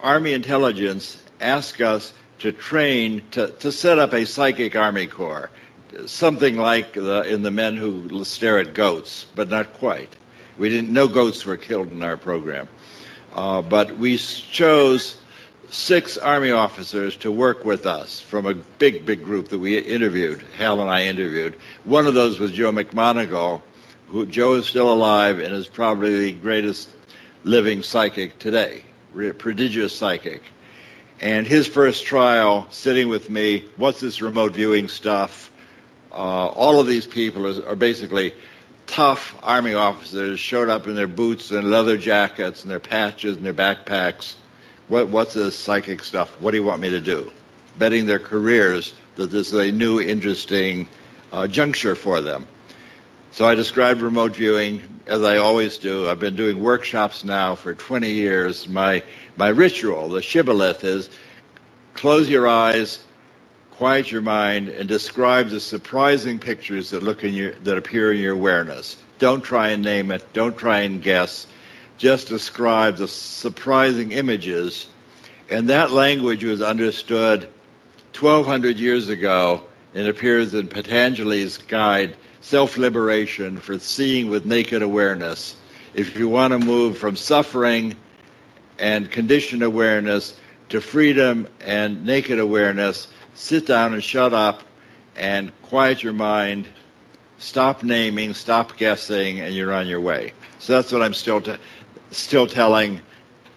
Army 0.02 0.32
intelligence 0.32 1.22
ask 1.40 1.80
us 1.80 2.12
to 2.40 2.52
train 2.52 3.22
to, 3.32 3.48
to 3.48 3.70
set 3.72 3.98
up 3.98 4.12
a 4.12 4.24
psychic 4.26 4.76
Army 4.76 5.06
Corps, 5.06 5.50
something 6.06 6.56
like 6.56 6.92
the, 6.94 7.22
in 7.22 7.42
the 7.42 7.50
men 7.50 7.76
who 7.76 8.24
stare 8.24 8.58
at 8.58 8.74
goats, 8.74 9.26
but 9.34 9.48
not 9.48 9.72
quite. 9.74 10.14
We 10.58 10.68
didn't. 10.68 10.92
No 10.92 11.06
goats 11.06 11.44
were 11.44 11.56
killed 11.56 11.92
in 11.92 12.02
our 12.02 12.16
program, 12.16 12.68
uh, 13.34 13.62
but 13.62 13.96
we 13.96 14.18
chose 14.18 15.16
six 15.70 16.18
Army 16.18 16.50
officers 16.50 17.16
to 17.18 17.30
work 17.30 17.64
with 17.64 17.86
us 17.86 18.20
from 18.20 18.46
a 18.46 18.54
big, 18.54 19.06
big 19.06 19.22
group 19.22 19.48
that 19.48 19.58
we 19.58 19.78
interviewed. 19.78 20.42
Hal 20.56 20.80
and 20.80 20.90
I 20.90 21.04
interviewed. 21.04 21.54
One 21.84 22.06
of 22.06 22.14
those 22.14 22.38
was 22.40 22.50
Joe 22.52 22.72
McMoneagle, 22.72 23.62
who 24.08 24.26
Joe 24.26 24.54
is 24.54 24.66
still 24.66 24.92
alive 24.92 25.38
and 25.38 25.54
is 25.54 25.66
probably 25.66 26.18
the 26.18 26.32
greatest 26.32 26.90
living 27.44 27.82
psychic 27.82 28.38
today, 28.38 28.84
prodigious 29.38 29.94
psychic. 29.94 30.42
And 31.20 31.46
his 31.46 31.66
first 31.66 32.04
trial, 32.04 32.66
sitting 32.70 33.08
with 33.08 33.28
me, 33.30 33.64
what's 33.76 34.00
this 34.00 34.20
remote 34.22 34.52
viewing 34.52 34.88
stuff? 34.88 35.50
Uh, 36.12 36.46
all 36.46 36.80
of 36.80 36.86
these 36.86 37.06
people 37.06 37.46
are, 37.46 37.68
are 37.68 37.76
basically 37.76 38.32
tough 38.86 39.36
Army 39.42 39.74
officers, 39.74 40.40
showed 40.40 40.68
up 40.68 40.86
in 40.86 40.94
their 40.94 41.08
boots 41.08 41.50
and 41.50 41.70
leather 41.70 41.96
jackets 41.96 42.62
and 42.62 42.70
their 42.70 42.80
patches 42.80 43.36
and 43.36 43.44
their 43.44 43.54
backpacks 43.54 44.34
what, 44.88 45.08
what's 45.08 45.34
this 45.34 45.56
psychic 45.56 46.02
stuff? 46.02 46.40
What 46.40 46.50
do 46.50 46.56
you 46.56 46.64
want 46.64 46.80
me 46.80 46.90
to 46.90 47.00
do? 47.00 47.30
Betting 47.78 48.06
their 48.06 48.18
careers 48.18 48.94
that 49.16 49.30
this 49.30 49.52
is 49.52 49.54
a 49.54 49.70
new, 49.70 50.00
interesting 50.00 50.88
uh, 51.30 51.46
juncture 51.46 51.94
for 51.94 52.20
them. 52.20 52.46
So 53.30 53.46
I 53.46 53.54
described 53.54 54.00
remote 54.00 54.34
viewing 54.34 54.82
as 55.06 55.22
I 55.22 55.36
always 55.36 55.78
do. 55.78 56.08
I've 56.08 56.18
been 56.18 56.36
doing 56.36 56.62
workshops 56.62 57.24
now 57.24 57.54
for 57.54 57.74
20 57.74 58.10
years. 58.10 58.68
My, 58.68 59.02
my 59.36 59.48
ritual, 59.48 60.08
the 60.08 60.22
shibboleth, 60.22 60.84
is 60.84 61.10
close 61.94 62.28
your 62.28 62.48
eyes, 62.48 63.00
quiet 63.72 64.10
your 64.10 64.22
mind, 64.22 64.68
and 64.68 64.88
describe 64.88 65.48
the 65.48 65.60
surprising 65.60 66.38
pictures 66.38 66.90
that 66.90 67.02
look 67.02 67.24
in 67.24 67.34
your 67.34 67.52
that 67.64 67.78
appear 67.78 68.12
in 68.12 68.20
your 68.20 68.34
awareness. 68.34 68.96
Don't 69.18 69.42
try 69.42 69.68
and 69.68 69.82
name 69.82 70.10
it. 70.10 70.24
Don't 70.32 70.56
try 70.56 70.80
and 70.80 71.02
guess 71.02 71.46
just 71.98 72.28
describe 72.28 72.96
the 72.96 73.08
surprising 73.08 74.12
images, 74.12 74.86
and 75.50 75.68
that 75.68 75.90
language 75.90 76.44
was 76.44 76.62
understood 76.62 77.48
1,200 78.18 78.78
years 78.78 79.08
ago 79.08 79.64
and 79.94 80.06
appears 80.06 80.54
in 80.54 80.68
Patanjali's 80.68 81.58
guide, 81.58 82.16
Self 82.48 82.78
Liberation 82.78 83.58
for 83.58 83.78
Seeing 83.78 84.30
with 84.30 84.46
Naked 84.46 84.80
Awareness. 84.80 85.56
If 85.92 86.16
you 86.16 86.30
want 86.30 86.52
to 86.52 86.58
move 86.58 86.96
from 86.96 87.14
suffering 87.14 87.94
and 88.78 89.10
conditioned 89.10 89.62
awareness 89.62 90.34
to 90.70 90.80
freedom 90.80 91.46
and 91.60 92.06
naked 92.06 92.38
awareness, 92.38 93.08
sit 93.34 93.66
down 93.66 93.92
and 93.92 94.02
shut 94.02 94.32
up 94.32 94.62
and 95.14 95.52
quiet 95.60 96.02
your 96.02 96.14
mind, 96.14 96.66
stop 97.36 97.82
naming, 97.82 98.32
stop 98.32 98.78
guessing, 98.78 99.40
and 99.40 99.54
you're 99.54 99.74
on 99.74 99.86
your 99.86 100.00
way. 100.00 100.32
So 100.58 100.72
that's 100.72 100.90
what 100.90 101.02
I'm 101.02 101.12
still. 101.12 101.42
T- 101.42 101.56
still 102.12 102.46
telling 102.46 103.02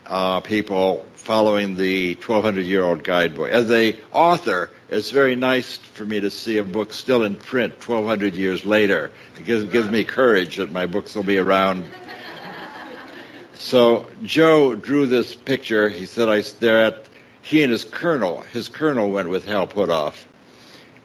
uh, 0.08 0.42
people 0.42 1.06
following 1.16 1.76
the 1.76 2.16
1200 2.16 2.66
year 2.66 2.84
old 2.84 3.06
guidebook. 3.06 3.50
As 3.52 3.72
a 3.72 3.98
author, 4.12 4.70
it's 4.92 5.10
very 5.10 5.36
nice 5.36 5.78
for 5.78 6.06
me 6.06 6.20
to 6.20 6.30
see 6.30 6.58
a 6.58 6.64
book 6.64 6.94
still 6.94 7.24
in 7.24 7.36
print 7.36 7.74
1200 7.74 8.36
years 8.36 8.66
later. 8.66 9.12
It 9.38 9.46
gives, 9.46 9.64
gives 9.72 9.90
me 9.90 10.04
courage 10.04 10.58
that 10.58 10.72
my 10.72 10.86
books 10.86 11.16
will 11.16 11.24
be 11.24 11.38
around. 11.38 11.86
So 13.54 14.08
Joe 14.24 14.76
drew 14.76 15.08
this 15.08 15.34
picture. 15.34 15.88
He 15.88 16.06
said, 16.06 16.30
I 16.30 16.42
stare 16.42 16.84
at, 16.84 17.06
he 17.42 17.64
and 17.64 17.72
his 17.72 17.86
colonel, 17.86 18.42
his 18.52 18.68
colonel 18.68 19.10
went 19.12 19.30
with 19.30 19.46
Hal 19.46 19.68
Puthoff. 19.68 20.26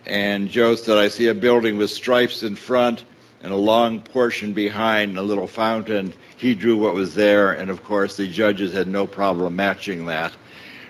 And 0.04 0.48
Joe 0.50 0.74
said, 0.74 0.98
I 0.98 1.08
see 1.08 1.28
a 1.28 1.34
building 1.34 1.78
with 1.78 1.90
stripes 1.90 2.42
in 2.42 2.56
front 2.56 3.04
and 3.42 3.52
a 3.52 3.56
long 3.56 4.00
portion 4.00 4.52
behind, 4.52 5.16
a 5.16 5.22
little 5.22 5.46
fountain 5.46 6.12
he 6.36 6.54
drew 6.54 6.76
what 6.76 6.94
was 6.94 7.14
there, 7.14 7.52
and 7.52 7.70
of 7.70 7.82
course 7.82 8.16
the 8.16 8.28
judges 8.28 8.72
had 8.72 8.88
no 8.88 9.06
problem 9.06 9.56
matching 9.56 10.06
that. 10.06 10.32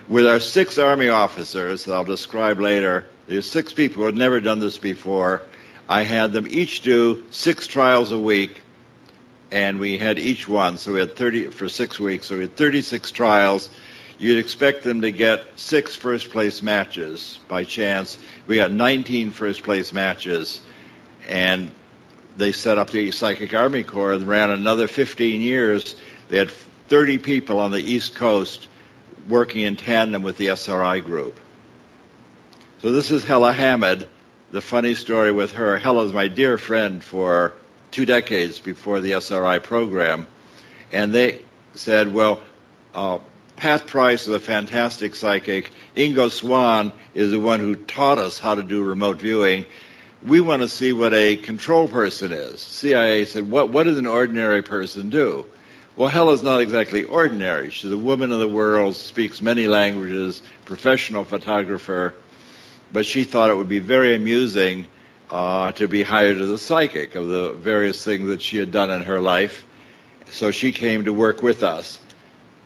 With 0.09 0.25
our 0.25 0.39
six 0.39 0.77
Army 0.77 1.09
officers, 1.09 1.83
that 1.83 1.93
I'll 1.93 2.05
describe 2.05 2.61
later, 2.61 3.05
there's 3.27 3.49
six 3.49 3.73
people 3.73 4.01
who 4.01 4.05
had 4.05 4.15
never 4.15 4.39
done 4.39 4.59
this 4.59 4.77
before. 4.77 5.41
I 5.89 6.03
had 6.03 6.31
them 6.31 6.47
each 6.49 6.79
do 6.79 7.25
six 7.29 7.67
trials 7.67 8.13
a 8.13 8.19
week, 8.19 8.61
and 9.51 9.81
we 9.81 9.97
had 9.97 10.17
each 10.17 10.47
one, 10.47 10.77
so 10.77 10.93
we 10.93 11.01
had 11.01 11.17
30 11.17 11.47
for 11.47 11.67
six 11.67 11.99
weeks, 11.99 12.27
so 12.27 12.35
we 12.35 12.43
had 12.43 12.55
36 12.55 13.11
trials. 13.11 13.69
you'd 14.17 14.39
expect 14.39 14.83
them 14.83 15.01
to 15.01 15.11
get 15.11 15.43
six 15.57 15.93
first 15.93 16.31
place 16.31 16.61
matches 16.63 17.39
by 17.49 17.65
chance. 17.65 18.17
We 18.47 18.55
got 18.55 18.71
19 18.71 19.31
first 19.31 19.61
place 19.61 19.91
matches, 19.91 20.61
and 21.27 21.69
they 22.37 22.53
set 22.53 22.77
up 22.77 22.91
the 22.91 23.11
Psychic 23.11 23.53
Army 23.53 23.83
Corps 23.83 24.13
and 24.13 24.25
ran 24.25 24.51
another 24.51 24.87
15 24.87 25.41
years. 25.41 25.97
They 26.29 26.37
had 26.37 26.49
30 26.87 27.17
people 27.17 27.59
on 27.59 27.71
the 27.71 27.81
East 27.81 28.15
Coast 28.15 28.69
working 29.27 29.61
in 29.61 29.75
tandem 29.75 30.23
with 30.23 30.37
the 30.37 30.47
SRI 30.47 30.99
group. 30.99 31.39
So 32.81 32.91
this 32.91 33.11
is 33.11 33.23
Hella 33.23 33.53
Hamid. 33.53 34.07
The 34.51 34.61
funny 34.61 34.95
story 34.95 35.31
with 35.31 35.51
her, 35.53 35.77
Hella's 35.77 36.13
my 36.13 36.27
dear 36.27 36.57
friend 36.57 37.03
for 37.03 37.53
two 37.91 38.05
decades 38.05 38.59
before 38.59 39.01
the 39.01 39.13
SRI 39.13 39.59
program. 39.59 40.27
And 40.91 41.13
they 41.13 41.43
said, 41.73 42.13
well, 42.13 42.41
uh, 42.93 43.19
Pat 43.57 43.87
Price 43.87 44.27
is 44.27 44.33
a 44.33 44.39
fantastic 44.39 45.15
psychic. 45.15 45.71
Ingo 45.95 46.31
Swann 46.31 46.93
is 47.13 47.31
the 47.31 47.39
one 47.39 47.59
who 47.59 47.75
taught 47.75 48.19
us 48.19 48.39
how 48.39 48.55
to 48.55 48.63
do 48.63 48.83
remote 48.83 49.19
viewing. 49.19 49.65
We 50.23 50.41
want 50.41 50.61
to 50.61 50.69
see 50.69 50.93
what 50.93 51.13
a 51.13 51.37
control 51.37 51.87
person 51.87 52.31
is. 52.31 52.61
CIA 52.61 53.25
said, 53.25 53.49
what, 53.49 53.69
what 53.69 53.83
does 53.83 53.97
an 53.97 54.07
ordinary 54.07 54.61
person 54.61 55.09
do? 55.09 55.45
Well, 55.97 56.09
Hella's 56.09 56.43
not 56.43 56.61
exactly 56.61 57.03
ordinary. 57.03 57.69
She's 57.71 57.91
a 57.91 57.97
woman 57.97 58.31
of 58.31 58.39
the 58.39 58.47
world, 58.47 58.95
speaks 58.95 59.41
many 59.41 59.67
languages, 59.67 60.41
professional 60.63 61.25
photographer, 61.25 62.13
but 62.93 63.05
she 63.05 63.25
thought 63.25 63.49
it 63.49 63.57
would 63.57 63.67
be 63.67 63.79
very 63.79 64.15
amusing 64.15 64.87
uh, 65.31 65.73
to 65.73 65.87
be 65.87 66.03
hired 66.03 66.39
as 66.39 66.49
a 66.49 66.57
psychic 66.57 67.15
of 67.15 67.27
the 67.27 67.53
various 67.53 68.05
things 68.05 68.29
that 68.29 68.41
she 68.41 68.57
had 68.57 68.71
done 68.71 68.91
in 68.91 69.01
her 69.01 69.19
life. 69.19 69.65
So 70.29 70.51
she 70.51 70.71
came 70.71 71.03
to 71.03 71.11
work 71.11 71.41
with 71.41 71.63
us 71.63 71.99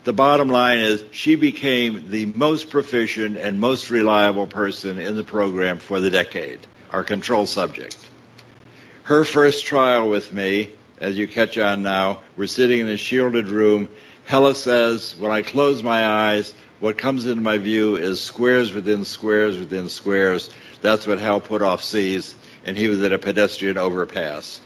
the 0.04 0.14
bottom 0.14 0.50
line 0.50 0.80
is 0.80 1.04
she 1.12 1.36
became 1.36 2.10
the 2.10 2.26
most 2.28 2.70
proficient 2.70 3.38
and 3.38 3.60
most 3.60 3.92
reliable 3.92 4.48
person 4.48 4.98
in 4.98 5.16
the 5.16 5.24
program 5.24 5.78
for 5.78 6.00
the 6.00 6.10
decade, 6.10 6.60
our 6.92 7.04
control 7.04 7.46
subject. 7.46 7.98
Her 9.04 9.24
first 9.24 9.66
trial 9.66 10.10
with 10.10 10.34
me, 10.34 10.72
as 11.02 11.18
you 11.18 11.28
catch 11.28 11.58
on 11.58 11.82
now, 11.82 12.22
we're 12.38 12.48
sitting 12.48 12.80
in 12.80 12.88
a 12.88 12.96
shielded 12.96 13.50
room. 13.50 13.90
Hella 14.26 14.54
says, 14.54 15.16
when 15.18 15.32
I 15.32 15.42
close 15.42 15.82
my 15.82 16.08
eyes, 16.08 16.54
what 16.80 16.98
comes 16.98 17.26
into 17.26 17.42
my 17.42 17.58
view 17.58 17.96
is 17.96 18.22
squares 18.22 18.72
within 18.72 19.04
squares 19.04 19.58
within 19.58 19.90
squares. 19.90 20.52
That's 20.82 21.08
what 21.08 21.20
Hal 21.20 21.42
Puthoff 21.42 21.82
sees, 21.82 22.36
and 22.66 22.78
he 22.78 22.88
was 22.88 23.02
at 23.02 23.12
a 23.12 23.18
pedestrian 23.18 23.78
overpass. 23.78 24.62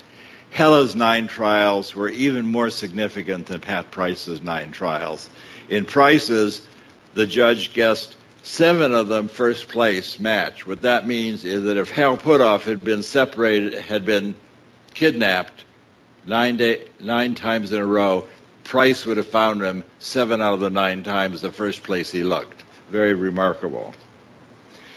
Hella's 0.51 0.95
nine 0.95 1.27
trials 1.27 1.95
were 1.95 2.09
even 2.09 2.45
more 2.45 2.69
significant 2.69 3.45
than 3.47 3.61
Pat 3.61 3.89
Price's 3.91 4.41
nine 4.41 4.71
trials. 4.71 5.29
In 5.69 5.85
Price's, 5.85 6.67
the 7.13 7.25
judge 7.25 7.73
guessed 7.73 8.17
seven 8.43 8.93
of 8.93 9.07
them 9.07 9.29
first 9.29 9.69
place 9.69 10.19
match. 10.19 10.67
What 10.67 10.81
that 10.81 11.07
means 11.07 11.45
is 11.45 11.63
that 11.63 11.77
if 11.77 11.91
Hal 11.91 12.17
Puthoff 12.17 12.63
had 12.63 12.83
been 12.83 13.03
separated, 13.03 13.73
had 13.73 14.05
been 14.05 14.35
kidnapped 14.93 15.64
nine, 16.25 16.57
day, 16.57 16.87
nine 16.99 17.35
times 17.35 17.71
in 17.71 17.79
a 17.79 17.85
row, 17.85 18.27
Price 18.63 19.05
would 19.05 19.17
have 19.17 19.27
found 19.27 19.61
him 19.61 19.83
seven 19.99 20.41
out 20.41 20.55
of 20.55 20.59
the 20.59 20.69
nine 20.69 21.03
times 21.03 21.41
the 21.41 21.51
first 21.51 21.83
place 21.83 22.11
he 22.11 22.23
looked. 22.23 22.63
Very 22.89 23.13
remarkable. 23.13 23.93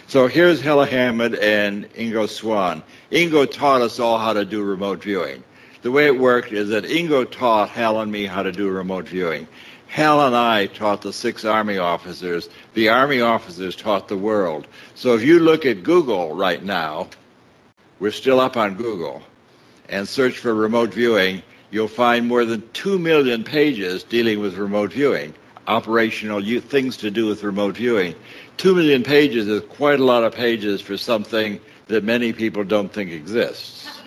So 0.06 0.26
here's 0.26 0.60
Hella 0.60 0.86
Hamid 0.86 1.34
and 1.34 1.92
Ingo 1.92 2.28
Swann. 2.28 2.82
Ingo 3.12 3.50
taught 3.50 3.82
us 3.82 3.98
all 3.98 4.18
how 4.18 4.32
to 4.32 4.44
do 4.44 4.62
remote 4.62 5.02
viewing 5.02 5.44
the 5.82 5.92
way 5.92 6.06
it 6.06 6.18
worked 6.18 6.52
is 6.52 6.68
that 6.70 6.84
Ingo 6.84 7.30
taught 7.30 7.68
Hal 7.68 8.00
and 8.00 8.10
me 8.10 8.26
how 8.26 8.42
to 8.42 8.52
do 8.52 8.68
remote 8.68 9.08
viewing. 9.08 9.46
Hal 9.86 10.26
and 10.26 10.36
I 10.36 10.66
taught 10.66 11.02
the 11.02 11.12
six 11.12 11.44
Army 11.44 11.78
officers. 11.78 12.48
The 12.74 12.88
Army 12.88 13.20
officers 13.20 13.76
taught 13.76 14.08
the 14.08 14.16
world. 14.16 14.66
So 14.94 15.14
if 15.14 15.22
you 15.22 15.38
look 15.38 15.64
at 15.64 15.82
Google 15.82 16.34
right 16.34 16.62
now, 16.62 17.08
we're 18.00 18.10
still 18.10 18.40
up 18.40 18.56
on 18.56 18.74
Google, 18.74 19.22
and 19.88 20.08
search 20.08 20.38
for 20.38 20.54
remote 20.54 20.92
viewing, 20.92 21.42
you'll 21.70 21.88
find 21.88 22.26
more 22.26 22.44
than 22.44 22.68
2 22.72 22.98
million 22.98 23.44
pages 23.44 24.02
dealing 24.02 24.40
with 24.40 24.56
remote 24.56 24.92
viewing, 24.92 25.34
operational 25.66 26.42
things 26.60 26.96
to 26.98 27.10
do 27.10 27.26
with 27.26 27.42
remote 27.42 27.76
viewing. 27.76 28.14
2 28.56 28.74
million 28.74 29.02
pages 29.02 29.46
is 29.48 29.62
quite 29.68 30.00
a 30.00 30.04
lot 30.04 30.24
of 30.24 30.34
pages 30.34 30.80
for 30.80 30.96
something 30.96 31.60
that 31.86 32.04
many 32.04 32.32
people 32.32 32.64
don't 32.64 32.92
think 32.92 33.10
exists. 33.10 33.88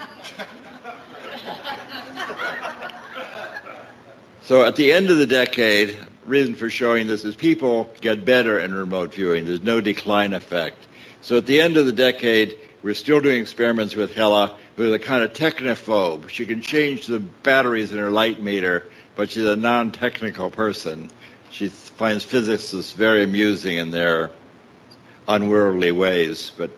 So 4.44 4.66
at 4.66 4.76
the 4.76 4.91
end 4.91 5.10
of 5.10 5.18
the 5.18 5.26
decade, 5.26 5.98
reason 6.26 6.56
for 6.56 6.70
showing 6.70 7.08
this 7.08 7.24
is 7.24 7.36
people 7.36 7.90
get 8.02 8.26
better 8.26 8.60
in 8.60 8.74
remote 8.74 9.14
viewing. 9.14 9.45
There's 9.45 9.64
no 9.64 9.80
decline 9.80 10.34
effect. 10.34 10.88
So 11.22 11.38
at 11.38 11.45
the 11.45 11.62
end 11.62 11.78
of 11.78 11.86
the 11.86 11.94
decade, 11.94 12.58
we're 12.84 12.95
still 12.95 13.22
doing 13.22 13.41
experiments 13.41 13.95
with 13.95 14.14
Hella, 14.14 14.58
who's 14.76 14.93
a 14.93 14.99
kind 14.99 15.23
of 15.23 15.34
technophobe. 15.34 16.30
She 16.30 16.45
can 16.45 16.61
change 16.61 17.07
the 17.07 17.19
batteries 17.19 17.91
in 17.91 17.98
her 17.98 18.11
light 18.11 18.41
meter, 18.41 18.85
but 19.15 19.31
she's 19.31 19.45
a 19.45 19.56
non-technical 19.56 20.52
person. 20.52 21.10
She 21.49 21.69
finds 21.69 22.23
physicists 22.23 22.91
very 22.93 23.23
amusing 23.23 23.77
in 23.77 23.91
their 23.91 24.31
unworldly 25.27 25.91
ways. 25.91 26.52
But, 26.57 26.72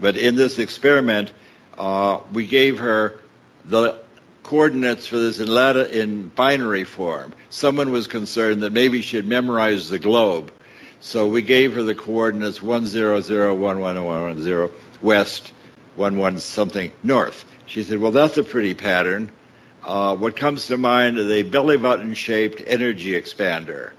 but 0.00 0.16
in 0.16 0.36
this 0.36 0.58
experiment, 0.58 1.32
uh, 1.78 2.20
we 2.32 2.46
gave 2.46 2.78
her 2.78 3.20
the 3.64 3.98
coordinates 4.42 5.06
for 5.06 5.18
this 5.18 5.40
in, 5.40 5.48
lat- 5.48 5.90
in 5.90 6.28
binary 6.28 6.84
form. 6.84 7.32
Someone 7.50 7.90
was 7.90 8.06
concerned 8.06 8.62
that 8.62 8.72
maybe 8.72 9.02
she 9.02 9.16
had 9.16 9.26
memorized 9.26 9.90
the 9.90 9.98
globe. 9.98 10.52
So 11.00 11.26
we 11.26 11.42
gave 11.42 11.74
her 11.74 11.82
the 11.82 11.94
coordinates 11.94 12.60
1001110 12.60 14.70
west, 15.02 15.52
11 15.96 16.40
something 16.40 16.92
north. 17.02 17.44
She 17.66 17.82
said, 17.82 17.98
well, 17.98 18.12
that's 18.12 18.36
a 18.36 18.44
pretty 18.44 18.74
pattern. 18.74 19.30
Uh, 19.82 20.16
what 20.16 20.36
comes 20.36 20.66
to 20.68 20.76
mind 20.76 21.18
is 21.18 21.30
a 21.30 21.42
belly 21.42 21.76
button 21.76 22.14
shaped 22.14 22.62
energy 22.66 23.12
expander. 23.12 23.92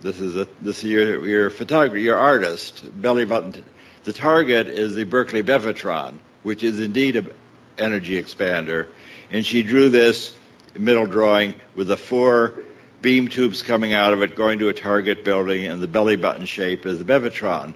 This 0.00 0.20
is 0.20 0.36
a 0.36 0.46
this 0.60 0.78
is 0.78 0.84
your 0.84 1.26
your 1.26 1.48
photographer, 1.50 1.96
your 1.96 2.18
artist, 2.18 2.84
belly 3.00 3.24
button. 3.24 3.64
The 4.04 4.12
target 4.12 4.66
is 4.66 4.94
the 4.94 5.04
Berkeley 5.04 5.42
Bevatron, 5.42 6.18
which 6.42 6.62
is 6.62 6.78
indeed 6.78 7.16
an 7.16 7.30
energy 7.78 8.22
expander 8.22 8.88
and 9.30 9.44
she 9.44 9.62
drew 9.62 9.88
this 9.88 10.36
middle 10.78 11.06
drawing 11.06 11.54
with 11.74 11.88
the 11.88 11.96
four 11.96 12.54
beam 13.02 13.28
tubes 13.28 13.62
coming 13.62 13.92
out 13.92 14.12
of 14.12 14.22
it 14.22 14.34
going 14.36 14.58
to 14.58 14.68
a 14.68 14.72
target 14.72 15.24
building 15.24 15.66
and 15.66 15.82
the 15.82 15.88
belly 15.88 16.16
button 16.16 16.46
shape 16.46 16.86
is 16.86 16.98
the 16.98 17.04
Bevatron. 17.04 17.74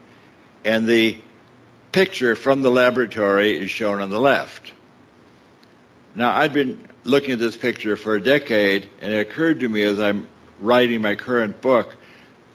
And 0.64 0.86
the 0.86 1.18
picture 1.92 2.36
from 2.36 2.62
the 2.62 2.70
laboratory 2.70 3.56
is 3.56 3.70
shown 3.70 4.00
on 4.00 4.10
the 4.10 4.20
left. 4.20 4.72
Now, 6.14 6.36
I've 6.36 6.52
been 6.52 6.88
looking 7.04 7.32
at 7.32 7.38
this 7.38 7.56
picture 7.56 7.96
for 7.96 8.14
a 8.14 8.20
decade, 8.20 8.88
and 9.00 9.12
it 9.12 9.18
occurred 9.18 9.60
to 9.60 9.68
me 9.68 9.82
as 9.82 9.98
I'm 9.98 10.28
writing 10.60 11.00
my 11.00 11.14
current 11.14 11.60
book 11.60 11.96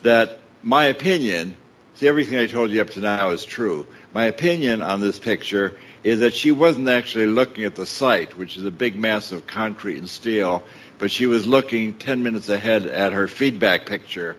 that 0.03 0.39
my 0.61 0.85
opinion, 0.85 1.55
see, 1.95 2.07
everything 2.07 2.37
I 2.37 2.47
told 2.47 2.71
you 2.71 2.81
up 2.81 2.89
to 2.91 2.99
now 2.99 3.29
is 3.29 3.45
true. 3.45 3.87
My 4.13 4.25
opinion 4.25 4.81
on 4.81 5.01
this 5.01 5.19
picture 5.19 5.77
is 6.03 6.19
that 6.19 6.33
she 6.33 6.51
wasn't 6.51 6.89
actually 6.89 7.27
looking 7.27 7.63
at 7.63 7.75
the 7.75 7.85
site, 7.85 8.37
which 8.37 8.57
is 8.57 8.65
a 8.65 8.71
big 8.71 8.95
mass 8.95 9.31
of 9.31 9.47
concrete 9.47 9.97
and 9.97 10.09
steel, 10.09 10.63
but 10.97 11.09
she 11.09 11.25
was 11.25 11.47
looking 11.47 11.93
10 11.95 12.21
minutes 12.21 12.49
ahead 12.49 12.85
at 12.85 13.13
her 13.13 13.27
feedback 13.27 13.85
picture 13.85 14.35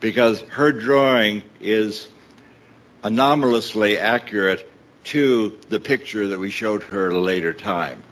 because 0.00 0.40
her 0.42 0.72
drawing 0.72 1.42
is 1.60 2.08
anomalously 3.02 3.98
accurate 3.98 4.70
to 5.04 5.58
the 5.68 5.80
picture 5.80 6.28
that 6.28 6.38
we 6.38 6.50
showed 6.50 6.82
her 6.84 7.08
at 7.08 7.12
a 7.12 7.18
later 7.18 7.52
time. 7.52 8.02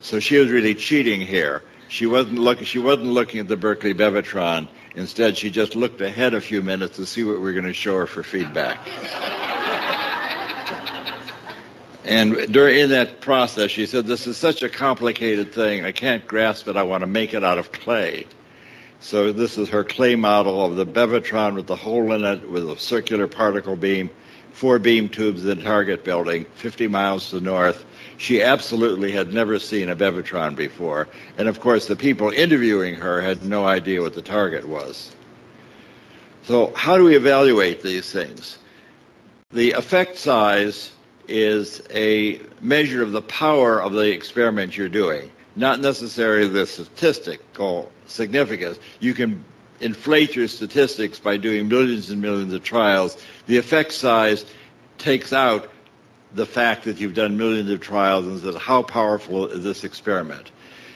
So 0.00 0.20
she 0.20 0.36
was 0.36 0.50
really 0.50 0.74
cheating 0.74 1.20
here. 1.20 1.62
She 1.88 2.06
wasn't 2.06 2.38
looking 2.38 2.64
she 2.64 2.78
wasn't 2.78 3.08
looking 3.08 3.40
at 3.40 3.48
the 3.48 3.56
Berkeley 3.56 3.94
Bevatron. 3.94 4.68
Instead, 4.96 5.36
she 5.36 5.50
just 5.50 5.74
looked 5.74 6.00
ahead 6.00 6.34
a 6.34 6.40
few 6.40 6.62
minutes 6.62 6.96
to 6.96 7.06
see 7.06 7.24
what 7.24 7.40
we 7.40 7.50
are 7.50 7.52
going 7.52 7.64
to 7.64 7.72
show 7.72 7.96
her 7.98 8.06
for 8.06 8.22
feedback. 8.22 8.78
And 12.04 12.52
during 12.52 12.90
that 12.90 13.20
process, 13.22 13.70
she 13.70 13.86
said, 13.86 14.06
This 14.06 14.26
is 14.26 14.36
such 14.36 14.62
a 14.62 14.68
complicated 14.68 15.52
thing. 15.52 15.84
I 15.84 15.92
can't 15.92 16.26
grasp 16.26 16.68
it. 16.68 16.76
I 16.76 16.82
want 16.82 17.00
to 17.00 17.06
make 17.06 17.32
it 17.32 17.42
out 17.42 17.58
of 17.58 17.72
clay. 17.72 18.26
So, 19.00 19.32
this 19.32 19.58
is 19.58 19.68
her 19.70 19.84
clay 19.84 20.14
model 20.14 20.64
of 20.64 20.76
the 20.76 20.86
Bevatron 20.86 21.54
with 21.54 21.66
the 21.66 21.76
hole 21.76 22.12
in 22.12 22.24
it 22.24 22.48
with 22.48 22.70
a 22.70 22.78
circular 22.78 23.26
particle 23.26 23.76
beam, 23.76 24.10
four 24.54 24.78
beam 24.78 25.08
tubes 25.08 25.42
in 25.44 25.58
the 25.58 25.62
target 25.64 26.04
building, 26.04 26.46
50 26.54 26.86
miles 26.86 27.28
to 27.28 27.36
the 27.36 27.40
north. 27.40 27.84
She 28.18 28.40
absolutely 28.40 29.10
had 29.10 29.34
never 29.34 29.58
seen 29.58 29.90
a 29.90 29.96
Bevatron 29.96 30.54
before. 30.54 31.08
And 31.36 31.48
of 31.48 31.58
course, 31.58 31.88
the 31.88 31.96
people 31.96 32.30
interviewing 32.30 32.94
her 32.94 33.20
had 33.20 33.44
no 33.44 33.66
idea 33.66 34.00
what 34.00 34.14
the 34.14 34.22
target 34.22 34.66
was. 34.66 35.10
So, 36.44 36.72
how 36.76 36.96
do 36.96 37.04
we 37.04 37.16
evaluate 37.16 37.82
these 37.82 38.12
things? 38.12 38.58
The 39.50 39.72
effect 39.72 40.18
size 40.18 40.92
is 41.26 41.82
a 41.90 42.40
measure 42.60 43.02
of 43.02 43.10
the 43.10 43.22
power 43.22 43.82
of 43.82 43.92
the 43.92 44.12
experiment 44.12 44.76
you're 44.76 44.88
doing, 44.88 45.32
not 45.56 45.80
necessarily 45.80 46.46
the 46.46 46.66
statistical 46.66 47.90
significance. 48.06 48.78
You 49.00 49.14
can 49.14 49.44
inflate 49.80 50.36
your 50.36 50.48
statistics 50.48 51.18
by 51.18 51.36
doing 51.36 51.68
millions 51.68 52.10
and 52.10 52.20
millions 52.20 52.52
of 52.52 52.62
trials. 52.62 53.16
The 53.46 53.58
effect 53.58 53.92
size 53.92 54.44
takes 54.98 55.32
out 55.32 55.70
the 56.34 56.46
fact 56.46 56.84
that 56.84 56.98
you've 56.98 57.14
done 57.14 57.36
millions 57.36 57.70
of 57.70 57.80
trials 57.80 58.26
and 58.26 58.40
says, 58.40 58.56
how 58.56 58.82
powerful 58.82 59.46
is 59.46 59.62
this 59.62 59.84
experiment? 59.84 60.50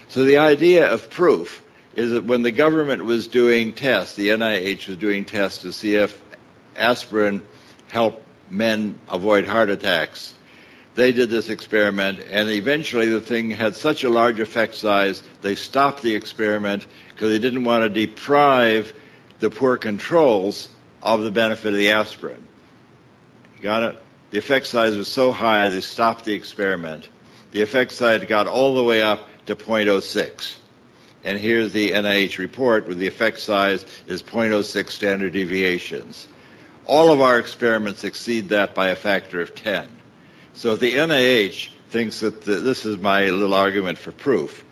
So 0.09 0.25
the 0.25 0.39
idea 0.39 0.91
of 0.93 1.11
proof 1.11 1.63
is 1.95 2.13
that 2.13 2.25
when 2.25 2.43
the 2.43 2.51
government 2.51 3.05
was 3.05 3.29
doing 3.29 3.73
tests, 3.73 4.17
the 4.17 4.29
NIH 4.29 4.89
was 4.89 4.97
doing 4.97 5.25
tests 5.25 5.63
to 5.63 5.73
see 5.73 5.95
if 5.97 6.21
aspirin 6.77 7.43
helped 7.89 8.25
men 8.51 8.99
avoid 9.09 9.47
heart 9.47 9.71
attacks. 9.71 10.35
They 10.95 11.13
did 11.13 11.31
this 11.31 11.49
experiment, 11.49 12.21
and 12.31 12.49
eventually 12.49 13.07
the 13.07 13.21
thing 13.21 13.51
had 13.51 13.77
such 13.77 14.03
a 14.03 14.11
large 14.11 14.41
effect 14.41 14.75
size, 14.75 15.23
they 15.43 15.55
stopped 15.55 16.03
the 16.03 16.15
experiment 16.15 16.87
because 17.19 17.33
they 17.33 17.39
didn't 17.41 17.65
want 17.65 17.83
to 17.83 17.89
deprive 17.89 18.93
the 19.41 19.51
poor 19.51 19.77
controls 19.77 20.69
of 21.03 21.23
the 21.23 21.33
benefit 21.33 21.67
of 21.67 21.75
the 21.75 21.91
aspirin. 21.91 22.47
Got 23.61 23.83
it? 23.83 24.03
The 24.31 24.39
effect 24.39 24.69
size 24.69 24.97
was 24.97 25.09
so 25.09 25.33
high 25.33 25.69
they 25.69 25.81
stopped 25.81 26.25
the 26.25 26.33
experiment. 26.33 27.09
The 27.51 27.61
effect 27.61 27.91
size 27.91 28.25
got 28.27 28.47
all 28.47 28.77
the 28.77 28.85
way 28.85 29.03
up 29.03 29.29
to 29.47 29.57
0.06. 29.57 30.55
And 31.25 31.41
here's 31.41 31.73
the 31.73 31.91
NIH 31.91 32.39
report 32.39 32.87
where 32.87 32.95
the 32.95 33.09
effect 33.09 33.41
size 33.41 33.85
is 34.07 34.23
0.06 34.23 34.89
standard 34.89 35.33
deviations. 35.33 36.29
All 36.87 37.13
of 37.13 37.21
our 37.21 37.41
experiments 37.41 38.05
exceed 38.05 38.49
that 38.51 38.77
by 38.77 38.91
a 38.91 38.97
factor 38.97 39.41
of 39.41 39.57
10. 39.57 39.89
So 40.55 40.75
if 40.75 40.79
the 40.79 40.95
NIH 40.95 41.71
thinks 41.91 42.21
that 42.21 42.43
the, 42.43 42.61
this 42.61 42.87
is 42.87 42.97
my 42.99 43.25
little 43.25 43.55
argument 43.55 43.99
for 43.99 44.13
proof, 44.13 44.65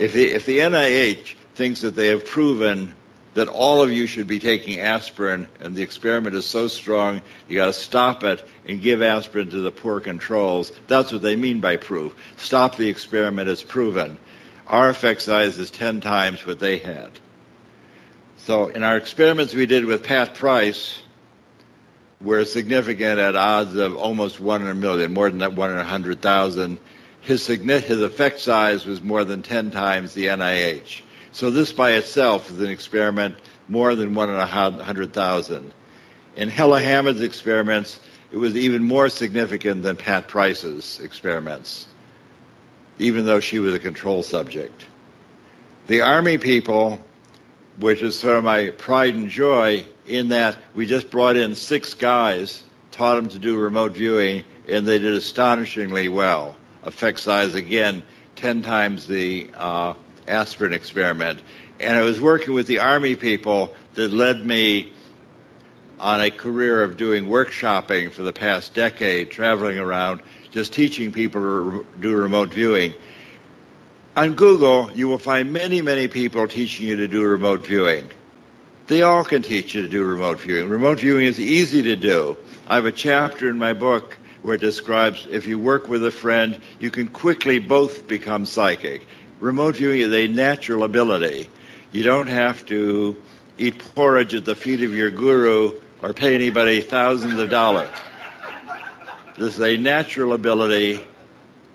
if 0.00 0.14
the, 0.14 0.30
if 0.30 0.46
the 0.46 0.60
NIH 0.60 1.34
thinks 1.54 1.80
that 1.80 1.94
they 1.96 2.08
have 2.08 2.24
proven 2.26 2.94
that 3.34 3.48
all 3.48 3.82
of 3.82 3.90
you 3.90 4.06
should 4.06 4.26
be 4.26 4.38
taking 4.38 4.78
aspirin 4.80 5.48
and 5.60 5.74
the 5.74 5.82
experiment 5.82 6.34
is 6.34 6.44
so 6.44 6.68
strong 6.68 7.22
you 7.48 7.56
got 7.56 7.66
to 7.66 7.72
stop 7.72 8.22
it 8.24 8.46
and 8.68 8.82
give 8.82 9.00
aspirin 9.02 9.48
to 9.50 9.60
the 9.60 9.70
poor 9.70 10.00
controls. 10.00 10.72
That's 10.86 11.12
what 11.12 11.22
they 11.22 11.36
mean 11.36 11.60
by 11.60 11.76
proof. 11.76 12.14
Stop 12.36 12.76
the 12.76 12.88
experiment, 12.88 13.48
it's 13.48 13.62
proven. 13.62 14.18
Our 14.66 14.90
effect 14.90 15.22
size 15.22 15.58
is 15.58 15.70
10 15.70 16.00
times 16.00 16.44
what 16.46 16.58
they 16.58 16.78
had. 16.78 17.10
So 18.36 18.68
in 18.68 18.82
our 18.82 18.96
experiments 18.96 19.54
we 19.54 19.66
did 19.66 19.84
with 19.84 20.02
Pat 20.02 20.34
Price, 20.34 21.02
were 22.22 22.44
significant 22.44 23.18
at 23.18 23.36
odds 23.36 23.74
of 23.76 23.96
almost 23.96 24.40
one 24.40 24.62
in 24.62 24.68
a 24.68 24.74
million, 24.74 25.12
more 25.12 25.28
than 25.28 25.38
that 25.40 25.54
one 25.54 25.70
in 25.70 25.78
a 25.78 25.84
hundred 25.84 26.20
thousand. 26.22 26.78
His, 27.20 27.46
his 27.46 28.02
effect 28.02 28.40
size 28.40 28.84
was 28.84 29.00
more 29.02 29.24
than 29.24 29.42
10 29.42 29.70
times 29.70 30.14
the 30.14 30.26
NIH. 30.26 31.02
So 31.32 31.50
this 31.50 31.72
by 31.72 31.92
itself 31.92 32.50
is 32.50 32.60
an 32.60 32.68
experiment 32.68 33.36
more 33.68 33.94
than 33.94 34.14
one 34.14 34.28
in 34.28 34.36
a 34.36 34.46
hundred 34.46 35.14
thousand. 35.14 35.72
In 36.36 36.48
Hella 36.48 36.80
Hammid's 36.80 37.22
experiments, 37.22 38.00
it 38.30 38.36
was 38.36 38.54
even 38.56 38.82
more 38.82 39.08
significant 39.08 39.82
than 39.82 39.96
Pat 39.96 40.28
Price's 40.28 41.00
experiments, 41.00 41.86
even 42.98 43.24
though 43.24 43.40
she 43.40 43.58
was 43.58 43.74
a 43.74 43.78
control 43.78 44.22
subject. 44.22 44.86
The 45.86 46.02
Army 46.02 46.36
people, 46.38 47.00
which 47.78 48.02
is 48.02 48.18
sort 48.18 48.36
of 48.36 48.44
my 48.44 48.68
pride 48.70 49.14
and 49.14 49.28
joy, 49.28 49.86
in 50.06 50.28
that 50.28 50.58
we 50.74 50.86
just 50.86 51.10
brought 51.10 51.36
in 51.36 51.54
six 51.54 51.94
guys, 51.94 52.62
taught 52.90 53.16
them 53.16 53.28
to 53.28 53.38
do 53.38 53.56
remote 53.56 53.92
viewing, 53.92 54.44
and 54.68 54.86
they 54.86 54.98
did 54.98 55.14
astonishingly 55.14 56.08
well. 56.08 56.56
Effect 56.84 57.20
size, 57.20 57.54
again, 57.54 58.02
10 58.36 58.62
times 58.62 59.06
the 59.06 59.50
uh, 59.54 59.94
aspirin 60.32 60.72
experiment. 60.72 61.40
And 61.78 61.96
I 61.96 62.02
was 62.02 62.20
working 62.20 62.54
with 62.54 62.66
the 62.66 62.78
Army 62.78 63.14
people 63.14 63.74
that 63.94 64.12
led 64.12 64.44
me 64.44 64.92
on 66.00 66.20
a 66.20 66.30
career 66.30 66.82
of 66.82 66.96
doing 66.96 67.26
workshopping 67.26 68.10
for 68.10 68.22
the 68.22 68.32
past 68.32 68.74
decade, 68.74 69.30
traveling 69.30 69.78
around, 69.78 70.20
just 70.50 70.72
teaching 70.72 71.12
people 71.12 71.40
to 71.40 71.86
do 72.00 72.16
remote 72.16 72.52
viewing. 72.52 72.92
On 74.16 74.34
Google, 74.34 74.90
you 74.92 75.08
will 75.08 75.18
find 75.18 75.52
many, 75.52 75.80
many 75.80 76.08
people 76.08 76.48
teaching 76.48 76.86
you 76.86 76.96
to 76.96 77.08
do 77.08 77.22
remote 77.22 77.64
viewing. 77.64 78.10
They 78.88 79.02
all 79.02 79.24
can 79.24 79.42
teach 79.42 79.74
you 79.74 79.82
to 79.82 79.88
do 79.88 80.04
remote 80.04 80.40
viewing. 80.40 80.68
Remote 80.68 81.00
viewing 81.00 81.26
is 81.26 81.38
easy 81.38 81.82
to 81.82 81.96
do. 81.96 82.36
I 82.68 82.74
have 82.74 82.84
a 82.84 82.92
chapter 82.92 83.48
in 83.48 83.56
my 83.56 83.72
book 83.72 84.18
where 84.42 84.56
it 84.56 84.60
describes 84.60 85.26
if 85.30 85.46
you 85.46 85.58
work 85.58 85.88
with 85.88 86.04
a 86.04 86.10
friend, 86.10 86.60
you 86.80 86.90
can 86.90 87.08
quickly 87.08 87.58
both 87.58 88.06
become 88.08 88.44
psychic. 88.44 89.06
Remote 89.42 89.74
viewing 89.74 90.02
is 90.02 90.12
a 90.12 90.28
natural 90.28 90.84
ability. 90.84 91.50
You 91.90 92.04
don't 92.04 92.28
have 92.28 92.64
to 92.66 93.20
eat 93.58 93.76
porridge 93.96 94.36
at 94.36 94.44
the 94.44 94.54
feet 94.54 94.84
of 94.84 94.94
your 94.94 95.10
guru 95.10 95.72
or 96.00 96.12
pay 96.12 96.36
anybody 96.36 96.80
thousands 96.80 97.40
of 97.40 97.50
dollars. 97.50 97.90
This 99.36 99.56
is 99.56 99.60
a 99.60 99.76
natural 99.76 100.34
ability 100.34 101.04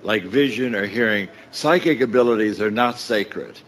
like 0.02 0.24
vision 0.24 0.76
or 0.76 0.86
hearing. 0.86 1.28
Psychic 1.52 2.00
abilities 2.00 2.62
are 2.62 2.72
not 2.72 3.00
sacred 3.00 3.60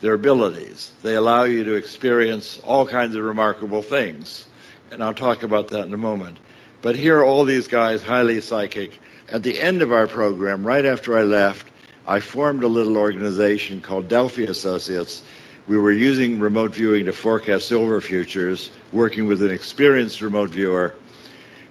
their 0.00 0.14
abilities. 0.14 0.92
They 1.02 1.16
allow 1.16 1.44
you 1.44 1.62
to 1.62 1.74
experience 1.74 2.58
all 2.64 2.86
kinds 2.86 3.16
of 3.16 3.22
remarkable 3.22 3.82
things. 3.82 4.46
And 4.90 5.04
I'll 5.04 5.12
talk 5.12 5.42
about 5.42 5.68
that 5.68 5.84
in 5.84 5.92
a 5.92 5.98
moment. 5.98 6.38
But 6.80 6.96
here 6.96 7.18
are 7.18 7.24
all 7.26 7.44
these 7.44 7.68
guys, 7.68 8.02
highly 8.02 8.40
psychic. 8.40 8.98
At 9.28 9.42
the 9.42 9.60
end 9.60 9.82
of 9.82 9.92
our 9.92 10.06
program, 10.06 10.66
right 10.66 10.86
after 10.86 11.18
I 11.18 11.22
left, 11.22 11.66
I 12.06 12.20
formed 12.20 12.62
a 12.62 12.68
little 12.68 12.96
organization 12.96 13.80
called 13.80 14.08
Delphi 14.08 14.42
Associates. 14.42 15.22
We 15.66 15.76
were 15.76 15.92
using 15.92 16.38
remote 16.38 16.74
viewing 16.74 17.06
to 17.06 17.12
forecast 17.12 17.68
silver 17.68 18.00
futures, 18.00 18.70
working 18.92 19.26
with 19.26 19.42
an 19.42 19.50
experienced 19.50 20.20
remote 20.20 20.50
viewer. 20.50 20.94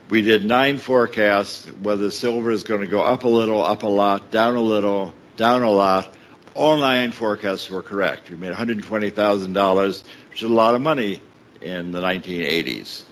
We 0.10 0.22
did 0.22 0.46
nine 0.46 0.78
forecasts 0.78 1.66
whether 1.82 2.12
silver 2.12 2.52
is 2.52 2.64
going 2.64 2.82
to 2.82 2.88
go 2.88 3.02
up 3.02 3.24
a 3.24 3.30
little, 3.30 3.64
up 3.64 3.84
a 3.84 3.88
lot, 3.88 4.30
down 4.32 4.56
a 4.56 4.62
little, 4.62 5.14
down 5.38 5.64
a 5.64 5.72
lot, 5.72 6.16
all 6.56 6.78
nine 6.78 7.12
forecasts 7.12 7.70
were 7.70 7.84
correct. 7.84 8.30
We 8.30 8.38
made 8.38 8.54
$120,000, 8.54 10.04
which 10.30 10.44
is 10.44 10.50
a 10.50 10.54
lot 10.54 10.74
of 10.74 10.82
money 10.82 11.22
in 11.62 11.92
the 11.92 12.02
1980s. 12.02 13.04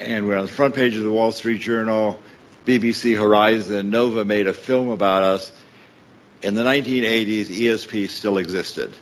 And 0.00 0.26
we're 0.26 0.36
on 0.36 0.46
the 0.46 0.52
front 0.52 0.74
page 0.74 0.96
of 0.96 1.04
the 1.04 1.12
Wall 1.12 1.30
Street 1.32 1.60
Journal, 1.60 2.20
BBC 2.64 3.16
Horizon, 3.16 3.90
Nova 3.90 4.24
made 4.24 4.46
a 4.46 4.52
film 4.52 4.88
about 4.88 5.22
us. 5.22 5.52
In 6.42 6.54
the 6.54 6.62
1980s, 6.62 7.46
ESP 7.46 8.08
still 8.10 8.38
existed. 8.38 8.92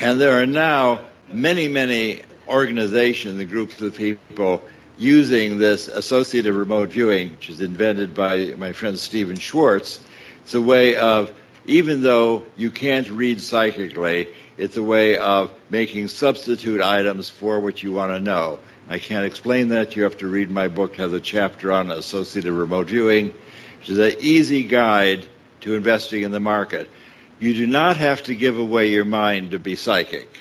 and 0.00 0.20
there 0.20 0.40
are 0.40 0.46
now 0.46 1.00
many, 1.32 1.68
many 1.68 2.22
organizations 2.48 3.40
and 3.40 3.48
groups 3.48 3.80
of 3.80 3.94
people 3.96 4.62
using 4.98 5.58
this 5.58 5.88
associative 5.88 6.56
remote 6.56 6.90
viewing, 6.90 7.30
which 7.32 7.50
is 7.50 7.60
invented 7.60 8.14
by 8.14 8.54
my 8.56 8.72
friend 8.72 8.98
Stephen 8.98 9.36
Schwartz. 9.36 10.00
It's 10.42 10.54
a 10.54 10.60
way 10.60 10.96
of, 10.96 11.32
even 11.66 12.02
though 12.02 12.44
you 12.56 12.70
can't 12.70 13.08
read 13.10 13.40
psychically, 13.40 14.28
it's 14.56 14.76
a 14.76 14.82
way 14.82 15.18
of 15.18 15.50
making 15.70 16.08
substitute 16.08 16.80
items 16.80 17.28
for 17.28 17.60
what 17.60 17.82
you 17.82 17.92
want 17.92 18.12
to 18.12 18.20
know. 18.20 18.58
I 18.88 18.98
can't 18.98 19.24
explain 19.24 19.68
that. 19.70 19.96
You 19.96 20.04
have 20.04 20.16
to 20.18 20.28
read 20.28 20.50
my 20.50 20.68
book, 20.68 20.96
has 20.96 21.12
a 21.12 21.20
chapter 21.20 21.72
on 21.72 21.90
associative 21.90 22.56
remote 22.56 22.88
viewing, 22.88 23.34
which 23.80 23.90
is 23.90 23.98
an 23.98 24.14
easy 24.20 24.62
guide 24.62 25.26
to 25.62 25.74
investing 25.74 26.22
in 26.22 26.30
the 26.30 26.40
market. 26.40 26.88
You 27.40 27.52
do 27.52 27.66
not 27.66 27.96
have 27.96 28.22
to 28.24 28.34
give 28.34 28.58
away 28.58 28.88
your 28.90 29.04
mind 29.04 29.50
to 29.50 29.58
be 29.58 29.74
psychic. 29.74 30.38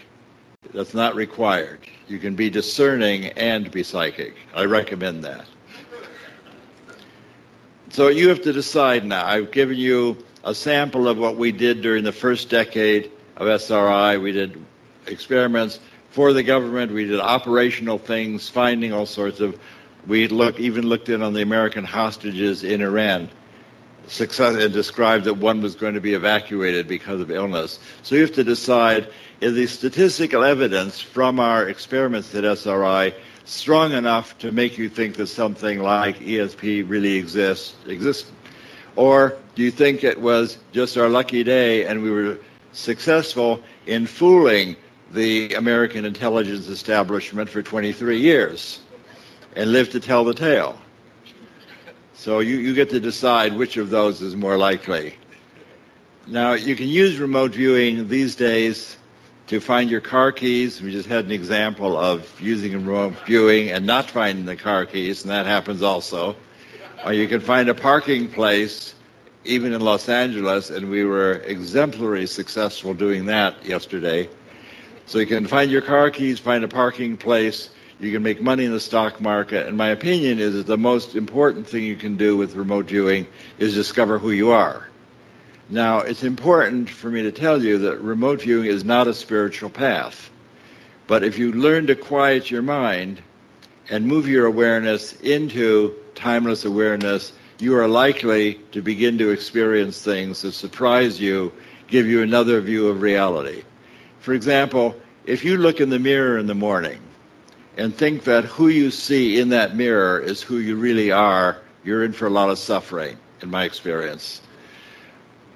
That's 0.74 0.94
not 0.94 1.16
required. 1.16 1.80
You 2.08 2.20
can 2.20 2.36
be 2.36 2.50
discerning 2.50 3.26
and 3.34 3.70
be 3.72 3.84
psychic. 3.84 4.36
I 4.54 4.66
recommend 4.66 5.24
that. 5.24 5.46
So 7.90 8.10
you 8.10 8.30
have 8.30 8.42
to 8.44 8.54
decide 8.54 9.06
now. 9.06 9.26
I've 9.26 9.52
given 9.52 9.78
you 9.78 10.18
a 10.44 10.54
sample 10.54 11.08
of 11.08 11.18
what 11.18 11.38
we 11.38 11.52
did 11.52 11.82
during 11.82 12.04
the 12.04 12.12
first 12.12 12.50
decade 12.50 13.12
of 13.38 13.48
SRI. 13.48 14.18
We 14.18 14.32
did 14.32 14.64
experiments 15.08 15.80
for 16.16 16.32
the 16.32 16.44
government. 16.44 16.94
We 16.94 17.04
did 17.04 17.20
operational 17.20 17.98
things, 17.98 18.48
finding 18.48 18.94
all 18.94 19.06
sorts 19.06 19.42
of. 19.42 19.60
We 20.08 20.30
look 20.30 20.62
even 20.62 20.88
looked 20.88 21.10
in 21.10 21.22
on 21.22 21.34
the 21.34 21.42
American 21.42 21.84
hostages 21.84 22.64
in 22.64 22.82
Iran. 22.82 23.30
Success 24.08 24.56
and 24.56 24.72
described 24.72 25.26
that 25.26 25.34
one 25.34 25.62
was 25.62 25.76
going 25.76 25.94
to 25.96 26.00
be 26.00 26.14
evacuated 26.14 26.88
because 26.88 27.20
of 27.20 27.32
illness. 27.32 27.80
So 28.04 28.16
you 28.16 28.22
have 28.22 28.32
to 28.36 28.46
decide 28.46 29.10
is 29.42 29.56
the 29.56 29.68
statistical 29.68 30.46
evidence 30.46 31.02
from 31.02 31.38
our 31.38 31.68
experiments 31.68 32.34
at 32.34 32.46
SRI 32.46 33.14
strong 33.44 33.92
enough 33.92 34.38
to 34.38 34.54
make 34.54 34.78
you 34.78 34.88
think 34.88 35.18
that 35.18 35.28
something 35.28 35.80
like 35.80 36.20
ESP 36.20 36.88
really 36.90 37.16
exists, 37.18 37.76
exists? 37.88 38.32
Or 38.96 39.36
do 39.56 39.64
you 39.64 39.72
think 39.72 40.06
it 40.06 40.22
was 40.22 40.60
just 40.72 40.98
our 40.98 41.10
lucky 41.10 41.44
day 41.44 41.86
and 41.86 42.02
we 42.02 42.10
were 42.10 42.38
successful 42.72 43.62
in 43.86 44.08
fooling 44.08 44.78
the 45.16 45.54
American 45.56 46.06
intelligence 46.06 46.68
establishment 46.68 47.50
for 47.50 47.64
23 47.64 48.20
years 48.20 48.82
and 49.56 49.72
lived 49.72 49.92
to 49.94 50.00
tell 50.00 50.24
the 50.24 50.34
tale? 50.34 50.78
So 52.14 52.40
you, 52.40 52.58
you 52.58 52.74
get 52.74 52.90
to 52.92 53.00
decide 53.00 53.56
which 53.56 53.78
of 53.78 53.90
those 53.90 54.22
is 54.22 54.36
more 54.36 54.58
likely. 54.58 55.16
Now, 56.28 56.54
you 56.54 56.76
can 56.76 56.88
use 56.88 57.20
remote 57.20 57.52
viewing 57.52 58.08
these 58.08 58.36
days 58.36 58.98
to 59.48 59.60
find 59.60 59.90
your 59.92 60.02
car 60.02 60.32
keys. 60.32 60.82
We 60.82 60.92
just 60.92 61.08
had 61.08 61.26
an 61.26 61.32
example 61.32 61.98
of 61.98 62.42
using 62.42 62.74
remote 62.74 63.14
viewing 63.26 63.70
and 63.70 63.86
not 63.86 64.10
finding 64.10 64.46
the 64.46 64.56
car 64.56 64.86
keys, 64.86 65.22
and 65.22 65.32
that 65.32 65.46
happens 65.46 65.84
also. 65.84 66.36
Or 67.06 67.14
you 67.14 67.28
can 67.28 67.42
find 67.42 67.70
a 67.70 67.76
parking 67.76 68.28
place, 68.28 68.96
even 69.44 69.74
in 69.74 69.82
Los 69.82 70.10
Angeles, 70.10 70.72
and 70.72 70.90
we 70.90 71.04
were 71.04 71.34
exemplary 71.46 72.26
successful 72.26 72.96
doing 72.96 73.26
that 73.28 73.64
yesterday. 73.64 74.28
So 75.06 75.19
you 75.19 75.26
can 75.26 75.45
find 75.45 75.69
your 75.69 75.82
car 75.82 76.10
keys, 76.10 76.40
find 76.40 76.64
a 76.64 76.68
parking 76.68 77.15
place, 77.15 77.69
you 77.99 78.11
can 78.11 78.23
make 78.23 78.41
money 78.41 78.65
in 78.65 78.72
the 78.72 78.80
stock 78.80 79.22
market. 79.22 79.68
And 79.68 79.77
my 79.77 79.90
opinion 79.90 80.40
is 80.40 80.53
that 80.53 80.68
the 80.68 80.77
most 80.77 81.15
important 81.15 81.68
thing 81.68 81.84
you 81.84 81.95
can 81.95 82.18
do 82.18 82.36
with 82.36 82.56
remote 82.56 82.88
viewing 82.88 83.27
is 83.57 83.73
discover 83.73 84.18
who 84.18 84.32
you 84.32 84.52
are. 84.52 84.88
Now, 85.69 85.99
it's 85.99 86.23
important 86.23 86.90
for 86.90 87.10
me 87.10 87.23
to 87.23 87.32
tell 87.32 87.64
you 87.64 87.77
that 87.80 88.02
remote 88.02 88.41
viewing 88.41 88.68
is 88.68 88.84
not 88.84 89.07
a 89.07 89.14
spiritual 89.14 89.69
path. 89.69 90.30
But 91.07 91.23
if 91.23 91.38
you 91.38 91.53
learn 91.53 91.88
to 91.88 91.95
quiet 91.95 92.52
your 92.52 92.61
mind 92.61 93.22
and 93.90 94.06
move 94.06 94.27
your 94.27 94.45
awareness 94.45 95.14
into 95.22 95.95
timeless 96.15 96.65
awareness, 96.65 97.34
you 97.60 97.77
are 97.77 97.88
likely 97.88 98.56
to 98.72 98.82
begin 98.82 99.18
to 99.19 99.30
experience 99.30 100.02
things 100.02 100.41
that 100.41 100.52
surprise 100.52 101.19
you, 101.19 101.52
give 101.88 102.06
you 102.07 102.22
another 102.22 102.60
view 102.60 102.88
of 102.88 103.02
reality. 103.02 103.64
For 104.26 104.34
example, 104.34 104.96
if 105.28 105.46
you 105.46 105.56
look 105.56 105.80
in 105.80 105.92
the 105.92 106.00
mirror 106.00 106.40
in 106.40 106.48
the 106.48 106.56
morning 106.56 107.00
and 107.78 107.96
think 107.96 108.24
that 108.24 108.44
who 108.44 108.70
you 108.70 108.90
see 108.90 109.40
in 109.40 109.50
that 109.50 109.76
mirror 109.76 110.20
is 110.20 110.42
who 110.42 110.58
you 110.58 110.78
really 110.78 111.12
are, 111.12 111.58
you're 111.84 112.04
in 112.04 112.12
for 112.12 112.26
a 112.26 112.32
lot 112.32 112.50
of 112.50 112.58
suffering, 112.58 113.18
in 113.44 113.52
my 113.52 113.66
experience. 113.66 114.42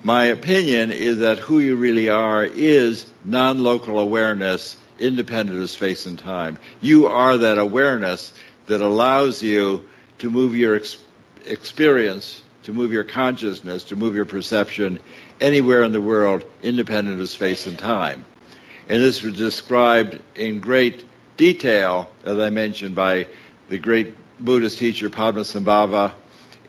My 0.04 0.26
opinion 0.26 0.92
is 0.92 1.18
that 1.18 1.40
who 1.40 1.62
you 1.62 1.78
really 1.78 2.10
are 2.10 2.46
is 2.46 3.08
non 3.26 3.64
local 3.64 3.98
awareness, 3.98 4.78
independent 5.00 5.60
of 5.60 5.72
space 5.72 6.06
and 6.06 6.20
time. 6.20 6.60
You 6.80 7.08
are 7.08 7.40
that 7.40 7.58
awareness 7.58 8.34
that 8.68 8.82
allows 8.82 9.42
you 9.42 9.84
to 10.20 10.30
move 10.30 10.56
your 10.56 10.76
ex- 10.76 10.98
experience, 11.48 12.44
to 12.62 12.72
move 12.72 12.94
your 12.94 13.04
consciousness, 13.04 13.84
to 13.86 13.96
move 13.96 14.14
your 14.14 14.26
perception 14.26 15.00
anywhere 15.42 15.82
in 15.82 15.92
the 15.92 16.02
world, 16.02 16.44
independent 16.62 17.20
of 17.20 17.30
space 17.30 17.66
and 17.66 17.80
time. 17.80 18.24
And 18.90 19.02
this 19.02 19.22
was 19.22 19.36
described 19.36 20.20
in 20.36 20.60
great 20.60 21.06
detail, 21.38 22.10
as 22.26 22.40
I 22.40 22.50
mentioned, 22.50 22.96
by 22.96 23.28
the 23.70 23.78
great 23.78 24.16
Buddhist 24.40 24.80
teacher 24.80 25.10
Padmasambhava 25.10 26.12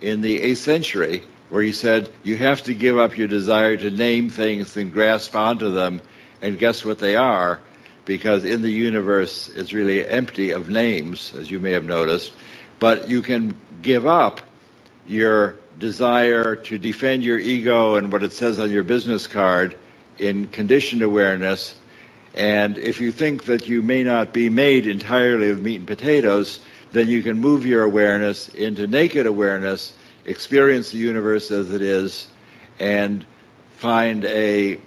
in 0.00 0.20
the 0.20 0.40
8th 0.40 0.56
century 0.58 1.22
where 1.50 1.62
he 1.62 1.72
said, 1.72 2.10
You 2.22 2.36
have 2.36 2.62
to 2.64 2.74
give 2.74 2.98
up 2.98 3.18
your 3.18 3.28
desire 3.28 3.76
to 3.76 3.90
name 3.90 4.30
things 4.30 4.76
and 4.76 4.92
grasp 4.92 5.34
onto 5.34 5.70
them 5.72 6.00
and 6.42 6.58
guess 6.58 6.84
what 6.84 6.98
they 6.98 7.16
are, 7.16 7.60
because 8.04 8.44
in 8.44 8.62
the 8.62 8.70
universe 8.70 9.50
it's 9.54 9.72
really 9.72 10.06
empty 10.06 10.52
of 10.52 10.70
names, 10.70 11.34
as 11.36 11.50
you 11.50 11.60
may 11.60 11.72
have 11.72 11.84
noticed. 11.84 12.32
But 12.78 13.08
you 13.08 13.20
can 13.20 13.54
give 13.82 14.06
up 14.06 14.40
your 15.06 15.56
desire 15.78 16.54
to 16.54 16.78
defend 16.78 17.24
your 17.24 17.38
ego 17.38 17.96
and 17.96 18.12
what 18.12 18.22
it 18.22 18.32
says 18.32 18.58
on 18.58 18.70
your 18.70 18.84
business 18.84 19.26
card 19.26 19.76
in 20.18 20.46
conditioned 20.48 21.02
awareness. 21.02 21.74
And 22.34 22.78
if 22.78 23.00
you 23.00 23.12
think 23.12 23.44
that 23.44 23.66
you 23.66 23.82
may 23.82 24.02
not 24.04 24.32
be 24.32 24.48
made 24.48 24.86
entirely 24.86 25.50
of 25.50 25.62
meat 25.62 25.76
and 25.76 25.86
potatoes, 25.86 26.60
then 26.92 27.08
you 27.08 27.22
can 27.22 27.38
move 27.38 27.66
your 27.66 27.82
awareness 27.82 28.48
into 28.50 28.86
naked 28.86 29.26
awareness 29.26 29.94
experience 30.24 30.90
the 30.90 30.98
universe 30.98 31.50
as 31.50 31.70
it 31.72 31.82
is, 31.82 32.28
and 32.78 33.24
find 33.76 34.24
a 34.26 34.80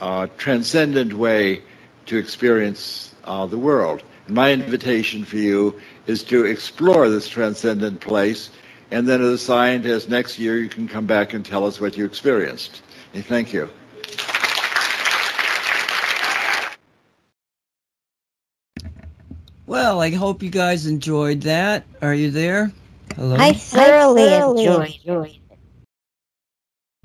uh, 0.00 0.26
transcendent 0.38 1.12
way 1.12 1.62
to 2.06 2.16
experience 2.16 3.14
uh, 3.24 3.46
the 3.46 3.58
world. 3.58 4.02
And 4.26 4.34
my 4.34 4.52
invitation 4.52 5.24
for 5.24 5.36
you 5.36 5.80
is 6.06 6.22
to 6.24 6.44
explore 6.44 7.08
this 7.08 7.28
transcendent 7.28 8.00
place, 8.00 8.50
and 8.90 9.08
then 9.08 9.20
as 9.20 9.28
a 9.28 9.38
scientist, 9.38 10.08
next 10.08 10.38
year 10.38 10.58
you 10.58 10.68
can 10.68 10.86
come 10.86 11.06
back 11.06 11.34
and 11.34 11.44
tell 11.44 11.66
us 11.66 11.80
what 11.80 11.96
you 11.96 12.04
experienced. 12.04 12.82
Thank 13.12 13.52
you. 13.52 13.70
Well, 19.66 20.00
I 20.00 20.10
hope 20.10 20.44
you 20.44 20.50
guys 20.50 20.86
enjoyed 20.86 21.40
that. 21.42 21.84
Are 22.00 22.14
you 22.14 22.30
there? 22.30 22.70
Hello? 23.16 23.34
I 23.36 23.52
thoroughly, 23.52 24.22
I 24.22 24.28
thoroughly 24.28 24.64
enjoyed, 24.64 24.94
enjoyed 24.94 25.38
it. 25.50 25.58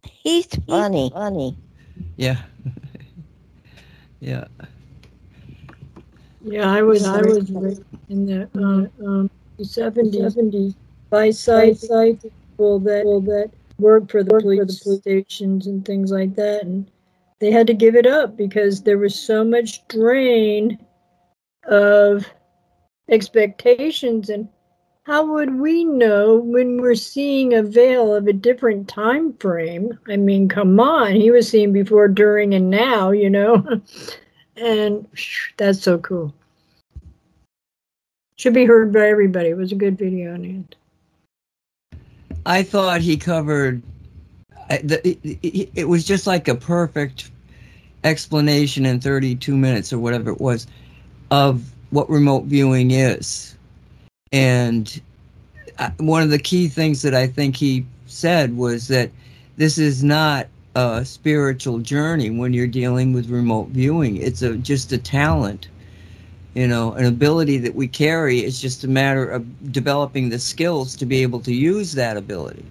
He's 0.03 0.45
funny. 0.67 1.09
funny. 1.11 1.57
Yeah. 2.17 2.37
yeah. 4.19 4.45
Yeah, 6.43 6.71
I 6.71 6.83
was, 6.83 7.03
I 7.03 7.21
was 7.21 7.49
in 8.09 8.25
the, 8.25 8.49
um, 8.55 8.89
um, 9.03 9.29
seventies, 9.63 10.33
seventies, 10.33 10.75
by 11.09 11.31
side, 11.31 11.79
side 11.79 12.21
people 12.21 12.79
that, 12.79 13.01
people 13.01 13.21
that 13.21 13.51
worked 13.79 14.11
for 14.11 14.23
the 14.23 14.39
police 14.39 14.83
stations 15.01 15.65
and 15.65 15.83
things 15.83 16.11
like 16.11 16.35
that, 16.35 16.63
and 16.63 16.89
they 17.39 17.51
had 17.51 17.65
to 17.67 17.73
give 17.73 17.95
it 17.95 18.05
up 18.05 18.37
because 18.37 18.83
there 18.83 18.99
was 18.99 19.15
so 19.15 19.43
much 19.43 19.87
drain 19.87 20.77
of 21.67 22.27
expectations 23.11 24.29
and 24.29 24.47
how 25.03 25.25
would 25.25 25.55
we 25.55 25.83
know 25.83 26.37
when 26.37 26.79
we're 26.79 26.95
seeing 26.95 27.53
a 27.53 27.63
veil 27.63 28.13
of 28.13 28.27
a 28.27 28.33
different 28.33 28.87
time 28.87 29.33
frame? 29.33 29.97
I 30.07 30.15
mean, 30.15 30.47
come 30.47 30.79
on, 30.79 31.13
he 31.15 31.31
was 31.31 31.49
seeing 31.49 31.73
before, 31.73 32.07
during, 32.07 32.53
and 32.53 32.69
now, 32.69 33.09
you 33.09 33.29
know? 33.29 33.81
and 34.55 35.07
that's 35.57 35.81
so 35.81 35.97
cool. 35.97 36.33
Should 38.35 38.53
be 38.53 38.65
heard 38.65 38.93
by 38.93 39.07
everybody. 39.07 39.49
It 39.49 39.57
was 39.57 39.71
a 39.71 39.75
good 39.75 39.97
video 39.97 40.33
on 40.33 40.45
it. 40.45 40.75
I 42.45 42.63
thought 42.63 43.01
he 43.01 43.17
covered. 43.17 43.81
It 44.69 45.87
was 45.87 46.05
just 46.05 46.27
like 46.27 46.47
a 46.47 46.55
perfect 46.55 47.31
explanation 48.03 48.85
in 48.85 48.99
32 48.99 49.55
minutes 49.57 49.91
or 49.91 49.99
whatever 49.99 50.31
it 50.31 50.39
was 50.39 50.67
of 51.29 51.63
what 51.91 52.09
remote 52.09 52.45
viewing 52.45 52.91
is. 52.91 53.55
And 54.31 55.01
uh, 55.77 55.91
one 55.97 56.23
of 56.23 56.29
the 56.29 56.39
key 56.39 56.67
things 56.67 57.01
that 57.03 57.13
I 57.13 57.27
think 57.27 57.55
he 57.55 57.85
said 58.05 58.57
was 58.57 58.87
that 58.89 59.11
this 59.57 59.77
is 59.77 60.03
not 60.03 60.47
a 60.75 61.05
spiritual 61.05 61.79
journey 61.79 62.29
when 62.29 62.53
you're 62.53 62.67
dealing 62.67 63.13
with 63.13 63.29
remote 63.29 63.67
viewing. 63.69 64.17
It's 64.17 64.41
a 64.41 64.57
just 64.57 64.91
a 64.91 64.97
talent 64.97 65.67
you 66.53 66.67
know, 66.67 66.93
an 66.93 67.05
ability 67.05 67.57
that 67.59 67.75
we 67.75 67.87
carry. 67.87 68.39
It's 68.39 68.59
just 68.59 68.83
a 68.83 68.87
matter 68.87 69.25
of 69.29 69.71
developing 69.71 70.29
the 70.29 70.39
skills 70.39 70.95
to 70.97 71.05
be 71.05 71.21
able 71.21 71.39
to 71.41 71.53
use 71.53 71.93
that 71.93 72.17
ability. 72.17 72.65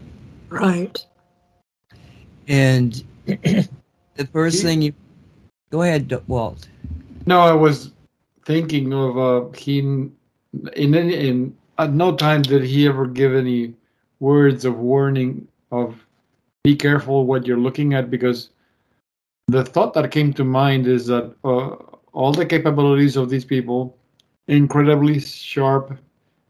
Right. 0.51 1.05
And 2.49 3.03
the 3.27 3.69
first 4.33 4.63
thing 4.63 4.83
you 4.83 4.93
go 5.71 5.83
ahead, 5.83 6.13
Walt. 6.27 6.69
No, 7.27 7.41
I 7.41 7.53
was 7.53 7.93
thinking 8.45 8.93
of 8.93 9.19
uh, 9.19 9.49
he 9.57 9.79
in 9.79 10.13
in, 10.75 10.95
in 10.95 11.57
at 11.79 11.93
no 11.93 12.15
time 12.15 12.43
did 12.43 12.63
he 12.63 12.87
ever 12.87 13.07
give 13.07 13.35
any 13.35 13.75
words 14.21 14.65
of 14.65 14.79
warning 14.79 15.47
of 15.71 15.95
be 16.63 16.77
careful 16.77 17.27
what 17.27 17.47
you're 17.47 17.57
looking 17.57 17.95
at 17.95 18.11
because 18.11 18.51
the 19.49 19.65
thought 19.65 19.95
that 19.95 20.11
came 20.11 20.33
to 20.35 20.45
mind 20.45 20.87
is 20.87 21.07
that 21.07 21.35
uh, 21.45 21.77
all 22.13 22.33
the 22.33 22.47
capabilities 22.47 23.17
of 23.17 23.29
these 23.31 23.45
people, 23.45 23.97
incredibly 24.49 25.19
sharp, 25.21 25.99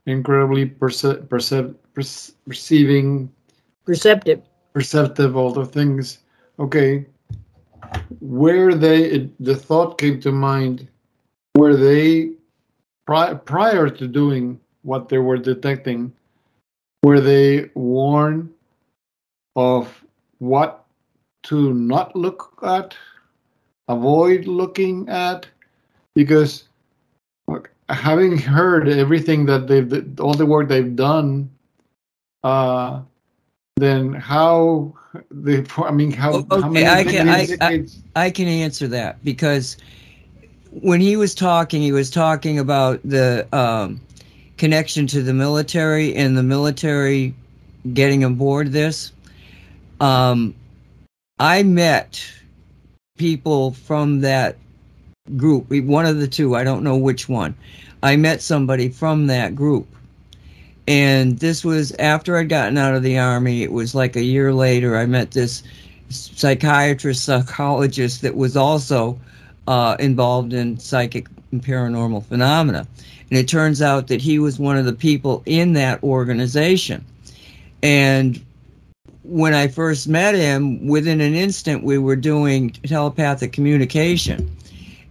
incredibly 0.07 0.67
perce- 0.67 1.21
perce- 1.29 1.75
perce- 1.95 2.33
perceiving, 2.47 3.31
perceptive, 3.85 4.43
perceptive, 4.73 5.37
all 5.37 5.53
the 5.53 5.65
things. 5.65 6.19
Okay, 6.59 7.07
where 8.21 8.75
they 8.75 9.05
it, 9.05 9.45
the 9.45 9.57
thought 9.57 9.97
came 9.97 10.21
to 10.21 10.33
mind, 10.33 10.89
were 11.57 11.77
they 11.77 12.33
pri- 13.07 13.35
prior 13.35 13.89
to 13.89 14.07
doing 14.07 14.61
what 14.83 15.09
they 15.09 15.19
were 15.19 15.39
detecting, 15.39 16.13
were 17.03 17.21
they 17.21 17.71
warned 17.75 18.53
of 19.57 20.05
what 20.39 20.85
to 21.43 21.75
not 21.75 22.15
look 22.15 22.59
at 22.63 22.95
avoid 23.89 24.47
looking 24.47 25.09
at 25.09 25.47
because 26.15 26.65
having 27.89 28.39
heard 28.39 28.89
everything 28.89 29.45
that 29.47 29.67
they've 29.67 30.21
all 30.21 30.35
the 30.35 30.47
work 30.47 30.69
they've 30.69 30.95
done 30.95 31.51
uh 32.45 33.01
then 33.77 34.13
how 34.13 34.95
they 35.31 35.65
i 35.79 35.91
mean 35.91 36.13
how, 36.13 36.47
okay, 36.53 36.85
how 36.85 36.93
I 36.95 37.05
can 37.05 37.29
I, 37.29 37.57
I, 37.61 37.87
I 38.15 38.31
can 38.31 38.47
answer 38.47 38.87
that 38.89 39.23
because 39.25 39.77
when 40.71 41.01
he 41.01 41.17
was 41.17 41.35
talking 41.35 41.83
he 41.83 41.93
was 41.93 42.11
talking 42.11 42.59
about 42.59 43.01
the 43.05 43.47
um 43.57 44.01
connection 44.57 45.07
to 45.07 45.23
the 45.23 45.35
military 45.35 46.15
and 46.15 46.37
the 46.37 46.43
military 46.43 47.35
getting 47.93 48.25
aboard 48.25 48.73
this 48.73 49.13
um 50.01 50.55
I 51.41 51.63
met 51.63 52.23
people 53.17 53.73
from 53.73 54.21
that 54.21 54.59
group, 55.39 55.71
one 55.71 56.05
of 56.05 56.19
the 56.19 56.29
two, 56.29 56.55
I 56.55 56.65
don't 56.65 56.85
know 56.85 56.99
which 56.99 57.31
one. 57.31 57.55
I 58.03 58.17
met 58.17 58.43
somebody 58.43 58.91
from 58.91 59.27
that 59.29 59.55
group. 59.55 59.87
And 60.87 61.39
this 61.39 61.65
was 61.65 61.93
after 61.99 62.37
I'd 62.37 62.51
gotten 62.51 62.77
out 62.77 62.95
of 62.95 63.03
the 63.03 63.19
army. 63.19 63.63
It 63.63 63.73
was 63.73 63.95
like 63.95 64.17
a 64.17 64.23
year 64.23 64.53
later. 64.53 64.99
I 64.99 65.07
met 65.07 65.31
this 65.31 65.63
psychiatrist, 66.11 67.25
psychologist 67.25 68.21
that 68.21 68.37
was 68.37 68.57
also 68.57 69.19
uh, 69.67 69.97
involved 69.99 70.53
in 70.53 70.79
psychic 70.79 71.27
and 71.53 71.63
paranormal 71.63 72.25
phenomena. 72.25 72.87
And 73.31 73.39
it 73.39 73.49
turns 73.49 73.81
out 73.81 74.09
that 74.09 74.21
he 74.21 74.39
was 74.39 74.59
one 74.59 74.77
of 74.77 74.85
the 74.85 74.93
people 74.93 75.43
in 75.47 75.73
that 75.75 76.03
organization. 76.03 77.05
And 77.83 78.45
when 79.23 79.55
I 79.55 79.69
first 79.69 80.09
met 80.09 80.35
him, 80.35 80.87
within 80.87 81.21
an 81.21 81.35
instant, 81.35 81.85
we 81.85 81.99
were 81.99 82.17
doing 82.17 82.71
telepathic 82.71 83.53
communication. 83.53 84.51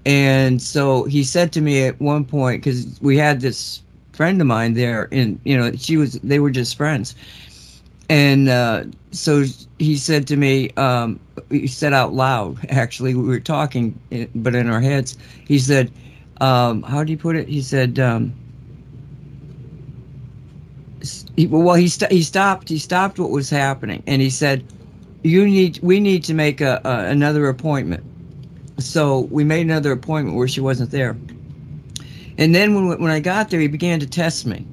And 0.06 0.62
so 0.62 1.04
he 1.06 1.24
said 1.24 1.52
to 1.54 1.62
me 1.62 1.86
at 1.86 2.00
one 2.02 2.26
point, 2.26 2.64
because 2.64 3.00
we 3.02 3.18
had 3.18 3.42
this 3.42 3.82
friend 4.12 4.42
of 4.42 4.48
mine 4.48 4.74
there, 4.74 5.08
and 5.12 5.40
you 5.46 5.58
know, 5.58 5.72
she 5.74 5.96
was, 5.96 6.14
they 6.24 6.40
were 6.40 6.52
just 6.52 6.76
friends. 6.76 7.16
And 8.10 8.50
uh, 8.50 8.86
so 9.12 9.46
he 9.80 9.96
said 9.96 10.28
to 10.28 10.36
me, 10.36 10.70
um, 10.72 11.20
he 11.50 11.68
said 11.68 11.94
out 11.94 12.14
loud, 12.14 12.58
actually, 12.70 13.16
we 13.16 13.24
were 13.24 13.40
talking, 13.40 13.98
but 14.36 14.54
in 14.54 14.70
our 14.70 14.82
heads, 14.82 15.18
he 15.48 15.58
said, 15.58 15.92
um, 16.42 16.84
how 16.84 17.04
do 17.04 17.12
you 17.12 17.18
put 17.18 17.36
it? 17.36 17.48
He 17.48 17.62
said, 17.62 17.98
um, 17.98 18.34
he, 21.36 21.48
well, 21.48 21.76
he, 21.76 21.88
st- 21.88 22.12
he 22.12 22.22
stopped, 22.22 22.68
he 22.68 22.78
stopped 22.78 23.20
what 23.20 23.30
was 23.30 23.50
happening. 23.50 24.04
And 24.06 24.22
he 24.22 24.30
said, 24.30 24.66
you 25.24 25.46
need, 25.46 25.80
we 25.82 26.00
need 26.00 26.24
to 26.26 26.34
make 26.34 26.62
a, 26.62 26.82
a 26.84 27.10
another 27.10 27.48
appointment. 27.48 28.04
So 28.80 29.22
we 29.32 29.44
made 29.44 29.62
another 29.62 29.92
appointment 29.92 30.38
where 30.38 30.48
she 30.48 30.62
wasn't 30.62 30.92
there. 30.92 31.18
And 32.38 32.54
then 32.54 32.76
when, 32.76 33.02
when 33.02 33.12
I 33.12 33.20
got 33.20 33.50
there, 33.50 33.60
he 33.60 33.68
began 33.68 34.00
to 34.02 34.08
test 34.08 34.46
me 34.46 34.66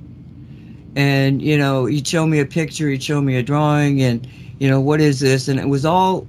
and 0.96 1.42
you 1.42 1.58
know 1.58 1.84
he'd 1.84 2.08
show 2.08 2.26
me 2.26 2.40
a 2.40 2.46
picture 2.46 2.88
he'd 2.88 3.02
show 3.02 3.20
me 3.20 3.36
a 3.36 3.42
drawing 3.42 4.00
and 4.00 4.26
you 4.58 4.68
know 4.68 4.80
what 4.80 5.00
is 5.00 5.20
this? 5.20 5.48
And 5.48 5.58
it 5.60 5.68
was 5.68 5.84
all 5.84 6.26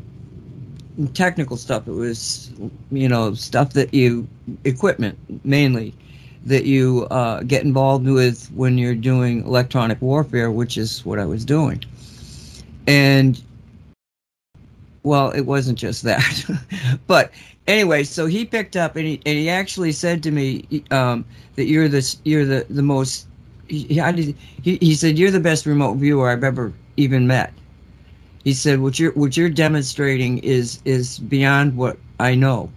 technical 1.13 1.57
stuff. 1.57 1.87
It 1.87 1.91
was 1.93 2.51
you 2.91 3.07
know 3.07 3.33
stuff 3.33 3.73
that 3.73 3.93
you 3.93 4.27
equipment 4.63 5.17
mainly 5.45 5.93
that 6.45 6.65
you 6.65 7.05
uh, 7.11 7.43
get 7.43 7.63
involved 7.63 8.07
with 8.07 8.49
when 8.53 8.77
you're 8.77 8.95
doing 8.95 9.43
electronic 9.43 10.01
warfare 10.01 10.49
which 10.49 10.77
is 10.77 11.05
what 11.05 11.19
i 11.19 11.25
was 11.25 11.43
doing. 11.43 11.83
And 12.87 13.41
well 15.03 15.31
it 15.31 15.41
wasn't 15.41 15.77
just 15.77 16.03
that. 16.03 16.45
But 17.07 17.31
anyway 17.67 18.03
so 18.03 18.25
he 18.25 18.45
picked 18.45 18.75
up 18.75 18.95
and 18.95 19.05
he, 19.05 19.21
and 19.25 19.37
he 19.37 19.49
actually 19.49 19.91
said 19.91 20.23
to 20.23 20.31
me 20.31 20.83
um, 20.91 21.25
that 21.55 21.65
you're 21.65 21.89
the 21.89 22.15
you're 22.23 22.45
the, 22.45 22.65
the 22.69 22.81
most 22.81 23.27
he, 23.67 24.35
he, 24.63 24.77
he 24.77 24.95
said, 24.95 25.17
"You're 25.17 25.31
the 25.31 25.39
best 25.39 25.65
remote 25.65 25.95
viewer 25.95 26.29
I've 26.29 26.43
ever 26.43 26.73
even 26.95 27.27
met." 27.27 27.53
He 28.43 28.53
said, 28.53 28.79
"What 28.79 28.99
you're 28.99 29.11
what 29.11 29.35
you're 29.37 29.49
demonstrating 29.49 30.39
is 30.39 30.79
is 30.85 31.19
beyond 31.19 31.75
what 31.75 31.97
I 32.19 32.35
know." 32.35 32.69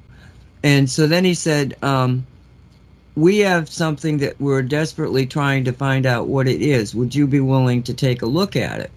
And 0.62 0.90
so 0.90 1.06
then 1.06 1.24
he 1.24 1.34
said, 1.34 1.76
um, 1.82 2.26
"We 3.14 3.38
have 3.38 3.68
something 3.68 4.18
that 4.18 4.40
we're 4.40 4.62
desperately 4.62 5.26
trying 5.26 5.64
to 5.64 5.72
find 5.72 6.06
out 6.06 6.28
what 6.28 6.48
it 6.48 6.60
is. 6.62 6.94
Would 6.94 7.14
you 7.14 7.26
be 7.26 7.40
willing 7.40 7.82
to 7.84 7.94
take 7.94 8.22
a 8.22 8.26
look 8.26 8.56
at 8.56 8.80
it?" 8.80 8.90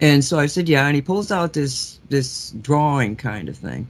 And 0.00 0.24
so 0.24 0.38
I 0.38 0.46
said, 0.46 0.68
"Yeah." 0.68 0.86
And 0.86 0.94
he 0.94 1.02
pulls 1.02 1.30
out 1.30 1.52
this 1.52 1.98
this 2.08 2.54
drawing 2.60 3.16
kind 3.16 3.48
of 3.48 3.56
thing. 3.56 3.88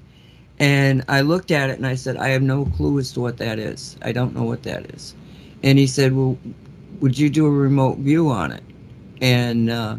And 0.58 1.04
I 1.08 1.22
looked 1.22 1.50
at 1.50 1.70
it 1.70 1.76
and 1.76 1.86
I 1.86 1.96
said, 1.96 2.16
I 2.16 2.28
have 2.28 2.42
no 2.42 2.66
clue 2.66 3.00
as 3.00 3.10
to 3.12 3.20
what 3.20 3.38
that 3.38 3.58
is. 3.58 3.96
I 4.02 4.12
don't 4.12 4.34
know 4.34 4.44
what 4.44 4.62
that 4.62 4.94
is. 4.94 5.14
And 5.64 5.76
he 5.76 5.88
said, 5.88 6.14
Well, 6.14 6.38
would 7.00 7.18
you 7.18 7.28
do 7.28 7.46
a 7.46 7.50
remote 7.50 7.98
view 7.98 8.28
on 8.30 8.52
it? 8.52 8.62
And 9.20 9.70
uh, 9.70 9.96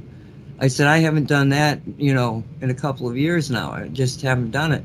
I 0.64 0.68
said, 0.68 0.88
I 0.88 1.00
haven't 1.00 1.28
done 1.28 1.50
that, 1.50 1.82
you 1.98 2.14
know, 2.14 2.42
in 2.62 2.70
a 2.70 2.74
couple 2.74 3.10
of 3.10 3.18
years 3.18 3.52
now. 3.52 3.74
I 3.74 3.90
just 3.90 4.22
haven't 4.22 4.52
done 4.52 4.72
it. 4.72 4.82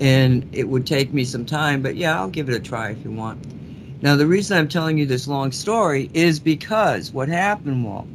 And 0.00 0.48
it 0.52 0.66
would 0.66 0.86
take 0.86 1.12
me 1.12 1.22
some 1.22 1.44
time, 1.44 1.82
but 1.82 1.96
yeah, 1.96 2.18
I'll 2.18 2.30
give 2.30 2.48
it 2.48 2.54
a 2.54 2.60
try 2.60 2.92
if 2.92 3.04
you 3.04 3.10
want. 3.10 3.44
Now, 4.02 4.16
the 4.16 4.26
reason 4.26 4.56
I'm 4.56 4.68
telling 4.68 4.96
you 4.96 5.04
this 5.04 5.28
long 5.28 5.52
story 5.52 6.08
is 6.14 6.40
because 6.40 7.12
what 7.12 7.28
happened, 7.28 7.84
Walt, 7.84 8.06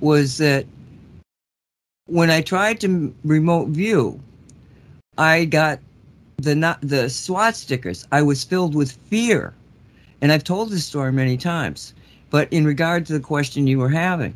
was 0.00 0.38
that 0.38 0.64
when 2.06 2.30
I 2.30 2.40
tried 2.40 2.80
to 2.80 3.14
remote 3.24 3.68
view, 3.68 4.18
I 5.18 5.44
got 5.44 5.80
the 6.38 6.54
not 6.54 6.78
the 6.80 7.10
SWAT 7.10 7.56
stickers. 7.56 8.06
I 8.10 8.22
was 8.22 8.42
filled 8.42 8.74
with 8.74 8.92
fear 9.10 9.52
and 10.22 10.32
I've 10.32 10.44
told 10.44 10.70
this 10.70 10.86
story 10.86 11.12
many 11.12 11.36
times, 11.36 11.92
but 12.30 12.50
in 12.50 12.64
regard 12.64 13.04
to 13.04 13.12
the 13.12 13.20
question 13.20 13.66
you 13.66 13.78
were 13.78 13.90
having, 13.90 14.34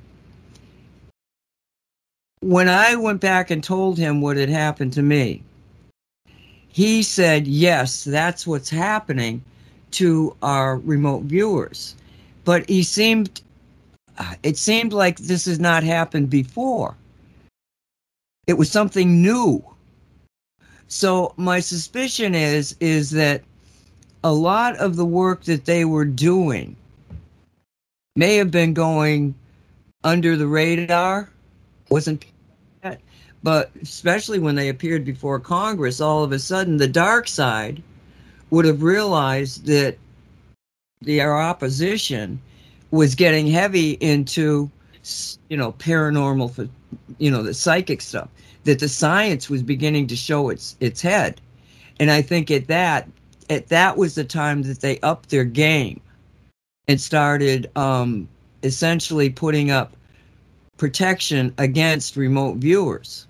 when 2.42 2.68
I 2.68 2.96
went 2.96 3.20
back 3.20 3.50
and 3.50 3.62
told 3.62 3.96
him 3.96 4.20
what 4.20 4.36
had 4.36 4.48
happened 4.48 4.92
to 4.94 5.02
me, 5.02 5.42
he 6.68 7.02
said, 7.02 7.46
Yes, 7.46 8.04
that's 8.04 8.46
what's 8.46 8.68
happening 8.68 9.42
to 9.92 10.36
our 10.42 10.78
remote 10.78 11.22
viewers. 11.22 11.94
But 12.44 12.68
he 12.68 12.82
seemed, 12.82 13.40
uh, 14.18 14.34
it 14.42 14.58
seemed 14.58 14.92
like 14.92 15.18
this 15.18 15.44
has 15.44 15.60
not 15.60 15.84
happened 15.84 16.30
before. 16.30 16.96
It 18.48 18.54
was 18.54 18.70
something 18.70 19.22
new. 19.22 19.64
So 20.88 21.32
my 21.36 21.60
suspicion 21.60 22.34
is 22.34 22.74
is 22.80 23.10
that 23.12 23.42
a 24.24 24.32
lot 24.32 24.76
of 24.76 24.96
the 24.96 25.06
work 25.06 25.44
that 25.44 25.64
they 25.64 25.84
were 25.84 26.04
doing 26.04 26.76
may 28.16 28.36
have 28.36 28.50
been 28.50 28.74
going 28.74 29.34
under 30.04 30.36
the 30.36 30.46
radar, 30.46 31.30
wasn't 31.88 32.24
but 33.42 33.70
especially 33.82 34.38
when 34.38 34.54
they 34.54 34.68
appeared 34.68 35.04
before 35.04 35.40
Congress, 35.40 36.00
all 36.00 36.22
of 36.22 36.32
a 36.32 36.38
sudden 36.38 36.76
the 36.76 36.88
dark 36.88 37.26
side 37.26 37.82
would 38.50 38.64
have 38.64 38.82
realized 38.82 39.66
that 39.66 39.98
their 41.00 41.36
opposition 41.36 42.40
was 42.90 43.14
getting 43.14 43.46
heavy 43.46 43.92
into, 43.92 44.70
you 45.48 45.56
know, 45.56 45.72
paranormal, 45.72 46.68
you 47.18 47.30
know, 47.30 47.42
the 47.42 47.54
psychic 47.54 48.00
stuff. 48.00 48.28
That 48.64 48.78
the 48.78 48.88
science 48.88 49.50
was 49.50 49.60
beginning 49.60 50.06
to 50.06 50.14
show 50.14 50.48
its 50.48 50.76
its 50.78 51.02
head, 51.02 51.40
and 51.98 52.12
I 52.12 52.22
think 52.22 52.48
at 52.52 52.68
that 52.68 53.08
at 53.50 53.68
that 53.68 53.96
was 53.96 54.14
the 54.14 54.22
time 54.22 54.62
that 54.62 54.80
they 54.80 55.00
upped 55.00 55.30
their 55.30 55.44
game 55.44 56.00
and 56.86 57.00
started 57.00 57.68
um, 57.76 58.28
essentially 58.62 59.30
putting 59.30 59.72
up 59.72 59.96
protection 60.76 61.52
against 61.58 62.16
remote 62.16 62.58
viewers 62.58 63.26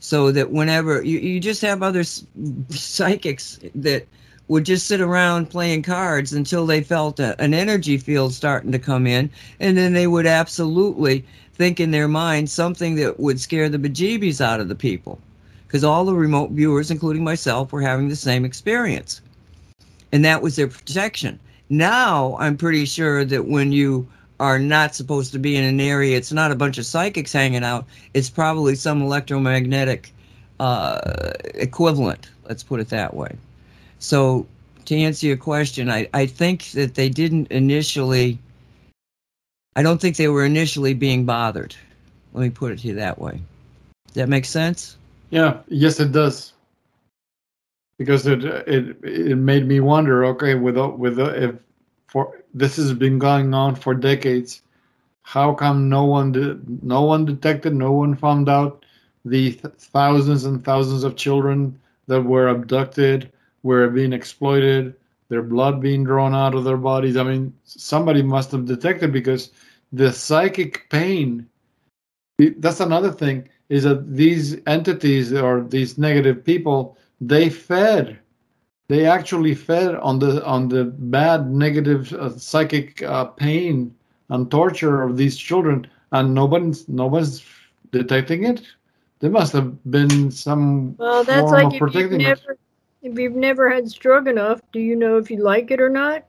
so 0.00 0.32
that 0.32 0.50
whenever 0.50 1.02
you, 1.02 1.18
you 1.18 1.38
just 1.38 1.62
have 1.62 1.82
other 1.82 2.02
psychics 2.02 3.60
that 3.74 4.06
would 4.48 4.64
just 4.64 4.86
sit 4.86 5.00
around 5.00 5.48
playing 5.48 5.82
cards 5.82 6.32
until 6.32 6.66
they 6.66 6.82
felt 6.82 7.20
a, 7.20 7.40
an 7.40 7.54
energy 7.54 7.96
field 7.96 8.34
starting 8.34 8.72
to 8.72 8.78
come 8.78 9.06
in 9.06 9.30
and 9.60 9.76
then 9.76 9.92
they 9.92 10.08
would 10.08 10.26
absolutely 10.26 11.24
think 11.54 11.78
in 11.78 11.92
their 11.92 12.08
mind 12.08 12.50
something 12.50 12.96
that 12.96 13.20
would 13.20 13.38
scare 13.38 13.68
the 13.68 13.78
bejeebies 13.78 14.40
out 14.40 14.58
of 14.58 14.68
the 14.68 14.74
people 14.74 15.20
because 15.66 15.84
all 15.84 16.04
the 16.04 16.14
remote 16.14 16.50
viewers, 16.50 16.90
including 16.90 17.22
myself, 17.22 17.70
were 17.70 17.80
having 17.80 18.08
the 18.08 18.16
same 18.16 18.44
experience. 18.44 19.20
And 20.10 20.24
that 20.24 20.42
was 20.42 20.56
their 20.56 20.66
protection. 20.66 21.38
Now, 21.68 22.36
I'm 22.40 22.56
pretty 22.56 22.86
sure 22.86 23.24
that 23.24 23.46
when 23.46 23.70
you 23.70 24.08
are 24.40 24.58
not 24.58 24.94
supposed 24.94 25.32
to 25.32 25.38
be 25.38 25.54
in 25.54 25.62
an 25.62 25.80
area, 25.80 26.16
it's 26.16 26.32
not 26.32 26.50
a 26.50 26.56
bunch 26.56 26.78
of 26.78 26.86
psychics 26.86 27.32
hanging 27.32 27.62
out, 27.62 27.86
it's 28.14 28.30
probably 28.30 28.74
some 28.74 29.02
electromagnetic 29.02 30.12
uh, 30.58 31.32
equivalent, 31.54 32.30
let's 32.48 32.62
put 32.62 32.80
it 32.80 32.88
that 32.88 33.14
way. 33.14 33.36
So, 33.98 34.46
to 34.86 34.96
answer 34.96 35.26
your 35.26 35.36
question, 35.36 35.90
I, 35.90 36.08
I 36.14 36.26
think 36.26 36.70
that 36.72 36.94
they 36.94 37.10
didn't 37.10 37.52
initially, 37.52 38.38
I 39.76 39.82
don't 39.82 40.00
think 40.00 40.16
they 40.16 40.28
were 40.28 40.44
initially 40.44 40.94
being 40.94 41.26
bothered. 41.26 41.76
Let 42.32 42.42
me 42.42 42.50
put 42.50 42.72
it 42.72 42.78
to 42.80 42.88
you 42.88 42.94
that 42.94 43.18
way. 43.18 43.40
Does 44.06 44.14
that 44.14 44.28
make 44.28 44.46
sense? 44.46 44.96
Yeah, 45.28 45.58
yes, 45.68 46.00
it 46.00 46.12
does. 46.12 46.54
Because 47.98 48.26
it 48.26 48.42
it 48.44 48.96
it 49.04 49.36
made 49.36 49.68
me 49.68 49.80
wonder. 49.80 50.24
Okay, 50.24 50.54
with 50.54 50.76
with 50.76 51.18
if 51.18 51.54
for 52.08 52.39
this 52.54 52.76
has 52.76 52.92
been 52.92 53.18
going 53.18 53.54
on 53.54 53.74
for 53.74 53.94
decades, 53.94 54.62
how 55.22 55.54
come 55.54 55.88
no 55.88 56.04
one 56.04 56.80
no 56.82 57.02
one 57.02 57.24
detected, 57.24 57.74
no 57.74 57.92
one 57.92 58.16
found 58.16 58.48
out 58.48 58.84
the 59.24 59.52
th- 59.52 59.74
thousands 59.76 60.44
and 60.44 60.64
thousands 60.64 61.04
of 61.04 61.16
children 61.16 61.78
that 62.06 62.22
were 62.22 62.48
abducted, 62.48 63.30
were 63.62 63.88
being 63.88 64.12
exploited, 64.12 64.94
their 65.28 65.42
blood 65.42 65.80
being 65.80 66.04
drawn 66.04 66.34
out 66.34 66.54
of 66.54 66.64
their 66.64 66.76
bodies. 66.76 67.16
I 67.16 67.22
mean, 67.22 67.54
somebody 67.64 68.22
must 68.22 68.50
have 68.52 68.64
detected 68.64 69.12
because 69.12 69.50
the 69.92 70.12
psychic 70.12 70.88
pain. 70.90 71.46
That's 72.38 72.80
another 72.80 73.12
thing 73.12 73.48
is 73.68 73.84
that 73.84 74.16
these 74.16 74.56
entities 74.66 75.32
or 75.32 75.62
these 75.62 75.98
negative 75.98 76.44
people 76.44 76.96
they 77.20 77.50
fed 77.50 78.18
they 78.90 79.06
actually 79.06 79.54
fed 79.54 79.94
on 79.94 80.18
the 80.18 80.44
on 80.44 80.68
the 80.68 80.84
bad 80.84 81.48
negative 81.48 82.12
uh, 82.12 82.36
psychic 82.36 83.02
uh, 83.02 83.24
pain 83.24 83.94
and 84.30 84.50
torture 84.50 85.02
of 85.02 85.16
these 85.16 85.36
children 85.36 85.86
and 86.12 86.34
nobody's 86.34 86.88
nobody's 86.88 87.44
detecting 87.92 88.44
it 88.44 88.62
there 89.20 89.30
must 89.30 89.52
have 89.52 89.70
been 89.90 90.30
some 90.30 90.96
Well, 90.96 91.24
that's 91.24 91.52
like 91.52 91.74
if 91.74 91.94
you've 91.94 92.12
never 92.12 92.58
if 93.02 93.18
you've 93.18 93.34
never 93.34 93.70
had 93.70 93.90
stroganoff, 93.90 94.60
do 94.72 94.80
you 94.80 94.96
know 94.96 95.16
if 95.16 95.30
you 95.30 95.38
like 95.38 95.70
it 95.70 95.80
or 95.80 95.88
not? 95.88 96.24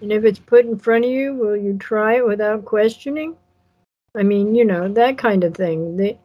And 0.00 0.12
if 0.12 0.24
it's 0.24 0.38
put 0.38 0.64
in 0.64 0.78
front 0.78 1.04
of 1.04 1.10
you, 1.10 1.34
will 1.34 1.56
you 1.56 1.76
try 1.78 2.16
it 2.16 2.26
without 2.26 2.64
questioning? 2.64 3.36
I 4.16 4.22
mean, 4.22 4.54
you 4.54 4.64
know, 4.64 4.88
that 4.88 5.18
kind 5.18 5.44
of 5.44 5.54
thing. 5.54 5.96
They, 5.96 6.18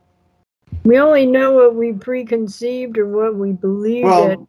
we 0.84 0.98
only 0.98 1.26
know 1.26 1.52
what 1.52 1.76
we 1.76 1.94
preconceived 1.94 2.98
or 2.98 3.08
what 3.08 3.36
we 3.36 3.52
believe 3.52 4.06
that 4.06 4.38
well 4.40 4.48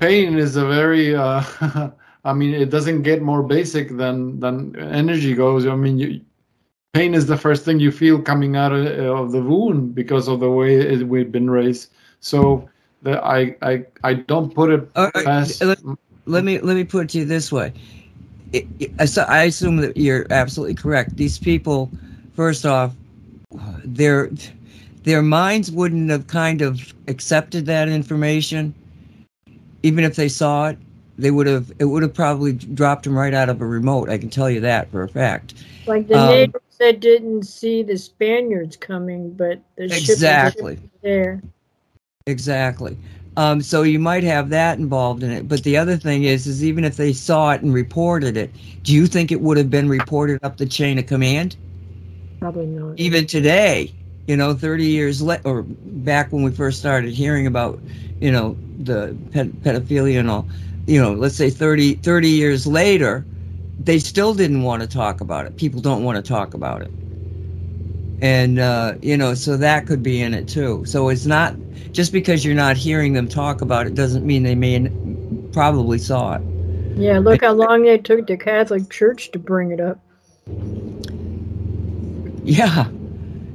pain 0.00 0.38
is 0.38 0.56
a 0.56 0.66
very 0.66 1.14
uh, 1.14 1.42
i 2.24 2.32
mean 2.32 2.54
it 2.54 2.70
doesn't 2.70 3.02
get 3.02 3.22
more 3.22 3.42
basic 3.42 3.96
than 3.96 4.40
than 4.40 4.76
energy 4.76 5.34
goes 5.34 5.66
i 5.66 5.74
mean 5.76 5.98
you, 5.98 6.20
pain 6.94 7.14
is 7.14 7.26
the 7.26 7.36
first 7.36 7.64
thing 7.64 7.80
you 7.80 7.92
feel 7.92 8.20
coming 8.20 8.56
out 8.56 8.72
of, 8.72 8.86
of 8.86 9.32
the 9.32 9.42
wound 9.42 9.94
because 9.94 10.28
of 10.28 10.40
the 10.40 10.50
way 10.50 10.74
it, 10.76 11.06
we've 11.08 11.32
been 11.32 11.50
raised 11.50 11.92
so 12.20 12.68
the, 13.02 13.22
I, 13.24 13.56
I 13.62 13.84
i 14.04 14.14
don't 14.14 14.54
put 14.54 14.70
it 14.70 14.88
Uh, 14.96 15.10
uh, 15.14 15.22
past 15.24 15.62
let, 15.62 15.78
let 16.26 16.44
me 16.44 16.58
let 16.60 16.74
me 16.76 16.84
put 16.84 17.04
it 17.04 17.08
to 17.10 17.18
you 17.18 17.24
this 17.24 17.52
way. 17.52 17.72
It, 18.52 18.66
it- 18.78 19.08
so- 19.08 19.24
I 19.28 19.44
assume 19.44 19.76
that 19.78 19.96
you're 19.96 20.26
absolutely 20.30 20.74
correct. 20.74 21.16
These 21.16 21.38
people, 21.38 21.92
first 22.32 22.66
off, 22.66 22.94
their 23.84 24.30
their 25.04 25.22
minds 25.22 25.70
wouldn't 25.70 26.10
have 26.10 26.26
kind 26.26 26.62
of 26.62 26.92
accepted 27.08 27.66
that 27.66 27.88
information, 27.88 28.74
even 29.82 30.04
if 30.04 30.16
they 30.16 30.28
saw 30.28 30.68
it. 30.68 30.78
They 31.18 31.30
would 31.30 31.46
have. 31.46 31.70
It 31.78 31.84
would 31.84 32.02
have 32.02 32.14
probably 32.14 32.52
dropped 32.54 33.04
them 33.04 33.14
right 33.14 33.34
out 33.34 33.50
of 33.50 33.60
a 33.60 33.66
remote. 33.66 34.08
I 34.08 34.16
can 34.16 34.30
tell 34.30 34.48
you 34.48 34.60
that 34.60 34.90
for 34.90 35.02
a 35.02 35.08
fact. 35.08 35.52
like 35.86 36.08
the 36.08 36.18
um, 36.18 36.28
neighbors 36.28 36.62
that 36.78 37.00
didn't 37.00 37.42
see 37.42 37.82
the 37.82 37.98
Spaniards 37.98 38.76
coming, 38.76 39.32
but 39.34 39.60
the 39.76 39.88
ship 39.88 40.00
was 40.08 40.10
Exactly. 40.10 40.78
there. 41.02 41.42
Exactly. 42.26 42.96
Um, 43.36 43.60
so 43.60 43.82
you 43.82 43.98
might 43.98 44.24
have 44.24 44.48
that 44.50 44.78
involved 44.78 45.22
in 45.22 45.30
it. 45.30 45.48
But 45.48 45.62
the 45.62 45.76
other 45.76 45.96
thing 45.96 46.24
is, 46.24 46.46
is 46.46 46.64
even 46.64 46.84
if 46.84 46.96
they 46.96 47.12
saw 47.12 47.52
it 47.52 47.62
and 47.62 47.72
reported 47.72 48.36
it, 48.36 48.50
do 48.82 48.92
you 48.94 49.06
think 49.06 49.30
it 49.30 49.40
would 49.40 49.56
have 49.56 49.70
been 49.70 49.88
reported 49.88 50.40
up 50.42 50.56
the 50.56 50.66
chain 50.66 50.98
of 50.98 51.06
command? 51.06 51.56
Probably 52.40 52.66
not. 52.66 52.98
Even 52.98 53.26
today, 53.26 53.92
you 54.26 54.36
know, 54.36 54.54
30 54.54 54.84
years 54.86 55.22
later, 55.22 55.42
or 55.44 55.62
back 55.62 56.32
when 56.32 56.42
we 56.42 56.50
first 56.50 56.78
started 56.78 57.12
hearing 57.12 57.46
about, 57.46 57.80
you 58.20 58.30
know, 58.30 58.56
the 58.78 59.16
ped- 59.32 59.62
pedophilia 59.62 60.20
and 60.20 60.30
all, 60.30 60.46
you 60.86 61.00
know, 61.00 61.12
let's 61.12 61.36
say 61.36 61.50
30, 61.50 61.94
30 61.94 62.28
years 62.28 62.66
later, 62.66 63.24
they 63.82 63.98
still 63.98 64.34
didn't 64.34 64.62
want 64.62 64.82
to 64.82 64.88
talk 64.88 65.20
about 65.20 65.46
it. 65.46 65.56
People 65.56 65.80
don't 65.80 66.04
want 66.04 66.16
to 66.16 66.28
talk 66.28 66.54
about 66.54 66.82
it. 66.82 66.90
And, 68.22 68.58
uh, 68.58 68.94
you 69.00 69.16
know, 69.16 69.32
so 69.34 69.56
that 69.56 69.86
could 69.86 70.02
be 70.02 70.20
in 70.20 70.34
it 70.34 70.46
too. 70.46 70.84
So 70.84 71.08
it's 71.08 71.24
not 71.24 71.54
just 71.92 72.12
because 72.12 72.44
you're 72.44 72.54
not 72.54 72.76
hearing 72.76 73.14
them 73.14 73.26
talk 73.26 73.62
about 73.62 73.86
it 73.86 73.94
doesn't 73.94 74.26
mean 74.26 74.42
they 74.42 74.54
may 74.54 74.90
probably 75.52 75.98
saw 75.98 76.34
it. 76.34 76.42
Yeah, 76.96 77.18
look 77.18 77.42
how 77.42 77.52
long 77.52 77.86
it 77.86 78.04
took 78.04 78.26
the 78.26 78.36
Catholic 78.36 78.90
Church 78.90 79.30
to 79.30 79.38
bring 79.38 79.70
it 79.70 79.80
up. 79.80 79.98
Yeah. 82.44 82.88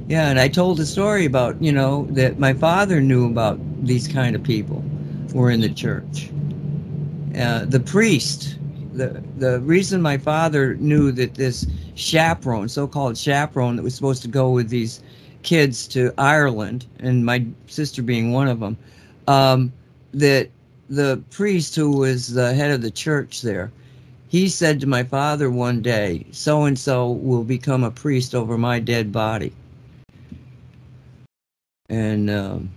Yeah, 0.08 0.28
and 0.30 0.38
I 0.38 0.48
told 0.48 0.80
a 0.80 0.86
story 0.86 1.24
about, 1.24 1.60
you 1.62 1.72
know, 1.72 2.06
that 2.10 2.38
my 2.38 2.52
father 2.52 3.00
knew 3.00 3.26
about 3.26 3.58
these 3.86 4.08
kind 4.08 4.36
of 4.36 4.42
people 4.42 4.84
were 5.32 5.50
in 5.50 5.60
the 5.60 5.68
church. 5.68 6.30
Uh, 7.38 7.64
the 7.64 7.80
priest, 7.80 8.58
the 8.94 9.22
the 9.38 9.60
reason 9.60 10.00
my 10.00 10.18
father 10.18 10.74
knew 10.76 11.12
that 11.12 11.34
this 11.34 11.66
chaperone, 11.94 12.68
so-called 12.68 13.16
chaperone 13.16 13.76
that 13.76 13.82
was 13.82 13.94
supposed 13.94 14.22
to 14.22 14.28
go 14.28 14.50
with 14.50 14.68
these 14.68 15.02
kids 15.42 15.86
to 15.88 16.12
Ireland, 16.18 16.86
and 16.98 17.24
my 17.24 17.46
sister 17.66 18.02
being 18.02 18.32
one 18.32 18.48
of 18.48 18.60
them, 18.60 18.76
um, 19.28 19.72
that 20.12 20.50
the 20.88 21.22
priest 21.30 21.76
who 21.76 21.98
was 21.98 22.32
the 22.32 22.54
head 22.54 22.70
of 22.70 22.80
the 22.80 22.90
church 22.90 23.42
there, 23.42 23.70
he 24.28 24.48
said 24.48 24.80
to 24.80 24.86
my 24.86 25.04
father 25.04 25.50
one 25.50 25.82
day, 25.82 26.26
so 26.30 26.64
and 26.64 26.78
so 26.78 27.10
will 27.10 27.44
become 27.44 27.84
a 27.84 27.90
priest 27.90 28.34
over 28.34 28.56
my 28.58 28.80
dead 28.80 29.12
body. 29.12 29.52
And, 31.88 32.28
um, 32.30 32.70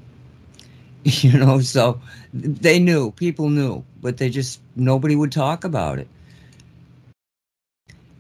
you 1.04 1.38
know, 1.38 1.60
so 1.62 2.00
they 2.34 2.80
knew, 2.80 3.12
people 3.12 3.50
knew, 3.50 3.84
but 4.02 4.18
they 4.18 4.30
just, 4.30 4.60
nobody 4.76 5.16
would 5.16 5.32
talk 5.32 5.64
about 5.64 6.00
it. 6.00 6.08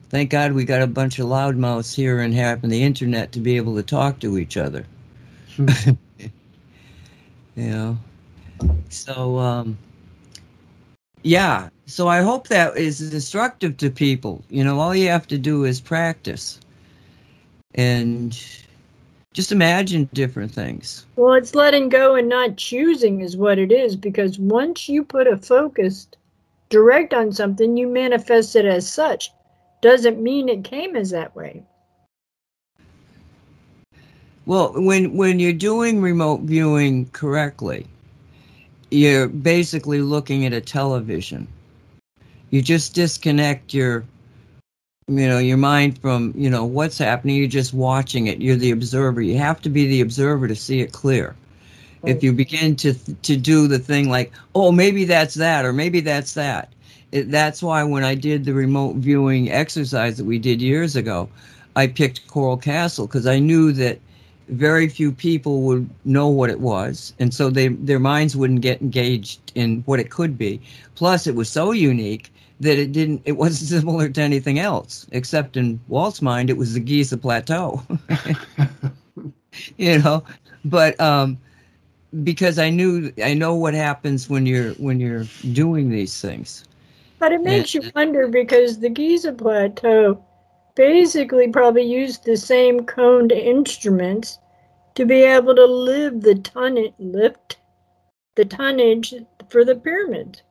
Thank 0.09 0.31
God 0.31 0.53
we 0.53 0.65
got 0.65 0.81
a 0.81 0.87
bunch 0.87 1.19
of 1.19 1.27
loudmouths 1.27 1.93
here 1.93 2.19
and 2.19 2.33
having 2.33 2.71
the 2.71 2.81
internet 2.81 3.31
to 3.33 3.39
be 3.39 3.57
able 3.57 3.75
to 3.75 3.83
talk 3.83 4.19
to 4.21 4.39
each 4.39 4.57
other. 4.57 4.85
you 5.57 5.97
know, 7.55 7.97
so, 8.89 9.37
um, 9.37 9.77
yeah, 11.21 11.69
so 11.85 12.07
I 12.07 12.21
hope 12.21 12.47
that 12.47 12.75
is 12.77 13.13
instructive 13.13 13.77
to 13.77 13.91
people. 13.91 14.43
You 14.49 14.63
know, 14.63 14.79
all 14.79 14.95
you 14.95 15.09
have 15.09 15.27
to 15.27 15.37
do 15.37 15.65
is 15.65 15.79
practice 15.79 16.59
and 17.75 18.39
just 19.39 19.53
imagine 19.53 20.09
different 20.11 20.51
things. 20.51 21.05
Well, 21.15 21.35
it's 21.35 21.55
letting 21.55 21.87
go 21.87 22.15
and 22.15 22.27
not 22.27 22.57
choosing 22.57 23.21
is 23.21 23.37
what 23.37 23.57
it 23.57 23.71
is 23.71 23.95
because 23.95 24.37
once 24.37 24.89
you 24.89 25.01
put 25.01 25.27
a 25.27 25.37
focus 25.37 26.07
direct 26.67 27.13
on 27.13 27.31
something, 27.31 27.77
you 27.77 27.87
manifest 27.87 28.57
it 28.57 28.65
as 28.65 28.91
such. 28.91 29.31
Doesn't 29.79 30.21
mean 30.21 30.49
it 30.49 30.65
came 30.65 30.97
as 30.97 31.11
that 31.11 31.33
way. 31.37 31.63
Well, 34.45 34.73
when 34.75 35.15
when 35.15 35.39
you're 35.39 35.53
doing 35.53 36.01
remote 36.01 36.41
viewing 36.41 37.05
correctly, 37.11 37.87
you're 38.91 39.29
basically 39.29 40.01
looking 40.01 40.45
at 40.45 40.51
a 40.51 40.59
television. 40.59 41.47
You 42.49 42.61
just 42.61 42.93
disconnect 42.93 43.73
your 43.73 44.03
you 45.09 45.27
know 45.27 45.39
your 45.39 45.57
mind 45.57 45.97
from 45.99 46.33
you 46.35 46.49
know 46.49 46.65
what's 46.65 46.97
happening 46.97 47.35
you're 47.35 47.47
just 47.47 47.73
watching 47.73 48.27
it 48.27 48.41
you're 48.41 48.55
the 48.55 48.71
observer. 48.71 49.21
You 49.21 49.37
have 49.37 49.61
to 49.63 49.69
be 49.69 49.87
the 49.87 50.01
observer 50.01 50.47
to 50.47 50.55
see 50.55 50.81
it 50.81 50.91
clear. 50.93 51.35
If 52.05 52.23
you 52.23 52.31
begin 52.31 52.75
to 52.77 52.93
to 52.93 53.35
do 53.35 53.67
the 53.67 53.79
thing 53.79 54.09
like 54.09 54.31
oh 54.55 54.71
maybe 54.71 55.05
that's 55.05 55.35
that 55.35 55.65
or 55.65 55.73
maybe 55.73 55.99
that's 55.99 56.33
that. 56.33 56.71
It, 57.11 57.31
that's 57.31 57.63
why 57.63 57.83
when 57.83 58.03
i 58.03 58.13
did 58.13 58.45
the 58.45 58.53
remote 58.53 58.97
viewing 58.97 59.51
exercise 59.51 60.17
that 60.17 60.25
we 60.25 60.37
did 60.37 60.61
years 60.61 60.95
ago 60.95 61.27
i 61.75 61.87
picked 61.87 62.27
coral 62.27 62.55
castle 62.55 63.07
because 63.07 63.25
i 63.25 63.39
knew 63.39 63.71
that 63.71 63.99
very 64.49 64.87
few 64.87 65.11
people 65.11 65.61
would 65.63 65.89
know 66.05 66.27
what 66.27 66.49
it 66.51 66.59
was 66.59 67.13
and 67.19 67.33
so 67.33 67.49
they 67.49 67.69
their 67.69 67.99
minds 67.99 68.35
wouldn't 68.35 68.61
get 68.61 68.81
engaged 68.81 69.39
in 69.55 69.81
what 69.85 69.99
it 69.99 70.09
could 70.09 70.37
be. 70.37 70.61
Plus 70.95 71.27
it 71.27 71.35
was 71.35 71.49
so 71.49 71.71
unique 71.71 72.31
that 72.59 72.77
it 72.77 72.91
didn't 72.91 73.21
it 73.25 73.33
wasn't 73.33 73.69
similar 73.81 74.09
to 74.09 74.21
anything 74.21 74.59
else 74.59 75.05
except 75.11 75.57
in 75.57 75.79
walt's 75.87 76.21
mind 76.21 76.49
it 76.49 76.57
was 76.57 76.73
the 76.73 76.79
giza 76.79 77.17
plateau 77.17 77.81
you 79.77 79.99
know 79.99 80.23
but 80.65 80.99
um 80.99 81.37
because 82.23 82.57
i 82.59 82.69
knew 82.69 83.11
i 83.23 83.33
know 83.33 83.55
what 83.55 83.73
happens 83.73 84.29
when 84.29 84.45
you're 84.45 84.73
when 84.73 84.99
you're 84.99 85.27
doing 85.51 85.89
these 85.89 86.21
things 86.21 86.65
But 87.19 87.31
it 87.33 87.41
makes 87.41 87.73
Yeah. 87.73 87.75
you 87.75 87.89
wonder 87.95 88.27
because 88.27 88.79
the 88.79 88.89
Giza 88.89 89.31
Plateau 89.33 90.23
basically 90.75 91.47
probably 91.47 91.83
used 91.83 92.25
the 92.25 92.37
same 92.37 92.85
coned 92.85 93.31
instruments 93.31 94.39
to 94.95 95.05
be 95.05 95.23
able 95.23 95.55
to 95.55 95.65
live 95.65 96.21
the 96.21 96.35
tonnage 96.35 96.93
lift 96.99 97.59
the 98.35 98.45
tonnage 98.45 99.13
for 99.49 99.63
the 99.63 99.75
pyramids. 99.75 100.43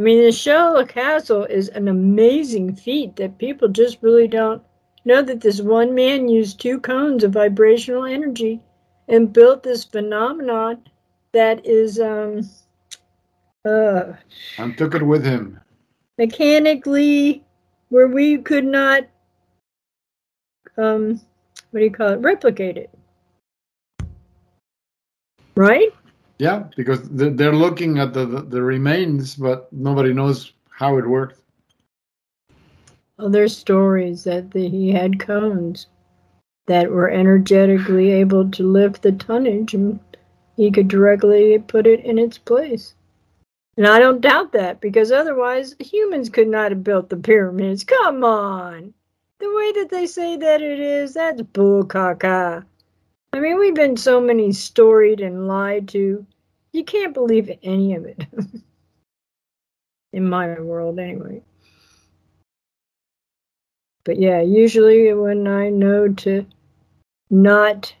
I 0.00 0.02
mean, 0.02 0.22
the 0.22 0.30
Shola 0.30 0.88
Castle 0.88 1.44
is 1.44 1.68
an 1.68 1.86
amazing 1.86 2.74
feat 2.74 3.16
that 3.16 3.36
people 3.36 3.68
just 3.68 3.98
really 4.00 4.26
don't 4.26 4.62
know 5.04 5.20
that 5.20 5.42
this 5.42 5.60
one 5.60 5.94
man 5.94 6.26
used 6.26 6.58
two 6.58 6.80
cones 6.80 7.22
of 7.22 7.34
vibrational 7.34 8.06
energy 8.06 8.62
and 9.08 9.30
built 9.30 9.62
this 9.62 9.84
phenomenon 9.84 10.78
that 11.32 11.66
is 11.66 12.00
um 12.00 12.48
uh 13.66 14.14
and 14.56 14.78
took 14.78 14.94
it 14.94 15.02
with 15.02 15.22
him. 15.22 15.60
mechanically 16.16 17.44
where 17.90 18.08
we 18.08 18.38
could 18.38 18.64
not 18.64 19.02
um 20.78 21.20
what 21.72 21.80
do 21.80 21.84
you 21.84 21.90
call 21.90 22.08
it? 22.08 22.20
Replicate 22.20 22.78
it. 22.78 22.90
Right 25.54 25.92
Yeah, 26.40 26.64
because 26.74 27.06
they- 27.10 27.28
they're 27.28 27.54
looking 27.54 27.98
at 27.98 28.14
the, 28.14 28.24
the, 28.24 28.62
remains, 28.62 29.36
but 29.36 29.70
nobody 29.72 30.14
knows 30.14 30.54
how 30.70 30.96
it 30.96 31.06
worked. 31.06 31.38
oh 33.18 33.28
there's 33.28 33.54
stories 33.54 34.24
that 34.24 34.50
the, 34.52 34.66
he 34.66 34.90
had 34.90 35.20
cones 35.20 35.86
that 36.66 36.90
were 36.90 37.10
energetically 37.10 38.10
able 38.12 38.50
to 38.52 38.62
lift 38.62 39.02
the 39.02 39.12
tonnage 39.12 39.74
and 39.74 40.00
he 40.56 40.70
could 40.70 40.88
directly 40.88 41.58
put 41.58 41.86
it 41.86 42.00
in 42.06 42.18
its 42.18 42.38
place. 42.38 42.94
And 43.76 43.86
I 43.86 43.98
don't 43.98 44.22
doubt 44.22 44.52
that 44.52 44.80
because 44.80 45.12
otherwise 45.12 45.76
humans 45.78 46.30
could 46.30 46.48
not 46.48 46.70
have 46.72 46.82
built 46.84 47.10
the 47.10 47.18
pyramids. 47.18 47.84
Come 47.84 48.24
on. 48.24 48.94
The 49.40 49.54
way 49.54 49.72
that 49.72 49.90
they 49.90 50.06
say 50.06 50.38
that 50.38 50.62
it 50.62 50.80
is, 50.80 51.14
that's 51.14 51.42
bull 51.42 51.84
caca. 51.84 52.64
I 53.32 53.40
mean, 53.40 53.58
we've 53.58 53.74
been 53.74 53.96
so 53.96 54.20
many 54.20 54.52
storied 54.52 55.20
and 55.20 55.46
lied 55.46 55.88
to. 55.88 56.26
You 56.72 56.84
can't 56.84 57.14
believe 57.14 57.50
any 57.62 57.94
of 57.94 58.04
it. 58.04 58.26
in 60.12 60.28
my 60.28 60.58
world, 60.60 60.98
anyway. 60.98 61.42
But 64.04 64.18
yeah, 64.18 64.40
usually 64.40 65.12
when 65.12 65.46
I 65.46 65.68
know 65.68 66.08
to 66.08 66.46
not 67.28 67.94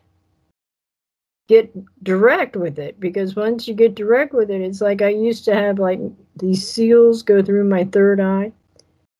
get 1.48 1.72
direct 2.02 2.56
with 2.56 2.78
it, 2.78 2.98
because 2.98 3.36
once 3.36 3.68
you 3.68 3.74
get 3.74 3.94
direct 3.94 4.32
with 4.32 4.50
it, 4.50 4.60
it's 4.60 4.80
like 4.80 5.02
I 5.02 5.10
used 5.10 5.44
to 5.44 5.54
have 5.54 5.78
like 5.78 6.00
these 6.36 6.68
seals 6.68 7.22
go 7.22 7.42
through 7.42 7.64
my 7.64 7.84
third 7.84 8.20
eye. 8.20 8.52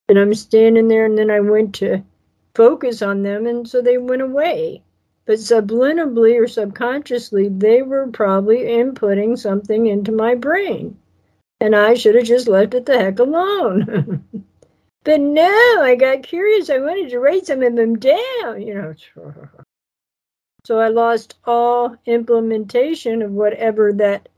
And 0.08 0.18
I'm 0.18 0.34
standing 0.34 0.88
there, 0.88 1.04
and 1.04 1.16
then 1.16 1.30
I 1.30 1.38
went 1.38 1.72
to 1.76 2.02
focus 2.56 3.00
on 3.00 3.22
them, 3.22 3.46
and 3.46 3.68
so 3.68 3.80
they 3.80 3.98
went 3.98 4.22
away. 4.22 4.82
But 5.26 5.38
subliminally 5.38 6.40
or 6.40 6.48
subconsciously, 6.48 7.48
they 7.48 7.82
were 7.82 8.08
probably 8.08 8.58
inputting 8.58 9.38
something 9.38 9.86
into 9.86 10.12
my 10.12 10.34
brain. 10.34 10.98
And 11.60 11.76
I 11.76 11.94
should 11.94 12.14
have 12.14 12.24
just 12.24 12.48
left 12.48 12.74
it 12.74 12.86
the 12.86 12.98
heck 12.98 13.18
alone. 13.18 14.24
but 15.04 15.20
no, 15.20 15.82
I 15.82 15.94
got 15.94 16.22
curious. 16.22 16.70
I 16.70 16.78
wanted 16.78 17.10
to 17.10 17.20
write 17.20 17.46
some 17.46 17.62
of 17.62 17.76
them 17.76 17.98
down, 17.98 18.62
you 18.62 18.74
know. 18.74 18.94
So 20.64 20.78
I 20.78 20.88
lost 20.88 21.36
all 21.46 21.96
implementation 22.04 23.22
of 23.22 23.32
whatever 23.32 23.94
that 23.94 24.28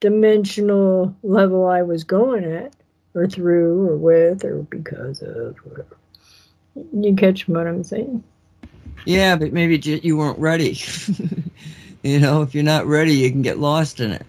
dimensional 0.00 1.16
level 1.22 1.66
I 1.66 1.82
was 1.82 2.04
going 2.04 2.44
at, 2.44 2.74
or 3.14 3.26
through, 3.26 3.88
or 3.88 3.96
with, 3.96 4.44
or 4.44 4.62
because 4.64 5.22
of, 5.22 5.56
whatever. 5.58 5.96
You 6.92 7.14
catch 7.16 7.48
what 7.48 7.66
I'm 7.66 7.82
saying? 7.82 8.22
Yeah, 9.04 9.36
but 9.36 9.52
maybe 9.52 9.76
you 10.02 10.16
weren't 10.16 10.38
ready. 10.38 10.78
you 12.02 12.20
know, 12.20 12.42
if 12.42 12.54
you're 12.54 12.64
not 12.64 12.86
ready, 12.86 13.14
you 13.14 13.30
can 13.30 13.42
get 13.42 13.58
lost 13.58 14.00
in 14.00 14.12
it. 14.12 14.26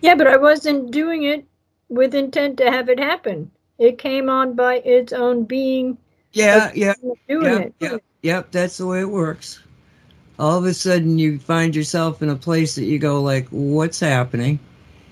Yeah, 0.00 0.14
but 0.14 0.26
I 0.26 0.36
wasn't 0.36 0.90
doing 0.90 1.24
it 1.24 1.44
with 1.88 2.14
intent 2.14 2.58
to 2.58 2.70
have 2.70 2.88
it 2.88 2.98
happen. 2.98 3.50
It 3.78 3.98
came 3.98 4.28
on 4.28 4.54
by 4.54 4.76
its 4.78 5.12
own 5.12 5.44
being. 5.44 5.98
Yeah, 6.32 6.70
yeah, 6.74 6.94
doing 7.28 7.44
yep, 7.44 7.66
it. 7.66 7.74
Yep, 7.80 8.02
yep, 8.22 8.50
that's 8.50 8.76
the 8.76 8.86
way 8.86 9.00
it 9.00 9.10
works. 9.10 9.60
All 10.38 10.58
of 10.58 10.64
a 10.64 10.74
sudden, 10.74 11.18
you 11.18 11.38
find 11.38 11.74
yourself 11.74 12.22
in 12.22 12.28
a 12.28 12.36
place 12.36 12.74
that 12.74 12.84
you 12.84 12.98
go 12.98 13.20
like, 13.20 13.48
"What's 13.48 13.98
happening?" 13.98 14.58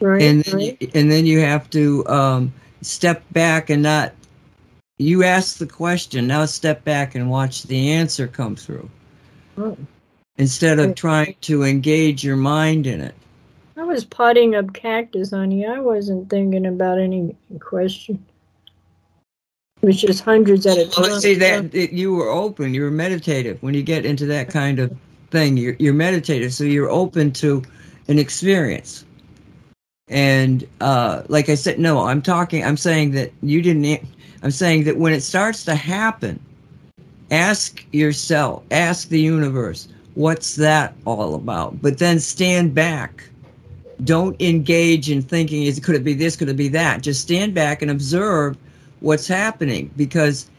Right, 0.01 0.23
and 0.23 0.45
then 0.45 0.55
right. 0.55 0.77
You, 0.81 0.91
and 0.95 1.11
then 1.11 1.27
you 1.27 1.41
have 1.41 1.69
to 1.71 2.07
um, 2.07 2.53
step 2.83 3.25
back 3.33 3.71
and 3.71 3.83
not. 3.83 4.13
You 4.99 5.25
ask 5.25 5.59
the 5.59 5.67
question, 5.67 6.27
now 6.27 6.47
step 6.47 6.83
back 6.85 7.15
and 7.15 7.31
watch 7.31 7.65
the 7.65 7.93
answer 7.93 8.27
come 8.27 8.57
through. 8.57 8.89
Oh. 9.59 9.77
Instead 10.39 10.79
of 10.79 10.95
trying 10.95 11.35
to 11.43 11.65
engage 11.65 12.25
your 12.25 12.37
mind 12.37 12.87
in 12.87 13.01
it. 13.01 13.15
I 13.77 13.83
was 13.83 14.05
potting 14.05 14.55
up 14.55 14.73
cactus, 14.73 15.31
honey. 15.31 15.67
I 15.67 15.81
wasn't 15.81 16.31
thinking 16.31 16.67
about 16.67 16.99
any 16.99 17.37
question. 17.61 18.25
It 19.83 19.87
was 19.87 20.01
just 20.01 20.25
hundreds 20.25 20.67
at 20.67 20.79
a 20.79 20.87
time. 20.89 21.03
Well, 21.03 21.21
see 21.21 21.35
that 21.35 21.73
that 21.73 21.93
you 21.93 22.15
were 22.15 22.31
open. 22.31 22.73
You 22.73 22.83
were 22.83 22.91
meditative. 22.91 23.63
When 23.63 23.75
you 23.75 23.83
get 23.83 24.07
into 24.07 24.25
that 24.27 24.49
kind 24.49 24.79
of 24.79 24.97
thing, 25.31 25.59
you're 25.59 25.77
you're 25.79 25.95
meditative, 25.95 26.55
so 26.55 26.65
you're 26.65 26.91
open 26.91 27.33
to 27.33 27.63
an 28.09 28.19
experience. 28.19 29.05
And 30.09 30.67
uh, 30.81 31.23
like 31.29 31.51
I 31.51 31.55
said, 31.55 31.79
no, 31.79 32.07
I'm 32.07 32.23
talking. 32.23 32.65
I'm 32.65 32.79
saying 32.79 33.11
that 33.13 33.33
you 33.43 33.61
didn't. 33.61 34.07
I'm 34.43 34.51
saying 34.51 34.85
that 34.85 34.99
when 34.99 35.13
it 35.13 35.23
starts 35.23 35.65
to 35.65 35.75
happen, 35.75 36.41
ask 37.31 37.85
yourself, 37.93 38.63
ask 38.71 39.09
the 39.09 39.21
universe, 39.21 39.89
what's 40.15 40.57
that 40.57 40.95
all 41.05 41.35
about? 41.35 41.81
But 41.83 41.99
then 41.99 42.19
stand 42.19 42.75
back. 42.75 43.29
Don't 44.05 44.41
engage 44.41 45.11
in 45.11 45.23
thinking, 45.23 45.63
is 45.63 45.81
could 45.81 45.95
it 45.95 46.05
be 46.05 46.15
this, 46.15 46.37
could 46.37 46.49
it 46.49 46.57
be 46.57 46.69
that? 46.69 47.03
Just 47.03 47.23
stand 47.23 47.55
back 47.55 47.83
and 47.83 47.91
observe 47.91 48.57
what's 49.01 49.27
happening 49.27 49.91
because 49.97 50.51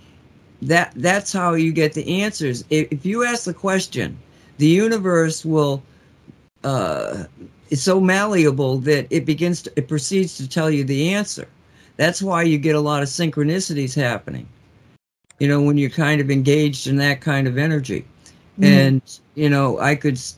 that 0.61 0.91
that's 0.95 1.31
how 1.31 1.53
you 1.53 1.71
get 1.71 1.93
the 1.93 2.21
answers. 2.21 2.63
If, 2.69 2.87
if 2.91 3.05
you 3.05 3.23
ask 3.23 3.43
the 3.43 3.53
question, 3.53 4.17
the 4.57 4.67
universe 4.67 5.45
will 5.45 5.83
uh, 6.63 7.25
is 7.69 7.81
so 7.83 7.99
malleable 8.01 8.79
that 8.79 9.07
it 9.09 9.25
begins 9.25 9.61
to 9.63 9.73
it 9.75 9.87
proceeds 9.87 10.37
to 10.37 10.47
tell 10.49 10.71
you 10.71 10.83
the 10.83 11.13
answer. 11.13 11.47
That's 11.97 12.21
why 12.21 12.43
you 12.43 12.57
get 12.57 12.75
a 12.75 12.79
lot 12.79 13.03
of 13.03 13.09
synchronicities 13.09 13.95
happening. 13.95 14.47
You 15.39 15.47
know, 15.47 15.61
when 15.61 15.77
you're 15.77 15.89
kind 15.89 16.21
of 16.21 16.31
engaged 16.31 16.87
in 16.87 16.97
that 16.97 17.21
kind 17.21 17.47
of 17.47 17.57
energy. 17.57 18.05
Mm-hmm. 18.59 18.63
And 18.63 19.19
you 19.35 19.49
know, 19.49 19.79
I 19.79 19.95
could 19.95 20.15
s- 20.15 20.37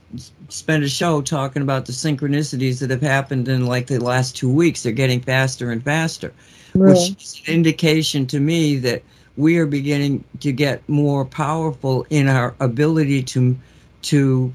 spend 0.50 0.84
a 0.84 0.90
show 0.90 1.22
talking 1.22 1.62
about 1.62 1.86
the 1.86 1.94
synchronicities 1.94 2.80
that 2.80 2.90
have 2.90 3.02
happened 3.02 3.48
in 3.48 3.66
like 3.66 3.88
the 3.88 4.00
last 4.04 4.36
two 4.36 4.52
weeks. 4.52 4.84
They're 4.84 4.92
getting 4.92 5.22
faster 5.22 5.72
and 5.72 5.84
faster 5.84 6.34
Right. 6.76 6.92
which 6.92 7.24
is 7.24 7.42
an 7.48 7.54
indication 7.56 8.28
to 8.28 8.40
me 8.40 8.76
that 8.78 9.02
we 9.38 9.58
are 9.58 9.66
beginning 9.66 10.24
to 10.42 10.52
get 10.52 10.88
more 10.88 11.26
powerful 11.26 12.06
in 12.10 12.28
our 12.28 12.54
ability 12.60 13.24
to 13.24 13.58
to 14.04 14.54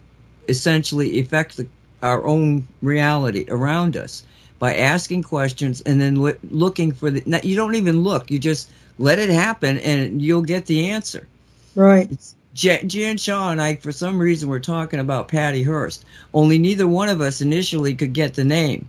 essentially 0.48 1.18
affect 1.20 1.56
the, 1.56 1.66
our 2.02 2.24
own 2.24 2.66
reality 2.82 3.46
around 3.48 3.96
us 3.96 4.22
by 4.58 4.74
asking 4.74 5.22
questions 5.22 5.80
and 5.82 6.00
then 6.00 6.20
loo- 6.20 6.38
looking 6.50 6.92
for 6.92 7.10
the 7.10 7.40
you 7.42 7.56
don't 7.56 7.74
even 7.74 8.02
look 8.02 8.30
you 8.30 8.38
just 8.38 8.70
let 8.98 9.18
it 9.18 9.30
happen 9.30 9.78
and 9.78 10.22
you'll 10.22 10.42
get 10.42 10.66
the 10.66 10.88
answer 10.90 11.26
Right. 11.74 12.08
Jan, 12.54 12.88
Jan 12.88 13.16
Shaw 13.16 13.50
and 13.50 13.60
I, 13.60 13.76
for 13.76 13.90
some 13.90 14.18
reason, 14.18 14.48
were 14.48 14.60
talking 14.60 15.00
about 15.00 15.28
Patty 15.28 15.62
Hearst. 15.62 16.04
Only 16.32 16.58
neither 16.58 16.86
one 16.86 17.08
of 17.08 17.20
us 17.20 17.40
initially 17.40 17.94
could 17.94 18.12
get 18.12 18.34
the 18.34 18.44
name, 18.44 18.88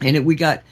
and 0.00 0.16
it, 0.16 0.24
we 0.24 0.34
got, 0.34 0.62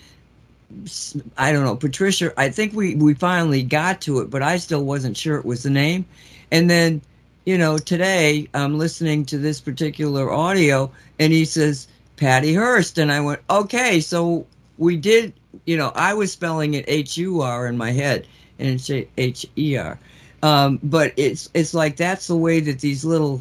I 1.39 1.53
don't 1.53 1.65
know, 1.65 1.77
Patricia. 1.77 2.33
I 2.37 2.49
think 2.49 2.75
we 2.75 2.97
we 2.97 3.15
finally 3.15 3.63
got 3.63 4.01
to 4.03 4.19
it, 4.21 4.31
but 4.31 4.43
I 4.43 4.57
still 4.57 4.85
wasn't 4.85 5.17
sure 5.17 5.37
it 5.37 5.45
was 5.45 5.63
the 5.63 5.71
name. 5.71 6.05
And 6.51 6.69
then, 6.69 7.01
you 7.45 7.57
know, 7.59 7.79
today 7.79 8.49
I'm 8.55 8.77
listening 8.77 9.25
to 9.27 9.39
this 9.39 9.61
particular 9.61 10.33
audio, 10.33 10.91
and 11.21 11.33
he 11.33 11.45
says 11.45 11.87
Patty 12.17 12.55
Hearst, 12.55 12.99
and 12.99 13.13
I 13.13 13.21
went, 13.21 13.41
okay, 13.51 14.01
so 14.01 14.47
we 14.79 14.97
did. 14.97 15.33
You 15.67 15.77
know, 15.77 15.93
I 15.95 16.15
was 16.15 16.33
spelling 16.33 16.75
it 16.75 16.85
H 16.89 17.17
U 17.19 17.41
R 17.41 17.67
in 17.67 17.77
my 17.77 17.91
head, 17.93 18.27
and 18.59 18.69
it's 18.69 18.91
H 19.17 19.47
E 19.57 19.77
R 19.77 19.99
um, 20.43 20.79
but 20.83 21.13
it's 21.17 21.49
it's 21.55 21.75
like 21.75 21.97
that's 21.97 22.27
the 22.29 22.37
way 22.37 22.61
that 22.61 22.81
these 22.81 23.05
little 23.05 23.41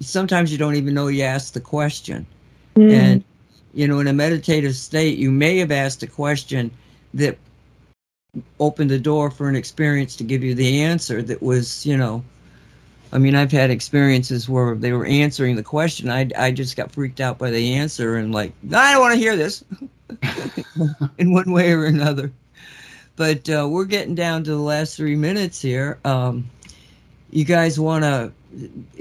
sometimes 0.00 0.52
you 0.52 0.58
don't 0.58 0.74
even 0.74 0.94
know 0.94 1.08
you 1.08 1.22
asked 1.22 1.54
the 1.54 1.60
question 1.60 2.26
Mm. 2.74 2.90
and 2.90 3.24
you 3.74 3.86
know 3.86 4.00
in 4.00 4.06
a 4.06 4.12
meditative 4.14 4.74
state 4.74 5.18
you 5.18 5.30
may 5.30 5.58
have 5.58 5.70
asked 5.70 6.02
a 6.02 6.06
question 6.06 6.70
that 7.12 7.36
opened 8.58 8.90
the 8.90 8.98
door 8.98 9.30
for 9.30 9.48
an 9.48 9.54
experience 9.54 10.16
to 10.16 10.24
give 10.24 10.42
you 10.42 10.54
the 10.54 10.80
answer 10.80 11.22
that 11.22 11.42
was 11.42 11.84
you 11.84 11.96
know 11.96 12.24
i 13.12 13.18
mean 13.18 13.34
i've 13.34 13.52
had 13.52 13.70
experiences 13.70 14.48
where 14.48 14.74
they 14.74 14.92
were 14.92 15.06
answering 15.06 15.56
the 15.56 15.62
question 15.62 16.10
i, 16.10 16.28
I 16.36 16.50
just 16.50 16.76
got 16.76 16.90
freaked 16.90 17.20
out 17.20 17.38
by 17.38 17.50
the 17.50 17.74
answer 17.74 18.16
and 18.16 18.32
like 18.32 18.52
i 18.74 18.92
don't 18.92 19.00
want 19.00 19.14
to 19.14 19.20
hear 19.20 19.36
this 19.36 19.64
in 21.18 21.32
one 21.32 21.52
way 21.52 21.72
or 21.72 21.86
another 21.86 22.32
but 23.16 23.48
uh, 23.48 23.68
we're 23.68 23.84
getting 23.84 24.14
down 24.14 24.44
to 24.44 24.50
the 24.50 24.56
last 24.56 24.96
three 24.96 25.16
minutes 25.16 25.60
here. 25.60 25.98
Um, 26.04 26.48
you 27.30 27.44
guys 27.44 27.78
want 27.78 28.04
to 28.04 28.32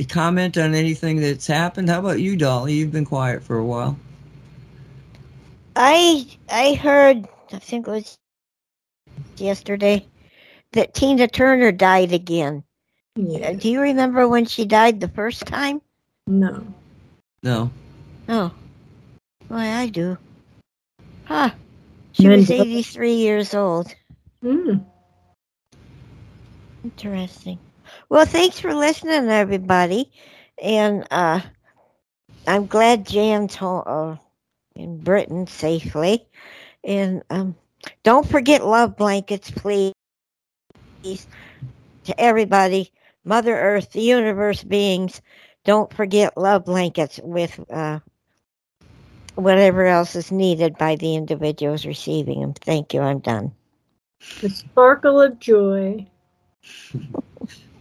comment 0.10 0.58
on 0.58 0.74
anything 0.74 1.18
that's 1.18 1.48
happened? 1.48 1.90
How 1.90 2.00
about 2.00 2.20
you, 2.20 2.36
Dolly? 2.38 2.74
You've 2.74 2.92
been 2.92 3.06
quiet 3.06 3.44
for 3.44 3.58
a 3.58 3.66
while. 3.66 3.98
I 5.76 6.28
I 6.50 6.74
heard 6.74 7.28
I 7.54 7.60
think 7.60 7.88
it 7.88 7.92
was 7.92 8.18
yesterday 9.38 10.06
that 10.74 10.94
Tina 10.94 11.28
Turner 11.28 11.72
died 11.72 12.12
again. 12.12 12.64
Uh, 13.18 13.22
Yeah. 13.22 13.54
Do 13.54 13.70
you 13.70 13.82
remember 13.82 14.28
when 14.28 14.46
she 14.46 14.66
died 14.66 15.00
the 15.00 15.08
first 15.08 15.46
time? 15.46 15.82
No. 16.28 16.66
No. 17.44 17.72
Oh, 18.30 18.54
why 19.48 19.68
I 19.70 19.88
do. 19.88 20.18
Huh. 21.26 21.52
She 22.14 22.28
was 22.28 22.50
83 22.50 23.14
years 23.16 23.54
old. 23.54 23.94
Mm. 24.44 24.86
Interesting. 26.84 27.60
Well, 28.10 28.26
thanks 28.26 28.60
for 28.60 28.74
listening, 28.74 29.30
everybody. 29.30 30.12
And 30.62 31.06
uh, 31.12 31.42
I'm 32.48 32.68
glad 32.68 33.06
Jan's 33.08 33.56
home, 33.56 33.84
uh, 33.86 34.16
in 34.76 35.00
Britain 35.00 35.48
safely. 35.48 36.26
And 36.84 37.24
um, 37.30 37.56
don't 38.04 38.28
forget 38.28 38.66
love 38.66 38.96
blankets, 38.98 39.52
please. 39.52 39.94
To 41.04 42.20
everybody, 42.20 42.92
Mother 43.24 43.56
Earth, 43.56 43.92
the 43.92 44.02
universe 44.02 44.64
beings, 44.64 45.22
Don't 45.64 45.94
forget 45.94 46.38
love 46.38 46.66
blankets 46.66 47.20
with 47.24 47.60
uh, 47.70 48.00
whatever 49.36 49.86
else 49.86 50.16
is 50.16 50.32
needed 50.32 50.78
by 50.78 50.96
the 50.96 51.16
individuals 51.16 51.86
receiving 51.86 52.42
them. 52.42 52.54
Thank 52.54 52.94
you. 52.94 53.02
I'm 53.02 53.20
done. 53.20 53.52
The 54.42 54.50
sparkle 54.50 55.22
of 55.22 55.40
joy. 55.40 56.08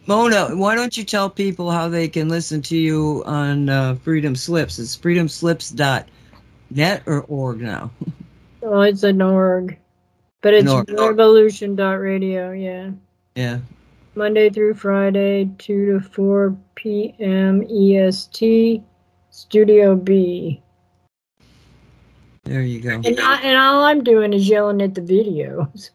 Mona, 0.07 0.57
why 0.57 0.75
don't 0.75 0.97
you 0.97 1.05
tell 1.05 1.31
people 1.31 1.71
how 1.71 1.89
they 1.89 2.09
can 2.09 2.29
listen 2.29 2.61
to 2.63 2.77
you 2.77 3.23
on 3.27 3.69
uh, 3.69 3.95
Freedom 3.97 4.35
Slips? 4.35 4.79
It's 4.79 4.97
freedomslips.net 4.97 7.03
or 7.07 7.21
org 7.23 7.61
now. 7.61 7.91
Oh, 8.63 8.81
it's 8.81 9.03
an 9.05 9.23
org. 9.23 9.79
But 10.43 10.55
it's 10.55 10.73
An 10.73 10.87
org. 10.99 11.19
revolution.radio, 11.19 12.53
yeah. 12.53 12.91
Yeah. 13.35 13.59
Monday 14.21 14.51
through 14.51 14.75
Friday, 14.75 15.51
2 15.57 15.99
to 15.99 16.01
4 16.07 16.55
p.m. 16.75 17.63
EST, 17.63 18.83
Studio 19.31 19.97
B. 19.97 20.63
There 22.45 22.61
you 22.61 22.83
go. 22.83 23.01
And, 23.03 23.19
I, 23.19 23.41
and 23.41 23.57
all 23.57 23.83
I'm 23.83 24.05
doing 24.05 24.35
is 24.35 24.47
yelling 24.47 24.83
at 24.83 24.95
the 24.95 25.01
videos. 25.01 25.89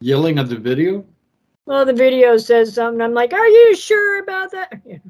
Yelling 0.00 0.40
at 0.40 0.48
the 0.48 0.56
video? 0.56 1.04
well, 1.64 1.84
the 1.84 1.92
video 1.92 2.36
says 2.36 2.74
something. 2.74 3.00
I'm 3.00 3.14
like, 3.14 3.32
are 3.32 3.46
you 3.46 3.76
sure 3.76 4.20
about 4.20 4.50
that? 4.50 4.82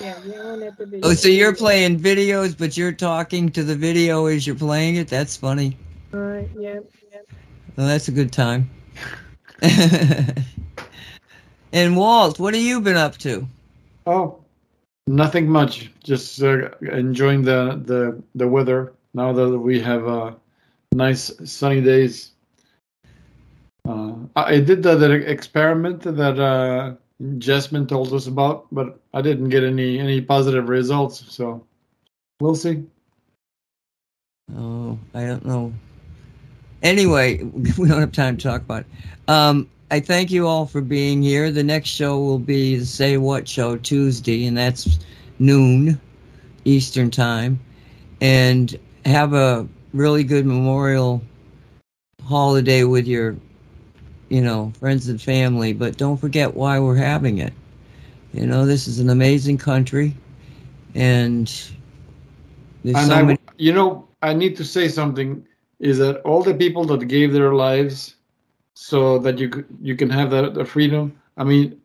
Yeah, 0.00 0.16
yelling 0.24 0.62
at 0.62 0.78
the 0.78 0.86
video. 0.86 1.08
Oh, 1.08 1.14
so 1.14 1.26
you're 1.26 1.56
playing 1.56 1.98
videos, 1.98 2.56
but 2.56 2.76
you're 2.76 2.92
talking 2.92 3.48
to 3.50 3.64
the 3.64 3.74
video 3.74 4.26
as 4.26 4.46
you're 4.46 4.54
playing 4.54 4.96
it? 4.96 5.08
That's 5.08 5.36
funny. 5.36 5.76
All 6.14 6.20
right, 6.20 6.48
yeah, 6.56 6.80
yeah. 7.10 7.20
Well, 7.76 7.88
that's 7.88 8.06
a 8.06 8.12
good 8.12 8.30
time. 8.30 8.70
and 11.72 11.96
Walt, 11.96 12.38
what 12.38 12.54
have 12.54 12.62
you 12.62 12.80
been 12.80 12.96
up 12.96 13.18
to? 13.18 13.46
Oh, 14.06 14.38
nothing 15.06 15.48
much. 15.48 15.90
Just 16.02 16.42
uh, 16.42 16.70
enjoying 16.92 17.42
the, 17.42 17.80
the 17.84 18.22
the 18.34 18.48
weather 18.48 18.94
now 19.14 19.32
that 19.32 19.58
we 19.58 19.80
have 19.80 20.06
uh, 20.08 20.32
nice 20.92 21.30
sunny 21.44 21.80
days. 21.80 22.30
Uh, 23.88 24.14
I 24.36 24.60
did 24.60 24.82
the, 24.82 24.96
the 24.96 25.12
experiment 25.30 26.02
that 26.02 26.38
uh, 26.38 26.94
Jasmine 27.38 27.86
told 27.86 28.12
us 28.12 28.26
about, 28.26 28.66
but 28.72 28.98
I 29.12 29.20
didn't 29.20 29.48
get 29.50 29.64
any 29.64 29.98
any 29.98 30.20
positive 30.20 30.68
results. 30.68 31.24
So 31.28 31.66
we'll 32.40 32.54
see. 32.54 32.84
Oh, 34.56 34.98
I 35.14 35.26
don't 35.26 35.44
know. 35.44 35.72
Anyway, 36.82 37.42
we 37.78 37.88
don't 37.88 38.00
have 38.00 38.12
time 38.12 38.36
to 38.36 38.42
talk 38.42 38.62
about 38.62 38.82
it. 38.82 38.86
Um, 39.28 39.68
I 39.90 40.00
thank 40.00 40.30
you 40.30 40.46
all 40.46 40.66
for 40.66 40.80
being 40.80 41.22
here. 41.22 41.50
The 41.50 41.62
next 41.62 41.88
show 41.88 42.18
will 42.18 42.38
be 42.38 42.76
the 42.76 42.84
Say 42.86 43.16
What 43.16 43.48
Show 43.48 43.76
Tuesday, 43.76 44.46
and 44.46 44.56
that's 44.56 44.98
noon 45.38 46.00
Eastern 46.64 47.10
Time. 47.10 47.60
And 48.20 48.76
have 49.04 49.32
a 49.32 49.66
really 49.92 50.24
good 50.24 50.46
Memorial 50.46 51.22
holiday 52.24 52.84
with 52.84 53.06
your, 53.06 53.36
you 54.28 54.40
know, 54.40 54.72
friends 54.78 55.08
and 55.08 55.20
family. 55.20 55.72
But 55.72 55.96
don't 55.96 56.16
forget 56.16 56.54
why 56.54 56.78
we're 56.78 56.96
having 56.96 57.38
it. 57.38 57.52
You 58.32 58.46
know, 58.46 58.64
this 58.66 58.86
is 58.86 58.98
an 58.98 59.08
amazing 59.10 59.58
country, 59.58 60.16
and 60.94 61.50
there's 62.84 63.00
And 63.00 63.06
so 63.06 63.14
I, 63.14 63.22
many. 63.22 63.38
you 63.58 63.72
know, 63.72 64.08
I 64.22 64.34
need 64.34 64.56
to 64.56 64.64
say 64.64 64.88
something. 64.88 65.44
Is 65.80 65.98
that 65.98 66.20
all 66.22 66.42
the 66.42 66.54
people 66.54 66.84
that 66.86 67.08
gave 67.08 67.32
their 67.32 67.54
lives 67.54 68.16
so 68.74 69.18
that 69.18 69.38
you 69.38 69.64
you 69.82 69.96
can 69.96 70.10
have 70.10 70.30
the, 70.30 70.50
the 70.50 70.64
freedom? 70.64 71.18
I 71.36 71.44
mean, 71.44 71.80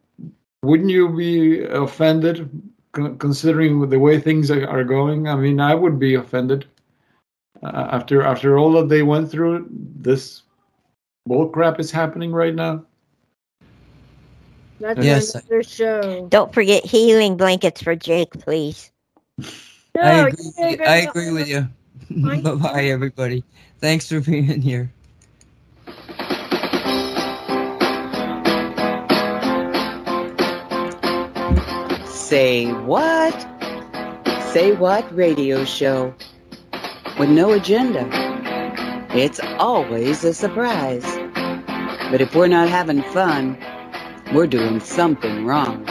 wouldn't 0.63 0.89
you 0.89 1.09
be 1.09 1.63
offended 1.63 2.49
considering 2.93 3.89
the 3.89 3.99
way 3.99 4.19
things 4.19 4.51
are, 4.51 4.67
are 4.67 4.84
going? 4.84 5.27
I 5.27 5.35
mean, 5.35 5.59
I 5.59 5.76
would 5.76 5.99
be 5.99 6.15
offended 6.15 6.65
uh, 7.63 7.88
after 7.91 8.22
after 8.22 8.57
all 8.57 8.73
that 8.73 8.89
they 8.89 9.03
went 9.03 9.31
through. 9.31 9.67
This 9.72 10.43
bull 11.26 11.49
crap 11.49 11.80
is 11.80 11.91
happening 11.91 12.31
right 12.31 12.55
now. 12.55 12.84
That's 14.80 14.99
Yes. 15.03 15.35
another 15.35 15.63
show. 15.63 16.27
Don't 16.30 16.53
forget 16.53 16.85
healing 16.85 17.38
blankets 17.38 17.81
for 17.81 17.95
Jake, 17.95 18.31
please. 18.39 18.91
No, 19.95 20.01
I 20.01 20.11
agree, 20.27 20.77
I 20.85 20.95
agree 20.97 21.31
with 21.31 21.47
you. 21.47 21.67
Bye 22.43 22.55
bye, 22.55 22.84
everybody. 22.85 23.43
Thanks 23.86 24.10
for 24.10 24.20
being 24.20 24.64
here. 24.64 24.91
Say 32.07 32.72
what? 32.72 33.40
Say 34.52 34.72
what 34.72 35.16
radio 35.16 35.66
show 35.66 36.16
with 37.20 37.30
no 37.30 37.53
agenda. 37.53 38.10
It's 39.14 39.40
always 39.60 40.24
a 40.24 40.34
surprise. 40.34 41.06
But 42.10 42.22
if 42.22 42.34
we're 42.34 42.48
not 42.48 42.70
having 42.70 43.03
fun, 43.03 43.56
we're 44.34 44.48
doing 44.48 44.80
something 44.80 45.45
wrong. 45.45 45.86